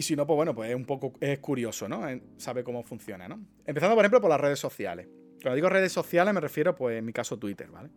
Y 0.00 0.02
si 0.02 0.16
no, 0.16 0.26
pues 0.26 0.34
bueno, 0.34 0.54
pues 0.54 0.70
es 0.70 0.76
un 0.76 0.86
poco 0.86 1.12
es 1.20 1.40
curioso, 1.40 1.86
¿no? 1.86 2.00
Sabe 2.38 2.64
cómo 2.64 2.82
funciona, 2.82 3.28
¿no? 3.28 3.38
Empezando, 3.66 3.94
por 3.94 4.02
ejemplo, 4.02 4.18
por 4.22 4.30
las 4.30 4.40
redes 4.40 4.58
sociales. 4.58 5.06
Cuando 5.42 5.56
digo 5.56 5.68
redes 5.68 5.92
sociales 5.92 6.32
me 6.32 6.40
refiero, 6.40 6.74
pues 6.74 6.98
en 6.98 7.04
mi 7.04 7.12
caso, 7.12 7.38
Twitter, 7.38 7.70
¿vale? 7.70 7.90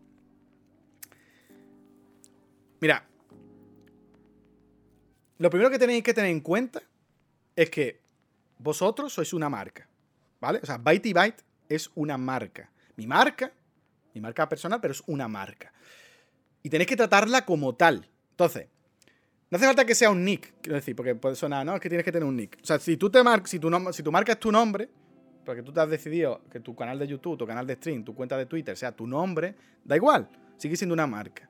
Mira, 2.82 3.08
lo 5.38 5.50
primero 5.50 5.70
que 5.70 5.80
tenéis 5.80 6.04
que 6.04 6.14
tener 6.14 6.30
en 6.30 6.42
cuenta 6.42 6.84
es 7.56 7.70
que 7.70 8.02
vosotros 8.58 9.14
sois 9.14 9.32
una 9.32 9.48
marca, 9.48 9.88
¿vale? 10.42 10.60
O 10.62 10.66
sea, 10.66 10.78
Byte 10.78 11.14
Byte 11.14 11.42
es 11.70 11.90
una 11.96 12.18
marca. 12.18 12.70
Mi 12.98 13.08
marca, 13.08 13.54
mi 14.14 14.20
marca 14.20 14.50
personal, 14.50 14.82
pero 14.82 14.92
es 14.92 15.04
una 15.08 15.30
marca. 15.30 15.72
Y 16.64 16.70
tenéis 16.70 16.90
que 16.90 16.98
tratarla 16.98 17.46
como 17.46 17.76
tal. 17.76 18.10
Entonces, 18.32 18.68
no 19.54 19.58
hace 19.58 19.68
falta 19.68 19.86
que 19.86 19.94
sea 19.94 20.10
un 20.10 20.26
nick, 20.26 20.56
quiero 20.64 20.78
decir, 20.78 20.96
porque 20.96 21.14
puede 21.14 21.36
sonar, 21.36 21.64
no, 21.64 21.76
es 21.76 21.80
que 21.80 21.88
tienes 21.88 22.04
que 22.04 22.12
tener 22.12 22.28
un 22.28 22.36
nick. 22.36 22.58
O 22.60 22.66
sea, 22.66 22.80
si 22.80 22.98
tú 22.98 23.12
te 23.12 23.20
si 23.46 23.60
tu, 23.60 23.70
si 23.94 24.02
tu 24.02 24.12
marca 24.12 24.32
es 24.32 24.40
tu 24.40 24.52
nombre, 24.52 24.90
porque 25.46 25.62
tú 25.62 25.72
te 25.72 25.80
has 25.80 25.88
decidido 25.88 26.42
que 26.50 26.60
tu 26.60 26.76
canal 26.76 26.98
de 26.98 27.06
YouTube, 27.06 27.38
tu 27.38 27.46
canal 27.46 27.68
de 27.68 27.76
stream, 27.76 28.04
tu 28.04 28.16
cuenta 28.16 28.36
de 28.36 28.48
Twitter 28.48 28.76
sea 28.76 28.92
tu 28.92 29.06
nombre, 29.06 29.56
da 29.86 29.96
igual, 29.96 30.28
sigue 30.58 30.76
siendo 30.76 30.96
una 30.96 31.06
marca. 31.06 31.48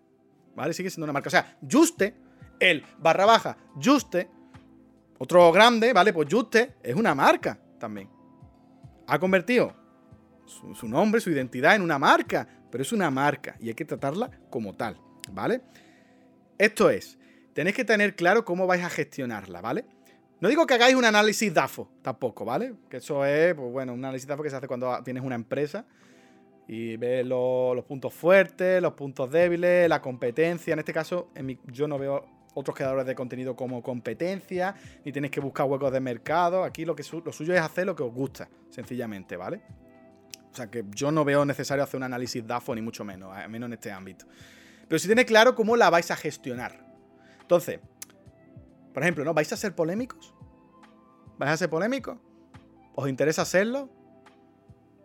¿Vale? 0.53 0.73
Sigue 0.73 0.89
siendo 0.89 1.05
una 1.05 1.13
marca. 1.13 1.29
O 1.29 1.31
sea, 1.31 1.57
Juste, 1.71 2.13
el 2.59 2.83
barra 2.99 3.25
baja, 3.25 3.55
Juste, 3.81 4.27
otro 5.17 5.49
grande, 5.53 5.93
¿vale? 5.93 6.11
Pues 6.11 6.27
Juste 6.29 6.73
es 6.83 6.95
una 6.95 7.15
marca 7.15 7.57
también. 7.79 8.09
Ha 9.07 9.17
convertido 9.17 9.73
su 10.45 10.89
nombre, 10.89 11.21
su 11.21 11.29
identidad 11.29 11.73
en 11.73 11.81
una 11.81 11.97
marca, 11.97 12.45
pero 12.69 12.81
es 12.81 12.91
una 12.91 13.09
marca 13.09 13.55
y 13.61 13.69
hay 13.69 13.75
que 13.75 13.85
tratarla 13.85 14.29
como 14.49 14.75
tal, 14.75 14.99
¿vale? 15.31 15.61
Esto 16.57 16.89
es, 16.89 17.17
tenéis 17.53 17.75
que 17.75 17.85
tener 17.85 18.15
claro 18.15 18.45
cómo 18.45 18.67
vais 18.67 18.83
a 18.83 18.89
gestionarla, 18.89 19.61
¿vale? 19.61 19.85
No 20.41 20.49
digo 20.49 20.65
que 20.67 20.73
hagáis 20.73 20.95
un 20.95 21.05
análisis 21.05 21.53
DAFO 21.53 21.89
tampoco, 22.01 22.43
¿vale? 22.43 22.73
Que 22.89 22.97
eso 22.97 23.25
es, 23.25 23.53
pues 23.53 23.71
bueno, 23.71 23.93
un 23.93 24.03
análisis 24.03 24.27
DAFO 24.27 24.43
que 24.43 24.49
se 24.49 24.57
hace 24.57 24.67
cuando 24.67 25.01
tienes 25.03 25.23
una 25.23 25.35
empresa 25.35 25.85
y 26.67 26.97
ves 26.97 27.25
los 27.25 27.83
puntos 27.85 28.13
fuertes, 28.13 28.81
los 28.81 28.93
puntos 28.93 29.29
débiles, 29.31 29.87
la 29.87 30.01
competencia. 30.01 30.73
En 30.73 30.79
este 30.79 30.93
caso, 30.93 31.29
yo 31.71 31.87
no 31.87 31.97
veo 31.97 32.25
otros 32.55 32.75
creadores 32.75 33.05
de 33.05 33.15
contenido 33.15 33.55
como 33.55 33.81
competencia, 33.81 34.75
ni 35.03 35.11
tenéis 35.11 35.31
que 35.31 35.39
buscar 35.39 35.65
huecos 35.65 35.91
de 35.91 35.99
mercado. 35.99 36.63
Aquí 36.63 36.85
lo, 36.85 36.95
que 36.95 37.03
lo 37.23 37.31
suyo 37.31 37.53
es 37.53 37.61
hacer 37.61 37.85
lo 37.85 37.95
que 37.95 38.03
os 38.03 38.13
gusta, 38.13 38.49
sencillamente, 38.69 39.37
¿vale? 39.37 39.61
O 40.51 40.55
sea 40.55 40.69
que 40.69 40.83
yo 40.91 41.11
no 41.11 41.25
veo 41.25 41.45
necesario 41.45 41.83
hacer 41.83 41.97
un 41.97 42.03
análisis 42.03 42.45
DAFO, 42.45 42.75
ni 42.75 42.81
mucho 42.81 43.03
menos, 43.03 43.35
al 43.35 43.49
menos 43.49 43.67
en 43.67 43.73
este 43.73 43.91
ámbito. 43.91 44.25
Pero 44.87 44.99
si 44.99 45.07
tenéis 45.07 45.27
claro 45.27 45.55
cómo 45.55 45.75
la 45.75 45.89
vais 45.89 46.11
a 46.11 46.15
gestionar. 46.15 46.82
Entonces, 47.43 47.79
por 48.93 49.03
ejemplo, 49.03 49.23
¿no? 49.23 49.33
¿Vais 49.33 49.51
a 49.51 49.57
ser 49.57 49.75
polémicos? 49.75 50.33
¿Vais 51.37 51.51
a 51.51 51.57
ser 51.57 51.69
polémicos? 51.69 52.17
¿Os 52.95 53.09
interesa 53.09 53.41
hacerlo? 53.41 53.89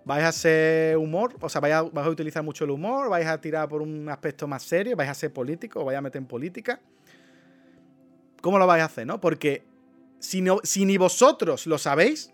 ¿Vais 0.05 0.25
a 0.25 0.29
hacer 0.29 0.97
humor? 0.97 1.37
O 1.41 1.49
sea, 1.49 1.61
¿vais 1.61 1.75
a, 1.75 1.83
utilizar 1.83 2.43
mucho 2.43 2.65
el 2.65 2.71
humor? 2.71 3.11
¿Vais 3.11 3.27
a 3.27 3.41
tirar 3.41 3.69
por 3.69 3.83
un 3.83 4.09
aspecto 4.09 4.47
más 4.47 4.63
serio? 4.63 4.97
¿Vais 4.97 5.11
a 5.11 5.15
ser 5.15 5.33
político? 5.33 5.81
¿O 5.81 5.85
vais 5.85 5.99
a 5.99 6.01
meter 6.01 6.21
en 6.21 6.27
política? 6.27 6.81
¿Cómo 8.41 8.59
lo 8.59 8.67
vais 8.67 8.83
a 8.83 8.87
hacer, 8.87 9.07
no? 9.07 9.21
Porque 9.21 9.65
si, 10.19 10.41
no, 10.41 10.61
si 10.63 10.85
ni 10.85 10.97
vosotros 10.97 11.67
lo 11.67 11.77
sabéis, 11.77 12.33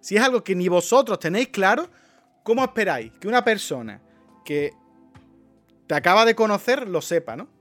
si 0.00 0.16
es 0.16 0.22
algo 0.22 0.42
que 0.42 0.54
ni 0.54 0.68
vosotros 0.68 1.18
tenéis 1.18 1.48
claro, 1.48 1.88
¿cómo 2.42 2.64
esperáis 2.64 3.12
que 3.18 3.28
una 3.28 3.44
persona 3.44 4.02
que 4.44 4.72
te 5.86 5.94
acaba 5.94 6.24
de 6.24 6.34
conocer 6.34 6.88
lo 6.88 7.00
sepa, 7.00 7.36
no? 7.36 7.55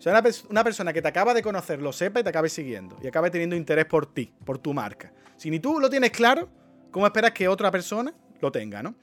O 0.00 0.02
sea, 0.02 0.22
una, 0.48 0.64
persona 0.64 0.94
que 0.94 1.02
te 1.02 1.08
acaba 1.08 1.34
de 1.34 1.42
conocer 1.42 1.82
lo 1.82 1.92
sepa 1.92 2.20
y 2.20 2.22
te 2.22 2.30
acabe 2.30 2.48
siguiendo 2.48 2.96
y 3.02 3.06
acabe 3.06 3.30
teniendo 3.30 3.54
interés 3.54 3.84
por 3.84 4.06
ti, 4.06 4.32
por 4.46 4.56
tu 4.56 4.72
marca. 4.72 5.12
Si 5.36 5.50
ni 5.50 5.60
tú 5.60 5.78
lo 5.78 5.90
tienes 5.90 6.10
claro, 6.10 6.48
¿cómo 6.90 7.04
esperas 7.04 7.32
que 7.32 7.46
otra 7.46 7.70
persona 7.70 8.14
lo 8.40 8.50
tenga, 8.50 8.82
no? 8.82 8.94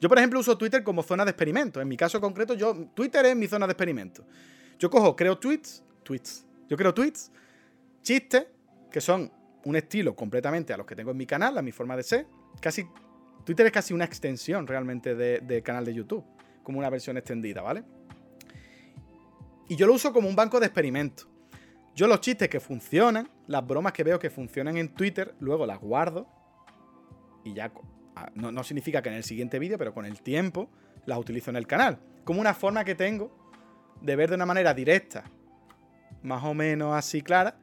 Yo, 0.00 0.08
por 0.08 0.16
ejemplo, 0.16 0.40
uso 0.40 0.56
Twitter 0.56 0.82
como 0.82 1.02
zona 1.02 1.26
de 1.26 1.32
experimento. 1.32 1.78
En 1.78 1.86
mi 1.86 1.98
caso 1.98 2.22
concreto, 2.22 2.54
yo 2.54 2.88
Twitter 2.94 3.26
es 3.26 3.36
mi 3.36 3.46
zona 3.48 3.66
de 3.66 3.72
experimento. 3.72 4.24
Yo 4.78 4.88
cojo, 4.88 5.14
creo 5.14 5.36
tweets, 5.36 5.84
tweets. 6.02 6.46
Yo 6.70 6.76
creo 6.78 6.94
tweets, 6.94 7.30
chistes, 8.02 8.46
que 8.90 9.02
son 9.02 9.30
un 9.62 9.76
estilo 9.76 10.16
completamente 10.16 10.72
a 10.72 10.78
los 10.78 10.86
que 10.86 10.96
tengo 10.96 11.10
en 11.10 11.18
mi 11.18 11.26
canal, 11.26 11.58
a 11.58 11.60
mi 11.60 11.70
forma 11.70 11.98
de 11.98 12.02
ser. 12.02 12.26
Casi, 12.62 12.88
Twitter 13.44 13.66
es 13.66 13.72
casi 13.72 13.92
una 13.92 14.06
extensión 14.06 14.66
realmente 14.66 15.14
del 15.14 15.46
de 15.46 15.62
canal 15.62 15.84
de 15.84 15.92
YouTube, 15.92 16.24
como 16.62 16.78
una 16.78 16.88
versión 16.88 17.18
extendida, 17.18 17.60
¿vale? 17.60 17.84
Y 19.68 19.76
yo 19.76 19.86
lo 19.86 19.94
uso 19.94 20.12
como 20.12 20.28
un 20.28 20.36
banco 20.36 20.60
de 20.60 20.66
experimentos. 20.66 21.28
Yo 21.94 22.06
los 22.06 22.20
chistes 22.20 22.48
que 22.48 22.60
funcionan, 22.60 23.28
las 23.46 23.66
bromas 23.66 23.92
que 23.92 24.04
veo 24.04 24.18
que 24.18 24.30
funcionan 24.30 24.76
en 24.76 24.90
Twitter, 24.90 25.34
luego 25.40 25.66
las 25.66 25.80
guardo 25.80 26.28
y 27.42 27.54
ya 27.54 27.72
no, 28.34 28.52
no 28.52 28.64
significa 28.64 29.02
que 29.02 29.08
en 29.08 29.14
el 29.14 29.24
siguiente 29.24 29.58
vídeo, 29.58 29.78
pero 29.78 29.94
con 29.94 30.04
el 30.04 30.20
tiempo 30.20 30.68
las 31.06 31.18
utilizo 31.18 31.50
en 31.50 31.56
el 31.56 31.66
canal. 31.66 31.98
Como 32.24 32.40
una 32.40 32.54
forma 32.54 32.84
que 32.84 32.94
tengo 32.94 33.30
de 34.00 34.16
ver 34.16 34.28
de 34.28 34.34
una 34.34 34.46
manera 34.46 34.74
directa, 34.74 35.24
más 36.22 36.44
o 36.44 36.54
menos 36.54 36.94
así 36.94 37.22
clara, 37.22 37.56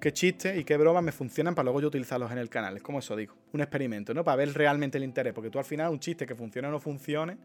qué 0.00 0.12
chistes 0.12 0.58
y 0.58 0.64
qué 0.64 0.76
bromas 0.76 1.02
me 1.02 1.12
funcionan 1.12 1.54
para 1.54 1.64
luego 1.64 1.80
yo 1.80 1.88
utilizarlos 1.88 2.30
en 2.32 2.38
el 2.38 2.48
canal. 2.48 2.76
Es 2.76 2.82
como 2.82 2.98
eso 2.98 3.14
digo, 3.14 3.34
un 3.52 3.60
experimento, 3.60 4.14
¿no? 4.14 4.24
Para 4.24 4.36
ver 4.36 4.52
realmente 4.54 4.98
el 4.98 5.04
interés, 5.04 5.32
porque 5.32 5.50
tú 5.50 5.58
al 5.58 5.64
final 5.64 5.90
un 5.90 6.00
chiste 6.00 6.26
que 6.26 6.34
funcione 6.34 6.68
o 6.68 6.70
no 6.70 6.80
funcione, 6.80 7.36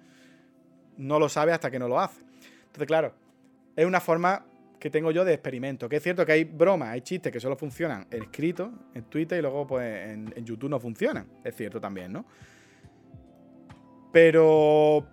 no 0.98 1.20
lo 1.20 1.30
sabes 1.30 1.54
hasta 1.54 1.70
que 1.70 1.80
no 1.80 1.88
lo 1.88 2.00
haces. 2.00 2.24
Entonces, 2.66 2.88
claro, 2.88 3.14
es 3.76 3.86
una 3.86 4.00
forma 4.00 4.46
que 4.80 4.90
tengo 4.90 5.12
yo 5.12 5.24
de 5.24 5.34
experimento. 5.34 5.88
Que 5.88 5.98
es 5.98 6.04
cierto 6.04 6.26
que 6.26 6.32
hay 6.32 6.44
bromas, 6.44 6.90
hay 6.90 7.02
chistes 7.02 7.32
que 7.32 7.40
solo 7.40 7.56
funcionan 7.56 8.08
escritos 8.10 8.70
en 8.94 9.04
Twitter 9.04 9.40
y 9.40 9.42
luego 9.42 9.68
pues 9.68 10.10
en, 10.10 10.34
en, 10.36 10.46
YouTube 10.46 10.70
no 10.70 10.80
funcionan. 10.80 11.28
Es 11.44 11.56
cierto 11.56 11.80
también, 11.80 12.12
¿no? 12.12 12.26
Pero 14.12 15.08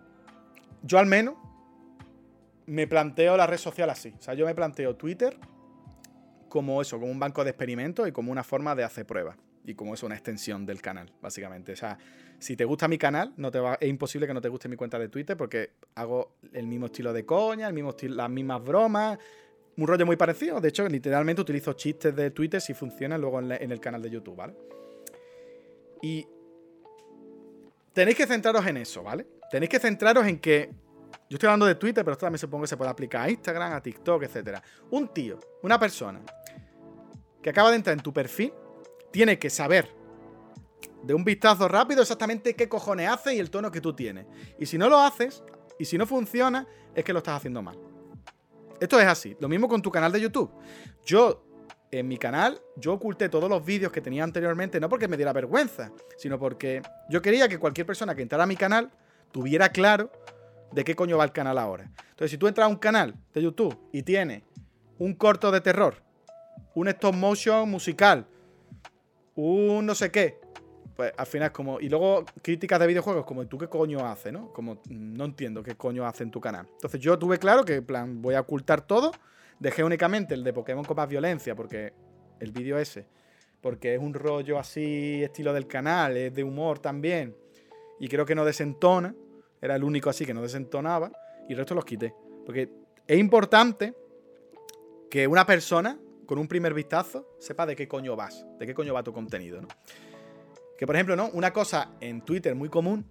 yo 0.83 0.99
al 0.99 1.07
menos 1.07 1.35
me 2.67 2.87
planteo 2.87 3.37
la 3.37 3.47
red 3.47 3.59
social 3.59 3.91
así. 3.91 4.15
O 4.19 4.23
sea, 4.23 4.35
yo 4.35 4.47
me 4.47 4.55
planteo 4.55 4.97
Twitter 4.97 5.39
como 6.49 6.81
eso, 6.83 6.99
como 6.99 7.13
un 7.13 7.19
banco 7.19 7.45
de 7.45 7.51
experimentos 7.51 8.09
y 8.09 8.13
como 8.13 8.33
una 8.33 8.45
forma 8.45 8.75
de 8.75 8.85
hacer 8.85 9.07
pruebas. 9.07 9.37
Y 9.65 9.75
como 9.75 9.95
eso, 9.95 10.07
una 10.07 10.15
extensión 10.15 10.65
del 10.65 10.81
canal, 10.81 11.13
básicamente. 11.21 11.73
O 11.73 11.77
sea, 11.77 11.99
si 12.39 12.57
te 12.57 12.65
gusta 12.65 12.89
mi 12.89 12.99
canal, 12.99 13.33
no 13.37 13.51
te 13.51 13.59
va, 13.59 13.75
es 13.81 13.89
imposible 13.89 14.27
que 14.27 14.35
no 14.35 14.41
te 14.41 14.49
guste 14.49 14.69
mi 14.69 14.77
cuenta 14.77 14.99
de 14.99 15.09
Twitter 15.09 15.37
porque 15.37 15.71
hago 15.95 16.37
el 16.53 16.67
mismo 16.67 16.87
estilo 16.87 17.13
de 17.13 17.27
coña, 17.27 17.67
el 17.67 17.75
mismo 17.75 17.91
estilo, 17.91 18.15
las 18.15 18.31
mismas 18.31 18.63
bromas, 18.63 19.19
un 19.77 19.87
rollo 19.87 20.07
muy 20.07 20.17
parecido. 20.17 20.61
De 20.61 20.69
hecho, 20.69 20.89
literalmente 20.89 21.43
utilizo 21.43 21.73
chistes 21.73 22.15
de 22.15 22.31
Twitter 22.31 22.61
si 22.61 22.75
funcionan 22.75 23.21
luego 23.21 23.41
en, 23.41 23.53
en 23.53 23.73
el 23.73 23.81
canal 23.81 24.03
de 24.03 24.11
YouTube, 24.11 24.37
¿vale? 24.37 24.55
Y 26.03 26.27
tenéis 27.93 28.17
que 28.17 28.27
centraros 28.27 28.67
en 28.67 28.77
eso, 28.77 29.03
¿vale? 29.03 29.27
Tenéis 29.51 29.71
que 29.71 29.79
centraros 29.79 30.27
en 30.27 30.39
que. 30.39 30.71
Yo 31.31 31.37
estoy 31.37 31.49
hablando 31.49 31.67
de 31.67 31.75
Twitter, 31.75 32.05
pero 32.05 32.13
esto 32.13 32.25
también 32.25 32.39
supongo 32.39 32.63
que 32.63 32.69
se 32.69 32.77
puede 32.77 32.91
aplicar 32.91 33.23
a 33.23 33.31
Instagram, 33.31 33.73
a 33.73 33.83
TikTok, 33.83 34.23
etc. 34.23 34.61
Un 34.91 35.09
tío, 35.09 35.39
una 35.63 35.79
persona 35.79 36.23
que 37.43 37.51
acaba 37.51 37.71
de 37.71 37.77
entrar 37.77 37.97
en 37.97 38.03
tu 38.03 38.13
perfil, 38.13 38.53
tiene 39.11 39.39
que 39.39 39.51
saber 39.51 39.98
de 41.03 41.15
un 41.15 41.25
vistazo 41.25 41.69
rápido 41.69 42.03
exactamente 42.03 42.55
qué 42.55 42.69
cojones 42.69 43.09
hace 43.09 43.35
y 43.35 43.39
el 43.39 43.51
tono 43.51 43.71
que 43.71 43.81
tú 43.81 43.93
tienes. 43.93 44.27
Y 44.59 44.67
si 44.67 44.79
no 44.79 44.89
lo 44.89 44.99
haces, 44.99 45.43
y 45.79 45.85
si 45.85 45.97
no 45.97 46.07
funciona, 46.07 46.67
es 46.95 47.05
que 47.05 47.13
lo 47.13 47.19
estás 47.19 47.37
haciendo 47.37 47.63
mal. 47.63 47.79
Esto 48.81 49.01
es 49.01 49.07
así. 49.07 49.37
Lo 49.41 49.49
mismo 49.49 49.69
con 49.69 49.83
tu 49.83 49.91
canal 49.91 50.13
de 50.13 50.21
YouTube. 50.21 50.51
Yo, 51.05 51.45
en 51.91 52.07
mi 52.09 52.19
canal, 52.19 52.61
yo 52.77 52.93
oculté 52.93 53.29
todos 53.29 53.49
los 53.49 53.65
vídeos 53.65 53.93
que 53.93 54.01
tenía 54.01 54.25
anteriormente, 54.25 54.81
no 54.81 54.89
porque 54.89 55.09
me 55.09 55.17
diera 55.17 55.33
vergüenza, 55.33 55.93
sino 56.17 56.39
porque 56.39 56.83
yo 57.09 57.23
quería 57.23 57.49
que 57.49 57.59
cualquier 57.59 57.87
persona 57.87 58.15
que 58.15 58.23
entrara 58.23 58.45
a 58.45 58.47
mi 58.47 58.57
canal 58.57 58.91
tuviera 59.33 59.71
claro 59.71 60.11
de 60.73 60.85
qué 60.85 60.95
coño 60.95 61.17
va 61.17 61.25
el 61.25 61.33
canal 61.33 61.59
ahora. 61.59 61.91
Entonces, 62.11 62.31
si 62.31 62.39
tú 62.39 62.47
entras 62.47 62.67
a 62.67 62.69
un 62.69 62.77
canal 62.77 63.15
de 63.33 63.43
YouTube 63.43 63.79
y 63.93 64.03
tiene 64.03 64.45
un 64.99 65.15
corto 65.15 65.51
de 65.51 65.61
terror, 65.61 66.03
un 66.75 66.89
stop 66.89 67.15
motion 67.15 67.71
musical, 67.71 68.27
un 69.35 69.87
no 69.87 69.95
sé 69.95 70.11
qué, 70.11 70.41
pues 70.99 71.13
al 71.17 71.27
final 71.27 71.53
como. 71.53 71.79
Y 71.79 71.89
luego 71.89 72.25
críticas 72.43 72.81
de 72.81 72.89
videojuegos, 72.89 73.25
como 73.25 73.47
tú 73.47 73.57
qué 73.57 73.69
coño 73.69 74.05
haces, 74.05 74.33
¿no? 74.33 74.53
Como 74.53 74.83
no 74.91 75.27
entiendo 75.27 75.63
qué 75.63 75.77
coño 75.77 76.05
hace 76.05 76.25
en 76.25 76.33
tu 76.33 76.41
canal. 76.41 76.67
Entonces 76.73 77.01
yo 77.01 77.17
tuve 77.17 77.39
claro 77.39 77.65
que, 77.65 77.77
en 77.77 77.87
plan, 77.87 78.21
voy 78.21 78.35
a 78.35 78.41
ocultar 78.41 78.81
todo. 78.81 79.13
Dejé 79.61 79.85
únicamente 79.85 80.35
el 80.35 80.43
de 80.43 80.53
Pokémon 80.53 80.85
con 80.85 80.97
más 80.97 81.09
violencia, 81.09 81.55
porque 81.55 81.93
el 82.41 82.51
vídeo 82.51 82.79
ese, 82.79 83.07
porque 83.61 83.95
es 83.95 84.01
un 84.01 84.13
rollo 84.13 84.59
así, 84.59 85.23
estilo 85.23 85.53
del 85.53 85.69
canal, 85.69 86.17
es 86.17 86.35
de 86.35 86.43
humor 86.43 86.81
también. 86.81 87.37
Y 88.01 88.09
creo 88.09 88.27
que 88.27 88.35
no 88.35 88.45
desentona. 88.45 89.15
Era 89.63 89.77
el 89.77 89.85
único 89.85 90.11
así 90.11 90.27
que 90.27 90.35
no 90.35 90.43
desentonaba. 90.43 91.13
Y 91.49 91.53
el 91.53 91.59
resto 91.59 91.77
los 91.77 91.85
quité. 91.85 92.13
Porque 92.45 92.73
es 93.07 93.19
importante 93.21 93.95
que 95.09 95.29
una 95.29 95.47
persona, 95.47 95.97
con 96.27 96.41
un 96.41 96.49
primer 96.49 96.75
vistazo, 96.75 97.37
sepa 97.39 97.67
de 97.67 97.77
qué 97.77 97.87
coño 97.87 98.17
vas, 98.17 98.45
de 98.59 98.67
qué 98.67 98.75
coño 98.75 98.95
va 98.95 99.05
tu 99.05 99.13
contenido, 99.13 99.63
¿no? 99.63 99.69
Que 100.79 100.87
por 100.87 100.95
ejemplo, 100.95 101.17
¿no? 101.17 101.29
Una 101.33 101.53
cosa 101.53 101.91
en 102.01 102.21
Twitter 102.23 102.55
muy 102.55 102.69
común, 102.69 103.05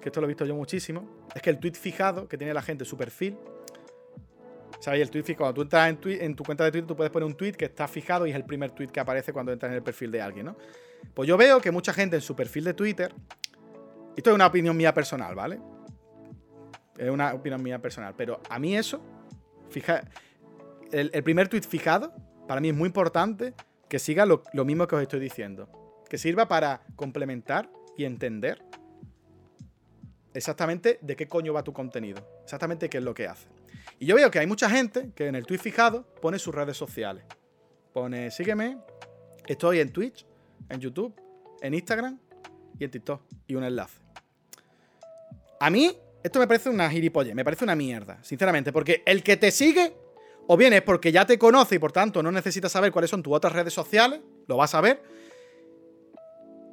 que 0.00 0.10
esto 0.10 0.20
lo 0.20 0.26
he 0.26 0.28
visto 0.28 0.44
yo 0.44 0.54
muchísimo, 0.54 1.24
es 1.34 1.40
que 1.40 1.48
el 1.48 1.58
tweet 1.58 1.72
fijado 1.72 2.28
que 2.28 2.36
tiene 2.36 2.52
la 2.52 2.60
gente 2.60 2.84
en 2.84 2.88
su 2.88 2.98
perfil. 2.98 3.38
¿Sabes? 4.78 5.00
El 5.00 5.10
tweet 5.10 5.22
fijado, 5.22 5.44
cuando 5.44 5.54
tú 5.54 5.62
entras 5.62 5.88
en, 6.04 6.36
tu 6.36 6.44
cuenta 6.44 6.64
de 6.64 6.70
Twitter, 6.70 6.86
tú 6.86 6.94
puedes 6.94 7.10
poner 7.10 7.26
un 7.26 7.34
tweet 7.34 7.52
que 7.52 7.64
está 7.64 7.88
fijado 7.88 8.26
y 8.26 8.30
es 8.30 8.36
el 8.36 8.44
primer 8.44 8.72
tweet 8.72 8.88
que 8.88 9.00
aparece 9.00 9.32
cuando 9.32 9.50
entras 9.52 9.70
en 9.70 9.76
el 9.76 9.82
perfil 9.82 10.10
de 10.10 10.20
alguien, 10.20 10.44
¿no? 10.44 10.56
Pues 11.14 11.26
yo 11.26 11.38
veo 11.38 11.62
que 11.62 11.70
mucha 11.70 11.94
gente 11.94 12.16
en 12.16 12.22
su 12.22 12.36
perfil 12.36 12.64
de 12.64 12.74
Twitter. 12.74 13.14
Esto 14.14 14.30
es 14.30 14.34
una 14.34 14.46
opinión 14.46 14.76
mía 14.76 14.92
personal, 14.92 15.34
¿vale? 15.34 15.58
Es 16.98 17.08
una 17.08 17.32
opinión 17.32 17.62
mía 17.62 17.80
personal. 17.80 18.12
Pero 18.14 18.40
a 18.50 18.58
mí 18.58 18.76
eso, 18.76 19.00
fija. 19.70 20.02
El, 20.92 21.10
el 21.14 21.22
primer 21.22 21.48
tweet 21.48 21.62
fijado, 21.62 22.12
para 22.46 22.60
mí 22.60 22.68
es 22.68 22.74
muy 22.74 22.86
importante 22.86 23.54
que 23.88 23.98
siga 23.98 24.26
lo, 24.26 24.42
lo 24.52 24.66
mismo 24.66 24.86
que 24.86 24.96
os 24.96 25.02
estoy 25.02 25.20
diciendo 25.20 25.83
que 26.08 26.18
sirva 26.18 26.48
para 26.48 26.82
complementar 26.96 27.70
y 27.96 28.04
entender 28.04 28.62
exactamente 30.34 30.98
de 31.00 31.16
qué 31.16 31.28
coño 31.28 31.52
va 31.52 31.62
tu 31.62 31.72
contenido, 31.72 32.26
exactamente 32.42 32.88
qué 32.88 32.98
es 32.98 33.04
lo 33.04 33.14
que 33.14 33.26
hace. 33.26 33.48
Y 33.98 34.06
yo 34.06 34.16
veo 34.16 34.30
que 34.30 34.38
hay 34.38 34.46
mucha 34.46 34.68
gente 34.68 35.10
que 35.14 35.28
en 35.28 35.34
el 35.34 35.46
tweet 35.46 35.58
fijado 35.58 36.04
pone 36.20 36.38
sus 36.38 36.54
redes 36.54 36.76
sociales. 36.76 37.24
Pone, 37.92 38.30
sígueme, 38.30 38.78
estoy 39.46 39.78
en 39.78 39.92
Twitch, 39.92 40.26
en 40.68 40.80
YouTube, 40.80 41.14
en 41.60 41.74
Instagram 41.74 42.18
y 42.78 42.84
en 42.84 42.90
TikTok. 42.90 43.22
Y 43.46 43.54
un 43.54 43.64
enlace. 43.64 44.00
A 45.60 45.70
mí, 45.70 45.96
esto 46.22 46.38
me 46.40 46.46
parece 46.46 46.68
una 46.68 46.90
gilipolle, 46.90 47.34
me 47.34 47.44
parece 47.44 47.64
una 47.64 47.76
mierda, 47.76 48.18
sinceramente, 48.22 48.72
porque 48.72 49.02
el 49.06 49.22
que 49.22 49.36
te 49.36 49.50
sigue, 49.50 49.94
o 50.46 50.56
bien 50.56 50.72
es 50.72 50.82
porque 50.82 51.12
ya 51.12 51.24
te 51.24 51.38
conoce 51.38 51.76
y 51.76 51.78
por 51.78 51.92
tanto 51.92 52.22
no 52.22 52.32
necesita 52.32 52.68
saber 52.68 52.92
cuáles 52.92 53.10
son 53.10 53.22
tus 53.22 53.32
otras 53.32 53.52
redes 53.52 53.72
sociales, 53.72 54.20
lo 54.46 54.56
vas 54.56 54.74
a 54.74 54.80
ver, 54.80 55.02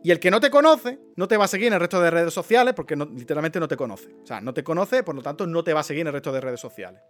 y 0.04 0.12
el 0.12 0.20
que 0.20 0.32
no 0.32 0.40
te 0.40 0.50
conoce, 0.50 1.00
no 1.16 1.28
te 1.28 1.38
va 1.38 1.46
a 1.46 1.48
seguir 1.48 1.68
en 1.68 1.74
el 1.74 1.80
resto 1.80 2.02
de 2.02 2.10
redes 2.10 2.34
sociales 2.34 2.74
porque 2.74 2.96
literalmente 2.96 3.60
no 3.60 3.68
te 3.68 3.78
conoce. 3.78 4.10
O 4.24 4.26
sea, 4.26 4.42
no 4.42 4.54
te 4.54 4.64
conoce, 4.64 5.04
por 5.04 5.14
lo 5.14 5.22
tanto, 5.22 5.46
no 5.46 5.64
te 5.64 5.74
va 5.74 5.82
a 5.82 5.84
seguir 5.84 6.02
en 6.02 6.08
el 6.08 6.14
resto 6.14 6.32
de 6.32 6.42
redes 6.42 6.60
sociales. 6.60 7.02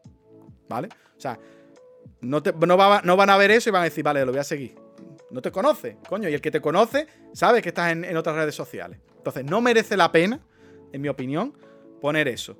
¿Vale? 0.67 0.89
O 1.17 1.19
sea, 1.19 1.39
no, 2.21 2.43
te, 2.43 2.53
no, 2.53 2.77
va, 2.77 3.01
no 3.03 3.15
van 3.15 3.29
a 3.29 3.37
ver 3.37 3.51
eso 3.51 3.69
y 3.69 3.71
van 3.71 3.81
a 3.81 3.85
decir, 3.85 4.03
vale, 4.03 4.25
lo 4.25 4.31
voy 4.31 4.41
a 4.41 4.43
seguir. 4.43 4.75
No 5.29 5.41
te 5.41 5.51
conoce, 5.51 5.97
coño. 6.09 6.27
Y 6.27 6.33
el 6.33 6.41
que 6.41 6.51
te 6.51 6.59
conoce 6.59 7.07
sabe 7.33 7.61
que 7.61 7.69
estás 7.69 7.93
en, 7.93 8.03
en 8.03 8.17
otras 8.17 8.35
redes 8.35 8.55
sociales. 8.55 8.99
Entonces, 9.15 9.45
no 9.45 9.61
merece 9.61 9.95
la 9.95 10.11
pena, 10.11 10.41
en 10.91 11.01
mi 11.01 11.07
opinión, 11.07 11.57
poner 12.01 12.27
eso. 12.27 12.57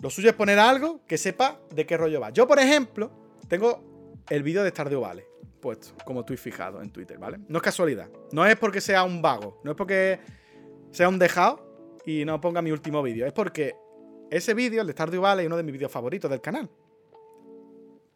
Lo 0.00 0.10
suyo 0.10 0.28
es 0.28 0.34
poner 0.34 0.58
algo 0.58 1.02
que 1.06 1.18
sepa 1.18 1.60
de 1.70 1.86
qué 1.86 1.96
rollo 1.96 2.20
va. 2.20 2.30
Yo, 2.30 2.48
por 2.48 2.58
ejemplo, 2.58 3.12
tengo 3.48 4.20
el 4.28 4.42
vídeo 4.42 4.64
de 4.64 4.70
Stardew 4.70 5.00
Valley 5.00 5.24
puesto 5.64 5.94
como 6.04 6.26
tweet 6.26 6.36
fijado 6.36 6.82
en 6.82 6.90
Twitter, 6.90 7.16
¿vale? 7.16 7.38
No 7.48 7.56
es 7.56 7.62
casualidad. 7.62 8.10
No 8.32 8.44
es 8.44 8.54
porque 8.56 8.82
sea 8.82 9.02
un 9.02 9.22
vago. 9.22 9.62
No 9.64 9.70
es 9.70 9.76
porque 9.78 10.20
sea 10.90 11.08
un 11.08 11.18
dejado 11.18 11.98
y 12.04 12.26
no 12.26 12.38
ponga 12.38 12.60
mi 12.60 12.70
último 12.70 13.02
vídeo. 13.02 13.26
Es 13.26 13.32
porque 13.32 13.74
ese 14.30 14.52
vídeo, 14.52 14.82
el 14.82 14.86
de 14.86 14.92
Stardew 14.92 15.22
Valley, 15.22 15.44
es 15.44 15.46
uno 15.46 15.56
de 15.56 15.62
mis 15.62 15.72
vídeos 15.72 15.90
favoritos 15.90 16.30
del 16.30 16.42
canal. 16.42 16.68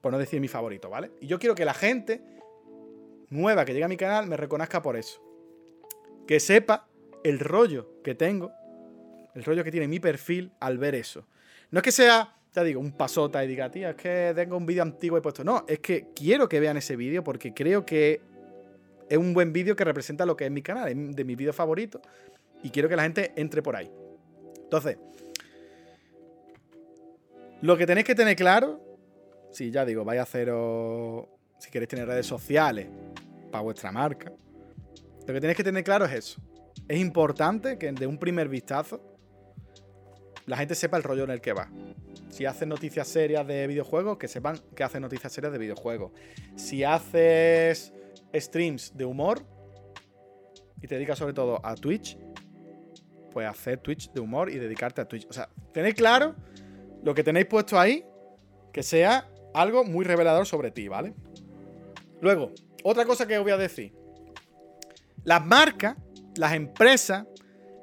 Por 0.02 0.12
no 0.12 0.18
decir 0.18 0.42
mi 0.42 0.48
favorito, 0.48 0.90
¿vale? 0.90 1.10
Y 1.22 1.26
yo 1.26 1.38
quiero 1.38 1.54
que 1.54 1.64
la 1.64 1.72
gente 1.72 2.22
nueva 3.30 3.64
que 3.64 3.72
llegue 3.72 3.86
a 3.86 3.88
mi 3.88 3.96
canal 3.96 4.26
me 4.26 4.36
reconozca 4.36 4.82
por 4.82 4.96
eso. 4.96 5.22
Que 6.26 6.40
sepa 6.40 6.86
el 7.24 7.40
rollo 7.40 8.02
que 8.04 8.14
tengo, 8.14 8.52
el 9.34 9.42
rollo 9.42 9.64
que 9.64 9.70
tiene 9.70 9.88
mi 9.88 10.00
perfil 10.00 10.52
al 10.60 10.76
ver 10.76 10.94
eso. 10.94 11.26
No 11.70 11.78
es 11.78 11.82
que 11.82 11.92
sea, 11.92 12.36
ya 12.54 12.64
digo, 12.64 12.80
un 12.80 12.92
pasota 12.92 13.44
y 13.44 13.48
diga, 13.48 13.70
tío, 13.70 13.90
es 13.90 13.96
que 13.96 14.32
tengo 14.34 14.56
un 14.56 14.66
vídeo 14.66 14.82
antiguo 14.82 15.18
y 15.18 15.20
puesto. 15.20 15.44
No, 15.44 15.64
es 15.68 15.78
que 15.80 16.08
quiero 16.14 16.48
que 16.48 16.60
vean 16.60 16.76
ese 16.76 16.96
vídeo 16.96 17.22
porque 17.22 17.52
creo 17.52 17.84
que 17.84 18.20
es 19.08 19.18
un 19.18 19.32
buen 19.34 19.52
vídeo 19.52 19.76
que 19.76 19.84
representa 19.84 20.26
lo 20.26 20.36
que 20.36 20.46
es 20.46 20.50
mi 20.50 20.62
canal, 20.62 20.88
es 20.88 21.16
de 21.16 21.24
mis 21.24 21.36
vídeos 21.36 21.56
favoritos. 21.56 22.02
Y 22.62 22.70
quiero 22.70 22.88
que 22.88 22.96
la 22.96 23.02
gente 23.04 23.32
entre 23.36 23.62
por 23.62 23.76
ahí. 23.76 23.90
Entonces, 24.62 24.98
lo 27.62 27.76
que 27.76 27.86
tenéis 27.86 28.06
que 28.06 28.14
tener 28.14 28.36
claro, 28.36 28.80
si 29.50 29.70
ya 29.70 29.84
digo, 29.84 30.04
vais 30.04 30.20
a 30.20 30.22
haceros, 30.22 31.26
si 31.58 31.70
queréis 31.70 31.88
tener 31.88 32.06
redes 32.06 32.26
sociales 32.26 32.88
para 33.50 33.62
vuestra 33.62 33.90
marca, 33.92 34.32
lo 35.26 35.34
que 35.34 35.40
tenéis 35.40 35.56
que 35.56 35.64
tener 35.64 35.84
claro 35.84 36.04
es 36.04 36.12
eso. 36.12 36.40
Es 36.86 36.98
importante 36.98 37.78
que 37.78 37.92
de 37.92 38.06
un 38.06 38.18
primer 38.18 38.48
vistazo 38.48 39.07
la 40.48 40.56
gente 40.56 40.74
sepa 40.74 40.96
el 40.96 41.02
rollo 41.02 41.24
en 41.24 41.30
el 41.30 41.40
que 41.40 41.52
va. 41.52 41.70
Si 42.30 42.46
haces 42.46 42.66
noticias 42.66 43.06
serias 43.06 43.46
de 43.46 43.66
videojuegos, 43.66 44.16
que 44.16 44.28
sepan 44.28 44.58
que 44.74 44.82
haces 44.82 45.00
noticias 45.00 45.30
serias 45.30 45.52
de 45.52 45.58
videojuegos. 45.58 46.12
Si 46.56 46.84
haces 46.84 47.92
streams 48.34 48.96
de 48.96 49.04
humor 49.04 49.44
y 50.80 50.86
te 50.86 50.94
dedicas 50.94 51.18
sobre 51.18 51.34
todo 51.34 51.60
a 51.62 51.74
Twitch, 51.74 52.18
pues 53.30 53.46
hacer 53.46 53.78
Twitch 53.78 54.10
de 54.12 54.20
humor 54.20 54.50
y 54.50 54.58
dedicarte 54.58 55.02
a 55.02 55.04
Twitch. 55.06 55.26
O 55.28 55.34
sea, 55.34 55.50
tenéis 55.72 55.94
claro 55.94 56.34
lo 57.02 57.14
que 57.14 57.22
tenéis 57.22 57.46
puesto 57.46 57.78
ahí, 57.78 58.06
que 58.72 58.82
sea 58.82 59.28
algo 59.52 59.84
muy 59.84 60.04
revelador 60.04 60.46
sobre 60.46 60.70
ti, 60.70 60.88
¿vale? 60.88 61.12
Luego, 62.22 62.52
otra 62.84 63.04
cosa 63.04 63.26
que 63.26 63.36
os 63.36 63.42
voy 63.44 63.52
a 63.52 63.58
decir. 63.58 63.92
Las 65.24 65.44
marcas, 65.44 65.96
las 66.36 66.54
empresas, 66.54 67.26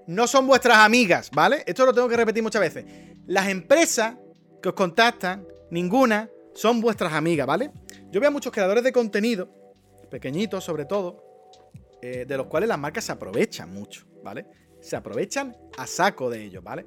no 0.08 0.28
son 0.28 0.48
vuestras 0.48 0.78
amigas, 0.78 1.32
¿vale? 1.32 1.64
Esto 1.66 1.86
lo 1.86 1.94
tengo 1.94 2.08
que 2.08 2.18
repetir 2.18 2.44
muchas 2.44 2.62
veces. 2.62 2.86
Las 3.26 3.50
empresas 3.50 4.16
que 4.62 4.70
os 4.70 4.76
contactan, 4.76 5.48
ninguna, 5.72 6.30
son 6.54 6.80
vuestras 6.82 7.14
amigas, 7.14 7.48
¿vale? 7.48 7.72
Yo 8.12 8.20
veo 8.20 8.30
a 8.30 8.32
muchos 8.32 8.52
creadores 8.52 8.84
de 8.84 8.92
contenido, 8.92 9.50
pequeñitos 10.10 10.64
sobre 10.64 10.86
todo, 10.86 11.24
eh, 12.02 12.26
de 12.28 12.38
los 12.38 12.48
cuales 12.48 12.70
las 12.70 12.80
marcas 12.80 13.04
se 13.04 13.12
aprovechan 13.12 13.74
mucho, 13.74 14.06
¿vale? 14.24 14.46
Se 14.80 14.96
aprovechan 14.96 15.56
a 15.78 15.88
saco 15.88 16.30
de 16.30 16.44
ellos, 16.44 16.64
¿vale? 16.64 16.86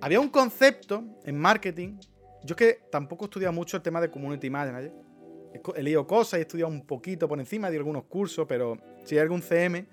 Había 0.00 0.20
un 0.20 0.28
concepto 0.28 1.04
en 1.24 1.38
marketing, 1.38 1.98
yo 2.44 2.54
que 2.54 2.80
tampoco 2.90 3.24
he 3.24 3.26
estudiado 3.26 3.52
mucho 3.52 3.76
el 3.76 3.82
tema 3.82 4.00
de 4.00 4.10
community 4.10 4.50
manager, 4.50 4.92
he 5.76 5.82
leído 5.82 6.06
cosas, 6.06 6.38
he 6.38 6.42
estudiado 6.42 6.70
un 6.70 6.86
poquito 6.86 7.28
por 7.28 7.38
encima 7.38 7.70
de 7.70 7.76
algunos 7.76 8.04
cursos, 8.04 8.44
pero 8.48 8.76
si 9.04 9.16
hay 9.16 9.22
algún 9.22 9.40
CM 9.40 9.86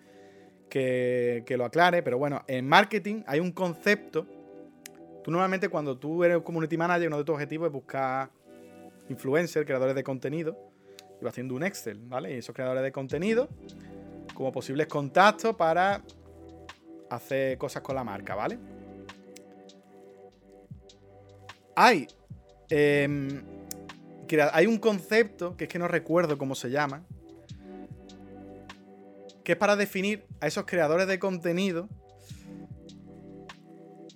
que, 0.71 1.55
lo 1.57 1.65
aclare, 1.65 2.01
pero 2.01 2.17
bueno, 2.17 2.43
en 2.47 2.67
marketing 2.67 3.23
hay 3.27 3.41
un 3.41 3.51
concepto. 3.51 4.25
Tú 5.21 5.29
normalmente 5.29 5.67
cuando 5.67 5.97
tú 5.97 6.23
eres 6.23 6.41
community 6.41 6.77
manager, 6.77 7.09
uno 7.09 7.17
de 7.17 7.25
tus 7.25 7.33
objetivos 7.33 7.67
es 7.67 7.73
buscar 7.73 8.31
influencers, 9.09 9.65
creadores 9.65 9.95
de 9.95 10.03
contenido, 10.03 10.57
y 11.19 11.25
vas 11.25 11.33
haciendo 11.33 11.55
un 11.55 11.63
Excel, 11.63 11.99
¿vale? 12.05 12.33
Y 12.33 12.37
esos 12.37 12.55
creadores 12.55 12.83
de 12.83 12.91
contenido 12.91 13.49
como 14.33 14.51
posibles 14.51 14.87
contactos 14.87 15.55
para 15.55 16.01
hacer 17.09 17.57
cosas 17.57 17.83
con 17.83 17.95
la 17.95 18.05
marca, 18.05 18.33
¿vale? 18.33 18.57
Hay, 21.75 22.07
em, 22.69 23.43
hay 24.53 24.65
un 24.65 24.77
concepto 24.77 25.57
que 25.57 25.65
es 25.65 25.69
que 25.69 25.79
no 25.79 25.89
recuerdo 25.89 26.37
cómo 26.37 26.55
se 26.55 26.69
llama, 26.69 27.03
que 29.43 29.53
es 29.53 29.57
para 29.57 29.75
definir 29.75 30.25
a 30.39 30.47
esos 30.47 30.65
creadores 30.65 31.07
de 31.07 31.19
contenido 31.19 31.89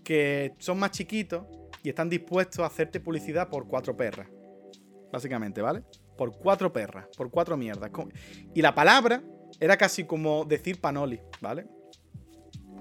que 0.04 0.54
son 0.60 0.80
más 0.80 0.92
chiquitos 0.92 1.46
y 1.84 1.90
están 1.90 2.10
dispuestos 2.10 2.60
a 2.60 2.68
hacerte 2.68 3.00
publicidad 3.00 3.50
por 3.50 3.68
cuatro 3.68 3.98
perras. 3.98 4.28
Básicamente, 5.12 5.62
¿vale? 5.62 5.84
Por 6.18 6.38
cuatro 6.38 6.72
perras, 6.72 7.08
por 7.18 7.30
cuatro 7.30 7.58
mierdas. 7.58 7.92
Y 8.54 8.62
la 8.62 8.74
palabra 8.74 9.22
era 9.60 9.78
casi 9.78 10.06
como 10.06 10.46
decir 10.46 10.80
panoli, 10.80 11.20
¿vale? 11.42 11.66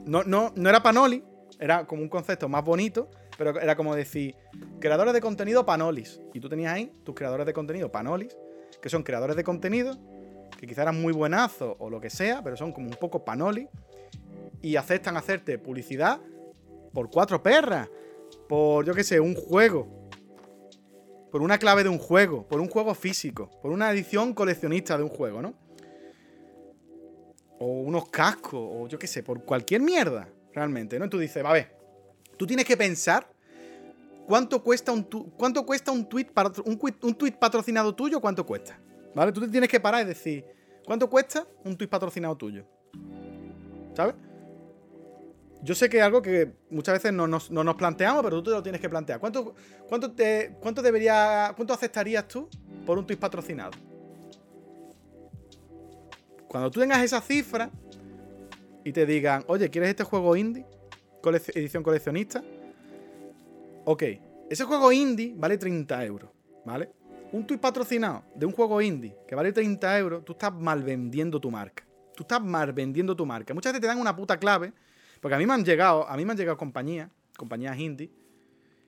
No, 0.07 0.23
no, 0.23 0.53
no 0.55 0.69
era 0.69 0.83
panoli, 0.83 1.25
era 1.59 1.87
como 1.87 2.03
un 2.03 2.09
concepto 2.09 2.49
más 2.49 2.65
bonito, 2.65 3.11
pero 3.37 3.59
era 3.59 3.75
como 3.77 3.95
decir 3.95 4.35
creadores 4.81 5.15
de 5.15 5.21
contenido 5.21 5.65
panolis. 5.65 6.21
Y 6.33 6.41
tú 6.41 6.49
tenías 6.49 6.75
ahí 6.75 6.93
tus 7.05 7.15
creadores 7.15 7.47
de 7.47 7.53
contenido 7.53 7.91
panolis, 7.91 8.37
que 8.83 8.89
son 8.89 9.03
creadores 9.03 9.37
de 9.37 9.45
contenido 9.45 9.99
que 10.59 10.67
quizá 10.67 10.83
eran 10.83 11.01
muy 11.01 11.13
buenazos 11.13 11.77
o 11.79 11.91
lo 11.91 12.01
que 12.01 12.11
sea, 12.11 12.43
pero 12.43 12.57
son 12.57 12.73
como 12.73 12.89
un 12.89 12.97
poco 12.97 13.25
panoli 13.25 13.69
y 14.63 14.77
aceptan 14.77 15.17
hacerte 15.17 15.59
publicidad 15.59 16.21
por 16.93 17.11
cuatro 17.11 17.43
perras, 17.43 17.89
por 18.49 18.85
yo 18.85 18.95
qué 18.95 19.05
sé, 19.05 19.21
un 19.21 19.35
juego, 19.35 19.89
por 21.31 21.43
una 21.43 21.59
clave 21.59 21.83
de 21.83 21.89
un 21.89 21.99
juego, 21.99 22.47
por 22.47 22.61
un 22.61 22.69
juego 22.69 22.95
físico, 22.95 23.51
por 23.61 23.73
una 23.73 23.91
edición 23.91 24.33
coleccionista 24.33 24.97
de 24.97 25.03
un 25.03 25.11
juego, 25.11 25.43
¿no? 25.43 25.55
O 27.59 27.67
unos 27.81 28.09
cascos, 28.09 28.61
o 28.61 28.89
yo 28.89 28.99
qué 28.99 29.07
sé, 29.07 29.23
por 29.23 29.45
cualquier 29.45 29.81
mierda, 29.81 30.29
realmente, 30.53 30.99
¿no? 30.99 31.09
tú 31.09 31.19
dices, 31.19 31.45
va 31.45 31.51
a 31.51 31.55
ver, 31.55 31.77
tú 32.37 32.47
tienes 32.47 32.65
que 32.65 32.77
pensar 32.77 33.29
cuánto 34.27 34.63
cuesta 34.63 34.93
un, 34.93 35.03
cuánto 35.03 35.67
cuesta 35.67 35.91
un 35.91 36.09
tweet, 36.09 36.29
un, 36.65 36.81
un 37.03 37.15
tweet 37.15 37.33
patrocinado 37.33 37.95
tuyo, 37.95 38.21
cuánto 38.21 38.47
cuesta. 38.47 38.79
¿Vale? 39.15 39.33
Tú 39.33 39.41
te 39.41 39.49
tienes 39.49 39.69
que 39.69 39.81
parar 39.81 40.03
y 40.03 40.09
decir, 40.09 40.45
¿cuánto 40.85 41.09
cuesta 41.09 41.47
un 41.65 41.77
tweet 41.77 41.89
patrocinado 41.89 42.37
tuyo? 42.37 42.65
¿Sabes? 43.95 44.15
Yo 45.63 45.75
sé 45.75 45.89
que 45.89 45.97
es 45.97 46.03
algo 46.03 46.21
que 46.21 46.53
muchas 46.69 46.95
veces 46.95 47.13
no 47.13 47.27
nos, 47.27 47.49
planteamos, 47.77 48.23
pero 48.23 48.43
tú 48.43 48.51
te 48.51 48.57
lo 48.57 48.63
tienes 48.63 48.81
que 48.81 48.91
plantear. 48.91 49.19
¿Cuánto, 49.19 49.55
cuánto, 49.89 50.13
te, 50.13 50.57
cuánto 50.61 50.83
debería, 50.83 51.55
cuánto 51.57 51.73
aceptarías 51.73 52.29
tú 52.29 52.49
por 52.85 52.99
un 52.99 53.07
tweet 53.07 53.17
patrocinado? 53.17 53.71
Cuando 56.49 56.71
tú 56.71 56.81
tengas 56.81 57.03
esa 57.03 57.21
cifra 57.21 57.71
y 58.85 58.93
te 58.93 59.07
digan, 59.07 59.43
oye, 59.47 59.71
¿quieres 59.71 59.91
este 59.91 60.05
juego 60.05 60.37
indie? 60.37 60.67
edición 61.55 61.83
coleccionista. 61.83 62.45
Ok, 63.87 64.03
ese 64.51 64.65
juego 64.65 64.93
indie 64.93 65.33
vale 65.35 65.57
30 65.57 66.05
euros, 66.05 66.31
¿vale? 66.65 66.91
Un 67.35 67.45
tweet 67.45 67.59
patrocinado 67.59 68.23
de 68.33 68.47
un 68.47 68.53
juego 68.53 68.81
indie 68.81 69.17
que 69.27 69.35
vale 69.35 69.53
30 69.53 69.99
euros, 69.99 70.25
tú 70.25 70.33
estás 70.33 70.55
mal 70.55 70.85
vendiendo 70.85 71.41
tu 71.41 71.51
marca. 71.51 71.85
Tú 72.15 72.23
estás 72.23 72.41
mal 72.41 72.73
vendiendo 72.73 73.17
tu 73.17 73.27
marca. 73.27 73.53
Muchas 73.53 73.73
veces 73.73 73.81
te 73.81 73.89
dan 73.89 73.99
una 73.99 74.15
puta 74.15 74.39
clave, 74.39 74.73
porque 75.21 75.35
a 75.35 75.39
mí 75.39 75.45
me 75.45 75.53
han 75.53 75.65
llegado, 75.65 76.09
a 76.09 76.17
mí 76.17 76.25
me 76.25 76.31
han 76.31 76.37
llegado 76.37 76.57
compañías, 76.57 77.11
compañías 77.37 77.77
indie, 77.77 78.09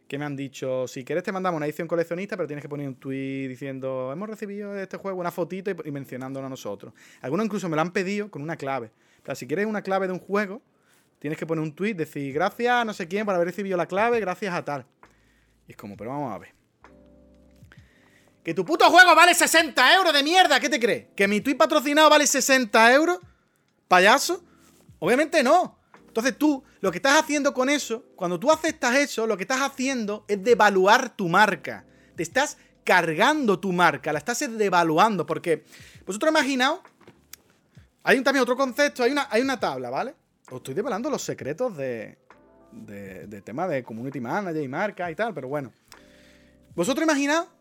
que 0.06 0.16
me 0.16 0.24
han 0.24 0.36
dicho, 0.36 0.86
si 0.86 1.05
quieres 1.05 1.24
te 1.24 1.32
mandamos 1.32 1.56
una 1.56 1.66
edición 1.66 1.89
coleccionista, 1.89 2.36
pero 2.36 2.47
tienes 2.47 2.62
que 2.62 2.68
poner 2.68 2.86
un 2.86 2.94
tweet 2.94 3.48
diciendo, 3.48 4.12
hemos 4.12 4.28
recibido 4.28 4.78
este 4.78 4.97
juego, 4.97 5.18
una 5.18 5.32
fotito 5.32 5.73
y, 5.85 5.90
mencionándolo 5.90 6.47
a 6.47 6.48
nosotros. 6.48 6.94
Algunos 7.23 7.47
incluso 7.47 7.68
me 7.68 7.74
lo 7.74 7.82
han 7.82 7.90
pedido 7.90 8.31
con 8.31 8.43
una 8.43 8.56
clave. 8.56 8.93
O 9.23 9.27
sea, 9.27 9.35
si 9.35 9.48
quieres 9.48 9.66
una 9.66 9.82
clave 9.82 10.06
de 10.06 10.12
un 10.12 10.20
juego, 10.20 10.62
tienes 11.18 11.36
que 11.36 11.47
poner 11.47 11.64
un 11.64 11.74
tweet, 11.74 11.94
decir, 11.94 12.32
gracias 12.32 12.73
a 12.73 12.85
no 12.85 12.93
sé 12.93 13.09
quién 13.09 13.27
por 13.27 13.35
haber 13.35 13.48
recibido 13.48 13.77
la 13.77 13.86
clave, 13.86 14.20
gracias 14.20 14.55
a 14.55 14.64
tal. 14.64 14.86
Y 15.66 15.73
es 15.73 15.77
como, 15.77 15.97
pero 15.97 16.10
vamos 16.10 16.32
a 16.32 16.39
ver. 16.39 16.56
Que 18.47 18.55
tu 18.55 18.64
puto 18.64 18.89
juego 18.89 19.12
vale 19.16 19.35
60 19.35 19.94
euros 19.97 20.12
de 20.12 20.23
mierda, 20.23 20.60
¿qué 20.60 20.68
te 20.68 20.78
crees? 20.78 21.06
¿Que 21.16 21.27
mi 21.27 21.40
tweet 21.40 21.56
patrocinado 21.56 22.09
vale 22.09 22.28
60 22.28 22.93
euros? 22.94 23.18
¿Payaso? 23.89 24.40
Obviamente 25.01 25.43
no. 25.43 25.77
Entonces 26.06 26.39
tú, 26.39 26.62
lo 26.81 26.93
que 26.93 26.98
estás 26.98 27.20
haciendo 27.20 27.52
con 27.52 27.68
eso, 27.68 28.05
cuando 28.14 28.39
tú 28.39 28.52
aceptas 28.52 28.94
eso, 28.94 29.27
lo 29.27 29.36
que 29.36 29.43
estás 29.43 29.62
haciendo 29.62 30.24
es 30.28 30.44
devaluar 30.44 31.16
tu 31.16 31.28
marca. 31.28 31.86
Te 32.14 32.23
estás 32.23 32.56
cargando 32.85 33.59
tu 33.59 33.73
marca, 33.73 34.12
la 34.12 34.20
estás 34.20 34.39
devaluando, 34.56 35.27
porque 35.27 35.64
vosotros 36.06 36.31
imaginaos, 36.31 36.78
hay 38.05 38.20
también 38.20 38.44
otro 38.44 38.56
concepto, 38.56 39.02
hay 39.02 39.10
una, 39.10 39.27
hay 39.28 39.43
una 39.43 39.59
tabla, 39.59 39.90
¿vale? 39.90 40.14
Os 40.51 40.59
estoy 40.59 40.74
develando 40.74 41.10
los 41.10 41.20
secretos 41.20 41.77
de, 41.77 42.16
de, 42.70 43.27
de 43.27 43.43
tema 43.43 43.66
de 43.66 43.82
community 43.82 44.20
manager 44.20 44.62
y 44.62 44.68
marca 44.68 45.10
y 45.10 45.16
tal, 45.16 45.35
pero 45.35 45.48
bueno. 45.48 45.73
Vosotros 46.77 47.02
imaginaos 47.02 47.56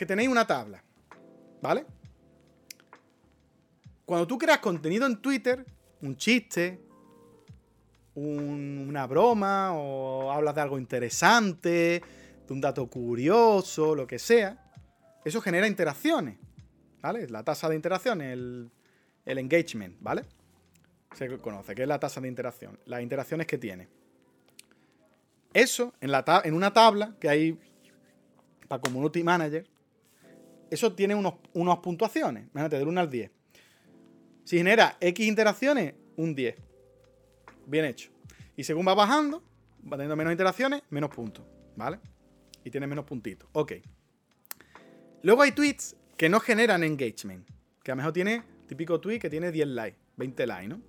que 0.00 0.06
tenéis 0.06 0.30
una 0.30 0.46
tabla, 0.46 0.82
¿vale? 1.60 1.84
Cuando 4.06 4.26
tú 4.26 4.38
creas 4.38 4.60
contenido 4.60 5.04
en 5.04 5.20
Twitter, 5.20 5.62
un 6.00 6.16
chiste, 6.16 6.80
una 8.14 9.06
broma, 9.06 9.74
o 9.74 10.32
hablas 10.32 10.54
de 10.54 10.60
algo 10.62 10.78
interesante, 10.78 12.02
de 12.46 12.54
un 12.54 12.62
dato 12.62 12.86
curioso, 12.88 13.94
lo 13.94 14.06
que 14.06 14.18
sea, 14.18 14.72
eso 15.22 15.42
genera 15.42 15.66
interacciones, 15.66 16.38
¿vale? 17.02 17.28
La 17.28 17.44
tasa 17.44 17.68
de 17.68 17.76
interacción, 17.76 18.22
el, 18.22 18.70
engagement, 19.26 19.98
¿vale? 20.00 20.22
Se 21.12 21.28
conoce, 21.40 21.74
que 21.74 21.82
es 21.82 21.88
la 21.88 22.00
tasa 22.00 22.22
de 22.22 22.28
interacción, 22.28 22.80
las 22.86 23.02
interacciones 23.02 23.46
que 23.46 23.58
tiene. 23.58 23.86
Eso, 25.52 25.92
en, 26.00 26.10
en 26.44 26.54
una 26.54 26.72
tabla 26.72 27.14
que 27.20 27.28
hay 27.28 27.58
para 28.66 28.80
Community 28.80 29.22
Manager, 29.22 29.69
eso 30.70 30.92
tiene 30.94 31.14
unos, 31.14 31.34
unas 31.52 31.78
puntuaciones. 31.78 32.44
Imagínate, 32.52 32.78
del 32.78 32.88
1 32.88 33.00
al 33.00 33.10
10. 33.10 33.30
Si 34.44 34.56
genera 34.56 34.96
X 35.00 35.26
interacciones, 35.26 35.94
un 36.16 36.34
10. 36.34 36.56
bien 37.66 37.84
hecho. 37.84 38.10
Y 38.56 38.64
según 38.64 38.86
va 38.86 38.94
bajando, 38.94 39.42
va 39.84 39.96
teniendo 39.96 40.16
menos 40.16 40.32
interacciones, 40.32 40.82
menos 40.90 41.10
puntos, 41.10 41.44
¿vale? 41.76 41.98
Y 42.64 42.70
tiene 42.70 42.86
menos 42.86 43.04
puntitos. 43.04 43.48
Ok. 43.52 43.72
Luego 45.22 45.42
hay 45.42 45.52
tweets 45.52 45.96
que 46.16 46.28
no 46.28 46.40
generan 46.40 46.84
engagement. 46.84 47.48
Que 47.82 47.92
a 47.92 47.94
lo 47.94 47.98
mejor 47.98 48.12
tiene, 48.12 48.42
típico 48.66 49.00
tweet 49.00 49.18
que 49.18 49.30
tiene 49.30 49.50
10 49.50 49.68
likes, 49.68 49.98
20 50.16 50.46
likes, 50.46 50.68
¿no? 50.68 50.82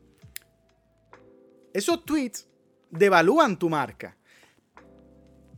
Esos 1.73 2.03
tweets 2.03 2.47
devalúan 2.89 3.57
tu 3.57 3.69
marca. 3.69 4.17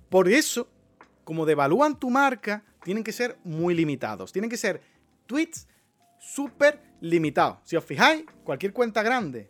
Por 0.09 0.29
eso, 0.29 0.69
como 1.23 1.45
devalúan 1.45 1.99
tu 1.99 2.11
marca, 2.11 2.63
tienen 2.83 3.03
que 3.03 3.11
ser 3.11 3.37
muy 3.43 3.73
limitados. 3.73 4.31
Tienen 4.31 4.49
que 4.49 4.57
ser 4.57 4.81
tweets 5.25 5.67
súper 6.19 6.79
limitados. 7.01 7.59
Si 7.63 7.75
os 7.75 7.83
fijáis, 7.83 8.25
cualquier 8.43 8.73
cuenta 8.73 9.03
grande 9.03 9.49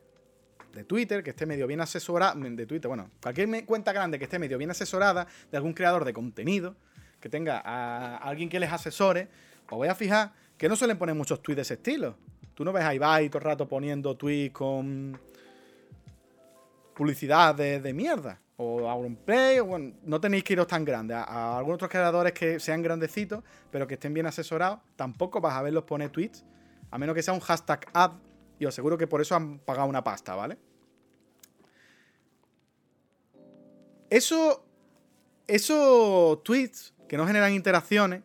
de 0.74 0.84
Twitter 0.84 1.24
que 1.24 1.30
esté 1.30 1.46
medio 1.46 1.68
bien 1.68 1.82
asesorada, 1.82 2.34
de 2.36 2.66
Twitter, 2.66 2.88
bueno, 2.88 3.10
cualquier 3.22 3.66
cuenta 3.66 3.94
grande 3.94 4.18
que 4.18 4.26
esté 4.26 4.40
medio 4.40 4.58
bien 4.58 4.72
asesorada 4.72 5.28
de 5.52 5.58
algún 5.58 5.74
creador 5.74 6.04
de 6.04 6.14
contenido, 6.14 6.76
que 7.20 7.30
tenga 7.30 7.60
a 7.60 8.18
alguien 8.18 8.50
que 8.50 8.60
les 8.60 8.72
asesore, 8.72 9.28
os 9.70 9.78
voy 9.78 9.88
a 9.88 9.96
fijar 9.96 10.34
que 10.58 10.68
no 10.68 10.76
suelen 10.76 10.98
poner 10.98 11.16
muchos 11.16 11.42
tweets 11.42 11.58
de 11.58 11.62
ese 11.62 11.74
estilo. 11.76 12.18
Tú 12.54 12.64
no 12.64 12.74
ves 12.74 12.84
a 12.84 12.94
Ibai 12.94 13.30
todo 13.30 13.40
el 13.40 13.46
rato 13.46 13.68
poniendo 13.68 14.16
tweets 14.16 14.54
con 14.54 15.20
publicidad 16.94 17.56
de, 17.56 17.94
mierda. 17.94 18.40
O 18.58 18.88
Auronplay, 18.88 19.60
o 19.60 19.66
bueno, 19.66 19.94
no 20.04 20.22
tenéis 20.22 20.44
que 20.44 20.54
iros 20.54 20.68
tan 20.68 20.86
grandes. 20.86 21.18
A, 21.18 21.58
algunos 21.58 21.76
otros 21.76 21.90
creadores 21.90 22.34
que 22.34 22.60
sean 22.60 22.82
grandecitos, 22.82 23.44
pero 23.72 23.88
que 23.88 23.96
estén 23.96 24.14
bien 24.14 24.26
asesorados, 24.26 24.80
tampoco 24.96 25.42
vas 25.42 25.56
a 25.56 25.62
verlos 25.62 25.84
poner 25.84 26.10
tweets, 26.10 26.46
a 26.92 26.98
menos 26.98 27.16
que 27.16 27.24
sea 27.24 27.34
un 27.34 27.40
hashtag 27.40 27.88
ad, 27.94 28.12
y 28.60 28.66
os 28.66 28.74
aseguro 28.74 28.98
que 28.98 29.08
por 29.08 29.22
eso 29.22 29.36
han 29.36 29.60
pagado 29.60 29.88
una 29.90 30.04
pasta, 30.04 30.36
¿vale? 30.36 30.58
Eso, 34.10 34.64
esos 35.48 36.44
tweets 36.44 36.94
que 37.08 37.18
no 37.18 37.26
generan 37.26 37.54
interacciones, 37.54 38.22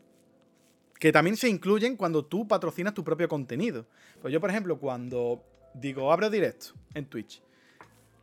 que 0.98 1.12
también 1.12 1.36
se 1.36 1.48
incluyen 1.48 1.96
cuando 1.96 2.24
tú 2.24 2.46
patrocinas 2.46 2.92
tu 2.92 3.02
propio 3.02 3.28
contenido. 3.28 3.86
Pues 4.20 4.32
yo, 4.32 4.40
por 4.40 4.50
ejemplo, 4.50 4.78
cuando 4.78 5.42
digo 5.74 6.12
abro 6.12 6.28
directo 6.28 6.74
en 6.94 7.06
Twitch 7.06 7.42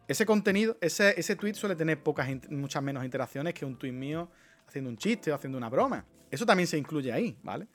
ese 0.07 0.25
contenido, 0.25 0.77
ese, 0.81 1.19
ese 1.19 1.35
tweet 1.35 1.53
suele 1.55 1.75
tener 1.75 2.01
pocas, 2.01 2.27
muchas 2.49 2.83
menos 2.83 3.03
interacciones 3.03 3.53
que 3.53 3.65
un 3.65 3.77
tweet 3.77 3.91
mío 3.91 4.29
haciendo 4.67 4.89
un 4.89 4.97
chiste 4.97 5.31
o 5.31 5.35
haciendo 5.35 5.57
una 5.57 5.69
broma. 5.69 6.05
Eso 6.29 6.45
también 6.45 6.67
se 6.67 6.77
incluye 6.77 7.11
ahí, 7.11 7.37
¿vale? 7.43 7.67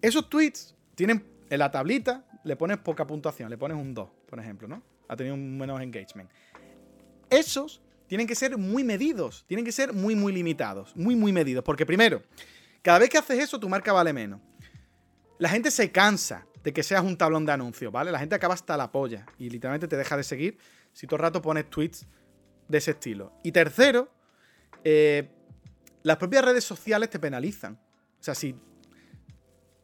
Esos 0.00 0.28
tweets 0.28 0.74
tienen 0.94 1.24
en 1.48 1.58
la 1.58 1.70
tablita, 1.70 2.24
le 2.44 2.56
pones 2.56 2.78
poca 2.78 3.06
puntuación, 3.06 3.50
le 3.50 3.58
pones 3.58 3.76
un 3.76 3.94
2, 3.94 4.08
por 4.28 4.38
ejemplo, 4.38 4.68
¿no? 4.68 4.82
Ha 5.08 5.16
tenido 5.16 5.34
un 5.34 5.56
menos 5.56 5.80
engagement. 5.80 6.30
Esos 7.30 7.82
tienen 8.06 8.26
que 8.26 8.34
ser 8.34 8.56
muy 8.56 8.84
medidos, 8.84 9.44
tienen 9.46 9.64
que 9.64 9.72
ser 9.72 9.92
muy, 9.92 10.14
muy 10.14 10.32
limitados, 10.32 10.94
muy, 10.96 11.16
muy 11.16 11.32
medidos. 11.32 11.64
Porque 11.64 11.84
primero, 11.84 12.22
cada 12.82 13.00
vez 13.00 13.10
que 13.10 13.18
haces 13.18 13.38
eso, 13.40 13.58
tu 13.58 13.68
marca 13.68 13.92
vale 13.92 14.12
menos. 14.12 14.40
La 15.38 15.48
gente 15.48 15.70
se 15.70 15.90
cansa 15.90 16.46
de 16.66 16.72
que 16.72 16.82
seas 16.82 17.04
un 17.04 17.16
tablón 17.16 17.46
de 17.46 17.52
anuncios, 17.52 17.92
¿vale? 17.92 18.10
La 18.10 18.18
gente 18.18 18.34
acaba 18.34 18.54
hasta 18.54 18.76
la 18.76 18.90
polla 18.90 19.24
y 19.38 19.48
literalmente 19.48 19.86
te 19.86 19.96
deja 19.96 20.16
de 20.16 20.24
seguir 20.24 20.58
si 20.92 21.06
todo 21.06 21.14
el 21.18 21.22
rato 21.22 21.40
pones 21.40 21.70
tweets 21.70 22.08
de 22.66 22.78
ese 22.78 22.90
estilo. 22.90 23.34
Y 23.44 23.52
tercero, 23.52 24.10
eh, 24.82 25.30
las 26.02 26.16
propias 26.16 26.44
redes 26.44 26.64
sociales 26.64 27.08
te 27.08 27.20
penalizan. 27.20 27.74
O 27.74 28.22
sea, 28.24 28.34
si, 28.34 28.56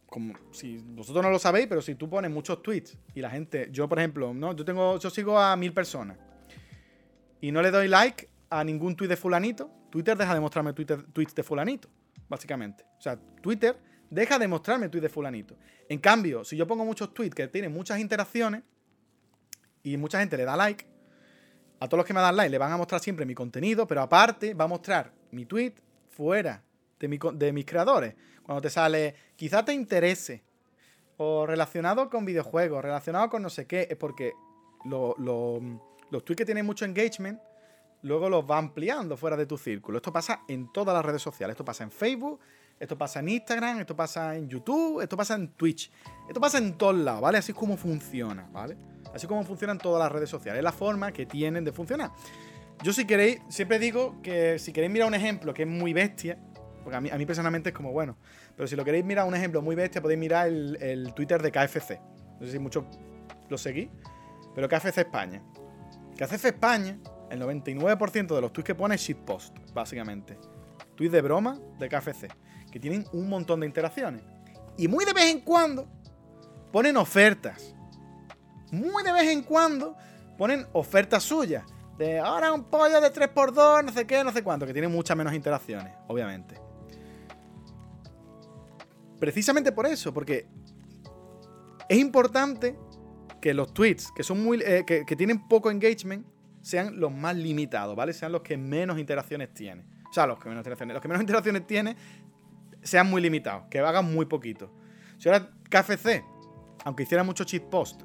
como, 0.09 0.35
si 0.51 0.79
vosotros 0.79 1.23
no 1.23 1.31
lo 1.31 1.39
sabéis, 1.39 1.69
pero 1.69 1.83
si 1.83 1.95
tú 1.95 2.11
pones 2.11 2.33
muchos 2.33 2.61
tweets 2.65 2.99
y 3.15 3.21
la 3.21 3.31
gente, 3.31 3.69
yo 3.71 3.89
por 3.89 4.01
ejemplo, 4.01 4.35
¿no? 4.35 4.53
Yo 4.53 4.65
tengo, 4.65 4.99
yo 4.99 5.09
sigo 5.09 5.39
a 5.39 5.55
mil 5.55 5.73
personas 5.73 6.19
y 7.41 7.53
no 7.53 7.63
le 7.63 7.71
doy 7.71 7.87
like 7.87 8.29
a 8.51 8.65
ningún 8.65 8.97
tweet 8.97 9.07
de 9.09 9.17
fulanito, 9.17 9.71
Twitter 9.89 10.19
deja 10.19 10.35
de 10.35 10.41
mostrarme 10.41 10.73
tweets 10.73 11.35
de 11.37 11.43
fulanito, 11.45 11.89
básicamente. 12.29 12.85
O 12.99 13.01
sea, 13.01 13.17
Twitter 13.41 13.79
deja 14.13 14.39
de 14.39 14.47
mostrarme 14.47 14.91
tweets 14.91 15.03
de 15.03 15.09
fulanito. 15.09 15.57
En 15.89 15.99
cambio, 15.99 16.45
si 16.45 16.55
yo 16.57 16.67
pongo 16.67 16.85
muchos 16.85 17.15
tweets 17.15 17.35
que 17.35 17.49
tienen 17.49 17.73
muchas 17.73 17.99
interacciones 17.99 18.63
y 19.83 19.97
mucha 19.97 20.21
gente 20.21 20.37
le 20.37 20.45
da 20.45 20.55
like, 20.55 20.87
a 21.81 21.89
todos 21.89 21.99
los 21.99 22.07
que 22.07 22.13
me 22.13 22.21
dan 22.21 22.37
like 22.37 22.51
le 22.51 22.59
van 22.59 22.71
a 22.73 22.77
mostrar 22.77 23.01
siempre 23.01 23.25
mi 23.25 23.35
contenido, 23.35 23.87
pero 23.87 24.03
aparte 24.03 24.53
va 24.53 24.65
a 24.65 24.69
mostrar 24.69 25.13
mi 25.31 25.47
tweet 25.47 25.75
fuera 26.11 26.63
de, 26.99 27.53
mis 27.53 27.65
creadores. 27.65 28.15
Cuando 28.43 28.61
te 28.61 28.69
sale, 28.69 29.15
quizá 29.35 29.65
te 29.65 29.73
interese, 29.73 30.45
o 31.17 31.47
relacionado 31.47 32.11
con 32.11 32.27
videojuegos, 32.27 32.83
relacionado 32.83 33.31
con 33.31 33.43
no 33.43 33.49
sé 33.49 33.67
qué, 33.67 33.89
es 33.91 33.97
porque 33.97 34.33
los 34.85 35.61
tweets 36.11 36.37
que 36.37 36.45
tienen 36.45 36.67
mucho 36.67 36.85
engagement 36.85 37.41
luego 38.03 38.29
los 38.29 38.45
va 38.49 38.59
ampliando 38.59 39.17
fuera 39.17 39.37
de 39.37 39.47
tu 39.47 39.57
círculo. 39.57 39.99
Esto 39.99 40.13
pasa 40.13 40.43
en 40.49 40.71
todas 40.71 40.95
las 40.95 41.05
redes 41.05 41.23
sociales. 41.23 41.55
Esto 41.55 41.65
pasa 41.65 41.85
en 41.85 41.91
Facebook, 41.91 42.41
esto 42.83 42.99
pasa 42.99 43.21
en 43.21 43.29
Instagram, 43.29 43.79
esto 43.79 43.95
pasa 43.95 44.35
en 44.35 44.49
YouTube, 44.49 45.01
esto 45.03 45.17
pasa 45.17 45.37
en 45.37 45.53
Twitch. 45.53 45.89
Esto 46.27 46.41
pasa 46.41 46.59
en 46.59 46.77
todos 46.77 46.97
lados, 46.97 47.21
¿vale? 47.21 47.39
Así 47.39 47.53
es 47.53 47.57
como 47.57 47.77
funciona, 47.77 48.49
¿vale? 48.51 48.77
Así 49.15 49.27
es 49.27 49.27
como 49.27 49.45
funcionan 49.45 49.79
todas 49.79 50.03
las 50.03 50.11
redes 50.11 50.29
sociales. 50.29 50.59
Es 50.59 50.65
la 50.65 50.73
forma 50.73 51.13
que 51.13 51.25
tienen 51.25 51.65
de 51.65 51.71
funcionar. 51.71 52.11
Yo 52.83 52.93
si 52.93 53.05
queréis, 53.05 53.41
siempre 53.49 53.79
digo 53.79 54.21
que 54.21 54.59
si 54.59 54.73
queréis 54.73 54.93
mirar 54.93 55.07
un 55.07 55.15
ejemplo 55.15 55.55
que 55.55 55.63
es 55.63 55.69
muy 55.69 55.93
bestia, 55.93 56.37
porque 56.83 56.97
a 56.97 57.01
mí, 57.01 57.25
personalmente 57.25 57.69
es 57.69 57.75
como, 57.75 57.93
bueno, 57.93 58.17
pero 58.57 58.67
si 58.67 58.75
lo 58.75 58.85
queréis 58.85 59.05
mirar 59.05 59.29
un 59.29 59.37
ejemplo 59.37 59.63
muy 59.63 59.77
bestia, 59.77 60.03
podéis 60.03 60.19
mirar 60.19 60.49
el, 60.49 60.77
el 60.81 61.15
Twitter 61.15 61.41
de 61.41 61.53
KFC. 61.53 62.01
No 62.41 62.47
sé 62.47 62.51
si 62.51 62.59
muchos 62.59 62.85
lo 63.49 63.59
seguís, 63.59 63.91
pero 64.57 64.69
KFC 64.69 64.99
España. 64.99 65.41
KFC 66.19 66.47
España, 66.47 66.99
el 67.31 67.41
99% 67.41 68.35
de 68.35 68.41
los 68.41 68.53
tweets 68.53 68.67
que 68.67 68.75
pone 68.75 68.97
es 68.97 69.01
shitpost, 69.03 69.57
básicamente. 69.73 70.37
Tweets 70.97 71.13
de 71.13 71.21
broma 71.21 71.61
de 71.79 71.89
KFC 71.89 72.42
que 72.73 72.81
tienen 72.81 73.07
un 73.13 73.29
montón 73.29 73.61
de 73.61 73.67
interacciones. 73.67 74.23
Y 74.77 74.89
muy 74.89 75.05
de 75.05 75.13
vez 75.13 75.27
en 75.27 75.41
cuando 75.41 75.87
ponen 76.73 76.97
ofertas. 76.97 77.75
Muy 78.73 79.05
de 79.05 79.13
vez 79.13 79.29
en 79.31 79.43
cuando 79.43 79.95
ponen 80.37 80.67
ofertas 80.73 81.23
suyas. 81.23 81.65
De 81.99 82.19
ahora 82.19 82.53
un 82.53 82.65
pollo 82.65 83.01
de 83.01 83.13
3x2, 83.13 83.85
no 83.85 83.93
sé 83.93 84.07
qué, 84.07 84.25
no 84.25 84.33
sé 84.33 84.43
cuánto, 84.43 84.67
que 84.67 84.73
tienen 84.73 84.91
muchas 84.91 85.17
menos 85.17 85.35
interacciones, 85.35 85.95
obviamente. 86.09 86.59
Precisamente 89.21 89.71
por 89.71 89.87
eso, 89.87 90.13
porque 90.13 90.49
es 91.89 91.99
importante 91.99 92.77
que 93.41 93.53
los 93.53 93.73
tweets 93.75 94.11
que 94.11 94.23
son 94.23 94.43
muy. 94.43 94.61
Eh, 94.65 94.85
que, 94.87 95.05
que, 95.05 95.15
tienen 95.15 95.47
poco 95.47 95.71
engagement 95.71 96.27
sean 96.63 96.99
los 96.99 97.13
más 97.13 97.37
limitados, 97.37 97.95
¿vale? 97.95 98.15
Sean 98.15 98.33
los 98.33 98.43
que 98.43 98.57
menos 98.57 98.99
interacciones 98.99 99.53
tienen. 99.53 99.87
O 100.09 100.13
sea, 100.13 100.27
los 100.27 100.39
que 100.39 100.49
menos 100.49 100.61
interacciones. 100.61 100.95
Los 100.95 101.03
que 101.03 101.09
menos 101.09 101.23
interacciones 101.27 101.67
tienen 101.67 101.97
sean 102.83 103.09
muy 103.09 103.23
limitados, 103.23 103.65
que 103.71 103.79
hagan 103.79 104.13
muy 104.13 104.27
poquito. 104.27 104.73
Si 105.19 105.29
ahora 105.29 105.51
KFC, 105.71 106.25
aunque 106.85 107.05
hiciera 107.05 107.23
mucho 107.23 107.45
cheat 107.45 107.65
post, 107.65 108.03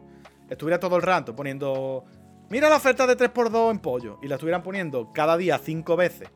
estuviera 0.50 0.80
todo 0.80 0.96
el 0.96 1.02
rato 1.02 1.36
poniendo, 1.36 2.06
mira 2.50 2.70
la 2.70 2.78
oferta 2.78 3.08
de 3.08 3.18
3x2 3.18 3.72
en 3.72 3.80
pollo, 3.80 4.20
y 4.22 4.28
la 4.28 4.36
estuvieran 4.36 4.64
poniendo 4.64 5.12
cada 5.14 5.36
día 5.38 5.58
5 5.58 5.96
veces, 5.96 6.30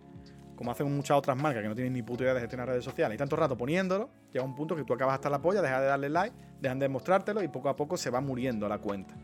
como 0.56 0.72
hacen 0.72 0.96
muchas 0.96 1.18
otras 1.18 1.38
marcas 1.38 1.64
que 1.64 1.70
no 1.70 1.76
tienen 1.76 1.94
ni 1.94 2.04
puta 2.04 2.24
idea 2.24 2.34
de 2.34 2.42
gestionar 2.42 2.68
redes 2.68 2.84
sociales, 2.84 3.16
y 3.16 3.18
tanto 3.18 3.36
rato 3.36 3.58
poniéndolo, 3.58 4.10
llega 4.32 4.46
un 4.46 4.56
punto 4.56 4.76
que 4.76 4.84
tú 4.84 4.94
acabas 4.94 5.16
hasta 5.16 5.30
la 5.30 5.42
polla, 5.42 5.62
dejas 5.62 5.82
de 5.82 5.88
darle 5.88 6.10
like, 6.10 6.36
dejan 6.60 6.80
de 6.80 6.90
mostrártelo 6.90 7.42
y 7.42 7.48
poco 7.48 7.70
a 7.70 7.76
poco 7.76 7.98
se 7.98 8.10
va 8.10 8.22
muriendo 8.22 8.68
la 8.68 8.78
cuenta. 8.78 9.16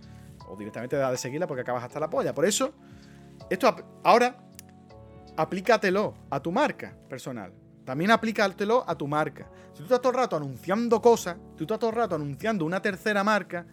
O 0.49 0.55
directamente 0.55 0.95
dejas 0.95 1.11
de 1.11 1.17
seguirla 1.17 1.45
porque 1.45 1.61
acabas 1.61 1.83
hasta 1.83 1.99
la 1.99 2.09
polla. 2.09 2.33
Por 2.33 2.45
eso, 2.45 2.73
esto 3.49 3.75
ahora, 4.03 4.37
aplícatelo 5.35 6.13
a 6.29 6.39
tu 6.39 6.51
marca 6.51 6.95
personal. 7.09 7.53
También 7.87 8.11
aplícatelo 8.11 8.83
a 8.85 8.97
tu 8.97 9.07
marca. 9.07 9.49
Si 9.71 9.77
tú 9.77 9.83
estás 9.83 10.01
todo 10.01 10.11
el 10.11 10.17
rato 10.17 10.35
anunciando 10.35 11.01
cosas, 11.01 11.37
tú 11.55 11.63
estás 11.63 11.79
todo 11.79 11.89
el 11.91 11.95
rato 11.95 12.15
anunciando 12.15 12.65
una 12.65 12.81
tercera 12.81 13.23
marca, 13.23 13.65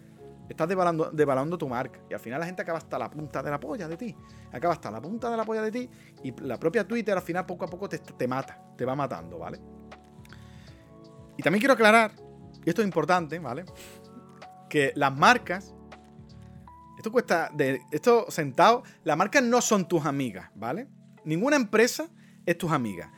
estás 0.48 0.68
devaluando, 0.68 1.58
tu 1.58 1.68
marca. 1.68 1.98
Y 2.08 2.14
al 2.14 2.20
final 2.20 2.38
la 2.38 2.46
gente 2.46 2.62
acaba 2.62 2.78
hasta 2.78 2.96
la 2.96 3.10
punta 3.10 3.42
de 3.42 3.50
la 3.50 3.58
polla 3.58 3.88
de 3.88 3.96
ti. 3.96 4.16
Acaba 4.52 4.74
hasta 4.74 4.88
la 4.92 5.02
punta 5.02 5.28
de 5.28 5.36
la 5.36 5.44
polla 5.44 5.62
de 5.62 5.72
ti. 5.72 5.90
Y 6.22 6.32
la 6.42 6.60
propia 6.60 6.86
Twitter 6.86 7.16
al 7.16 7.24
final 7.24 7.44
poco 7.44 7.64
a 7.64 7.68
poco 7.68 7.88
te, 7.88 7.98
te 7.98 8.28
mata. 8.28 8.56
Te 8.76 8.84
va 8.84 8.94
matando, 8.94 9.36
¿vale? 9.36 9.60
Y 11.36 11.42
también 11.42 11.58
quiero 11.58 11.74
aclarar, 11.74 12.12
y 12.64 12.68
esto 12.68 12.82
es 12.82 12.86
importante, 12.86 13.40
¿vale? 13.40 13.64
Que 14.70 14.92
las 14.94 15.12
marcas. 15.12 15.74
Esto 16.96 17.10
cuesta. 17.10 17.50
De, 17.52 17.80
esto 17.90 18.26
sentado. 18.28 18.84
Las 19.02 19.16
marcas 19.16 19.42
no 19.42 19.60
son 19.60 19.88
tus 19.88 20.06
amigas, 20.06 20.52
¿vale? 20.54 20.86
Ninguna 21.24 21.56
empresa 21.56 22.06
es 22.46 22.56
tus 22.56 22.70
amigas 22.70 23.10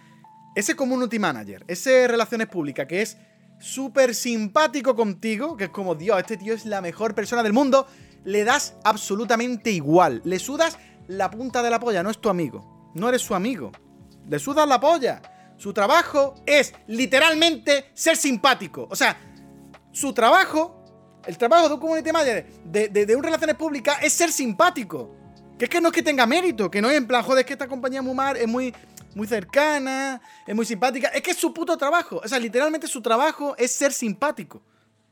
ese 0.57 0.75
community 0.75 1.19
manager, 1.19 1.65
ese 1.69 2.09
relaciones 2.09 2.49
públicas 2.49 2.87
que 2.87 3.03
es 3.03 3.19
súper 3.61 4.15
simpático 4.15 4.97
contigo, 4.97 5.55
que 5.55 5.65
es 5.65 5.71
como, 5.71 5.95
Dios, 5.95 6.19
este 6.19 6.39
tío 6.39 6.55
es 6.55 6.65
la 6.65 6.81
mejor 6.81 7.15
persona 7.15 7.43
del 7.43 7.53
mundo, 7.53 7.87
le 8.25 8.43
das 8.43 8.75
absolutamente 8.83 9.71
igual. 9.71 10.23
Le 10.25 10.39
sudas 10.39 10.79
la 11.09 11.31
punta 11.31 11.63
de 11.63 11.69
la 11.69 11.79
polla, 11.79 12.03
no 12.03 12.11
es 12.11 12.19
tu 12.19 12.31
amigo. 12.31 12.91
No 12.95 13.11
eres 13.11 13.21
su 13.21 13.35
amigo. 13.35 13.71
Le 14.29 14.39
sudas 14.39 14.67
la 14.67 14.81
polla. 14.81 15.21
Su 15.59 15.75
trabajo 15.75 16.35
es 16.47 16.73
literalmente 16.87 17.91
ser 17.93 18.17
simpático. 18.17 18.89
O 18.91 18.97
sea, 18.97 19.15
su 19.93 20.15
trabajo, 20.15 20.83
el 21.27 21.37
trabajo 21.37 21.69
de 21.69 21.75
un 21.75 21.81
community 21.81 22.13
manager, 22.13 22.47
de, 22.65 22.89
de, 22.89 23.15
un 23.17 23.23
relaciones 23.23 23.57
públicas, 23.57 23.99
es 24.03 24.15
ser 24.15 24.33
simpático. 24.33 25.15
Que 25.59 25.67
es 25.67 25.71
que 25.71 25.83
no 25.83 25.89
es 25.89 25.95
que 25.95 26.03
tenga 26.03 26.27
mérito, 26.27 26.71
que 26.71 26.81
no 26.81 26.89
es 26.89 26.97
en 26.97 27.07
plan, 27.07 27.23
joder, 27.23 27.41
es 27.41 27.47
que 27.47 27.53
esta 27.53 27.69
compañía 27.69 28.03
Mumar 28.03 28.37
es 28.37 28.47
muy, 28.47 28.75
muy 29.17 29.27
cercana, 29.27 30.21
es 30.47 30.55
muy 30.55 30.67
simpática. 30.67 31.09
Es 31.09 31.23
que 31.23 31.31
es 31.31 31.39
su 31.39 31.53
puto 31.55 31.79
trabajo. 31.79 32.21
O 32.23 32.29
sea, 32.29 32.39
literalmente 32.39 32.87
su 32.87 33.01
trabajo 33.01 33.57
es 33.57 33.73
ser 33.73 33.95
simpático. 33.95 34.63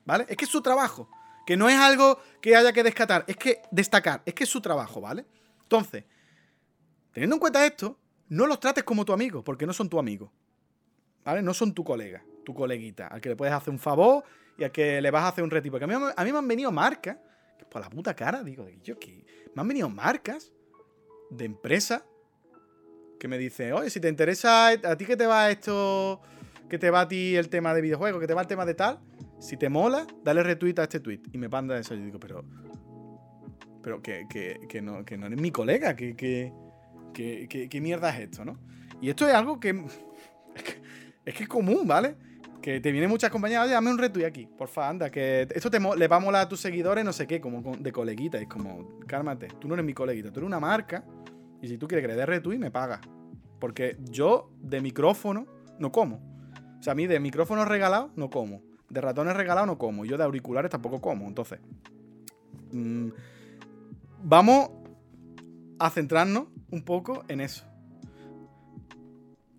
¿Vale? 0.05 0.26
Es 0.28 0.36
que 0.36 0.44
es 0.44 0.51
su 0.51 0.60
trabajo. 0.60 1.09
Que 1.47 1.56
no 1.56 1.70
es 1.70 1.76
algo 1.76 2.20
que 2.43 2.55
haya 2.55 2.70
que 2.70 2.82
descatar, 2.82 3.24
es 3.26 3.36
que 3.36 3.62
destacar, 3.70 4.22
es 4.26 4.35
que 4.35 4.44
es 4.44 4.51
su 4.51 4.60
trabajo, 4.60 5.01
¿vale? 5.01 5.24
Entonces, 5.62 6.05
teniendo 7.12 7.36
en 7.36 7.40
cuenta 7.40 7.64
esto, 7.64 7.98
no 8.28 8.47
los 8.47 8.60
trates 8.60 8.85
como 8.85 9.06
tu 9.06 9.12
amigo, 9.12 9.43
porque 9.43 9.66
no 9.66 9.72
son 9.72 9.89
tu 9.89 9.98
amigo. 9.98 10.31
¿Vale? 11.24 11.40
No 11.40 11.55
son 11.55 11.72
tu 11.72 11.82
colega, 11.82 12.22
tu 12.44 12.55
coleguita, 12.55 13.06
al 13.06 13.22
que 13.22 13.31
le 13.31 13.36
puedes 13.36 13.55
hacer 13.55 13.70
un 13.70 13.78
favor 13.78 14.22
y 14.59 14.64
al 14.64 14.72
que 14.72 15.01
le 15.01 15.10
vas 15.10 15.24
a 15.24 15.28
hacer 15.28 15.44
un 15.44 15.51
retiro. 15.51 15.72
Porque 15.72 15.85
a 15.85 15.98
mí, 15.98 16.06
a 16.14 16.24
mí 16.24 16.32
me 16.32 16.39
han 16.39 16.48
venido 16.48 16.70
marcas, 16.70 17.16
por 17.70 17.81
la 17.81 17.89
puta 17.89 18.14
cara, 18.14 18.43
digo, 18.43 18.68
yo 18.82 18.98
que 18.98 19.24
me 19.55 19.62
han 19.62 19.68
venido 19.68 19.89
marcas 19.89 20.52
de 21.31 21.47
empresa 21.47 22.05
que 23.18 23.28
me 23.28 23.38
dicen, 23.38 23.72
oye, 23.72 23.90
si 23.90 24.00
te 24.00 24.08
interesa, 24.08 24.68
a 24.68 24.96
ti 24.96 25.04
que 25.04 25.16
te 25.16 25.26
va 25.26 25.50
esto, 25.50 26.20
que 26.68 26.78
te 26.78 26.90
va 26.90 27.02
a 27.02 27.08
ti 27.08 27.36
el 27.36 27.48
tema 27.48 27.74
de 27.74 27.80
videojuegos, 27.80 28.20
que 28.20 28.26
te 28.26 28.34
va 28.34 28.42
el 28.42 28.46
tema 28.46 28.64
de 28.64 28.74
tal, 28.74 29.00
si 29.44 29.58
te 29.58 29.68
mola, 29.68 30.06
dale 30.22 30.42
retweet 30.42 30.78
a 30.78 30.84
este 30.84 31.00
tweet. 31.00 31.20
Y 31.32 31.38
me 31.38 31.48
manda 31.48 31.78
eso. 31.78 31.94
Yo 31.94 32.04
digo, 32.04 32.18
pero. 32.18 32.44
Pero 33.82 34.00
que, 34.00 34.26
que, 34.66 34.80
no, 34.80 35.04
que 35.04 35.18
no 35.18 35.26
eres 35.26 35.38
mi 35.38 35.50
colega, 35.50 35.94
que, 35.94 36.16
que, 36.16 36.50
que, 37.12 37.80
mierda 37.82 38.08
es 38.16 38.30
esto, 38.30 38.42
¿no? 38.42 38.58
Y 39.02 39.10
esto 39.10 39.28
es 39.28 39.34
algo 39.34 39.60
que. 39.60 39.84
Es 41.26 41.34
que 41.34 41.42
es, 41.42 41.48
común, 41.48 41.86
¿vale? 41.86 42.16
Que 42.62 42.80
te 42.80 42.90
vienen 42.90 43.10
muchas 43.10 43.30
compañías, 43.30 43.64
oye, 43.64 43.74
dame 43.74 43.90
un 43.90 43.98
retweet 43.98 44.24
aquí, 44.24 44.46
porfa, 44.46 44.88
anda, 44.88 45.10
que 45.10 45.46
esto 45.54 45.70
te 45.70 45.78
le 45.78 46.08
va 46.08 46.16
a 46.16 46.20
molar 46.20 46.42
a 46.42 46.48
tus 46.48 46.60
seguidores, 46.60 47.04
no 47.04 47.12
sé 47.12 47.26
qué, 47.26 47.42
como 47.42 47.76
de 47.76 47.92
coleguita. 47.92 48.38
es 48.38 48.48
como, 48.48 48.98
cálmate, 49.06 49.48
tú 49.60 49.68
no 49.68 49.74
eres 49.74 49.84
mi 49.84 49.92
coleguita, 49.92 50.30
tú 50.30 50.40
eres 50.40 50.46
una 50.46 50.60
marca. 50.60 51.04
Y 51.64 51.68
si 51.68 51.78
tú 51.78 51.88
quieres 51.88 52.02
que 52.02 52.08
le 52.08 52.16
dé 52.16 52.26
retweet, 52.26 52.58
me 52.58 52.70
pagas. 52.70 53.00
Porque 53.58 53.96
yo 54.10 54.50
de 54.60 54.82
micrófono 54.82 55.46
no 55.78 55.90
como. 55.92 56.16
O 56.78 56.82
sea, 56.82 56.92
a 56.92 56.94
mí 56.94 57.06
de 57.06 57.18
micrófono 57.18 57.64
regalado 57.64 58.10
no 58.16 58.28
como. 58.28 58.60
De 58.90 59.00
ratones 59.00 59.34
regalados 59.34 59.66
no 59.66 59.78
como. 59.78 60.04
Yo 60.04 60.18
de 60.18 60.24
auriculares 60.24 60.70
tampoco 60.70 61.00
como. 61.00 61.26
Entonces, 61.26 61.60
mm, 62.70 63.08
vamos 64.22 64.72
a 65.78 65.88
centrarnos 65.88 66.48
un 66.70 66.82
poco 66.82 67.24
en 67.28 67.40
eso. 67.40 67.64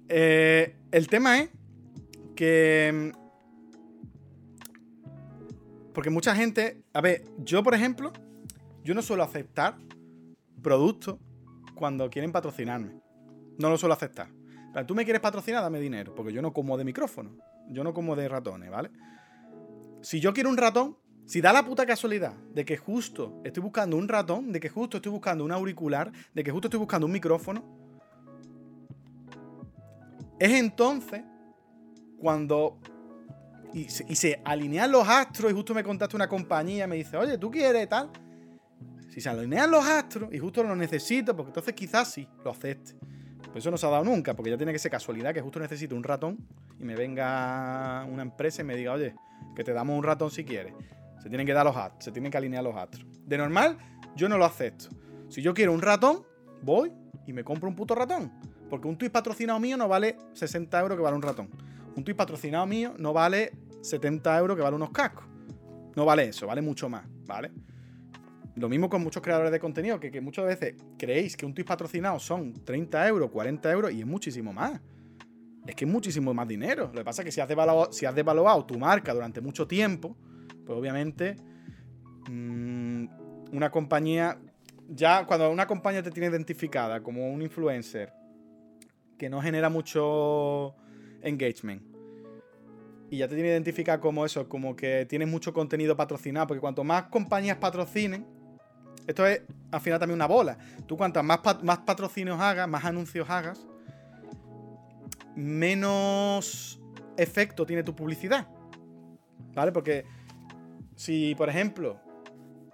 Eh, 0.07 0.75
el 0.91 1.07
tema 1.07 1.39
es 1.39 1.49
que... 2.35 2.93
Mm, 2.93 3.17
porque 5.91 6.11
mucha 6.11 6.35
gente... 6.35 6.83
A 6.93 7.01
ver, 7.01 7.23
yo 7.39 7.63
por 7.63 7.73
ejemplo, 7.73 8.13
yo 8.83 8.93
no 8.93 9.01
suelo 9.01 9.23
aceptar 9.23 9.79
productos 10.61 11.17
cuando 11.75 12.09
quieren 12.09 12.31
patrocinarme. 12.31 12.99
No 13.57 13.69
lo 13.69 13.77
suelo 13.77 13.93
aceptar. 13.93 14.29
Tú 14.85 14.93
me 14.93 15.05
quieres 15.05 15.21
patrocinar, 15.21 15.61
dame 15.61 15.79
dinero, 15.79 16.13
porque 16.13 16.33
yo 16.33 16.41
no 16.41 16.51
como 16.51 16.77
de 16.77 16.83
micrófono. 16.83 17.37
Yo 17.69 17.83
no 17.83 17.93
como 17.93 18.15
de 18.15 18.27
ratones, 18.27 18.69
¿vale? 18.69 18.91
Si 20.01 20.19
yo 20.19 20.33
quiero 20.33 20.49
un 20.49 20.57
ratón, 20.57 20.97
si 21.25 21.41
da 21.41 21.53
la 21.53 21.65
puta 21.65 21.85
casualidad 21.85 22.33
de 22.53 22.65
que 22.65 22.77
justo 22.77 23.41
estoy 23.43 23.63
buscando 23.63 23.97
un 23.97 24.07
ratón, 24.07 24.51
de 24.51 24.59
que 24.59 24.69
justo 24.69 24.97
estoy 24.97 25.11
buscando 25.11 25.43
un 25.43 25.51
auricular, 25.51 26.11
de 26.33 26.43
que 26.43 26.51
justo 26.51 26.67
estoy 26.67 26.79
buscando 26.79 27.07
un 27.07 27.13
micrófono, 27.13 27.63
es 30.39 30.51
entonces 30.51 31.23
cuando 32.19 32.79
y 33.73 33.89
se, 33.89 34.41
alinean 34.45 34.89
los 34.89 35.07
astros 35.07 35.51
y 35.51 35.53
justo 35.53 35.73
me 35.73 35.83
contacta 35.83 36.15
una 36.15 36.29
compañía, 36.29 36.87
me 36.87 36.95
dice, 36.95 37.17
oye, 37.17 37.37
¿tú 37.37 37.51
quieres 37.51 37.89
tal? 37.89 38.09
Si 39.15 39.21
se 39.21 39.29
alinean 39.29 39.71
los 39.71 39.85
astros 39.85 40.27
y 40.33 40.39
justo 40.39 40.61
lo 40.61 40.75
necesito, 40.75 41.33
porque 41.37 41.51
entonces 41.51 41.73
quizás 41.73 42.11
sí 42.11 42.27
lo 42.43 42.51
acepte. 42.51 42.95
Pues 43.45 43.63
eso 43.63 43.71
no 43.71 43.77
se 43.77 43.85
ha 43.85 43.89
dado 43.89 44.03
nunca, 44.03 44.35
porque 44.35 44.51
ya 44.51 44.57
tiene 44.57 44.73
que 44.73 44.79
ser 44.79 44.91
casualidad 44.91 45.33
que 45.33 45.39
justo 45.39 45.57
necesito 45.57 45.95
un 45.95 46.03
ratón 46.03 46.37
y 46.77 46.83
me 46.83 46.97
venga 46.97 48.05
una 48.11 48.23
empresa 48.23 48.61
y 48.61 48.65
me 48.65 48.75
diga, 48.75 48.91
oye, 48.91 49.15
que 49.55 49.63
te 49.63 49.71
damos 49.71 49.97
un 49.97 50.03
ratón 50.03 50.31
si 50.31 50.43
quieres. 50.43 50.73
Se 51.23 51.29
tienen 51.29 51.47
que 51.47 51.53
dar 51.53 51.65
los 51.65 51.77
astros, 51.77 52.03
se 52.03 52.11
tienen 52.11 52.29
que 52.29 52.37
alinear 52.37 52.61
los 52.61 52.75
astros. 52.75 53.05
De 53.25 53.37
normal, 53.37 53.77
yo 54.17 54.27
no 54.27 54.37
lo 54.37 54.43
acepto. 54.43 54.89
Si 55.29 55.41
yo 55.41 55.53
quiero 55.53 55.71
un 55.71 55.81
ratón, 55.81 56.25
voy 56.61 56.91
y 57.25 57.31
me 57.31 57.45
compro 57.45 57.69
un 57.69 57.75
puto 57.77 57.95
ratón. 57.95 58.33
Porque 58.69 58.89
un 58.89 58.97
tweet 58.97 59.11
patrocinado 59.11 59.61
mío 59.61 59.77
no 59.77 59.87
vale 59.87 60.17
60 60.33 60.77
euros 60.81 60.97
que 60.97 61.01
vale 61.01 61.15
un 61.15 61.21
ratón. 61.21 61.49
Un 61.95 62.03
tweet 62.03 62.15
patrocinado 62.15 62.65
mío 62.65 62.93
no 62.97 63.13
vale 63.13 63.53
70 63.79 64.37
euros 64.39 64.57
que 64.57 64.61
vale 64.61 64.75
unos 64.75 64.89
cascos. 64.89 65.23
No 65.95 66.03
vale 66.03 66.25
eso, 66.25 66.47
vale 66.47 66.61
mucho 66.61 66.89
más, 66.89 67.05
¿vale? 67.25 67.53
Lo 68.55 68.69
mismo 68.69 68.89
con 68.89 69.03
muchos 69.03 69.21
creadores 69.21 69.51
de 69.51 69.59
contenido, 69.59 69.99
que, 69.99 70.21
muchas 70.21 70.45
veces 70.45 70.75
creéis 70.97 71.35
que 71.35 71.45
un 71.45 71.53
tweet 71.53 71.65
patrocinado 71.65 72.19
son 72.19 72.53
30 72.53 73.07
euros, 73.07 73.29
40 73.29 73.71
euros 73.71 73.91
y 73.91 73.99
es 73.99 74.05
muchísimo 74.07 74.53
más. 74.53 74.79
Es 75.67 75.75
que 75.75 75.83
es 75.83 75.91
muchísimo 75.91 76.33
más 76.33 76.47
dinero. 76.47 76.85
Lo 76.93 76.99
que 76.99 77.03
pasa 77.03 77.21
es 77.21 77.25
que 77.25 77.31
si 77.31 77.41
has 77.41 77.47
devaluado, 77.49 77.91
si 77.91 78.05
tu 78.67 78.79
marca 78.79 79.13
durante 79.13 79.41
mucho 79.41 79.67
tiempo, 79.67 80.15
pues 80.65 80.77
obviamente 80.77 81.35
mm, 82.29 83.05
una 83.51 83.69
compañía, 83.71 84.39
ya 84.87 85.25
cuando 85.25 85.51
una 85.51 85.67
compañía 85.67 86.01
te 86.01 86.11
tiene 86.11 86.29
identificada 86.29 87.01
como 87.01 87.29
un 87.29 87.41
influencer 87.41 88.13
que 89.17 89.29
no 89.29 89.41
genera 89.41 89.69
mucho 89.69 90.75
engagement 91.21 91.95
y 93.09 93.17
ya 93.17 93.27
te 93.27 93.35
tiene 93.35 93.49
identificada 93.49 93.99
como 93.99 94.25
eso, 94.25 94.47
como 94.49 94.75
que 94.75 95.05
tienes 95.05 95.27
mucho 95.27 95.53
contenido 95.53 95.95
patrocinado, 95.95 96.47
porque 96.47 96.61
cuanto 96.61 96.83
más 96.83 97.03
compañías 97.05 97.57
patrocinen, 97.57 98.25
esto 99.07 99.25
es 99.25 99.41
al 99.71 99.81
final 99.81 99.99
también 99.99 100.15
una 100.15 100.27
bola. 100.27 100.57
Tú 100.85 100.97
cuantas 100.97 101.23
más, 101.23 101.39
patrocinios 101.85 102.39
hagas, 102.39 102.67
más 102.67 102.85
anuncios 102.85 103.29
hagas, 103.29 103.65
menos 105.35 106.79
efecto 107.17 107.65
tiene 107.65 107.83
tu 107.83 107.95
publicidad. 107.95 108.47
¿Vale? 109.53 109.71
Porque 109.71 110.05
si, 110.95 111.35
por 111.35 111.49
ejemplo, 111.49 111.99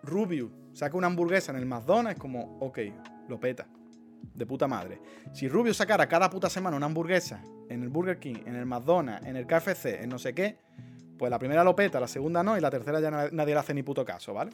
Rubio 0.03 0.51
saca 0.73 0.97
una 0.97 1.07
hamburguesa 1.07 1.51
en 1.51 1.57
el 1.57 1.65
McDonald's, 1.65 2.15
es 2.15 2.19
como, 2.19 2.57
ok, 2.59 2.79
lo 3.27 3.39
peta. 3.39 3.67
De 4.33 4.45
puta 4.45 4.67
madre. 4.67 5.01
Si 5.33 5.49
Rubio 5.49 5.73
sacara 5.73 6.07
cada 6.07 6.29
puta 6.29 6.49
semana 6.49 6.77
una 6.77 6.85
hamburguesa 6.85 7.43
en 7.69 7.83
el 7.83 7.89
Burger 7.89 8.19
King, 8.19 8.35
en 8.45 8.55
el 8.55 8.65
McDonald's, 8.65 9.27
en 9.27 9.35
el 9.35 9.45
KFC, 9.45 10.03
en 10.03 10.09
no 10.09 10.19
sé 10.19 10.33
qué, 10.33 10.57
pues 11.17 11.29
la 11.29 11.37
primera 11.37 11.63
lo 11.63 11.75
peta, 11.75 11.99
la 11.99 12.07
segunda 12.07 12.41
no, 12.41 12.57
y 12.57 12.61
la 12.61 12.69
tercera 12.69 12.99
ya 12.99 13.11
nadie 13.11 13.53
le 13.53 13.59
hace 13.59 13.73
ni 13.73 13.83
puto 13.83 14.05
caso, 14.05 14.33
¿vale? 14.33 14.51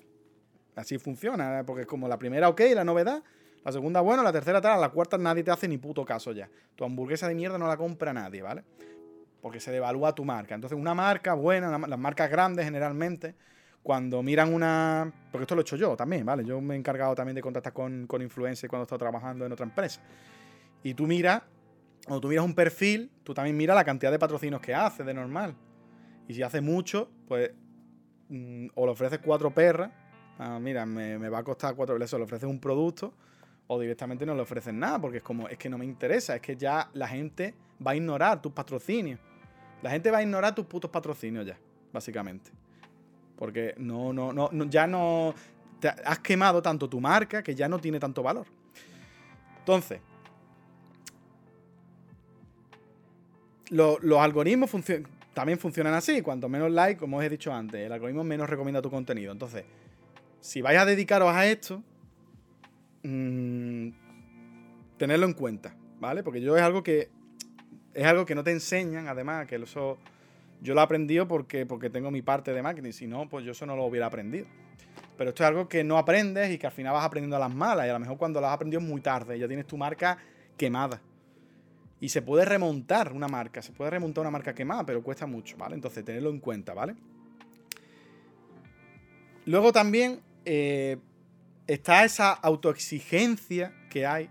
Así 0.77 0.99
funciona, 0.99 1.59
¿eh? 1.59 1.63
porque 1.63 1.81
es 1.81 1.87
como 1.87 2.07
la 2.07 2.19
primera 2.19 2.49
ok, 2.49 2.61
la 2.75 2.83
novedad, 2.83 3.23
la 3.65 3.71
segunda 3.71 3.99
bueno, 3.99 4.21
la 4.21 4.31
tercera 4.31 4.61
tal, 4.61 4.79
la 4.79 4.89
cuarta 4.89 5.17
nadie 5.17 5.43
te 5.43 5.49
hace 5.49 5.67
ni 5.67 5.79
puto 5.79 6.05
caso 6.05 6.31
ya. 6.31 6.47
Tu 6.75 6.85
hamburguesa 6.85 7.27
de 7.27 7.33
mierda 7.33 7.57
no 7.57 7.67
la 7.67 7.75
compra 7.75 8.13
nadie, 8.13 8.43
¿vale? 8.43 8.63
Porque 9.41 9.59
se 9.59 9.71
devalúa 9.71 10.13
tu 10.13 10.23
marca. 10.23 10.53
Entonces, 10.53 10.77
una 10.77 10.93
marca 10.93 11.33
buena, 11.33 11.79
las 11.79 11.99
marcas 11.99 12.29
grandes 12.29 12.63
generalmente, 12.63 13.33
cuando 13.81 14.21
miran 14.21 14.53
una. 14.53 15.11
Porque 15.31 15.43
esto 15.43 15.55
lo 15.55 15.61
he 15.61 15.63
hecho 15.63 15.77
yo 15.77 15.95
también, 15.97 16.23
¿vale? 16.23 16.45
Yo 16.45 16.61
me 16.61 16.75
he 16.75 16.77
encargado 16.77 17.15
también 17.15 17.35
de 17.35 17.41
contactar 17.41 17.73
con, 17.73 18.05
con 18.05 18.21
influencers 18.21 18.69
cuando 18.69 18.83
he 18.83 18.85
estado 18.85 18.99
trabajando 18.99 19.47
en 19.47 19.51
otra 19.51 19.65
empresa. 19.65 19.99
Y 20.83 20.93
tú 20.93 21.07
miras, 21.07 21.41
cuando 22.05 22.21
tú 22.21 22.27
miras 22.27 22.45
un 22.45 22.53
perfil, 22.53 23.09
tú 23.23 23.33
también 23.33 23.57
miras 23.57 23.75
la 23.75 23.83
cantidad 23.83 24.11
de 24.11 24.19
patrocinios 24.19 24.61
que 24.61 24.75
hace 24.75 25.03
de 25.03 25.13
normal. 25.13 25.55
Y 26.27 26.35
si 26.35 26.43
hace 26.43 26.61
mucho, 26.61 27.09
pues. 27.27 27.49
Mm, 28.29 28.67
o 28.75 28.85
le 28.85 28.91
ofreces 28.91 29.19
cuatro 29.19 29.49
perras. 29.49 29.89
Ah, 30.39 30.59
mira, 30.59 30.85
me, 30.85 31.17
va 31.29 31.39
a 31.39 31.43
costar 31.43 31.75
cuatro. 31.75 31.97
Eso 31.97 32.17
le 32.17 32.23
ofreces 32.23 32.49
un 32.49 32.59
producto 32.59 33.13
o 33.67 33.79
directamente 33.79 34.25
no 34.25 34.33
le 34.33 34.41
ofrecen 34.41 34.79
nada, 34.79 34.99
porque 34.99 35.17
es 35.17 35.23
como, 35.23 35.49
es 35.49 35.57
que 35.57 35.69
no 35.69 35.77
me 35.77 35.85
interesa, 35.85 36.35
es 36.35 36.41
que 36.41 36.55
ya 36.55 36.89
la 36.93 37.07
gente 37.07 37.53
va 37.85 37.91
a 37.91 37.95
ignorar 37.95 38.41
tus 38.41 38.51
patrocinios. 38.51 39.19
La 39.81 39.89
gente 39.89 40.09
va 40.09 40.19
a 40.19 40.23
ignorar 40.23 40.55
tus 40.55 40.65
putos 40.65 40.89
patrocinios 40.89 41.45
ya, 41.45 41.57
básicamente. 41.91 42.51
Porque 43.35 43.75
no, 43.77 44.13
no, 44.13 44.33
no, 44.33 44.49
ya 44.65 44.87
no. 44.87 45.33
Te 45.79 45.89
has 45.89 46.19
quemado 46.19 46.61
tanto 46.61 46.89
tu 46.89 46.99
marca 46.99 47.43
que 47.43 47.53
ya 47.53 47.67
no 47.67 47.77
tiene 47.77 47.99
tanto 47.99 48.23
valor. 48.23 48.47
Entonces, 49.59 49.99
los 53.69 54.19
algoritmos 54.19 54.71
también 55.33 55.59
funcionan 55.59 55.93
así. 55.93 56.21
Cuanto 56.21 56.49
menos 56.49 56.71
like, 56.71 56.99
como 56.99 57.17
os 57.17 57.23
he 57.23 57.29
dicho 57.29 57.53
antes, 57.53 57.79
el 57.79 57.91
algoritmo 57.91 58.23
menos 58.23 58.49
recomienda 58.49 58.81
tu 58.81 58.89
contenido. 58.89 59.31
Entonces, 59.31 59.65
si 60.47 60.61
vais 60.61 60.79
a 60.79 60.85
dedicaros 60.85 61.35
a 61.35 61.45
esto, 61.45 61.83
mmm, 63.03 63.89
tenerlo 64.97 65.25
en 65.25 65.33
cuenta, 65.33 65.75
¿vale? 65.99 66.23
Porque 66.23 66.39
yo 66.39 66.55
es 66.55 66.63
algo 66.63 66.83
que 66.83 67.09
es 67.93 68.05
algo 68.05 68.25
que 68.25 68.33
no 68.33 68.45
te 68.45 68.51
enseñan, 68.51 69.09
además, 69.09 69.45
que 69.45 69.57
eso 69.57 69.97
yo 70.61 70.73
lo 70.73 70.79
he 70.79 70.83
aprendido 70.85 71.27
porque, 71.27 71.65
porque 71.65 71.89
tengo 71.89 72.11
mi 72.11 72.21
parte 72.21 72.53
de 72.53 72.61
marketing, 72.61 72.91
si 72.91 73.07
no, 73.07 73.27
pues 73.27 73.43
yo 73.43 73.51
eso 73.51 73.65
no 73.65 73.75
lo 73.75 73.83
hubiera 73.83 74.05
aprendido. 74.05 74.45
Pero 75.17 75.31
esto 75.31 75.43
es 75.43 75.49
algo 75.49 75.67
que 75.67 75.83
no 75.83 75.97
aprendes 75.97 76.49
y 76.49 76.57
que 76.57 76.67
al 76.67 76.71
final 76.71 76.93
vas 76.93 77.03
aprendiendo 77.03 77.35
a 77.35 77.39
las 77.39 77.53
malas 77.53 77.85
y 77.85 77.89
a 77.89 77.93
lo 77.93 77.99
mejor 77.99 78.17
cuando 78.17 78.39
lo 78.39 78.47
has 78.47 78.53
aprendido 78.53 78.79
muy 78.79 79.01
tarde, 79.01 79.37
ya 79.37 79.49
tienes 79.49 79.67
tu 79.67 79.75
marca 79.75 80.17
quemada. 80.55 81.01
Y 81.99 82.07
se 82.07 82.21
puede 82.21 82.45
remontar 82.45 83.11
una 83.11 83.27
marca, 83.27 83.61
se 83.61 83.73
puede 83.73 83.91
remontar 83.91 84.21
una 84.21 84.31
marca 84.31 84.55
quemada, 84.55 84.85
pero 84.85 85.03
cuesta 85.03 85.25
mucho, 85.25 85.57
¿vale? 85.57 85.75
Entonces, 85.75 86.05
tenerlo 86.05 86.29
en 86.29 86.39
cuenta, 86.39 86.73
¿vale? 86.73 86.95
Luego 89.45 89.71
también, 89.71 90.21
eh, 90.49 90.97
está 91.67 92.05
esa 92.05 92.31
autoexigencia 92.31 93.73
que 93.89 94.05
hay 94.05 94.29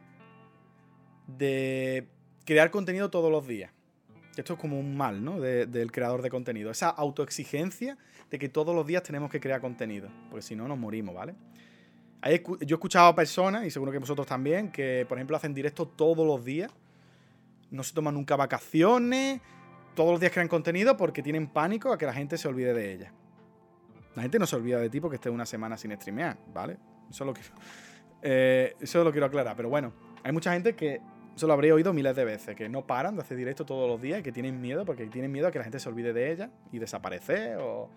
de 1.27 2.09
crear 2.47 2.71
contenido 2.71 3.11
todos 3.11 3.31
los 3.31 3.47
días. 3.47 3.71
Esto 4.35 4.55
es 4.55 4.59
como 4.59 4.81
un 4.81 4.97
mal, 4.97 5.23
¿no? 5.23 5.41
del 5.41 5.93
creador 5.93 6.23
de 6.23 6.31
contenido. 6.31 6.71
Esa 6.71 6.89
autoexigencia 6.89 7.99
de 8.31 8.39
que 8.39 8.49
todos 8.49 8.75
los 8.75 8.87
días 8.87 9.03
tenemos 9.03 9.31
que 9.31 9.41
crear 9.41 9.61
contenido. 9.61 10.09
Porque 10.31 10.43
si 10.43 10.57
no, 10.57 10.67
nos 10.67 10.79
morimos, 10.79 11.15
¿vale? 11.15 11.35
yo 12.23 12.57
he 12.61 12.75
escuchado 12.75 13.09
a 13.09 13.15
personas, 13.15 13.67
y 13.67 13.71
seguro 13.71 13.93
que 13.93 13.99
vosotros 13.99 14.27
también, 14.27 14.73
que 14.73 15.05
por 15.09 15.19
ejemplo 15.19 15.37
hacen 15.37 15.55
directo 15.55 15.87
todos 15.87 16.27
los 16.27 16.45
días. 16.45 16.73
No 17.71 17.83
se 17.83 17.93
toman 17.93 18.15
nunca 18.15 18.37
vacaciones. 18.37 19.41
Todos 19.95 20.13
los 20.13 20.21
días 20.21 20.33
crean 20.33 20.49
contenido 20.49 20.97
porque 20.97 21.23
tienen 21.23 21.47
pánico 21.47 21.93
a 21.93 21.99
que 21.99 22.07
la 22.07 22.15
gente 22.15 22.39
se 22.39 22.49
olvide 22.49 22.73
de 22.73 22.93
ella. 22.93 23.13
La 24.17 24.23
gente 24.23 24.39
no 24.39 24.47
se 24.47 24.57
olvida 24.57 24.81
de 24.81 24.89
ti 24.89 24.99
porque 24.99 25.17
esté 25.17 25.31
una 25.31 25.47
semana 25.47 25.77
sin 25.77 25.93
streamear, 25.93 26.39
¿vale? 26.53 26.79
Eso 27.11 27.25
lo 27.25 27.35
quiero, 27.35 27.51
eh, 28.23 28.75
eso 28.81 29.05
lo 29.05 29.13
quiero 29.13 29.27
aclarar. 29.27 29.55
Pero 29.57 29.69
bueno, 29.69 29.93
hay 30.25 30.33
mucha 30.33 30.53
gente 30.53 30.75
que 30.75 31.01
eso 31.37 31.47
lo 31.47 31.53
habré 31.53 31.71
oído 31.71 31.93
miles 31.93 32.17
de 32.17 32.25
veces, 32.25 32.57
que 32.57 32.67
no 32.71 32.87
paran 32.87 33.15
de 33.15 33.21
hacer 33.21 33.37
directo 33.37 33.67
todos 33.67 33.87
los 33.87 34.01
días 34.01 34.21
y 34.21 34.23
que 34.23 34.33
tienen 34.33 34.59
miedo 34.59 34.87
porque 34.87 35.07
tienen 35.07 35.31
miedo 35.31 35.47
a 35.47 35.51
que 35.53 35.59
la 35.59 35.65
gente 35.65 35.79
se 35.79 35.89
olvide 35.89 36.15
de 36.15 36.33
ella 36.33 36.51
y 36.73 36.79
desaparecer 36.79 37.59
o, 37.61 37.91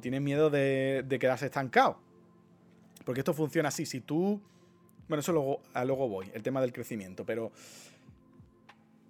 tienen 0.00 0.24
miedo 0.24 0.48
de, 0.48 1.04
quedarse 1.20 1.46
estancado. 1.46 2.00
Porque 3.04 3.20
esto 3.20 3.34
funciona 3.34 3.68
así. 3.68 3.84
Si 3.84 4.00
tú. 4.00 4.40
Bueno, 5.06 5.20
eso 5.20 5.32
luego, 5.32 5.60
luego 5.84 6.08
voy, 6.08 6.30
el 6.34 6.42
tema 6.42 6.60
del 6.60 6.72
crecimiento. 6.72 7.24
Pero 7.24 7.52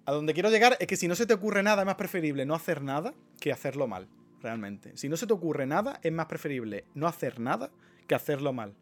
a 0.05 0.11
donde 0.11 0.33
quiero 0.33 0.49
llegar 0.49 0.75
es 0.79 0.87
que 0.87 0.97
si 0.97 1.07
no 1.07 1.15
se 1.15 1.25
te 1.25 1.33
ocurre 1.33 1.63
nada, 1.63 1.81
es 1.81 1.85
más 1.85 1.95
preferible 1.95 2.45
no 2.45 2.53
hacer 2.53 2.81
nada 2.81 3.13
que 3.39 3.51
hacerlo 3.51 3.87
mal, 3.87 4.07
realmente. 4.41 4.95
Si 4.95 5.09
no 5.09 5.17
se 5.17 5.27
te 5.27 5.33
ocurre 5.33 5.65
nada, 5.65 5.99
es 6.03 6.11
más 6.11 6.27
preferible 6.27 6.85
no 6.93 7.07
hacer 7.07 7.39
nada 7.39 7.69
que 8.07 8.15
hacerlo 8.15 8.53
mal. 8.53 8.73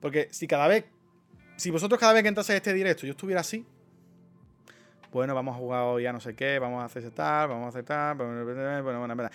Porque 0.00 0.28
si 0.30 0.46
cada 0.46 0.68
vez. 0.68 0.84
Si 1.56 1.70
vosotros 1.70 2.00
cada 2.00 2.12
vez 2.12 2.22
que 2.22 2.28
entras 2.28 2.48
a 2.50 2.56
este 2.56 2.72
directo 2.72 3.06
yo 3.06 3.12
estuviera 3.12 3.40
así, 3.42 3.64
bueno, 5.12 5.34
vamos 5.34 5.54
a 5.54 5.58
jugar 5.58 5.82
hoy 5.82 6.06
a 6.06 6.12
no 6.12 6.18
sé 6.18 6.34
qué, 6.34 6.58
vamos 6.58 6.82
a 6.82 6.86
hacer 6.86 7.08
tal, 7.10 7.50
vamos 7.50 7.66
a 7.66 7.68
hacer 7.68 7.84
tal, 7.84 8.16
bueno, 8.16 9.30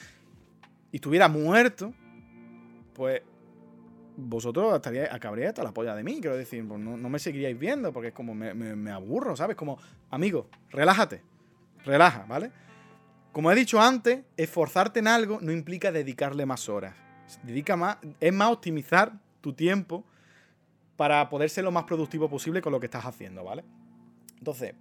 y 0.91 0.95
estuviera 0.95 1.27
muerto, 1.27 1.93
pues 2.93 3.21
vosotros 4.15 4.75
estaríais, 4.75 5.11
acabaríais 5.11 5.49
hasta 5.49 5.63
la 5.63 5.71
polla 5.71 5.95
de 5.95 6.03
mí, 6.03 6.19
quiero 6.19 6.35
decir, 6.35 6.67
pues 6.67 6.79
no, 6.79 7.09
me 7.09 7.19
seguiríais 7.19 7.57
viendo, 7.57 7.93
porque 7.93 8.09
es 8.09 8.13
como 8.13 8.33
me, 8.33 8.91
aburro, 8.91 9.35
¿sabes? 9.35 9.55
Como, 9.55 9.77
amigo, 10.09 10.49
relájate, 10.71 11.21
relaja, 11.85 12.25
¿vale? 12.27 12.51
Como 13.31 13.51
he 13.51 13.55
dicho 13.55 13.79
antes, 13.79 14.21
esforzarte 14.35 14.99
en 14.99 15.07
algo 15.07 15.39
no 15.41 15.51
implica 15.51 15.91
dedicarle 15.91 16.45
más 16.45 16.69
horas. 16.69 16.95
Dedica 17.43 17.75
más, 17.75 17.97
es 18.19 18.33
más 18.33 18.51
optimizar 18.51 19.13
tu 19.41 19.53
tiempo 19.53 20.03
para 20.95 21.29
poder 21.29 21.49
ser 21.49 21.63
lo 21.63 21.71
más 21.71 21.83
productivo 21.83 22.29
posible 22.29 22.61
con 22.61 22.71
lo 22.71 22.79
que 22.79 22.87
estás 22.87 23.05
haciendo, 23.05 23.43
¿vale? 23.43 23.63
Entonces, 24.37 24.73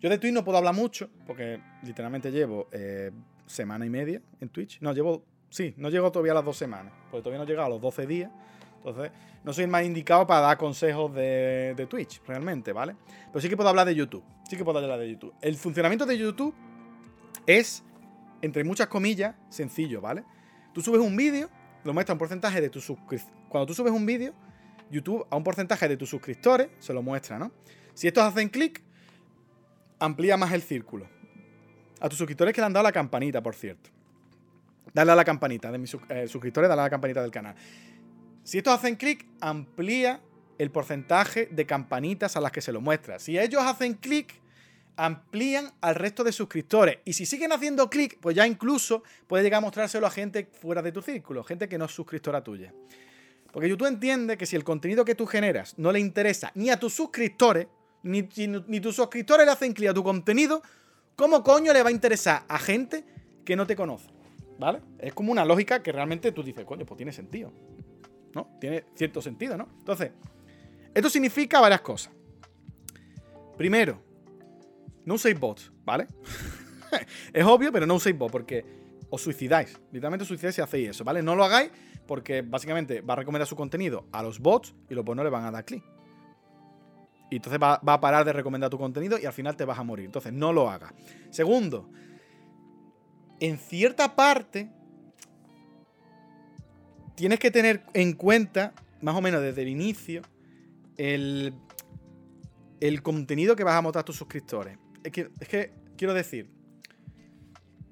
yo 0.00 0.08
de 0.08 0.18
Twitch 0.18 0.32
no 0.32 0.44
puedo 0.44 0.58
hablar 0.58 0.74
mucho, 0.74 1.10
porque 1.26 1.60
literalmente 1.82 2.30
llevo 2.30 2.68
eh, 2.72 3.10
semana 3.46 3.84
y 3.84 3.90
media 3.90 4.22
en 4.40 4.48
Twitch. 4.48 4.80
No, 4.80 4.92
llevo. 4.92 5.24
Sí, 5.50 5.74
no 5.76 5.88
llego 5.88 6.12
todavía 6.12 6.32
a 6.32 6.36
las 6.36 6.44
dos 6.44 6.56
semanas, 6.56 6.92
porque 7.10 7.22
todavía 7.22 7.38
no 7.38 7.44
he 7.44 7.48
llegado 7.48 7.66
a 7.66 7.70
los 7.70 7.80
12 7.80 8.06
días. 8.06 8.30
Entonces, 8.76 9.10
no 9.42 9.52
soy 9.52 9.64
el 9.64 9.70
más 9.70 9.84
indicado 9.84 10.26
para 10.26 10.40
dar 10.40 10.58
consejos 10.58 11.12
de, 11.14 11.74
de, 11.76 11.86
Twitch, 11.86 12.22
realmente, 12.26 12.72
¿vale? 12.72 12.94
Pero 13.26 13.40
sí 13.40 13.48
que 13.48 13.56
puedo 13.56 13.68
hablar 13.68 13.86
de 13.86 13.94
YouTube. 13.94 14.22
Sí 14.48 14.56
que 14.56 14.64
puedo 14.64 14.78
hablar 14.78 15.00
de 15.00 15.10
YouTube. 15.10 15.34
El 15.40 15.56
funcionamiento 15.56 16.06
de 16.06 16.16
YouTube 16.16 16.54
es, 17.46 17.82
entre 18.42 18.64
muchas 18.64 18.88
comillas, 18.88 19.34
sencillo, 19.48 20.00
¿vale? 20.00 20.24
Tú 20.72 20.80
subes 20.80 21.00
un 21.00 21.16
vídeo, 21.16 21.50
lo 21.84 21.92
muestra 21.92 22.12
un 22.12 22.18
porcentaje 22.18 22.60
de 22.60 22.70
tus 22.70 22.84
suscriptores. 22.84 23.26
Cuando 23.48 23.66
tú 23.66 23.74
subes 23.74 23.92
un 23.92 24.04
vídeo, 24.04 24.34
YouTube 24.90 25.26
a 25.30 25.36
un 25.36 25.44
porcentaje 25.44 25.88
de 25.88 25.96
tus 25.96 26.10
suscriptores 26.10 26.68
se 26.78 26.92
lo 26.92 27.02
muestra, 27.02 27.38
¿no? 27.38 27.52
Si 27.94 28.06
estos 28.06 28.24
hacen 28.24 28.48
clic, 28.48 28.82
amplía 29.98 30.36
más 30.36 30.52
el 30.52 30.62
círculo. 30.62 31.08
A 32.00 32.08
tus 32.08 32.18
suscriptores 32.18 32.54
que 32.54 32.60
le 32.60 32.66
han 32.66 32.72
dado 32.72 32.84
la 32.84 32.92
campanita, 32.92 33.42
por 33.42 33.54
cierto. 33.54 33.90
Dale 34.94 35.12
a 35.12 35.16
la 35.16 35.24
campanita 35.24 35.70
de 35.70 35.78
mis 35.78 35.96
eh, 36.08 36.28
suscriptores, 36.28 36.68
dale 36.68 36.80
a 36.80 36.84
la 36.84 36.90
campanita 36.90 37.22
del 37.22 37.30
canal. 37.30 37.54
Si 38.44 38.58
estos 38.58 38.72
hacen 38.72 38.96
clic, 38.96 39.26
amplía 39.40 40.20
el 40.58 40.70
porcentaje 40.70 41.46
de 41.46 41.66
campanitas 41.66 42.36
a 42.36 42.40
las 42.40 42.52
que 42.52 42.60
se 42.60 42.72
lo 42.72 42.80
muestra. 42.80 43.18
Si 43.18 43.38
ellos 43.38 43.62
hacen 43.62 43.94
clic, 43.94 44.40
amplían 44.98 45.72
al 45.80 45.94
resto 45.94 46.24
de 46.24 46.32
suscriptores. 46.32 46.98
Y 47.04 47.12
si 47.12 47.24
siguen 47.24 47.52
haciendo 47.52 47.88
clic, 47.88 48.18
pues 48.20 48.36
ya 48.36 48.46
incluso 48.46 49.04
puede 49.28 49.44
llegar 49.44 49.58
a 49.58 49.60
mostrárselo 49.62 50.06
a 50.06 50.10
gente 50.10 50.48
fuera 50.60 50.82
de 50.82 50.92
tu 50.92 51.00
círculo, 51.00 51.44
gente 51.44 51.68
que 51.68 51.78
no 51.78 51.86
es 51.86 51.92
suscriptora 51.92 52.42
tuya. 52.42 52.74
Porque 53.52 53.68
YouTube 53.68 53.86
entiende 53.86 54.36
que 54.36 54.44
si 54.44 54.56
el 54.56 54.64
contenido 54.64 55.04
que 55.04 55.14
tú 55.14 55.24
generas 55.24 55.78
no 55.78 55.92
le 55.92 56.00
interesa 56.00 56.50
ni 56.56 56.68
a 56.70 56.78
tus 56.78 56.94
suscriptores, 56.94 57.68
ni, 58.02 58.22
tus 58.24 58.96
suscriptores 58.96 59.46
le 59.46 59.52
hacen 59.52 59.72
clic 59.72 59.88
a 59.88 59.94
tu 59.94 60.02
contenido, 60.02 60.62
¿cómo 61.14 61.44
coño 61.44 61.72
le 61.72 61.82
va 61.82 61.90
a 61.90 61.92
interesar 61.92 62.42
a 62.48 62.58
gente 62.58 63.04
que 63.44 63.54
no 63.54 63.66
te 63.66 63.76
conoce? 63.76 64.08
¿Vale? 64.58 64.80
Es 64.98 65.14
como 65.14 65.30
una 65.30 65.44
lógica 65.44 65.80
que 65.80 65.92
realmente 65.92 66.32
tú 66.32 66.42
dices, 66.42 66.64
coño, 66.64 66.84
pues 66.84 66.96
tiene 66.96 67.12
sentido. 67.12 67.52
¿No? 68.34 68.50
Tiene 68.60 68.84
cierto 68.96 69.22
sentido, 69.22 69.56
¿no? 69.56 69.68
Entonces, 69.78 70.10
esto 70.92 71.08
significa 71.08 71.60
varias 71.60 71.80
cosas. 71.80 72.12
Primero, 73.56 74.07
no 75.08 75.14
uséis 75.14 75.40
bots, 75.40 75.72
¿vale? 75.86 76.06
es 77.32 77.44
obvio, 77.44 77.72
pero 77.72 77.86
no 77.86 77.94
uséis 77.94 78.16
bots 78.16 78.30
porque 78.30 78.64
os 79.08 79.22
suicidáis. 79.22 79.80
Literalmente 79.90 80.24
os 80.24 80.28
suicidáis 80.28 80.54
si 80.54 80.60
hacéis 80.60 80.90
eso, 80.90 81.02
¿vale? 81.02 81.22
No 81.22 81.34
lo 81.34 81.44
hagáis 81.44 81.70
porque 82.06 82.42
básicamente 82.42 83.00
va 83.00 83.14
a 83.14 83.16
recomendar 83.16 83.48
su 83.48 83.56
contenido 83.56 84.06
a 84.12 84.22
los 84.22 84.38
bots 84.38 84.74
y 84.90 84.94
los 84.94 85.06
bots 85.06 85.16
no 85.16 85.24
le 85.24 85.30
van 85.30 85.46
a 85.46 85.50
dar 85.50 85.64
clic. 85.64 85.82
Y 87.30 87.36
entonces 87.36 87.58
va, 87.60 87.80
a 87.82 88.00
parar 88.00 88.26
de 88.26 88.34
recomendar 88.34 88.68
tu 88.68 88.76
contenido 88.76 89.18
y 89.18 89.24
al 89.24 89.32
final 89.32 89.56
te 89.56 89.64
vas 89.64 89.78
a 89.78 89.82
morir. 89.82 90.04
Entonces, 90.04 90.32
no 90.32 90.52
lo 90.52 90.68
hagas. 90.68 90.92
Segundo, 91.30 91.90
en 93.40 93.56
cierta 93.56 94.14
parte, 94.14 94.70
tienes 97.14 97.38
que 97.38 97.50
tener 97.50 97.82
en 97.94 98.12
cuenta, 98.12 98.74
más 99.00 99.14
o 99.14 99.22
menos 99.22 99.40
desde 99.40 99.62
el 99.62 99.68
inicio, 99.68 100.20
el, 100.98 101.54
el 102.80 103.02
contenido 103.02 103.56
que 103.56 103.64
vas 103.64 103.74
a 103.74 103.80
mostrar 103.80 104.02
a 104.02 104.04
tus 104.04 104.16
suscriptores. 104.16 104.78
Es 105.04 105.12
que, 105.12 105.30
es 105.40 105.48
que 105.48 105.72
quiero 105.96 106.14
decir, 106.14 106.50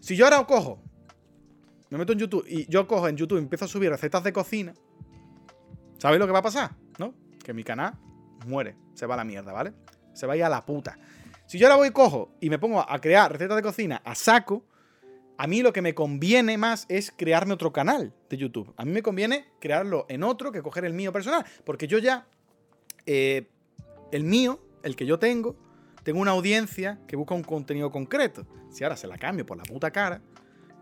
si 0.01 0.17
yo 0.17 0.25
ahora 0.25 0.45
cojo, 0.45 0.83
me 1.91 1.99
meto 1.99 2.13
en 2.13 2.19
YouTube 2.19 2.45
y 2.49 2.67
yo 2.71 2.87
cojo 2.87 3.09
en 3.09 3.17
YouTube 3.17 3.39
y 3.39 3.43
empiezo 3.43 3.65
a 3.65 3.69
subir 3.69 3.91
recetas 3.91 4.25
de 4.25 4.33
cocina, 4.33 4.75
¿sabéis 5.99 6.21
lo 6.21 6.27
que 6.27 6.33
va 6.33 6.41
a 6.41 6.43
pasar? 6.43 6.71
¿No? 6.99 7.15
Que 7.43 7.53
mi 7.53 7.65
canal 7.65 7.95
muere, 8.47 8.77
se 8.95 9.07
va 9.07 9.15
a 9.15 9.19
la 9.19 9.25
mierda, 9.25 9.53
¿vale? 9.53 9.73
Se 10.15 10.27
va 10.27 10.35
a 10.35 10.37
ir 10.37 10.45
a 10.45 10.49
la 10.49 10.65
puta. 10.65 10.99
Si 11.47 11.59
yo 11.59 11.67
ahora 11.67 11.77
voy 11.77 11.91
cojo 11.91 12.31
y 12.41 12.51
me 12.51 12.59
pongo 12.59 12.81
a 12.81 13.01
crear 13.01 13.31
recetas 13.31 13.57
de 13.57 13.63
cocina 13.63 14.03
a 14.05 14.15
saco, 14.15 14.65
a 15.39 15.47
mí 15.47 15.63
lo 15.63 15.73
que 15.73 15.83
me 15.83 15.95
conviene 15.95 16.57
más 16.59 16.87
es 16.89 17.11
crearme 17.11 17.55
otro 17.55 17.73
canal 17.73 18.15
de 18.31 18.37
YouTube. 18.37 18.73
A 18.77 18.85
mí 18.85 18.93
me 18.93 19.03
conviene 19.03 19.47
crearlo 19.61 20.07
en 20.09 20.23
otro 20.23 20.51
que 20.51 20.63
coger 20.63 20.85
el 20.85 20.93
mío 20.93 21.13
personal, 21.13 21.45
porque 21.65 21.87
yo 21.87 21.99
ya, 21.99 22.27
eh, 23.05 23.49
el 24.13 24.25
mío, 24.25 24.61
el 24.83 24.97
que 24.97 25.07
yo 25.07 25.19
tengo, 25.19 25.57
tengo 26.07 26.21
una 26.21 26.31
audiencia 26.31 27.01
que 27.09 27.17
busca 27.17 27.35
un 27.35 27.43
contenido 27.43 27.91
concreto. 27.91 28.47
Si 28.71 28.85
ahora 28.85 28.97
se 28.97 29.09
la 29.09 29.19
cambio 29.19 29.45
por 29.45 29.57
la 29.57 29.65
puta 29.65 29.91
cara, 29.91 30.23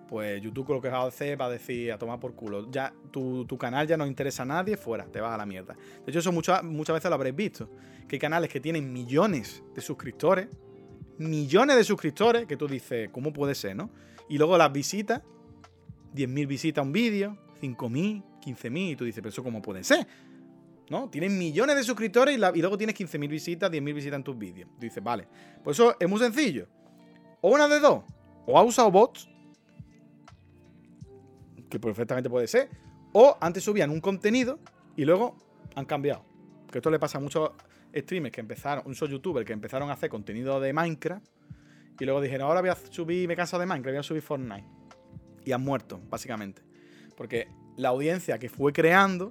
pues 0.07 0.43
YouTube 0.43 0.69
lo 0.69 0.83
que 0.83 0.91
va 0.91 0.99
a 0.99 1.07
hacer 1.07 1.41
va 1.41 1.47
a 1.47 1.51
decir 1.51 1.91
a 1.93 1.97
tomar 1.97 2.21
por 2.21 2.35
culo. 2.35 2.71
Ya 2.71 2.93
tu, 3.11 3.47
canal 3.59 3.87
ya 3.87 3.97
no 3.97 4.07
interesa 4.07 4.43
a 4.43 4.45
nadie, 4.45 4.77
fuera, 4.77 5.07
te 5.07 5.23
vas 5.23 5.33
a 5.33 5.39
la 5.39 5.47
mierda. 5.47 5.79
De 6.05 6.11
hecho, 6.11 6.19
eso 6.19 6.31
muchas, 6.31 6.63
muchas 6.63 6.93
veces 6.93 7.09
lo 7.09 7.15
habréis 7.15 7.35
visto. 7.35 7.71
Que 8.07 8.17
hay 8.17 8.21
canales 8.21 8.51
que 8.51 8.61
tienen 8.61 8.93
millones 8.93 9.63
de 9.75 9.81
suscriptores, 9.81 10.49
millones 11.17 11.77
de 11.77 11.85
suscriptores, 11.85 12.45
que 12.45 12.59
tú 12.59 12.69
dices, 12.69 13.09
¿cómo 13.11 13.33
puede 13.33 13.55
ser, 13.55 13.77
no? 13.77 13.89
Y 14.29 14.37
luego 14.37 14.59
las 14.59 14.71
visitas, 14.75 15.23
10.000 16.15 16.47
visitas 16.47 16.83
a 16.83 16.87
un 16.87 16.93
vídeo, 16.93 17.39
5.000, 17.63 18.23
15.000, 18.43 18.91
y 18.91 18.97
tú 18.97 19.07
dices, 19.07 19.23
pero 19.23 19.31
eso 19.31 19.43
cómo 19.43 19.63
puede 19.63 19.85
ser. 19.85 20.07
¿No? 20.91 21.09
Tienen 21.09 21.39
millones 21.39 21.77
de 21.77 21.83
suscriptores 21.83 22.37
y, 22.37 22.39
luego 22.39 22.77
tienes 22.77 22.95
15.000 22.95 23.29
visitas, 23.29 23.71
10.000 23.71 23.95
visitas 23.95 24.17
en 24.17 24.25
tus 24.25 24.37
vídeos. 24.37 24.69
Dices, 24.79 25.03
vale. 25.03 25.27
Pues 25.63 25.79
eso 25.79 25.97
es 25.99 26.09
muy 26.09 26.19
sencillo. 26.19 26.69
O 27.41 27.51
una 27.51 27.69
de 27.69 27.81
dos. 27.81 28.05
O 28.47 28.59
ha 28.59 28.63
usado 28.63 28.91
bots 28.91 29.29
que 31.71 31.81
perfectamente 31.81 32.29
puede 32.29 32.47
ser. 32.47 32.69
O 33.13 33.37
antes 33.41 33.65
subían 33.65 33.91
un 33.91 34.01
contenido 34.01 34.59
y 34.97 35.05
luego 35.05 35.37
han 35.75 35.87
cambiado. 35.87 36.25
Que 36.71 36.79
esto 36.79 36.91
le 36.91 36.99
pasa 36.99 37.19
a 37.19 37.21
muchos 37.21 37.51
streamers 37.97 38.33
que 38.33 38.41
empezaron, 38.41 38.85
muchos 38.87 39.09
youtubers 39.09 39.47
que 39.47 39.53
empezaron 39.53 39.89
a 39.91 39.95
hacer 39.95 40.11
contenido 40.11 40.61
de 40.61 40.73
Minecraft 40.73 41.25
y 41.99 42.05
luego 42.05 42.21
dijeron, 42.21 42.49
ahora 42.49 42.61
voy 42.61 42.71
a 42.71 42.77
subir, 42.77 43.29
me 43.29 43.37
canso 43.37 43.59
de 43.59 43.67
Minecraft, 43.67 43.95
voy 43.95 44.01
a 44.01 44.03
subir 44.03 44.23
Fortnite. 44.23 44.67
Y 45.45 45.53
han 45.53 45.63
muerto, 45.63 46.01
básicamente. 46.09 46.63
Porque 47.17 47.49
la 47.77 47.91
audiencia 47.91 48.39
que 48.39 48.49
fue 48.49 48.73
creando, 48.73 49.29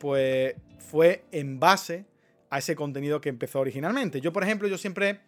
pues 0.00 0.56
fue 0.78 1.24
en 1.30 1.60
base 1.60 2.06
a 2.48 2.58
ese 2.58 2.74
contenido 2.74 3.20
que 3.20 3.28
empezó 3.28 3.60
originalmente. 3.60 4.20
Yo, 4.20 4.32
por 4.32 4.42
ejemplo, 4.42 4.66
yo 4.66 4.78
siempre 4.78 5.20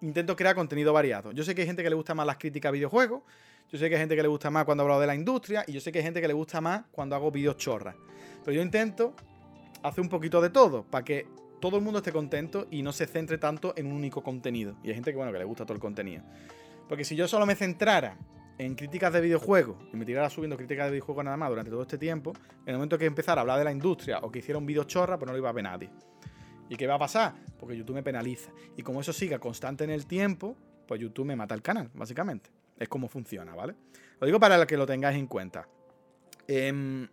intento 0.00 0.34
crear 0.36 0.54
contenido 0.54 0.92
variado. 0.92 1.32
Yo 1.32 1.44
sé 1.44 1.54
que 1.54 1.62
hay 1.62 1.66
gente 1.66 1.82
que 1.82 1.90
le 1.90 1.96
gusta 1.96 2.14
más 2.14 2.24
las 2.24 2.38
críticas 2.38 2.70
a 2.70 2.72
videojuegos, 2.72 3.22
yo 3.70 3.78
sé 3.78 3.88
que 3.88 3.96
hay 3.96 4.00
gente 4.00 4.16
que 4.16 4.22
le 4.22 4.28
gusta 4.28 4.50
más 4.50 4.64
cuando 4.64 4.84
hablo 4.84 5.00
de 5.00 5.06
la 5.06 5.14
industria 5.14 5.64
y 5.66 5.72
yo 5.72 5.80
sé 5.80 5.92
que 5.92 5.98
hay 5.98 6.04
gente 6.04 6.20
que 6.20 6.28
le 6.28 6.34
gusta 6.34 6.60
más 6.60 6.84
cuando 6.92 7.16
hago 7.16 7.30
vídeos 7.30 7.56
chorras. 7.56 7.96
Pero 8.44 8.54
yo 8.54 8.62
intento 8.62 9.14
hace 9.82 10.00
un 10.00 10.08
poquito 10.08 10.40
de 10.40 10.50
todo, 10.50 10.84
para 10.84 11.04
que 11.04 11.26
todo 11.60 11.76
el 11.76 11.82
mundo 11.82 11.98
esté 11.98 12.12
contento 12.12 12.68
y 12.70 12.82
no 12.82 12.92
se 12.92 13.06
centre 13.06 13.38
tanto 13.38 13.74
en 13.76 13.86
un 13.86 13.92
único 13.92 14.22
contenido. 14.22 14.76
Y 14.84 14.88
hay 14.88 14.94
gente 14.94 15.10
que, 15.10 15.16
bueno, 15.16 15.32
que 15.32 15.38
le 15.38 15.44
gusta 15.44 15.64
todo 15.64 15.74
el 15.74 15.80
contenido. 15.80 16.22
Porque 16.88 17.04
si 17.04 17.16
yo 17.16 17.26
solo 17.26 17.46
me 17.46 17.54
centrara 17.54 18.16
en 18.64 18.76
críticas 18.76 19.12
de 19.12 19.20
videojuegos 19.20 19.76
y 19.92 19.96
me 19.96 20.04
tirara 20.04 20.30
subiendo 20.30 20.56
críticas 20.56 20.86
de 20.86 20.92
videojuegos 20.92 21.24
nada 21.24 21.36
más 21.36 21.48
durante 21.48 21.70
todo 21.70 21.82
este 21.82 21.98
tiempo, 21.98 22.32
en 22.62 22.68
el 22.68 22.74
momento 22.74 22.96
que 22.96 23.06
empezara 23.06 23.40
a 23.40 23.42
hablar 23.42 23.58
de 23.58 23.64
la 23.64 23.72
industria 23.72 24.20
o 24.20 24.30
que 24.30 24.38
hiciera 24.38 24.58
un 24.58 24.66
vídeo 24.66 24.84
chorra, 24.84 25.18
pues 25.18 25.26
no 25.26 25.32
lo 25.32 25.38
iba 25.38 25.48
a 25.48 25.52
ver 25.52 25.64
nadie. 25.64 25.90
¿Y 26.68 26.76
qué 26.76 26.86
va 26.86 26.94
a 26.94 26.98
pasar? 26.98 27.34
Porque 27.58 27.76
YouTube 27.76 27.96
me 27.96 28.02
penaliza. 28.02 28.52
Y 28.76 28.82
como 28.82 29.00
eso 29.00 29.12
siga 29.12 29.38
constante 29.38 29.84
en 29.84 29.90
el 29.90 30.06
tiempo, 30.06 30.56
pues 30.86 31.00
YouTube 31.00 31.26
me 31.26 31.36
mata 31.36 31.54
el 31.54 31.62
canal, 31.62 31.90
básicamente. 31.92 32.50
Es 32.78 32.88
como 32.88 33.08
funciona, 33.08 33.54
¿vale? 33.54 33.74
Lo 34.20 34.26
digo 34.26 34.38
para 34.38 34.64
que 34.66 34.76
lo 34.76 34.86
tengáis 34.86 35.18
en 35.18 35.26
cuenta. 35.26 35.68
Em, 36.46 37.08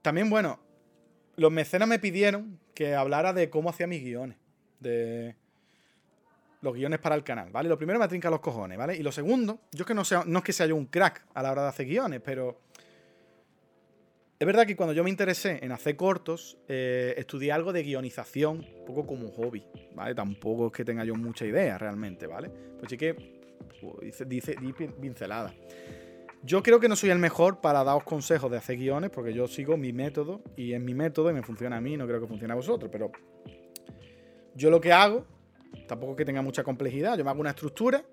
también, 0.00 0.30
bueno, 0.30 0.60
los 1.36 1.50
mecenas 1.50 1.88
me 1.88 1.98
pidieron 1.98 2.58
que 2.72 2.94
hablara 2.94 3.32
de 3.32 3.50
cómo 3.50 3.70
hacía 3.70 3.86
mis 3.86 4.02
guiones. 4.02 4.38
De 4.78 5.36
los 6.62 6.74
guiones 6.74 6.98
para 6.98 7.14
el 7.14 7.24
canal, 7.24 7.50
¿vale? 7.50 7.68
Lo 7.68 7.76
primero 7.76 7.98
me 7.98 8.08
trinca 8.08 8.30
los 8.30 8.40
cojones, 8.40 8.76
¿vale? 8.76 8.96
Y 8.96 9.02
lo 9.02 9.12
segundo, 9.12 9.60
yo 9.72 9.82
es 9.82 9.86
que 9.86 9.94
no, 9.94 10.04
sea, 10.04 10.24
no 10.26 10.38
es 10.38 10.44
que 10.44 10.52
sea 10.52 10.66
yo 10.66 10.76
un 10.76 10.86
crack 10.86 11.24
a 11.34 11.42
la 11.42 11.52
hora 11.52 11.62
de 11.62 11.68
hacer 11.68 11.86
guiones, 11.86 12.20
pero 12.24 12.60
es 14.38 14.46
verdad 14.46 14.66
que 14.66 14.74
cuando 14.74 14.92
yo 14.92 15.04
me 15.04 15.10
interesé 15.10 15.58
en 15.62 15.72
hacer 15.72 15.96
cortos, 15.96 16.58
eh, 16.66 17.14
estudié 17.16 17.52
algo 17.52 17.72
de 17.72 17.82
guionización, 17.82 18.66
un 18.78 18.84
poco 18.86 19.06
como 19.06 19.26
un 19.26 19.32
hobby, 19.32 19.62
¿vale? 19.94 20.14
Tampoco 20.14 20.68
es 20.68 20.72
que 20.72 20.84
tenga 20.84 21.04
yo 21.04 21.14
mucha 21.14 21.44
idea 21.44 21.76
realmente, 21.76 22.26
¿vale? 22.26 22.50
Pues 22.78 22.88
sí 22.88 22.96
que 22.96 23.40
dice, 24.26 24.56
dice 24.58 24.88
pincelada. 24.88 25.54
Yo 26.42 26.62
creo 26.62 26.80
que 26.80 26.88
no 26.88 26.96
soy 26.96 27.10
el 27.10 27.18
mejor 27.18 27.60
para 27.60 27.84
daros 27.84 28.04
consejos 28.04 28.50
de 28.50 28.56
hacer 28.56 28.78
guiones, 28.78 29.10
porque 29.10 29.34
yo 29.34 29.46
sigo 29.46 29.76
mi 29.76 29.92
método 29.92 30.40
y 30.56 30.72
es 30.72 30.80
mi 30.80 30.94
método 30.94 31.30
y 31.30 31.34
me 31.34 31.42
funciona 31.42 31.76
a 31.76 31.80
mí, 31.82 31.98
no 31.98 32.06
creo 32.06 32.18
que 32.20 32.26
funcione 32.26 32.52
a 32.52 32.56
vosotros, 32.56 32.90
pero 32.90 33.12
yo 34.54 34.70
lo 34.70 34.80
que 34.80 34.90
hago, 34.90 35.26
tampoco 35.86 36.16
que 36.16 36.24
tenga 36.24 36.42
mucha 36.42 36.62
complejidad, 36.64 37.16
yo 37.16 37.24
me 37.24 37.30
hago 37.30 37.40
una 37.40 37.50
estructura, 37.50 38.04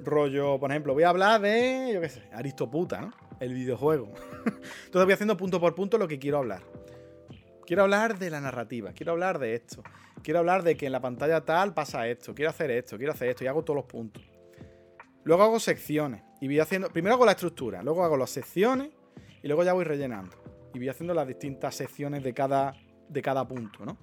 rollo, 0.00 0.58
por 0.58 0.70
ejemplo, 0.70 0.94
voy 0.94 1.02
a 1.02 1.10
hablar 1.10 1.40
de, 1.40 1.90
yo 1.94 2.00
qué 2.00 2.08
sé, 2.08 2.22
Aristoputa, 2.32 3.00
¿no? 3.00 3.12
el 3.40 3.54
videojuego. 3.54 4.12
Entonces 4.44 5.04
voy 5.04 5.12
haciendo 5.12 5.36
punto 5.36 5.60
por 5.60 5.74
punto 5.74 5.98
lo 5.98 6.08
que 6.08 6.18
quiero 6.18 6.38
hablar. 6.38 6.62
Quiero 7.66 7.82
hablar 7.82 8.18
de 8.18 8.30
la 8.30 8.40
narrativa, 8.40 8.92
quiero 8.92 9.12
hablar 9.12 9.38
de 9.38 9.54
esto, 9.54 9.82
quiero 10.22 10.40
hablar 10.40 10.62
de 10.62 10.76
que 10.76 10.86
en 10.86 10.92
la 10.92 11.00
pantalla 11.00 11.44
tal 11.44 11.74
pasa 11.74 12.08
esto, 12.08 12.34
quiero 12.34 12.50
hacer 12.50 12.70
esto, 12.70 12.96
quiero 12.96 13.12
hacer 13.12 13.28
esto 13.28 13.44
y 13.44 13.46
hago 13.46 13.62
todos 13.62 13.76
los 13.76 13.84
puntos. 13.84 14.22
Luego 15.24 15.42
hago 15.42 15.60
secciones 15.60 16.22
y 16.40 16.46
voy 16.46 16.60
haciendo, 16.60 16.88
primero 16.88 17.14
hago 17.14 17.26
la 17.26 17.32
estructura, 17.32 17.82
luego 17.82 18.04
hago 18.04 18.16
las 18.16 18.30
secciones 18.30 18.90
y 19.42 19.46
luego 19.46 19.64
ya 19.64 19.74
voy 19.74 19.84
rellenando 19.84 20.36
y 20.72 20.78
voy 20.78 20.88
haciendo 20.88 21.12
las 21.12 21.28
distintas 21.28 21.74
secciones 21.74 22.22
de 22.22 22.32
cada, 22.32 22.74
de 23.08 23.20
cada 23.20 23.46
punto, 23.46 23.84
¿no? 23.84 23.98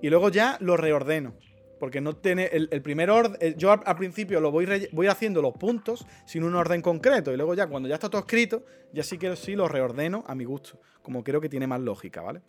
Y 0.00 0.10
luego 0.10 0.28
ya 0.28 0.56
lo 0.60 0.76
reordeno. 0.76 1.34
Porque 1.78 2.00
no 2.00 2.16
tiene. 2.16 2.46
El, 2.46 2.82
primer 2.82 3.10
orden. 3.10 3.56
Yo 3.56 3.72
al, 3.72 3.96
principio 3.96 4.40
lo 4.40 4.50
voy, 4.50 4.88
voy 4.92 5.06
haciendo 5.06 5.42
los 5.42 5.54
puntos 5.54 6.06
sin 6.24 6.44
un 6.44 6.54
orden 6.54 6.80
concreto. 6.80 7.32
Y 7.32 7.36
luego 7.36 7.54
ya 7.54 7.66
cuando 7.66 7.88
ya 7.88 7.96
está 7.96 8.08
todo 8.08 8.20
escrito, 8.20 8.64
ya 8.92 9.02
sí 9.02 9.18
que 9.18 9.34
sí 9.36 9.54
lo 9.54 9.68
reordeno 9.68 10.24
a 10.26 10.34
mi 10.34 10.44
gusto. 10.44 10.80
Como 11.02 11.22
creo 11.22 11.40
que 11.40 11.48
tiene 11.48 11.66
más 11.66 11.80
lógica, 11.80 12.22
¿vale? 12.22 12.40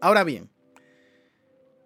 Ahora 0.00 0.24
bien. 0.24 0.50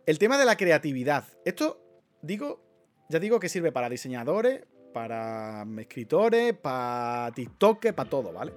El 0.07 0.19
tema 0.19 0.39
de 0.39 0.45
la 0.45 0.57
creatividad. 0.57 1.25
Esto, 1.45 1.83
digo, 2.23 2.63
ya 3.09 3.19
digo 3.19 3.41
que 3.41 3.49
sirve 3.49 3.73
para 3.73 3.89
diseñadores, 3.89 4.65
para 4.93 5.67
escritores, 5.79 6.55
para 6.55 7.31
TikTok, 7.35 7.93
para 7.93 8.09
todo, 8.09 8.33
¿vale? 8.33 8.55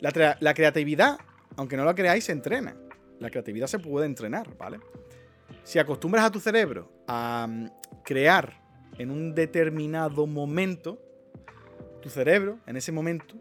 La, 0.00 0.36
la 0.38 0.54
creatividad, 0.54 1.18
aunque 1.56 1.76
no 1.76 1.84
la 1.84 1.94
creáis, 1.94 2.24
se 2.24 2.32
entrena. 2.32 2.76
La 3.18 3.30
creatividad 3.30 3.66
se 3.66 3.78
puede 3.78 4.06
entrenar, 4.06 4.56
¿vale? 4.56 4.78
Si 5.68 5.78
acostumbras 5.78 6.24
a 6.24 6.30
tu 6.30 6.40
cerebro 6.40 6.90
a 7.06 7.46
mm, 7.46 7.66
crear 8.02 8.58
en 8.96 9.10
un 9.10 9.34
determinado 9.34 10.26
momento, 10.26 10.98
tu 12.00 12.08
cerebro, 12.08 12.58
en 12.66 12.78
ese 12.78 12.90
momento, 12.90 13.34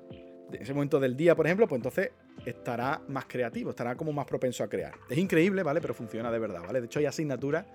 en 0.52 0.62
ese 0.62 0.74
momento 0.74 1.00
del 1.00 1.16
día, 1.16 1.38
por 1.38 1.46
ejemplo, 1.46 1.70
pues 1.70 1.80
entonces 1.80 2.12
estará 2.46 3.02
más 3.08 3.28
creativo, 3.28 3.70
estará 3.70 3.96
como 3.96 4.12
más 4.12 4.26
propenso 4.26 4.62
a 4.62 4.68
crear. 4.68 4.94
Es 5.10 5.18
increíble, 5.18 5.64
¿vale? 5.64 5.80
Pero 5.80 5.94
funciona 5.94 6.30
de 6.30 6.38
verdad, 6.38 6.64
¿vale? 6.68 6.82
De 6.82 6.88
hecho, 6.88 7.00
hay 7.00 7.06
asignaturas 7.06 7.66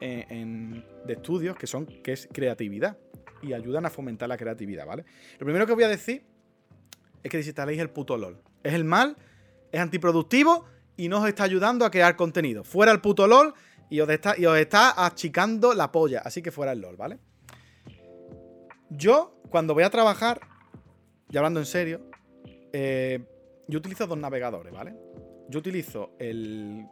de 0.00 1.12
estudios 1.12 1.54
que 1.54 1.66
son 1.66 1.84
que 1.84 2.14
es 2.14 2.30
creatividad 2.32 2.96
y 3.42 3.52
ayudan 3.52 3.84
a 3.84 3.90
fomentar 3.90 4.26
la 4.26 4.38
creatividad, 4.38 4.86
¿vale? 4.86 5.04
Lo 5.38 5.44
primero 5.44 5.66
que 5.66 5.74
voy 5.74 5.84
a 5.84 5.88
decir 5.88 6.24
es 7.22 7.30
que 7.30 7.36
desinstaléis 7.36 7.78
el 7.78 7.90
puto 7.90 8.16
LOL. 8.16 8.40
Es 8.62 8.72
el 8.72 8.84
mal, 8.84 9.18
es 9.70 9.80
antiproductivo 9.80 10.64
y 10.96 11.08
no 11.08 11.20
os 11.20 11.28
está 11.28 11.44
ayudando 11.44 11.84
a 11.84 11.90
crear 11.90 12.16
contenido. 12.16 12.64
Fuera 12.64 12.92
el 12.92 13.00
puto 13.00 13.26
LOL 13.26 13.54
y 13.88 14.00
os 14.00 14.08
está, 14.08 14.34
y 14.38 14.46
os 14.46 14.56
está 14.58 15.04
achicando 15.04 15.74
la 15.74 15.92
polla. 15.92 16.20
Así 16.24 16.42
que 16.42 16.50
fuera 16.50 16.72
el 16.72 16.80
LOL, 16.80 16.96
¿vale? 16.96 17.18
Yo, 18.90 19.40
cuando 19.50 19.74
voy 19.74 19.82
a 19.82 19.90
trabajar, 19.90 20.40
y 21.30 21.36
hablando 21.36 21.60
en 21.60 21.66
serio, 21.66 22.02
eh, 22.72 23.24
yo 23.68 23.78
utilizo 23.78 24.06
dos 24.06 24.18
navegadores, 24.18 24.72
¿vale? 24.72 24.94
Yo 25.48 25.58
utilizo 25.58 26.12
el 26.18 26.86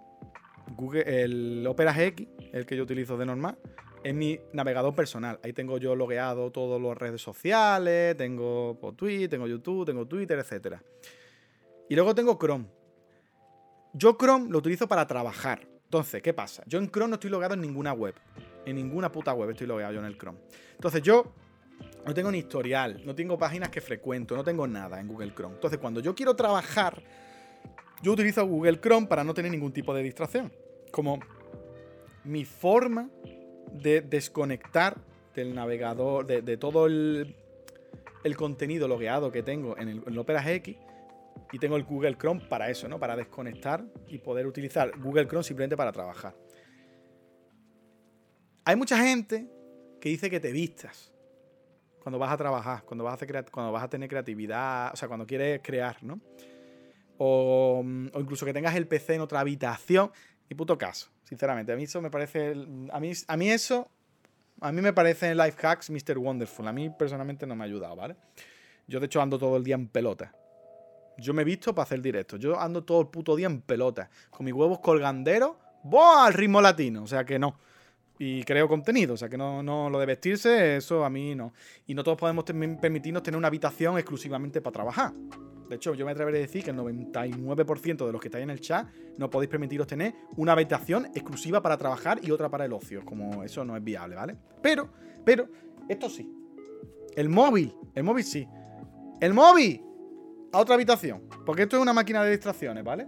Google, 0.76 1.22
el 1.22 1.66
Opera 1.66 1.93
GX, 1.93 2.26
el 2.52 2.66
que 2.66 2.76
yo 2.76 2.82
utilizo 2.82 3.16
de 3.16 3.26
normal, 3.26 3.59
es 4.02 4.14
mi 4.14 4.39
navegador 4.52 4.94
personal. 4.94 5.40
Ahí 5.43 5.52
tengo 5.52 5.78
yo 5.78 5.97
logueado 5.97 6.51
todas 6.51 6.81
las 6.81 6.97
redes 6.97 7.22
sociales, 7.22 8.16
tengo 8.16 8.78
Twitter, 8.97 9.31
tengo 9.31 9.47
YouTube, 9.47 9.86
tengo 9.86 10.06
Twitter, 10.06 10.39
etc. 10.39 10.76
Y 11.89 11.94
luego 11.94 12.14
tengo 12.14 12.39
Chrome. 12.39 12.66
Yo 13.97 14.16
Chrome 14.19 14.51
lo 14.51 14.59
utilizo 14.59 14.89
para 14.89 15.07
trabajar. 15.07 15.61
Entonces, 15.85 16.21
¿qué 16.21 16.35
pasa? 16.35 16.65
Yo 16.66 16.81
en 16.81 16.91
Chrome 16.91 17.11
no 17.11 17.15
estoy 17.15 17.31
logado 17.31 17.55
en 17.55 17.61
ninguna 17.61 17.93
web. 17.93 18.15
En 18.66 18.75
ninguna 18.75 19.12
puta 19.12 19.33
web 19.33 19.51
estoy 19.51 19.69
logueado 19.69 19.93
yo 19.93 20.01
en 20.01 20.07
el 20.07 20.19
Chrome. 20.19 20.39
Entonces 20.73 21.01
yo 21.01 21.33
no 22.05 22.12
tengo 22.12 22.33
ni 22.33 22.39
historial, 22.39 23.01
no 23.05 23.15
tengo 23.15 23.39
páginas 23.39 23.69
que 23.69 23.81
frecuento, 23.81 24.35
no 24.35 24.43
tengo 24.43 24.66
nada 24.66 25.01
en 25.01 25.07
Google 25.07 25.33
Chrome. 25.33 25.55
Entonces 25.55 25.79
cuando 25.79 26.01
yo 26.01 26.12
quiero 26.12 26.35
trabajar, 26.35 27.01
yo 28.03 28.12
utilizo 28.12 28.45
Google 28.45 28.81
Chrome 28.81 29.07
para 29.07 29.23
no 29.23 29.33
tener 29.33 29.53
ningún 29.53 29.73
tipo 29.73 29.95
de 29.95 30.03
distracción. 30.03 30.53
Como 30.91 31.21
mi 32.25 32.45
forma 32.45 33.09
de 33.73 34.01
desconectar 34.01 34.97
del 35.37 35.55
navegador, 35.55 36.27
de, 36.27 36.57
todo 36.57 36.87
el, 36.87 37.37
contenido 38.37 38.89
logueado 38.89 39.31
que 39.31 39.45
tengo 39.45 39.79
en 39.79 39.89
el, 39.89 40.03
el 40.05 40.19
Opera 40.19 40.43
GX 40.43 40.77
y 41.53 41.59
tengo 41.59 41.77
el 41.77 41.85
Google 41.85 42.16
Chrome 42.16 42.41
para 42.49 42.71
eso, 42.71 42.89
¿no? 42.89 42.99
Para 42.99 43.16
desconectar 43.16 43.85
y 44.09 44.19
poder 44.19 44.47
utilizar 44.47 44.99
Google 44.99 45.27
Chrome 45.27 45.45
simplemente 45.45 45.77
para 45.77 45.93
trabajar. 45.93 46.35
Hay 48.65 48.77
mucha 48.77 48.99
gente 48.99 49.49
que 50.01 50.09
dice 50.09 50.31
que 50.31 50.41
te 50.41 50.53
vistas 50.53 51.12
cuando 52.01 52.19
vas 52.19 52.33
a 52.33 52.37
trabajar, 52.37 52.85
cuando 52.85 53.05
vas 53.05 53.21
a, 53.21 53.27
cuando 53.51 53.73
vas 53.73 53.83
a 53.83 53.89
tener 53.89 54.09
creatividad, 54.09 54.93
o 54.93 54.97
sea, 54.97 55.09
cuando 55.09 55.27
quieres 55.27 55.61
crear, 55.62 55.97
¿no? 56.03 56.21
O, 57.19 57.83
incluso 57.85 58.45
que 58.45 58.53
tengas 58.53 58.75
el 58.75 58.87
PC 58.87 59.15
en 59.15 59.21
otra 59.23 59.41
habitación. 59.41 60.11
Y 60.49 60.55
puto 60.55 60.77
caso, 60.77 61.09
sinceramente. 61.23 61.73
A 61.73 61.77
mí 61.77 61.85
eso 61.85 62.03
me 62.03 62.11
parece. 62.11 62.55
A 62.93 63.01
mí, 63.01 63.12
a 63.27 63.37
mí 63.37 63.51
eso. 63.51 63.91
A 64.61 64.73
mí 64.73 64.83
me 64.83 64.93
parecen 64.93 65.37
life 65.37 65.66
hacks 65.66 65.91
Mr. 65.91 66.19
Wonderful. 66.19 66.69
A 66.69 66.73
mí 66.73 66.91
personalmente 66.91 67.47
no 67.47 67.57
me 67.57 67.65
ha 67.65 67.66
ayudado, 67.66 67.97
¿vale? 67.97 68.16
Yo 68.87 69.01
de 69.01 69.07
hecho 69.07 69.23
ando 69.23 69.39
todo 69.39 69.57
el 69.57 69.65
día 69.65 69.75
en 69.75 69.89
pelota. 69.89 70.35
Yo 71.19 71.35
me 71.35 71.43
he 71.43 71.45
visto 71.45 71.74
para 71.74 71.85
hacer 71.85 72.01
directo. 72.03 72.36
Yo 72.36 72.59
ando 72.59 72.82
todo 72.85 73.01
el 73.01 73.09
puto 73.09 73.36
día 73.36 73.47
en 73.47 73.61
pelota. 73.61 74.11
Con 74.31 74.45
mis 74.45 74.55
huevos 74.55 74.81
colganderos. 74.81 75.53
¡Boh! 75.82 76.19
Al 76.19 76.32
ritmo 76.32 76.61
latino. 76.61 77.03
O 77.03 77.07
sea 77.07 77.24
que 77.24 77.39
no. 77.39 77.57
Y 78.19 78.43
creo 78.45 78.69
contenido. 78.69 79.15
O 79.15 79.16
sea 79.16 79.28
que 79.28 79.36
no, 79.36 79.62
no 79.62 79.91
lo 79.91 79.99
de 79.99 80.07
vestirse, 80.07 80.77
eso 80.77 81.05
a 81.05 81.11
mí 81.11 81.35
no. 81.35 81.53
Y 81.86 81.95
no 81.95 82.05
todos 82.05 82.19
podemos 82.19 82.45
permitirnos 82.45 83.23
tener 83.23 83.39
una 83.39 83.49
habitación 83.49 83.99
exclusivamente 83.99 84.61
para 84.61 84.73
trabajar. 84.73 85.12
De 85.69 85.77
hecho, 85.77 85.95
yo 85.95 86.05
me 86.05 86.12
atreveré 86.12 86.39
a 86.39 86.41
decir 86.43 86.62
que 86.62 86.70
el 86.70 86.77
99% 86.77 88.07
de 88.07 88.12
los 88.12 88.20
que 88.20 88.28
estáis 88.28 88.43
en 88.43 88.51
el 88.51 88.61
chat 88.61 88.86
no 89.16 89.31
podéis 89.31 89.51
permitiros 89.51 89.86
tener 89.86 90.15
una 90.36 90.53
habitación 90.53 91.07
exclusiva 91.07 91.62
para 91.62 91.78
trabajar 91.78 92.20
y 92.23 92.31
otra 92.31 92.51
para 92.51 92.66
el 92.66 92.73
ocio. 92.73 93.05
Como 93.05 93.43
eso 93.43 93.65
no 93.65 93.77
es 93.77 93.82
viable, 93.82 94.15
¿vale? 94.15 94.36
Pero, 94.62 94.91
pero, 95.24 95.49
esto 95.89 96.11
sí. 96.11 96.31
El 97.16 97.28
móvil. 97.28 97.74
El 97.95 98.05
móvil 98.05 98.24
sí. 98.24 98.47
El 99.20 99.32
móvil 99.32 99.82
a 100.55 100.60
otra 100.60 100.74
habitación. 100.76 101.22
Porque 101.44 101.62
esto 101.62 101.76
es 101.76 101.82
una 101.82 101.93
máquina 101.93 102.22
de 102.22 102.31
distracciones, 102.31 102.85
¿vale? 102.85 103.06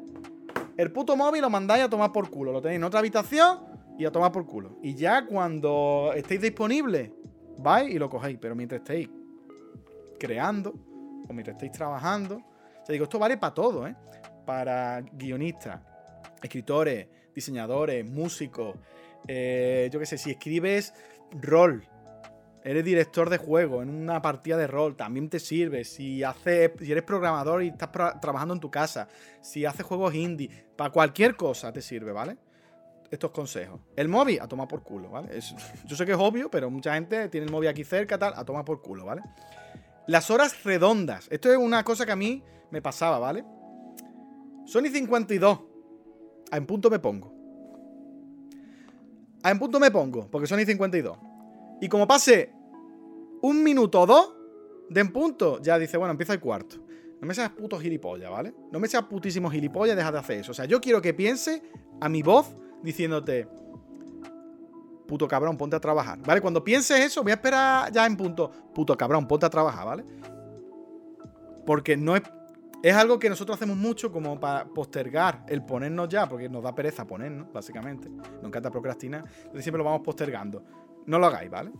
El 0.76 0.92
puto 0.92 1.16
móvil 1.16 1.40
lo 1.40 1.48
mandáis 1.48 1.84
a 1.84 1.88
tomar 1.88 2.12
por 2.12 2.28
culo. 2.28 2.52
Lo 2.52 2.60
tenéis 2.60 2.78
en 2.78 2.84
otra 2.84 2.98
habitación 3.00 3.60
y 3.98 4.04
a 4.04 4.10
tomar 4.10 4.32
por 4.32 4.46
culo. 4.46 4.78
Y 4.82 4.94
ya 4.94 5.26
cuando 5.26 6.12
estéis 6.14 6.40
disponibles, 6.40 7.10
vais 7.58 7.88
y 7.88 7.98
lo 7.98 8.10
cogéis. 8.10 8.38
Pero 8.40 8.54
mientras 8.54 8.80
estéis 8.80 9.08
creando 10.18 10.74
o 11.28 11.32
mientras 11.32 11.54
estéis 11.54 11.72
trabajando. 11.72 12.42
O 12.86 12.92
digo, 12.92 13.04
esto 13.04 13.18
vale 13.18 13.36
para 13.36 13.54
todo, 13.54 13.86
¿eh? 13.86 13.94
Para 14.44 15.00
guionistas, 15.00 15.80
escritores, 16.42 17.08
diseñadores, 17.34 18.04
músicos. 18.04 18.76
Eh, 19.26 19.88
yo 19.92 19.98
qué 19.98 20.06
sé, 20.06 20.18
si 20.18 20.30
escribes 20.32 20.94
rol, 21.40 21.88
eres 22.66 22.84
director 22.84 23.30
de 23.30 23.38
juego 23.38 23.80
en 23.80 23.88
una 23.90 24.20
partida 24.20 24.56
de 24.56 24.66
rol, 24.66 24.96
también 24.96 25.28
te 25.28 25.38
sirve. 25.38 25.84
Si, 25.84 26.24
haces, 26.24 26.72
si 26.80 26.90
eres 26.90 27.04
programador 27.04 27.62
y 27.62 27.68
estás 27.68 27.90
trabajando 28.20 28.54
en 28.54 28.60
tu 28.60 28.70
casa, 28.70 29.08
si 29.40 29.64
haces 29.64 29.86
juegos 29.86 30.14
indie, 30.14 30.50
para 30.74 30.90
cualquier 30.90 31.36
cosa 31.36 31.72
te 31.72 31.80
sirve, 31.80 32.10
¿vale? 32.10 32.36
Estos 33.08 33.30
consejos. 33.30 33.80
El 33.94 34.08
móvil, 34.08 34.40
a 34.40 34.48
tomar 34.48 34.66
por 34.66 34.82
culo, 34.82 35.10
¿vale? 35.10 35.28
yo 35.86 35.96
sé 35.96 36.04
que 36.04 36.12
es 36.12 36.18
obvio, 36.18 36.50
pero 36.50 36.68
mucha 36.68 36.94
gente 36.94 37.28
tiene 37.28 37.46
el 37.46 37.52
móvil 37.52 37.68
aquí 37.68 37.84
cerca, 37.84 38.18
tal, 38.18 38.32
a 38.34 38.44
tomar 38.44 38.64
por 38.64 38.82
culo, 38.82 39.04
¿vale? 39.04 39.22
Las 40.08 40.28
horas 40.30 40.64
redondas. 40.64 41.28
Esto 41.30 41.52
es 41.52 41.56
una 41.56 41.84
cosa 41.84 42.04
que 42.04 42.12
a 42.12 42.16
mí 42.16 42.42
me 42.72 42.82
pasaba, 42.82 43.20
¿vale? 43.20 43.44
Sony 44.64 44.88
52. 44.92 45.60
A 46.50 46.56
en 46.56 46.66
punto 46.66 46.90
me 46.90 46.98
pongo. 46.98 47.32
A 49.44 49.52
en 49.52 49.58
punto 49.60 49.78
me 49.78 49.92
pongo, 49.92 50.28
porque 50.28 50.48
Sony 50.48 50.64
52. 50.66 51.16
Y 51.80 51.88
como 51.88 52.08
pase 52.08 52.55
un 53.46 53.62
minuto 53.62 54.00
o 54.00 54.06
dos 54.06 54.34
de 54.88 55.00
en 55.00 55.12
punto, 55.12 55.60
ya 55.62 55.78
dice, 55.78 55.96
bueno, 55.96 56.10
empieza 56.10 56.32
el 56.32 56.40
cuarto. 56.40 56.76
No 57.20 57.26
me 57.26 57.34
seas 57.34 57.50
puto 57.50 57.78
gilipollas, 57.78 58.30
¿vale? 58.30 58.52
No 58.72 58.78
me 58.78 58.88
seas 58.88 59.04
putísimo 59.04 59.50
gilipollas, 59.50 59.96
deja 59.96 60.12
de 60.12 60.18
hacer 60.18 60.40
eso. 60.40 60.50
O 60.50 60.54
sea, 60.54 60.64
yo 60.64 60.80
quiero 60.80 61.00
que 61.00 61.14
piense 61.14 61.62
a 62.00 62.08
mi 62.08 62.22
voz 62.22 62.54
diciéndote, 62.82 63.48
puto 65.06 65.26
cabrón, 65.26 65.56
ponte 65.56 65.76
a 65.76 65.80
trabajar, 65.80 66.18
¿vale? 66.26 66.40
Cuando 66.40 66.62
pienses 66.62 67.00
eso, 67.00 67.22
voy 67.22 67.32
a 67.32 67.36
esperar 67.36 67.90
ya 67.92 68.04
en 68.04 68.16
punto, 68.16 68.50
puto 68.74 68.96
cabrón, 68.96 69.26
ponte 69.26 69.46
a 69.46 69.50
trabajar, 69.50 69.86
¿vale? 69.86 70.04
Porque 71.64 71.96
no 71.96 72.16
es, 72.16 72.22
es 72.82 72.94
algo 72.94 73.18
que 73.18 73.28
nosotros 73.28 73.56
hacemos 73.56 73.76
mucho 73.76 74.12
como 74.12 74.38
para 74.38 74.66
postergar 74.66 75.44
el 75.48 75.64
ponernos 75.64 76.08
ya, 76.08 76.28
porque 76.28 76.48
nos 76.48 76.62
da 76.62 76.74
pereza 76.74 77.06
ponernos, 77.06 77.52
básicamente. 77.52 78.08
Nos 78.08 78.44
encanta 78.44 78.70
procrastinar, 78.70 79.24
entonces 79.24 79.62
siempre 79.62 79.78
lo 79.78 79.84
vamos 79.84 80.02
postergando. 80.02 80.62
No 81.06 81.18
lo 81.18 81.26
hagáis, 81.26 81.50
¿vale? 81.50 81.70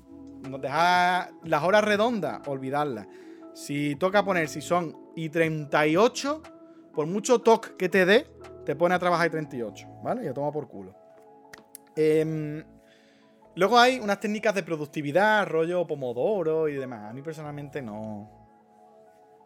Nos 0.49 0.61
dejáis 0.61 1.35
las 1.45 1.63
horas 1.63 1.85
redondas, 1.85 2.47
olvidarlas. 2.47 3.07
Si 3.55 3.97
toca 3.97 4.25
poner, 4.25 4.49
si 4.49 4.61
son 4.61 4.97
y 5.17 5.29
38, 5.29 6.43
por 6.95 7.07
mucho 7.07 7.41
toque 7.41 7.77
que 7.79 7.89
te 7.89 8.05
dé, 8.05 8.27
te 8.65 8.77
pone 8.77 8.95
a 8.95 8.99
trabajar 8.99 9.29
y 9.29 9.31
38, 9.31 9.87
¿vale? 10.03 10.25
Y 10.25 10.29
a 10.29 10.35
toma 10.35 10.53
por 10.53 10.69
culo. 10.69 10.95
Eh, 11.95 12.65
Luego 13.57 13.79
hay 13.79 13.99
unas 13.99 14.21
técnicas 14.21 14.55
de 14.55 14.63
productividad, 14.63 15.47
rollo 15.47 15.87
Pomodoro 15.87 16.69
y 16.69 16.75
demás. 16.75 17.11
A 17.11 17.15
mí 17.15 17.23
personalmente 17.23 17.81
no. 17.81 18.31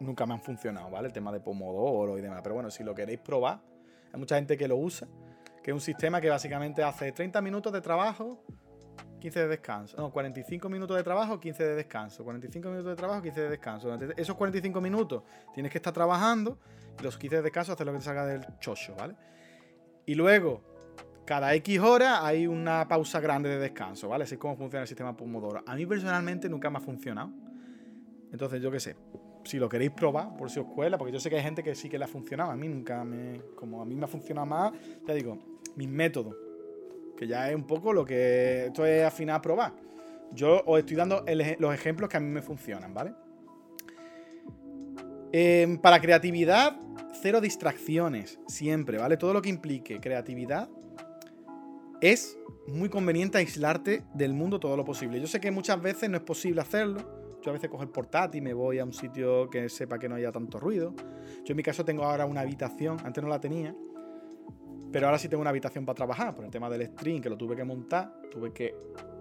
Nunca 0.01 0.27
me 0.27 0.35
han 0.35 0.41
funcionado, 0.41 0.91
¿vale? 0.91 1.07
El 1.07 1.13
tema 1.13 1.31
de 1.31 1.39
Pomodoro 1.39 2.19
y 2.19 2.21
demás. 2.21 2.41
Pero 2.43 2.57
bueno, 2.57 2.73
si 2.73 2.83
lo 2.83 2.93
queréis 2.93 3.21
probar, 3.21 3.61
hay 4.13 4.19
mucha 4.19 4.35
gente 4.35 4.57
que 4.57 4.67
lo 4.67 4.77
usa. 4.77 5.07
Que 5.63 5.71
es 5.71 5.75
un 5.75 5.81
sistema 5.81 6.21
que 6.21 6.29
básicamente 6.29 6.83
hace 6.83 7.13
30 7.13 7.41
minutos 7.41 7.73
de 7.73 7.81
trabajo, 7.81 8.43
15 9.21 9.41
de 9.41 9.49
descanso. 9.49 9.97
No, 9.97 10.11
45 10.11 10.69
minutos 10.69 10.97
de 10.97 11.03
trabajo, 11.03 11.39
15 11.39 11.65
de 11.65 11.75
descanso. 11.77 12.25
45 12.25 12.69
minutos 12.69 12.91
de 12.91 12.97
trabajo, 12.97 13.23
15 13.23 13.41
de 13.41 13.49
descanso. 13.51 13.95
esos 14.17 14.37
45 14.37 14.81
minutos 14.81 15.23
tienes 15.55 15.71
que 15.71 15.79
estar 15.79 15.93
trabajando 15.93 16.59
y 16.99 17.03
los 17.03 17.17
15 17.17 17.37
de 17.37 17.43
descanso 17.43 17.73
hacer 17.73 17.87
lo 17.87 17.93
que 17.93 17.99
te 17.99 18.05
salga 18.05 18.27
del 18.27 18.45
chocho, 18.59 18.95
¿vale? 18.97 19.15
Y 20.07 20.15
luego 20.15 20.63
cada 21.25 21.55
X 21.55 21.79
horas 21.79 22.21
hay 22.23 22.47
una 22.49 22.89
pausa 22.89 23.21
grande 23.21 23.49
de 23.49 23.59
descanso, 23.59 24.09
¿vale? 24.09 24.25
Así 24.25 24.35
es 24.35 24.41
como 24.41 24.57
funciona 24.57 24.83
el 24.83 24.89
sistema 24.89 25.17
Pomodoro. 25.17 25.63
A 25.65 25.77
mí 25.77 25.87
personalmente 25.87 26.49
nunca 26.49 26.71
me 26.71 26.79
ha 26.79 26.81
funcionado. 26.81 27.31
Entonces, 28.33 28.61
yo 28.61 28.71
qué 28.71 28.81
sé, 28.81 28.97
si 29.45 29.59
lo 29.59 29.69
queréis 29.69 29.91
probar, 29.93 30.37
por 30.37 30.51
si 30.51 30.61
os 30.61 30.67
cuela, 30.67 30.99
porque 30.99 31.13
yo 31.13 31.21
sé 31.21 31.31
que 31.31 31.37
hay 31.37 31.43
gente 31.43 31.63
que 31.63 31.75
sí 31.75 31.89
que 31.89 31.99
le 31.99 32.05
ha 32.05 32.09
funcionado. 32.09 32.51
A 32.51 32.57
mí 32.57 32.69
nunca 32.69 33.05
me. 33.05 33.41
Como 33.55 33.81
a 33.81 33.85
mí 33.85 33.95
me 33.95 34.05
ha 34.05 34.09
funcionado 34.09 34.47
más, 34.47 34.73
ya 35.07 35.15
digo, 35.15 35.39
mis 35.77 35.89
métodos. 35.89 36.35
Que 37.21 37.27
ya 37.27 37.51
es 37.51 37.55
un 37.55 37.65
poco 37.65 37.93
lo 37.93 38.03
que. 38.03 38.69
Esto 38.69 38.87
es 38.87 39.05
al 39.05 39.13
final 39.13 39.43
probar. 39.43 39.75
Yo 40.33 40.63
os 40.65 40.79
estoy 40.79 40.97
dando 40.97 41.23
los 41.59 41.75
ejemplos 41.75 42.09
que 42.09 42.17
a 42.17 42.21
mí 42.21 42.31
me 42.31 42.41
funcionan, 42.41 42.95
¿vale? 42.95 43.13
Em, 45.31 45.77
para 45.77 46.01
creatividad, 46.01 46.81
cero 47.21 47.43
distracciones, 47.43 48.41
siempre, 48.47 48.97
¿vale? 48.97 49.19
Todo 49.19 49.35
lo 49.35 49.43
que 49.43 49.51
implique 49.51 50.01
creatividad, 50.01 50.71
es 52.01 52.39
muy 52.67 52.89
conveniente 52.89 53.37
aislarte 53.37 54.03
del 54.15 54.33
mundo 54.33 54.59
todo 54.59 54.75
lo 54.75 54.87
posible. 54.87 55.21
Yo 55.21 55.27
sé 55.27 55.41
que 55.41 55.51
muchas 55.51 55.79
veces 55.83 56.09
no 56.09 56.17
es 56.17 56.23
posible 56.23 56.63
hacerlo. 56.63 57.37
Yo 57.43 57.51
a 57.51 57.53
veces 57.53 57.69
cojo 57.69 57.83
el 57.83 57.91
portátil 57.91 58.39
y 58.39 58.45
me 58.45 58.55
voy 58.55 58.79
a 58.79 58.85
un 58.85 58.95
sitio 58.95 59.51
que 59.51 59.69
sepa 59.69 59.99
que 59.99 60.09
no 60.09 60.15
haya 60.15 60.33
tanto 60.33 60.59
ruido. 60.59 60.95
Yo 61.45 61.53
en 61.53 61.57
mi 61.59 61.63
caso 61.63 61.85
tengo 61.85 62.05
ahora 62.05 62.25
una 62.25 62.41
habitación, 62.41 62.97
antes 63.05 63.23
no 63.23 63.29
la 63.29 63.43
tenía, 63.43 63.77
pero 64.93 65.07
ahora 65.07 65.19
sí 65.19 65.29
tengo 65.29 65.41
una 65.41 65.51
habitación 65.51 65.85
para 65.85 65.95
trabajar. 65.95 66.35
Por 66.35 66.45
el 66.45 66.51
tema 66.51 66.69
del 66.69 66.87
stream, 66.87 67.21
que 67.21 67.31
lo 67.31 67.37
tuve 67.37 67.57
que 67.57 67.65
montar, 67.65 68.13
tuve 68.31 68.53
que 68.53 68.75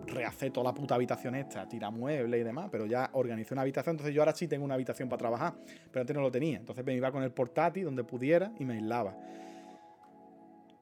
rehacer 0.07 0.51
toda 0.51 0.71
la 0.71 0.73
puta 0.73 0.95
habitación 0.95 1.35
esta, 1.35 1.67
tirar 1.67 1.91
muebles 1.91 2.41
y 2.41 2.43
demás, 2.43 2.69
pero 2.71 2.85
ya 2.85 3.09
organicé 3.13 3.53
una 3.53 3.61
habitación, 3.61 3.93
entonces 3.93 4.15
yo 4.15 4.21
ahora 4.21 4.33
sí 4.33 4.47
tengo 4.47 4.65
una 4.65 4.73
habitación 4.73 5.07
para 5.07 5.19
trabajar, 5.19 5.53
pero 5.91 6.01
antes 6.01 6.15
no 6.15 6.21
lo 6.21 6.31
tenía. 6.31 6.57
Entonces 6.57 6.83
me 6.83 6.95
iba 6.95 7.11
con 7.11 7.23
el 7.23 7.31
portátil 7.31 7.85
donde 7.85 8.03
pudiera 8.03 8.51
y 8.59 8.65
me 8.65 8.75
aislaba. 8.75 9.15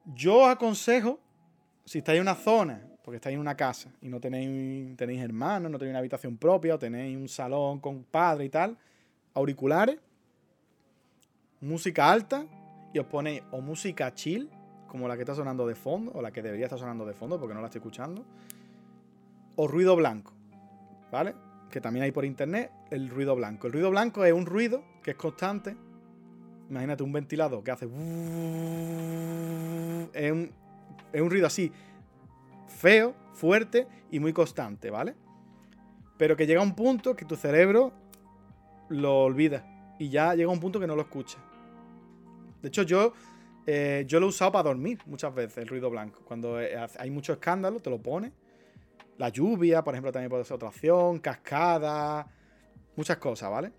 Yo 0.06 0.46
aconsejo 0.46 1.20
si 1.84 1.98
estáis 1.98 2.16
en 2.16 2.22
una 2.22 2.34
zona, 2.34 2.82
porque 3.02 3.16
estáis 3.16 3.34
en 3.34 3.40
una 3.40 3.56
casa 3.56 3.90
y 4.00 4.08
no 4.08 4.20
tenéis, 4.20 4.96
tenéis 4.96 5.22
hermanos, 5.22 5.70
no 5.70 5.78
tenéis 5.78 5.92
una 5.92 6.00
habitación 6.00 6.36
propia, 6.36 6.74
o 6.74 6.78
tenéis 6.78 7.16
un 7.16 7.28
salón 7.28 7.80
con 7.80 8.04
padre 8.04 8.44
y 8.46 8.48
tal, 8.48 8.76
auriculares, 9.34 9.98
música 11.60 12.10
alta, 12.10 12.46
y 12.92 12.98
os 12.98 13.06
ponéis 13.06 13.42
o 13.50 13.60
música 13.60 14.12
chill, 14.14 14.50
como 14.88 15.06
la 15.06 15.14
que 15.16 15.22
está 15.22 15.34
sonando 15.34 15.66
de 15.66 15.74
fondo, 15.74 16.10
o 16.14 16.22
la 16.22 16.32
que 16.32 16.42
debería 16.42 16.66
estar 16.66 16.78
sonando 16.78 17.06
de 17.06 17.14
fondo, 17.14 17.38
porque 17.38 17.54
no 17.54 17.60
la 17.60 17.66
estoy 17.66 17.78
escuchando, 17.78 18.24
o 19.56 19.68
ruido 19.68 19.94
blanco, 19.94 20.32
¿vale? 21.12 21.34
Que 21.70 21.80
también 21.80 22.04
hay 22.04 22.10
por 22.12 22.24
internet 22.24 22.72
el 22.90 23.08
ruido 23.10 23.36
blanco. 23.36 23.66
El 23.66 23.74
ruido 23.74 23.90
blanco 23.90 24.24
es 24.24 24.32
un 24.32 24.46
ruido 24.46 24.82
que 25.02 25.12
es 25.12 25.16
constante. 25.16 25.76
Imagínate 26.70 27.02
un 27.02 27.12
ventilador 27.12 27.62
que 27.62 27.70
hace. 27.70 27.86
Es 30.14 30.32
un, 30.32 30.50
es 31.12 31.20
un 31.20 31.30
ruido 31.30 31.46
así 31.46 31.70
feo, 32.66 33.14
fuerte 33.34 33.86
y 34.10 34.20
muy 34.20 34.32
constante, 34.32 34.90
¿vale? 34.90 35.14
Pero 36.16 36.34
que 36.36 36.46
llega 36.46 36.62
un 36.62 36.74
punto 36.74 37.14
que 37.14 37.24
tu 37.24 37.36
cerebro 37.36 37.92
lo 38.88 39.24
olvida 39.24 39.94
y 39.98 40.08
ya 40.08 40.34
llega 40.34 40.50
un 40.50 40.60
punto 40.60 40.80
que 40.80 40.86
no 40.86 40.96
lo 40.96 41.02
escucha. 41.02 41.38
De 42.62 42.68
hecho, 42.68 42.82
yo, 42.82 43.12
eh, 43.70 44.04
yo 44.06 44.18
lo 44.18 44.24
he 44.24 44.28
usado 44.30 44.50
para 44.50 44.62
dormir 44.62 44.98
muchas 45.04 45.34
veces, 45.34 45.58
el 45.58 45.68
ruido 45.68 45.90
blanco. 45.90 46.22
Cuando 46.24 46.58
eh, 46.58 46.74
hay 46.98 47.10
mucho 47.10 47.34
escándalo, 47.34 47.80
te 47.80 47.90
lo 47.90 47.98
pone. 48.00 48.32
La 49.18 49.28
lluvia, 49.28 49.84
por 49.84 49.92
ejemplo, 49.92 50.10
también 50.10 50.30
puede 50.30 50.42
ser 50.44 50.54
otra 50.54 50.68
opción, 50.68 51.18
cascada, 51.18 52.26
muchas 52.96 53.18
cosas, 53.18 53.50
¿vale? 53.50 53.70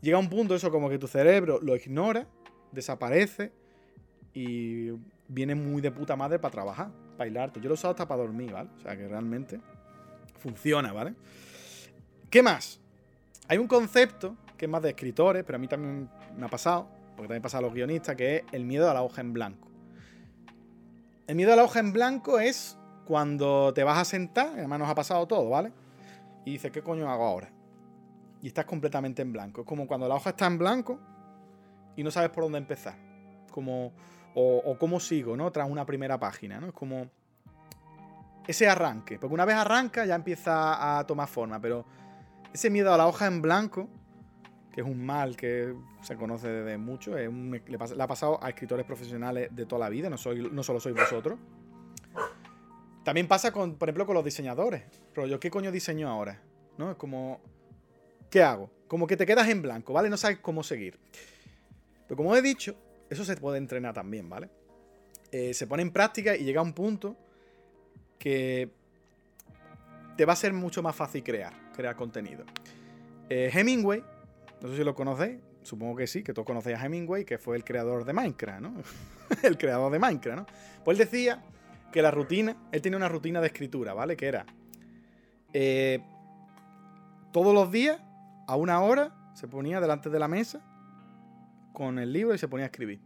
Llega 0.00 0.18
un 0.18 0.28
punto 0.28 0.56
eso 0.56 0.68
como 0.68 0.90
que 0.90 0.98
tu 0.98 1.06
cerebro 1.06 1.60
lo 1.62 1.76
ignora, 1.76 2.26
desaparece 2.72 3.52
y 4.32 4.90
viene 5.28 5.54
muy 5.54 5.80
de 5.80 5.92
puta 5.92 6.16
madre 6.16 6.40
para 6.40 6.50
trabajar, 6.50 6.90
para 7.16 7.30
hilarte. 7.30 7.60
Yo 7.60 7.68
lo 7.68 7.74
he 7.74 7.78
usado 7.78 7.92
hasta 7.92 8.08
para 8.08 8.22
dormir, 8.22 8.50
¿vale? 8.50 8.70
O 8.78 8.80
sea 8.80 8.96
que 8.96 9.06
realmente 9.06 9.60
funciona, 10.40 10.92
¿vale? 10.92 11.14
¿Qué 12.30 12.42
más? 12.42 12.80
Hay 13.46 13.58
un 13.58 13.68
concepto 13.68 14.36
que 14.56 14.64
es 14.64 14.70
más 14.70 14.82
de 14.82 14.88
escritores, 14.88 15.44
pero 15.44 15.54
a 15.54 15.60
mí 15.60 15.68
también 15.68 16.10
me 16.36 16.46
ha 16.46 16.48
pasado, 16.48 16.88
porque 17.16 17.28
también 17.28 17.42
pasa 17.42 17.58
a 17.58 17.60
los 17.60 17.72
guionistas, 17.72 18.16
que 18.16 18.36
es 18.36 18.42
el 18.52 18.64
miedo 18.64 18.90
a 18.90 18.94
la 18.94 19.02
hoja 19.02 19.20
en 19.20 19.32
blanco. 19.32 19.68
El 21.26 21.36
miedo 21.36 21.52
a 21.52 21.56
la 21.56 21.64
hoja 21.64 21.80
en 21.80 21.92
blanco 21.92 22.38
es 22.38 22.76
cuando 23.04 23.72
te 23.72 23.84
vas 23.84 23.98
a 23.98 24.04
sentar, 24.04 24.48
además 24.48 24.78
nos 24.78 24.88
ha 24.88 24.94
pasado 24.94 25.26
todo, 25.26 25.48
¿vale? 25.48 25.72
Y 26.44 26.52
dices, 26.52 26.70
¿qué 26.70 26.82
coño 26.82 27.10
hago 27.10 27.24
ahora? 27.24 27.50
Y 28.42 28.48
estás 28.48 28.66
completamente 28.66 29.22
en 29.22 29.32
blanco. 29.32 29.62
Es 29.62 29.66
como 29.66 29.86
cuando 29.86 30.08
la 30.08 30.16
hoja 30.16 30.30
está 30.30 30.46
en 30.46 30.58
blanco 30.58 30.98
y 31.96 32.02
no 32.02 32.10
sabes 32.10 32.30
por 32.30 32.44
dónde 32.44 32.58
empezar. 32.58 32.96
Como 33.50 33.92
o, 34.34 34.76
cómo 34.78 35.00
sigo, 35.00 35.36
¿no? 35.36 35.50
Tras 35.52 35.70
una 35.70 35.86
primera 35.86 36.18
página, 36.18 36.60
¿no? 36.60 36.68
Es 36.68 36.72
como 36.72 37.08
ese 38.46 38.68
arranque, 38.68 39.18
porque 39.18 39.32
una 39.32 39.44
vez 39.44 39.56
arranca 39.56 40.04
ya 40.04 40.14
empieza 40.14 40.98
a 40.98 41.06
tomar 41.06 41.28
forma, 41.28 41.60
pero 41.60 41.86
ese 42.52 42.68
miedo 42.68 42.92
a 42.92 42.98
la 42.98 43.06
hoja 43.06 43.26
en 43.26 43.40
blanco, 43.40 43.88
que 44.74 44.80
es 44.80 44.86
un 44.88 45.06
mal 45.06 45.36
que 45.36 45.72
se 46.02 46.16
conoce 46.16 46.48
desde 46.48 46.76
mucho, 46.78 47.14
le, 47.14 47.30
ha 48.00 48.06
pasado 48.08 48.42
a 48.42 48.48
escritores 48.48 48.84
profesionales 48.84 49.54
de 49.54 49.66
toda 49.66 49.78
la 49.78 49.88
vida, 49.88 50.10
no, 50.10 50.18
soy, 50.18 50.50
no 50.50 50.64
solo 50.64 50.80
sois 50.80 50.96
vosotros. 50.96 51.38
También 53.04 53.28
pasa, 53.28 53.52
con, 53.52 53.76
por 53.76 53.88
ejemplo, 53.88 54.04
con 54.04 54.16
los 54.16 54.24
diseñadores. 54.24 54.82
Rollo, 55.14 55.38
¿qué 55.38 55.48
coño 55.48 55.70
diseño 55.70 56.08
ahora? 56.08 56.40
¿No? 56.76 56.90
Es 56.90 56.96
como, 56.96 57.40
¿qué 58.28 58.42
hago? 58.42 58.68
Como 58.88 59.06
que 59.06 59.16
te 59.16 59.26
quedas 59.26 59.48
en 59.48 59.62
blanco, 59.62 59.92
¿vale? 59.92 60.10
No 60.10 60.16
sabes 60.16 60.38
cómo 60.40 60.64
seguir. 60.64 60.98
Pero 62.08 62.16
como 62.16 62.34
he 62.34 62.42
dicho, 62.42 62.74
eso 63.08 63.24
se 63.24 63.36
puede 63.36 63.58
entrenar 63.58 63.94
también, 63.94 64.28
¿vale? 64.28 64.48
Eh, 65.30 65.54
se 65.54 65.68
pone 65.68 65.84
en 65.84 65.92
práctica 65.92 66.34
y 66.34 66.42
llega 66.42 66.58
a 66.58 66.64
un 66.64 66.72
punto 66.72 67.14
que 68.18 68.70
te 70.16 70.24
va 70.24 70.32
a 70.32 70.36
ser 70.36 70.52
mucho 70.52 70.82
más 70.82 70.96
fácil 70.96 71.22
crear, 71.22 71.52
crear 71.76 71.94
contenido. 71.94 72.44
Eh, 73.28 73.50
Hemingway, 73.54 74.02
no 74.60 74.68
sé 74.68 74.76
si 74.76 74.84
lo 74.84 74.94
conocéis, 74.94 75.40
supongo 75.62 75.96
que 75.96 76.06
sí, 76.06 76.22
que 76.22 76.32
todos 76.32 76.46
conocéis 76.46 76.78
a 76.78 76.86
Hemingway, 76.86 77.24
que 77.24 77.38
fue 77.38 77.56
el 77.56 77.64
creador 77.64 78.04
de 78.04 78.12
Minecraft, 78.12 78.60
¿no? 78.60 78.74
el 79.42 79.58
creador 79.58 79.92
de 79.92 79.98
Minecraft, 79.98 80.38
¿no? 80.38 80.46
Pues 80.84 80.98
él 80.98 81.04
decía 81.04 81.42
que 81.92 82.02
la 82.02 82.10
rutina, 82.10 82.56
él 82.72 82.82
tenía 82.82 82.96
una 82.96 83.08
rutina 83.08 83.40
de 83.40 83.48
escritura, 83.48 83.94
¿vale? 83.94 84.16
Que 84.16 84.26
era, 84.26 84.46
eh, 85.52 86.00
todos 87.32 87.54
los 87.54 87.70
días, 87.70 88.00
a 88.46 88.56
una 88.56 88.80
hora, 88.80 89.14
se 89.34 89.48
ponía 89.48 89.80
delante 89.80 90.10
de 90.10 90.18
la 90.18 90.28
mesa 90.28 90.60
con 91.72 91.98
el 91.98 92.12
libro 92.12 92.34
y 92.34 92.38
se 92.38 92.48
ponía 92.48 92.66
a 92.66 92.68
escribir. 92.68 93.00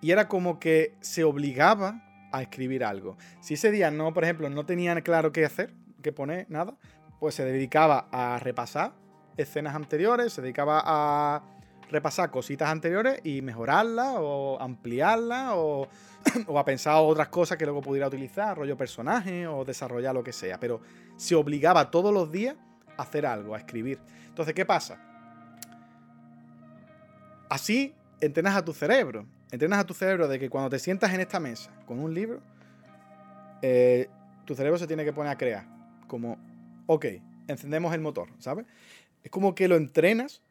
Y 0.00 0.10
era 0.10 0.28
como 0.28 0.58
que 0.58 0.94
se 1.00 1.24
obligaba 1.24 2.02
a 2.32 2.42
escribir 2.42 2.84
algo. 2.84 3.16
Si 3.40 3.54
ese 3.54 3.70
día 3.70 3.90
no, 3.90 4.12
por 4.12 4.24
ejemplo, 4.24 4.48
no 4.48 4.64
tenían 4.66 5.00
claro 5.02 5.32
qué 5.32 5.44
hacer, 5.44 5.72
qué 6.02 6.12
poner, 6.12 6.46
nada, 6.50 6.74
pues 7.20 7.34
se 7.34 7.44
dedicaba 7.44 8.08
a 8.10 8.38
repasar 8.38 8.92
escenas 9.36 9.74
anteriores, 9.74 10.32
se 10.32 10.42
dedicaba 10.42 10.82
a 10.84 11.42
repasar 11.90 12.30
cositas 12.30 12.70
anteriores 12.70 13.20
y 13.22 13.42
mejorarlas 13.42 14.16
o 14.18 14.58
ampliarlas 14.60 15.52
o, 15.54 15.88
o, 16.46 16.58
a 16.58 16.64
pensar 16.64 16.96
otras 16.96 17.28
cosas 17.28 17.58
que 17.58 17.64
luego 17.64 17.82
pudiera 17.82 18.08
utilizar, 18.08 18.56
rollo 18.56 18.76
personaje 18.76 19.46
o 19.46 19.64
desarrollar 19.64 20.14
lo 20.14 20.24
que 20.24 20.32
sea. 20.32 20.58
Pero 20.58 20.80
se 21.16 21.34
obligaba 21.34 21.90
todos 21.90 22.12
los 22.12 22.32
días 22.32 22.56
a 22.96 23.02
hacer 23.02 23.26
algo, 23.26 23.54
a 23.54 23.58
escribir. 23.58 23.98
Entonces, 24.26 24.54
¿qué 24.54 24.64
pasa? 24.64 24.98
Así 27.48 27.94
entrenas 28.20 28.56
a 28.56 28.64
tu 28.64 28.72
cerebro. 28.72 29.26
Entrenas 29.50 29.80
a 29.80 29.84
tu 29.84 29.92
cerebro 29.92 30.26
de 30.28 30.38
que 30.38 30.48
cuando 30.48 30.70
te 30.70 30.78
sientas 30.78 31.12
en 31.12 31.20
esta 31.20 31.38
mesa 31.38 31.70
con 31.84 31.98
un 31.98 32.14
libro, 32.14 32.40
eh, 33.60 34.08
tu 34.46 34.54
cerebro 34.54 34.78
se 34.78 34.86
tiene 34.86 35.04
que 35.04 35.12
poner 35.12 35.32
a 35.32 35.36
crear. 35.36 35.66
Como, 36.06 36.38
ok, 36.86 37.06
encendemos 37.48 37.92
el 37.92 38.00
motor, 38.00 38.28
¿sabes? 38.38 38.64
Es 39.22 39.30
como 39.30 39.54
que 39.54 39.68
lo 39.68 39.76
entrenas 39.76 40.42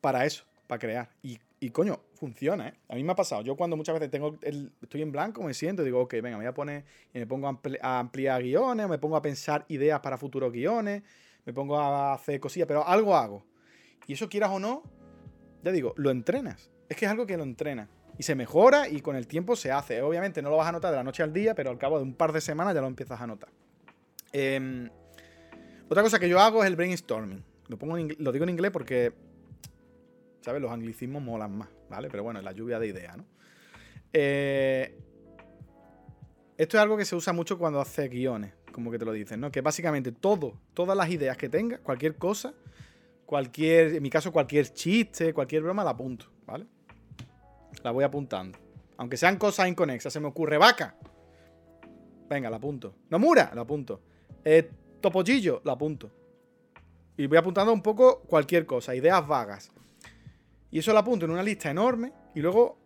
para 0.00 0.24
eso, 0.24 0.44
para 0.66 0.78
crear. 0.78 1.10
Y, 1.22 1.70
coño, 1.70 2.00
funciona, 2.14 2.68
¿eh? 2.68 2.74
A 2.88 2.94
mí 2.94 3.02
me 3.02 3.12
ha 3.12 3.16
pasado. 3.16 3.42
Yo 3.42 3.56
cuando 3.56 3.76
muchas 3.76 3.94
veces 3.94 4.10
tengo 4.10 4.38
estoy 4.42 5.02
en 5.02 5.10
blanco, 5.10 5.42
me 5.42 5.54
siento 5.54 5.82
y 5.82 5.86
digo, 5.86 6.00
ok, 6.00 6.14
venga, 6.14 6.30
me 6.30 6.44
voy 6.44 6.46
a 6.46 6.54
poner 6.54 6.84
y 7.12 7.18
me 7.18 7.26
pongo 7.26 7.48
a, 7.48 7.98
ampliar 7.98 8.42
guiones, 8.42 8.88
me 8.88 8.98
pongo 8.98 9.16
a 9.16 9.22
pensar 9.22 9.64
ideas 9.68 10.00
para 10.00 10.18
futuros 10.18 10.52
guiones, 10.52 11.02
me 11.44 11.52
pongo 11.52 11.78
a 11.78 12.14
hacer 12.14 12.38
cosillas, 12.38 12.68
pero 12.68 12.86
algo 12.86 13.16
hago. 13.16 13.44
Y 14.06 14.12
eso 14.12 14.28
quieras 14.28 14.50
o 14.50 14.58
no, 14.58 14.82
ya 15.62 15.72
digo, 15.72 15.94
lo 15.96 16.10
entrenas. 16.10 16.70
Es 16.88 16.96
que 16.96 17.06
es 17.06 17.10
algo 17.10 17.26
que 17.26 17.36
lo 17.36 17.42
entrenas. 17.42 17.88
Y 18.18 18.22
se 18.22 18.34
mejora 18.34 18.88
y 18.88 19.00
con 19.00 19.16
el 19.16 19.26
tiempo 19.26 19.54
se 19.54 19.70
hace. 19.70 20.02
Obviamente 20.02 20.42
no 20.42 20.50
lo 20.50 20.56
vas 20.56 20.66
a 20.68 20.72
notar 20.72 20.90
de 20.90 20.96
la 20.96 21.04
noche 21.04 21.22
al 21.22 21.32
día, 21.32 21.54
pero 21.54 21.70
al 21.70 21.78
cabo 21.78 21.98
de 21.98 22.04
un 22.04 22.14
par 22.14 22.32
de 22.32 22.40
semanas 22.40 22.74
ya 22.74 22.80
lo 22.80 22.86
empiezas 22.88 23.20
a 23.20 23.26
notar. 23.26 23.50
Em, 24.32 24.90
otra 25.88 26.02
cosa 26.02 26.18
que 26.18 26.28
yo 26.28 26.40
hago 26.40 26.62
es 26.62 26.68
el 26.68 26.76
brainstorming. 26.76 27.44
Lo, 27.68 27.78
pongo 27.78 27.96
lo 27.96 28.32
digo 28.32 28.44
en 28.44 28.50
inglés 28.50 28.70
porque, 28.70 29.12
¿sabes? 30.40 30.60
Los 30.60 30.70
anglicismos 30.70 31.22
molan 31.22 31.56
más, 31.56 31.68
¿vale? 31.88 32.08
Pero 32.10 32.22
bueno, 32.22 32.38
es 32.38 32.44
la 32.44 32.52
lluvia 32.52 32.78
de 32.78 32.88
ideas, 32.88 33.16
¿no? 33.16 33.24
Eh, 34.12 34.98
esto 36.56 36.76
es 36.76 36.82
algo 36.82 36.96
que 36.96 37.04
se 37.04 37.14
usa 37.14 37.32
mucho 37.32 37.58
cuando 37.58 37.80
hace 37.80 38.08
guiones, 38.08 38.52
como 38.72 38.90
que 38.90 38.98
te 38.98 39.04
lo 39.04 39.12
dicen, 39.12 39.40
¿no? 39.40 39.50
Que 39.52 39.60
básicamente 39.60 40.12
todo, 40.12 40.58
todas 40.74 40.96
las 40.96 41.08
ideas 41.10 41.36
que 41.36 41.48
tenga, 41.48 41.78
cualquier 41.78 42.16
cosa, 42.16 42.54
cualquier, 43.26 43.94
en 43.94 44.02
mi 44.02 44.10
caso, 44.10 44.32
cualquier 44.32 44.72
chiste, 44.72 45.32
cualquier 45.34 45.62
broma, 45.62 45.84
la 45.84 45.90
apunto, 45.90 46.26
¿vale? 46.46 46.66
La 47.84 47.90
voy 47.90 48.02
apuntando. 48.02 48.58
Aunque 48.96 49.16
sean 49.16 49.36
cosas 49.36 49.68
inconexas, 49.68 50.12
se 50.12 50.18
me 50.18 50.26
ocurre 50.26 50.58
vaca. 50.58 50.96
Venga, 52.28 52.50
la 52.50 52.56
apunto. 52.56 52.96
Nomura, 53.10 53.52
la 53.54 53.60
apunto. 53.60 54.00
Eh, 54.44 54.68
topollillo, 55.00 55.62
la 55.64 55.72
apunto. 55.72 56.10
Y 57.18 57.26
voy 57.26 57.36
apuntando 57.36 57.72
un 57.72 57.82
poco 57.82 58.20
cualquier 58.20 58.64
cosa, 58.64 58.94
ideas 58.94 59.26
vagas. 59.26 59.70
Y 60.70 60.78
eso 60.78 60.92
lo 60.92 61.00
apunto 61.00 61.24
en 61.24 61.32
una 61.32 61.42
lista 61.42 61.68
enorme 61.68 62.12
y 62.34 62.40
luego 62.40 62.78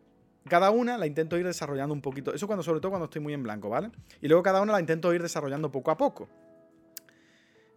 cada 0.49 0.71
una 0.71 0.97
la 0.97 1.07
intento 1.07 1.37
ir 1.37 1.45
desarrollando 1.45 1.93
un 1.93 2.01
poquito. 2.01 2.33
Eso 2.33 2.47
cuando, 2.47 2.63
sobre 2.63 2.81
todo 2.81 2.91
cuando 2.91 3.05
estoy 3.05 3.21
muy 3.21 3.35
en 3.35 3.43
blanco, 3.43 3.69
¿vale? 3.69 3.91
Y 4.23 4.29
luego 4.29 4.43
cada 4.43 4.63
una 4.63 4.73
la 4.73 4.81
intento 4.81 5.13
ir 5.13 5.23
desarrollando 5.23 5.71
poco 5.71 5.91
a 5.91 5.99
poco. 5.99 6.31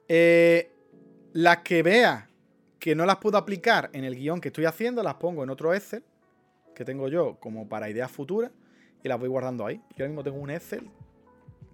Eh, 0.07 0.71
las 1.33 1.57
que 1.57 1.83
vea 1.83 2.29
que 2.79 2.95
no 2.95 3.05
las 3.05 3.17
puedo 3.17 3.37
aplicar 3.37 3.89
en 3.91 4.05
el 4.05 4.15
guion 4.15 4.39
que 4.39 4.47
estoy 4.47 4.63
haciendo, 4.63 5.03
las 5.03 5.15
pongo 5.15 5.43
en 5.43 5.49
otro 5.49 5.73
Excel 5.73 6.03
que 6.73 6.85
tengo 6.85 7.09
yo 7.09 7.37
como 7.41 7.67
para 7.67 7.89
ideas 7.89 8.11
futuras 8.11 8.51
y 9.03 9.09
las 9.09 9.19
voy 9.19 9.27
guardando 9.27 9.65
ahí. 9.65 9.81
Yo 9.97 10.05
ahora 10.05 10.07
mismo 10.07 10.23
tengo 10.23 10.37
un 10.37 10.51
Excel 10.51 10.89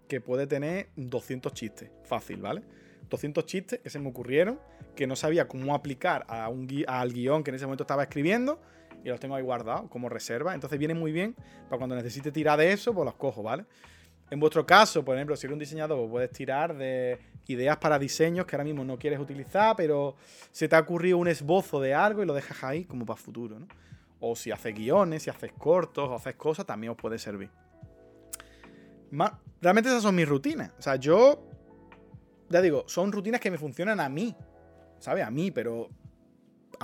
que 0.08 0.22
puede 0.22 0.48
tener 0.48 0.90
200 0.96 1.54
chistes, 1.54 1.92
fácil, 2.04 2.42
¿vale? 2.42 2.64
200 3.12 3.46
chistes 3.46 3.80
que 3.80 3.92
se 3.92 4.00
me 4.00 4.10
ocurrieron, 4.10 4.60
que 4.96 5.06
no 5.06 5.16
sabía 5.16 5.48
cómo 5.48 5.76
aplicar 5.76 6.26
a 6.28 6.50
un 6.50 6.68
al 6.88 7.14
guion 7.14 7.44
que 7.44 7.52
en 7.52 7.56
ese 7.56 7.66
momento 7.66 7.84
estaba 7.84 8.04
escribiendo 8.04 8.60
y 9.04 9.10
los 9.10 9.20
tengo 9.20 9.36
ahí 9.36 9.44
guardados 9.44 9.90
como 9.90 10.10
reserva. 10.10 10.56
Entonces 10.56 10.80
viene 10.80 10.96
muy 10.96 11.12
bien 11.12 11.36
para 11.70 11.78
cuando 11.78 11.96
necesite 11.96 12.32
tirar 12.32 12.58
de 12.58 12.72
eso, 12.72 12.94
pues 12.94 13.06
los 13.06 13.16
cojo, 13.16 13.44
¿vale? 13.44 13.66
En 14.32 14.40
vuestro 14.40 14.66
caso, 14.66 15.04
por 15.04 15.16
ejemplo, 15.16 15.36
si 15.36 15.46
eres 15.46 15.54
un 15.54 15.60
diseñador, 15.60 16.10
puedes 16.10 16.32
tirar 16.32 16.76
de 16.76 17.20
ideas 17.48 17.78
para 17.78 18.00
diseños 18.00 18.46
que 18.46 18.56
ahora 18.56 18.64
mismo 18.64 18.86
no 18.86 18.98
quieres 18.98 19.20
utilizar, 19.20 19.76
pero 19.76 20.16
se 20.52 20.70
te 20.70 20.76
ha 20.78 20.80
ocurrido 20.80 21.18
un 21.18 21.28
esbozo 21.28 21.82
de 21.82 21.94
algo 21.94 22.24
y 22.24 22.26
lo 22.26 22.34
dejas 22.34 22.64
ahí 22.64 22.86
como 22.86 23.06
para 23.06 23.20
futuro, 23.20 23.60
¿no? 23.60 23.68
O 24.22 24.36
si 24.38 24.50
haces 24.52 24.74
guiones, 24.74 25.24
si 25.24 25.30
haces 25.30 25.52
cortos 25.52 26.08
o 26.08 26.16
haces 26.16 26.36
cosas, 26.36 26.66
también 26.66 26.92
os 26.92 26.98
puede 26.98 27.20
servir. 27.20 27.50
Realmente 29.60 29.90
esas 29.90 30.04
son 30.04 30.16
mis 30.16 30.30
rutinas. 30.30 30.72
O 30.80 30.82
sea, 30.82 30.96
yo, 30.96 31.44
ya 32.52 32.62
digo, 32.62 32.84
son 32.88 33.12
rutinas 33.12 33.40
que 33.40 33.50
me 33.52 33.58
funcionan 33.58 34.00
a 34.00 34.10
mí. 34.10 34.36
¿Sabes? 35.00 35.26
A 35.26 35.32
mí, 35.32 35.50
pero 35.50 35.90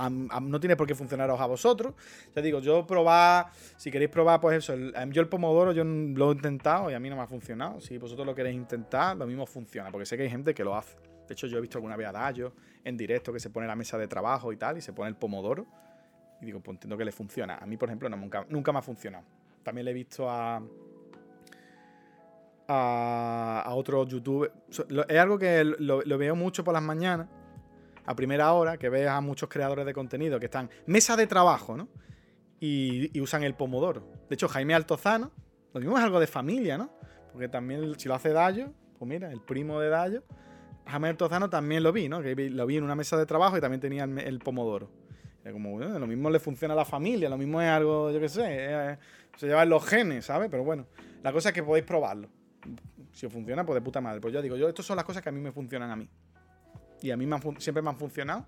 no 0.08 0.60
tiene 0.60 0.76
por 0.76 0.86
qué 0.86 0.94
funcionaros 0.94 1.40
a 1.40 1.46
vosotros. 1.46 1.94
Ya 2.34 2.42
digo, 2.42 2.60
yo 2.60 2.86
probar, 2.86 3.46
si 3.76 3.90
queréis 3.90 4.10
probar, 4.10 4.40
pues 4.40 4.58
eso, 4.58 4.74
em, 4.74 5.10
yo 5.10 5.20
el 5.20 5.28
pomodoro 5.28 5.72
yo 5.72 5.84
lo 5.84 6.30
he 6.30 6.34
intentado 6.34 6.90
y 6.90 6.94
a 6.94 7.00
mí 7.00 7.08
no 7.08 7.16
me 7.16 7.22
ha 7.22 7.26
funcionado. 7.26 7.80
Si 7.80 7.98
vosotros 7.98 8.26
lo 8.26 8.34
queréis 8.34 8.56
intentar, 8.56 9.16
lo 9.16 9.26
mismo 9.26 9.46
funciona, 9.46 9.90
porque 9.90 10.06
sé 10.06 10.16
que 10.16 10.24
hay 10.24 10.30
gente 10.30 10.54
que 10.54 10.64
lo 10.64 10.74
hace. 10.74 10.96
De 11.26 11.34
hecho, 11.34 11.46
yo 11.46 11.58
he 11.58 11.60
visto 11.60 11.78
alguna 11.78 11.96
vez 11.96 12.08
a 12.08 12.12
Dayo 12.12 12.52
en 12.84 12.96
directo 12.96 13.32
que 13.32 13.40
se 13.40 13.50
pone 13.50 13.66
la 13.66 13.76
mesa 13.76 13.98
de 13.98 14.08
trabajo 14.08 14.52
y 14.52 14.56
tal, 14.56 14.78
y 14.78 14.80
se 14.80 14.92
pone 14.92 15.08
el 15.08 15.16
pomodoro. 15.16 15.66
Y 16.40 16.46
digo, 16.46 16.60
pues 16.60 16.76
entiendo 16.76 16.96
que 16.96 17.04
le 17.04 17.12
funciona. 17.12 17.58
A 17.58 17.66
mí, 17.66 17.76
por 17.76 17.88
ejemplo, 17.88 18.08
nunca, 18.08 18.46
nunca 18.48 18.72
me 18.72 18.78
ha 18.78 18.82
funcionado. 18.82 19.24
También 19.62 19.84
le 19.84 19.90
he 19.90 19.94
visto 19.94 20.30
a. 20.30 20.62
A, 22.68 23.64
a 23.66 24.04
youtubers. 24.06 24.52
Es 25.08 25.18
algo 25.18 25.38
que 25.38 25.64
lo, 25.64 26.18
veo 26.18 26.36
mucho 26.36 26.64
por 26.64 26.74
las 26.74 26.82
mañanas, 26.82 27.28
a 28.04 28.14
primera 28.14 28.52
hora, 28.52 28.76
que 28.76 28.88
ves 28.88 29.08
a 29.08 29.20
muchos 29.20 29.48
creadores 29.48 29.86
de 29.86 29.94
contenido 29.94 30.38
que 30.38 30.46
están 30.46 30.70
mesa 30.86 31.16
de 31.16 31.26
trabajo, 31.26 31.76
¿no? 31.76 31.88
Y, 32.60 33.18
usan 33.20 33.42
el 33.42 33.54
pomodoro. 33.54 34.06
De 34.28 34.34
hecho, 34.34 34.48
Jaime 34.48 34.74
Altozano, 34.74 35.32
lo 35.72 35.80
mismo 35.80 35.96
es 35.96 36.04
algo 36.04 36.20
de 36.20 36.26
familia, 36.26 36.76
¿no? 36.76 36.90
Porque 37.32 37.48
también, 37.48 37.98
si 37.98 38.08
lo 38.08 38.14
hace 38.14 38.32
Dayo, 38.32 38.72
pues 38.98 39.08
mira, 39.08 39.32
el 39.32 39.40
primo 39.40 39.80
de 39.80 39.88
Dayo, 39.88 40.22
Jaime 40.86 41.08
Altozano 41.08 41.48
también 41.48 41.82
lo 41.82 41.92
vi, 41.92 42.08
¿no? 42.08 42.20
Que 42.20 42.34
lo 42.34 42.66
vi 42.66 42.76
en 42.76 42.84
una 42.84 42.94
mesa 42.94 43.16
de 43.16 43.26
trabajo 43.26 43.56
y 43.56 43.60
también 43.60 43.80
tenía 43.80 44.04
el 44.04 44.38
pomodoro 44.40 44.90
como, 45.52 45.78
lo 45.78 46.06
mismo 46.06 46.30
le 46.30 46.40
funciona 46.40 46.74
a 46.74 46.76
la 46.76 46.84
familia, 46.84 47.28
lo 47.28 47.38
mismo 47.38 47.60
es 47.60 47.68
algo, 47.68 48.10
yo 48.10 48.20
qué 48.20 48.28
sé, 48.28 48.98
se 49.36 49.46
lleva 49.46 49.62
en 49.62 49.68
los 49.68 49.84
genes, 49.84 50.26
¿sabes? 50.26 50.48
Pero 50.50 50.64
bueno, 50.64 50.86
la 51.22 51.32
cosa 51.32 51.50
es 51.50 51.54
que 51.54 51.62
podéis 51.62 51.86
probarlo. 51.86 52.28
Si 53.12 53.26
os 53.26 53.32
funciona, 53.32 53.64
pues 53.64 53.76
de 53.76 53.80
puta 53.80 54.00
madre. 54.00 54.20
Pues 54.20 54.32
yo 54.32 54.42
digo, 54.42 54.56
yo, 54.56 54.68
estas 54.68 54.86
son 54.86 54.96
las 54.96 55.04
cosas 55.04 55.22
que 55.22 55.28
a 55.28 55.32
mí 55.32 55.40
me 55.40 55.52
funcionan 55.52 55.90
a 55.90 55.96
mí. 55.96 56.08
Y 57.00 57.10
a 57.10 57.16
mí 57.16 57.28
siempre 57.58 57.82
me 57.82 57.90
han 57.90 57.96
funcionado. 57.96 58.46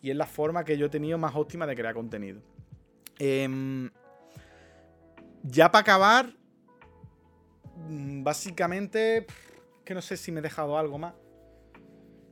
Y 0.00 0.10
es 0.10 0.16
la 0.16 0.26
forma 0.26 0.64
que 0.64 0.76
yo 0.76 0.86
he 0.86 0.88
tenido 0.88 1.18
más 1.18 1.34
óptima 1.34 1.66
de 1.66 1.76
crear 1.76 1.94
contenido. 1.94 2.40
Em, 3.18 3.90
ya 5.42 5.70
para 5.70 5.82
acabar, 5.82 6.34
mm, 7.88 8.24
básicamente, 8.24 9.26
que 9.84 9.94
no 9.94 10.02
sé 10.02 10.16
si 10.16 10.32
me 10.32 10.40
he 10.40 10.42
dejado 10.42 10.76
algo 10.76 10.98
más. 10.98 11.14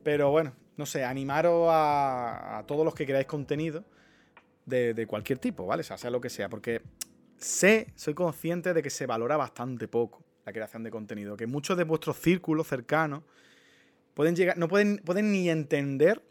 Pero 0.03 0.31
bueno, 0.31 0.53
no 0.75 0.85
sé, 0.85 1.05
animaros 1.05 1.69
a, 1.69 2.59
a 2.59 2.65
todos 2.65 2.83
los 2.83 2.93
que 2.93 3.05
creáis 3.05 3.27
contenido 3.27 3.85
de, 4.65 5.07
cualquier 5.07 5.39
tipo, 5.39 5.65
¿vale? 5.65 5.81
O 5.81 5.83
sea, 5.83 5.97
sea 5.97 6.09
lo 6.09 6.21
que 6.21 6.29
sea, 6.29 6.49
porque 6.49 6.81
sé, 7.37 7.91
soy 7.95 8.13
consciente 8.13 8.73
de 8.73 8.81
que 8.81 8.89
se 8.89 9.05
valora 9.05 9.37
bastante 9.37 9.87
poco 9.87 10.23
la 10.45 10.53
creación 10.53 10.83
de 10.83 10.91
contenido, 10.91 11.37
que 11.37 11.47
muchos 11.47 11.77
de 11.77 11.83
vuestros 11.83 12.17
círculos 12.17 12.67
cercanos 12.67 13.23
pueden 14.13 14.35
llegar, 14.35 14.57
no 14.57 14.67
pueden, 14.67 14.97
pueden 14.99 15.31
ni 15.31 15.49
entender 15.49 16.21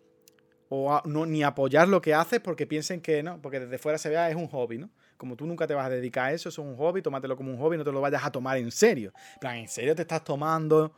o 0.69 1.03
ni 1.07 1.43
apoyar 1.43 1.89
lo 1.89 2.01
que 2.01 2.15
haces 2.15 2.41
porque 2.41 2.67
piensen 2.67 3.01
que 3.01 3.23
no, 3.23 3.41
porque 3.43 3.61
desde 3.61 3.79
fuera 3.79 3.99
se 3.99 4.09
vea 4.09 4.31
es 4.31 4.37
un 4.37 4.47
hobby, 4.49 4.79
¿no? 4.79 4.91
Como 5.17 5.37
tú 5.37 5.47
nunca 5.47 5.67
te 5.67 5.75
vas 5.75 5.87
a 5.87 5.91
dedicar 5.91 6.27
a 6.27 6.33
eso, 6.33 6.49
es 6.49 6.59
un 6.59 6.77
hobby, 6.77 7.03
tómatelo 7.03 7.37
como 7.37 7.51
un 7.51 7.59
hobby, 7.59 7.77
no 7.77 7.85
te 7.85 7.93
lo 7.93 8.01
vayas 8.01 8.25
a 8.25 8.31
tomar 8.31 8.57
en 8.57 8.71
serio. 8.71 9.13
En 9.35 9.41
plan, 9.41 9.57
¿en 9.57 9.69
serio 9.69 9.95
te 9.95 10.03
estás 10.03 10.25
tomando 10.25 10.95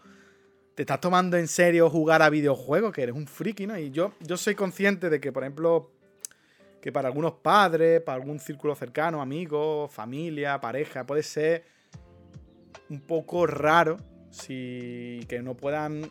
te 0.74 0.82
estás 0.82 1.00
tomando 1.00 1.36
en 1.36 1.48
serio 1.48 1.90
jugar 1.90 2.22
a 2.22 2.30
videojuegos, 2.30 2.92
que 2.92 3.02
eres 3.02 3.14
un 3.14 3.26
friki, 3.26 3.66
¿no? 3.66 3.78
Y 3.78 3.90
yo, 3.90 4.14
yo 4.20 4.36
soy 4.36 4.54
consciente 4.54 5.10
de 5.10 5.20
que, 5.20 5.32
por 5.32 5.42
ejemplo, 5.42 5.90
que 6.80 6.90
para 6.90 7.08
algunos 7.08 7.34
padres, 7.34 8.00
para 8.00 8.16
algún 8.16 8.38
círculo 8.40 8.74
cercano, 8.74 9.20
amigos, 9.20 9.92
familia, 9.92 10.60
pareja, 10.60 11.04
puede 11.04 11.22
ser 11.22 11.64
un 12.88 13.00
poco 13.00 13.46
raro 13.46 13.96
si 14.30 15.20
que 15.28 15.42
no 15.42 15.56
puedan 15.56 16.10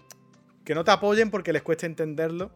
que 0.64 0.76
no 0.76 0.84
te 0.84 0.92
apoyen 0.92 1.32
porque 1.32 1.54
les 1.54 1.64
cueste 1.64 1.88
entenderlo, 1.88 2.52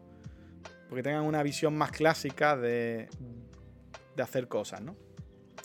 porque 0.90 1.02
tengan 1.02 1.24
una 1.24 1.42
visión 1.42 1.76
más 1.76 1.92
clásica 1.92 2.56
de, 2.56 3.10
de 4.16 4.24
hacer 4.24 4.48
cosas, 4.48 4.82
¿no? 4.82 4.96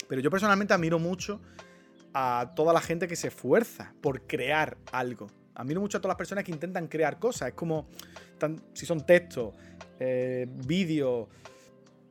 Pero 0.07 0.21
yo 0.21 0.31
personalmente 0.31 0.73
admiro 0.73 0.99
mucho 0.99 1.39
a 2.13 2.51
toda 2.55 2.73
la 2.73 2.81
gente 2.81 3.07
que 3.07 3.15
se 3.15 3.27
esfuerza 3.27 3.93
por 4.01 4.25
crear 4.27 4.77
algo. 4.91 5.27
Admiro 5.55 5.81
mucho 5.81 5.97
a 5.97 6.01
todas 6.01 6.13
las 6.13 6.17
personas 6.17 6.43
que 6.43 6.51
intentan 6.51 6.87
crear 6.87 7.19
cosas. 7.19 7.49
Es 7.49 7.53
como 7.53 7.87
si 8.73 8.85
son 8.85 9.05
textos, 9.05 9.53
eh, 9.99 10.47
vídeos, 10.65 11.27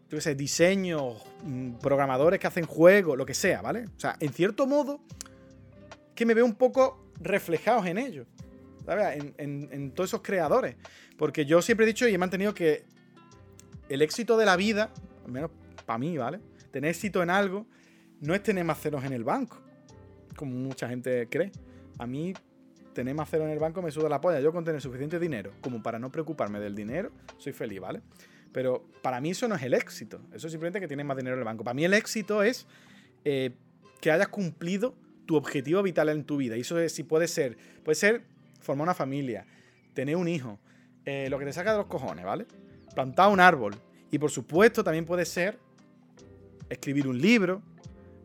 yo 0.08 0.16
qué 0.16 0.20
sé, 0.20 0.34
diseños, 0.34 1.22
mm, 1.44 1.74
programadores 1.74 2.38
que 2.38 2.46
hacen 2.46 2.66
juegos, 2.66 3.16
lo 3.18 3.26
que 3.26 3.34
sea, 3.34 3.62
¿vale? 3.62 3.84
O 3.84 4.00
sea, 4.00 4.16
en 4.20 4.32
cierto 4.32 4.66
modo, 4.66 5.00
que 6.20 6.26
me 6.26 6.34
veo 6.34 6.44
un 6.44 6.54
poco 6.54 7.02
reflejados 7.18 7.86
en 7.86 7.96
ellos, 7.96 8.26
¿sabes? 8.84 9.32
En, 9.38 9.90
todos 9.92 10.10
esos 10.10 10.20
creadores. 10.20 10.76
Porque 11.16 11.46
yo 11.46 11.62
siempre 11.62 11.84
he 11.84 11.86
dicho 11.86 12.06
y 12.06 12.12
he 12.12 12.18
mantenido 12.18 12.52
que 12.52 12.84
el 13.88 14.02
éxito 14.02 14.36
de 14.36 14.44
la 14.44 14.54
vida, 14.56 14.92
al 15.24 15.32
menos 15.32 15.50
para 15.86 15.98
mí, 15.98 16.18
¿vale? 16.18 16.40
Tener 16.72 16.90
éxito 16.90 17.22
en 17.22 17.30
algo 17.30 17.64
no 18.20 18.34
es 18.34 18.42
tener 18.42 18.66
más 18.66 18.78
ceros 18.78 19.02
en 19.04 19.14
el 19.14 19.24
banco, 19.24 19.62
como 20.36 20.52
mucha 20.52 20.90
gente 20.90 21.26
cree. 21.30 21.52
A 21.98 22.06
mí, 22.06 22.34
tener 22.92 23.14
más 23.14 23.30
ceros 23.30 23.46
en 23.46 23.52
el 23.52 23.58
banco 23.58 23.80
me 23.80 23.90
suda 23.90 24.10
la 24.10 24.20
polla. 24.20 24.40
Yo 24.40 24.52
con 24.52 24.62
tener 24.62 24.82
suficiente 24.82 25.18
dinero 25.18 25.52
como 25.62 25.82
para 25.82 25.98
no 25.98 26.12
preocuparme 26.12 26.60
del 26.60 26.74
dinero, 26.74 27.12
soy 27.38 27.54
feliz, 27.54 27.80
¿vale? 27.80 28.02
Pero 28.52 28.84
para 29.00 29.22
mí 29.22 29.30
eso 29.30 29.48
no 29.48 29.54
es 29.54 29.62
el 29.62 29.72
éxito. 29.72 30.20
Eso 30.34 30.48
es 30.48 30.52
simplemente 30.52 30.80
que 30.80 30.86
tienes 30.86 31.06
más 31.06 31.16
dinero 31.16 31.36
en 31.36 31.38
el 31.38 31.46
banco. 31.46 31.64
Para 31.64 31.72
mí 31.72 31.86
el 31.86 31.94
éxito 31.94 32.42
es 32.42 32.66
eh, 33.24 33.52
que 34.02 34.10
hayas 34.10 34.28
cumplido 34.28 34.94
tu 35.30 35.36
objetivo 35.36 35.80
vital 35.80 36.08
en 36.08 36.24
tu 36.24 36.38
vida. 36.38 36.56
Y 36.56 36.62
eso 36.62 36.76
es, 36.80 36.92
si 36.92 37.04
puede 37.04 37.28
ser, 37.28 37.56
puede 37.84 37.94
ser 37.94 38.24
formar 38.60 38.82
una 38.82 38.94
familia, 38.94 39.46
tener 39.94 40.16
un 40.16 40.26
hijo, 40.26 40.58
eh, 41.04 41.28
lo 41.30 41.38
que 41.38 41.44
te 41.44 41.52
saca 41.52 41.70
de 41.70 41.78
los 41.78 41.86
cojones, 41.86 42.24
¿vale? 42.24 42.46
Plantar 42.96 43.30
un 43.30 43.38
árbol. 43.38 43.76
Y 44.10 44.18
por 44.18 44.32
supuesto 44.32 44.82
también 44.82 45.06
puede 45.06 45.24
ser 45.24 45.56
escribir 46.68 47.06
un 47.06 47.20
libro, 47.20 47.62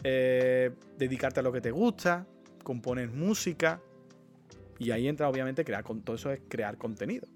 eh, 0.04 0.72
dedicarte 0.98 1.42
a 1.42 1.44
lo 1.44 1.52
que 1.52 1.62
te 1.62 1.70
gusta, 1.70 2.26
componer 2.64 3.12
música. 3.12 3.80
Y 4.80 4.90
ahí 4.90 5.08
entra 5.08 5.30
obviamente 5.30 5.64
crear 5.64 5.84
todo 5.84 6.16
eso 6.16 6.32
es 6.32 6.40
crear 6.50 6.76
contenido. 6.76 7.28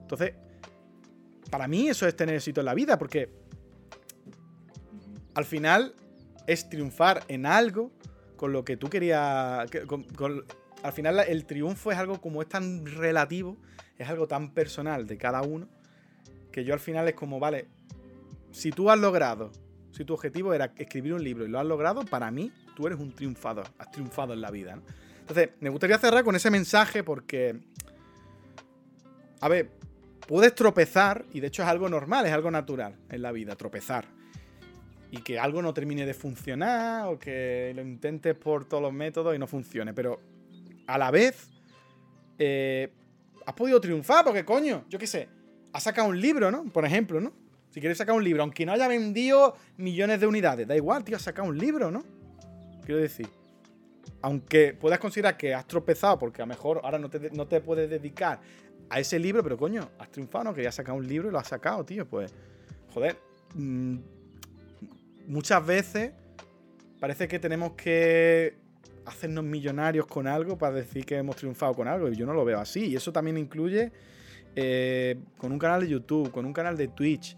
Entonces, 0.00 0.32
para 1.48 1.68
mí 1.68 1.88
eso 1.88 2.08
es 2.08 2.16
tener 2.16 2.34
éxito 2.34 2.60
en 2.60 2.66
la 2.66 2.74
vida, 2.74 2.98
porque 2.98 3.30
al 5.32 5.44
final 5.44 5.94
es 6.48 6.68
triunfar 6.68 7.22
en 7.28 7.46
algo 7.46 7.92
con 8.36 8.52
lo 8.52 8.64
que 8.64 8.76
tú 8.76 8.88
querías. 8.88 9.68
al 10.82 10.92
final 10.92 11.20
el 11.26 11.44
triunfo 11.46 11.92
es 11.92 11.98
algo 11.98 12.20
como 12.20 12.42
es 12.42 12.48
tan 12.48 12.86
relativo, 12.86 13.56
es 13.98 14.08
algo 14.08 14.26
tan 14.26 14.52
personal 14.52 15.06
de 15.06 15.16
cada 15.16 15.42
uno, 15.42 15.68
que 16.52 16.64
yo 16.64 16.74
al 16.74 16.80
final 16.80 17.08
es 17.08 17.14
como, 17.14 17.40
vale, 17.40 17.68
si 18.50 18.70
tú 18.70 18.90
has 18.90 18.98
logrado, 18.98 19.52
si 19.92 20.04
tu 20.04 20.14
objetivo 20.14 20.52
era 20.54 20.72
escribir 20.76 21.14
un 21.14 21.24
libro 21.24 21.44
y 21.44 21.48
lo 21.48 21.58
has 21.58 21.66
logrado, 21.66 22.04
para 22.04 22.30
mí 22.30 22.52
tú 22.74 22.86
eres 22.86 22.98
un 22.98 23.12
triunfador, 23.12 23.66
has 23.78 23.90
triunfado 23.90 24.32
en 24.32 24.40
la 24.40 24.50
vida. 24.50 24.78
Entonces, 25.20 25.50
me 25.60 25.70
gustaría 25.70 25.98
cerrar 25.98 26.22
con 26.22 26.36
ese 26.36 26.50
mensaje 26.50 27.02
porque, 27.02 27.58
a 29.40 29.48
ver, 29.48 29.70
puedes 30.26 30.54
tropezar, 30.54 31.24
y 31.32 31.40
de 31.40 31.48
hecho 31.48 31.62
es 31.62 31.68
algo 31.68 31.88
normal, 31.88 32.26
es 32.26 32.32
algo 32.32 32.50
natural 32.50 32.96
en 33.08 33.22
la 33.22 33.32
vida, 33.32 33.56
tropezar. 33.56 34.15
Y 35.10 35.18
que 35.18 35.38
algo 35.38 35.62
no 35.62 35.72
termine 35.72 36.04
de 36.04 36.14
funcionar, 36.14 37.06
o 37.06 37.18
que 37.18 37.72
lo 37.74 37.82
intentes 37.82 38.34
por 38.34 38.64
todos 38.64 38.82
los 38.82 38.92
métodos 38.92 39.34
y 39.34 39.38
no 39.38 39.46
funcione. 39.46 39.94
Pero 39.94 40.18
a 40.86 40.98
la 40.98 41.10
vez, 41.10 41.48
eh, 42.38 42.92
has 43.44 43.54
podido 43.54 43.80
triunfar, 43.80 44.24
porque 44.24 44.44
coño, 44.44 44.84
yo 44.88 44.98
qué 44.98 45.06
sé, 45.06 45.28
has 45.72 45.82
sacado 45.82 46.08
un 46.08 46.20
libro, 46.20 46.50
¿no? 46.50 46.64
Por 46.64 46.84
ejemplo, 46.84 47.20
¿no? 47.20 47.32
Si 47.70 47.80
quieres 47.80 47.98
sacar 47.98 48.14
un 48.14 48.24
libro, 48.24 48.42
aunque 48.42 48.64
no 48.64 48.72
haya 48.72 48.88
vendido 48.88 49.54
millones 49.76 50.20
de 50.20 50.26
unidades, 50.26 50.66
da 50.66 50.74
igual, 50.74 51.04
tío, 51.04 51.16
has 51.16 51.22
sacado 51.22 51.48
un 51.48 51.58
libro, 51.58 51.90
¿no? 51.90 52.04
Quiero 52.84 53.00
decir, 53.00 53.28
aunque 54.22 54.74
puedas 54.74 54.98
considerar 54.98 55.36
que 55.36 55.54
has 55.54 55.66
tropezado, 55.66 56.18
porque 56.18 56.42
a 56.42 56.46
lo 56.46 56.48
mejor 56.48 56.80
ahora 56.82 56.98
no 56.98 57.10
te, 57.10 57.30
no 57.30 57.46
te 57.46 57.60
puedes 57.60 57.88
dedicar 57.90 58.40
a 58.88 59.00
ese 59.00 59.18
libro, 59.18 59.42
pero 59.42 59.56
coño, 59.56 59.90
has 59.98 60.10
triunfado, 60.10 60.44
¿no? 60.44 60.54
Querías 60.54 60.74
sacar 60.74 60.94
un 60.94 61.06
libro 61.06 61.28
y 61.28 61.32
lo 61.32 61.38
has 61.38 61.48
sacado, 61.48 61.84
tío. 61.84 62.06
Pues, 62.06 62.32
joder. 62.92 63.16
Mm, 63.54 63.96
muchas 65.26 65.64
veces 65.64 66.12
parece 67.00 67.28
que 67.28 67.38
tenemos 67.38 67.72
que 67.72 68.56
hacernos 69.06 69.44
millonarios 69.44 70.06
con 70.06 70.26
algo 70.26 70.58
para 70.58 70.74
decir 70.74 71.04
que 71.04 71.16
hemos 71.16 71.36
triunfado 71.36 71.74
con 71.74 71.88
algo. 71.88 72.08
Y 72.08 72.16
yo 72.16 72.26
no 72.26 72.34
lo 72.34 72.44
veo 72.44 72.58
así. 72.58 72.86
Y 72.88 72.96
eso 72.96 73.12
también 73.12 73.38
incluye 73.38 73.92
eh, 74.54 75.18
con 75.38 75.52
un 75.52 75.58
canal 75.58 75.82
de 75.82 75.88
YouTube, 75.88 76.30
con 76.30 76.44
un 76.44 76.52
canal 76.52 76.76
de 76.76 76.88
Twitch, 76.88 77.36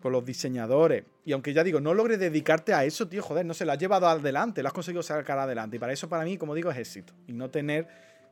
con 0.00 0.12
los 0.12 0.24
diseñadores. 0.24 1.04
Y 1.24 1.32
aunque 1.32 1.52
ya 1.52 1.62
digo, 1.62 1.80
no 1.80 1.94
logres 1.94 2.18
dedicarte 2.18 2.74
a 2.74 2.84
eso, 2.84 3.06
tío, 3.08 3.22
joder, 3.22 3.46
no 3.46 3.54
se 3.54 3.64
lo 3.64 3.72
has 3.72 3.78
llevado 3.78 4.06
adelante, 4.08 4.62
lo 4.62 4.68
has 4.68 4.74
conseguido 4.74 5.02
sacar 5.02 5.38
adelante. 5.38 5.76
Y 5.76 5.78
para 5.78 5.92
eso, 5.92 6.08
para 6.08 6.24
mí, 6.24 6.36
como 6.38 6.54
digo, 6.54 6.70
es 6.70 6.78
éxito. 6.78 7.12
Y 7.26 7.32
no 7.32 7.50
tener 7.50 7.86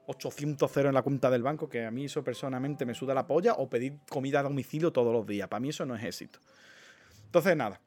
800 0.06 0.70
ceros 0.70 0.90
en 0.90 0.94
la 0.94 1.02
cuenta 1.02 1.30
del 1.30 1.42
banco, 1.42 1.68
que 1.68 1.84
a 1.84 1.90
mí 1.90 2.06
eso 2.06 2.24
personalmente 2.24 2.84
me 2.84 2.94
suda 2.94 3.14
la 3.14 3.26
polla, 3.26 3.54
o 3.54 3.68
pedir 3.68 3.98
comida 4.08 4.40
a 4.40 4.42
domicilio 4.42 4.92
todos 4.92 5.12
los 5.12 5.26
días. 5.26 5.48
Para 5.48 5.60
mí 5.60 5.68
eso 5.68 5.84
no 5.84 5.94
es 5.94 6.02
éxito. 6.02 6.40
Entonces, 7.26 7.56
nada. 7.56 7.80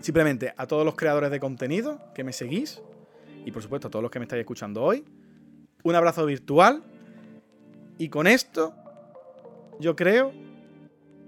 Simplemente 0.00 0.54
a 0.56 0.66
todos 0.66 0.84
los 0.84 0.94
creadores 0.94 1.30
de 1.30 1.40
contenido 1.40 2.00
que 2.14 2.24
me 2.24 2.32
seguís, 2.32 2.82
y 3.44 3.52
por 3.52 3.62
supuesto 3.62 3.88
a 3.88 3.90
todos 3.90 4.02
los 4.02 4.10
que 4.10 4.18
me 4.18 4.24
estáis 4.24 4.40
escuchando 4.40 4.82
hoy, 4.82 5.04
un 5.82 5.94
abrazo 5.94 6.26
virtual. 6.26 6.82
Y 7.98 8.08
con 8.08 8.26
esto, 8.26 8.74
yo 9.80 9.96
creo 9.96 10.32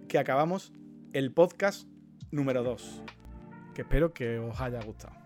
que 0.09 0.19
acabamos 0.19 0.73
el 1.13 1.33
podcast 1.33 1.89
número 2.31 2.63
2. 2.63 3.03
Que 3.75 3.83
espero 3.83 4.13
que 4.13 4.39
os 4.39 4.61
haya 4.61 4.83
gustado. 4.83 5.18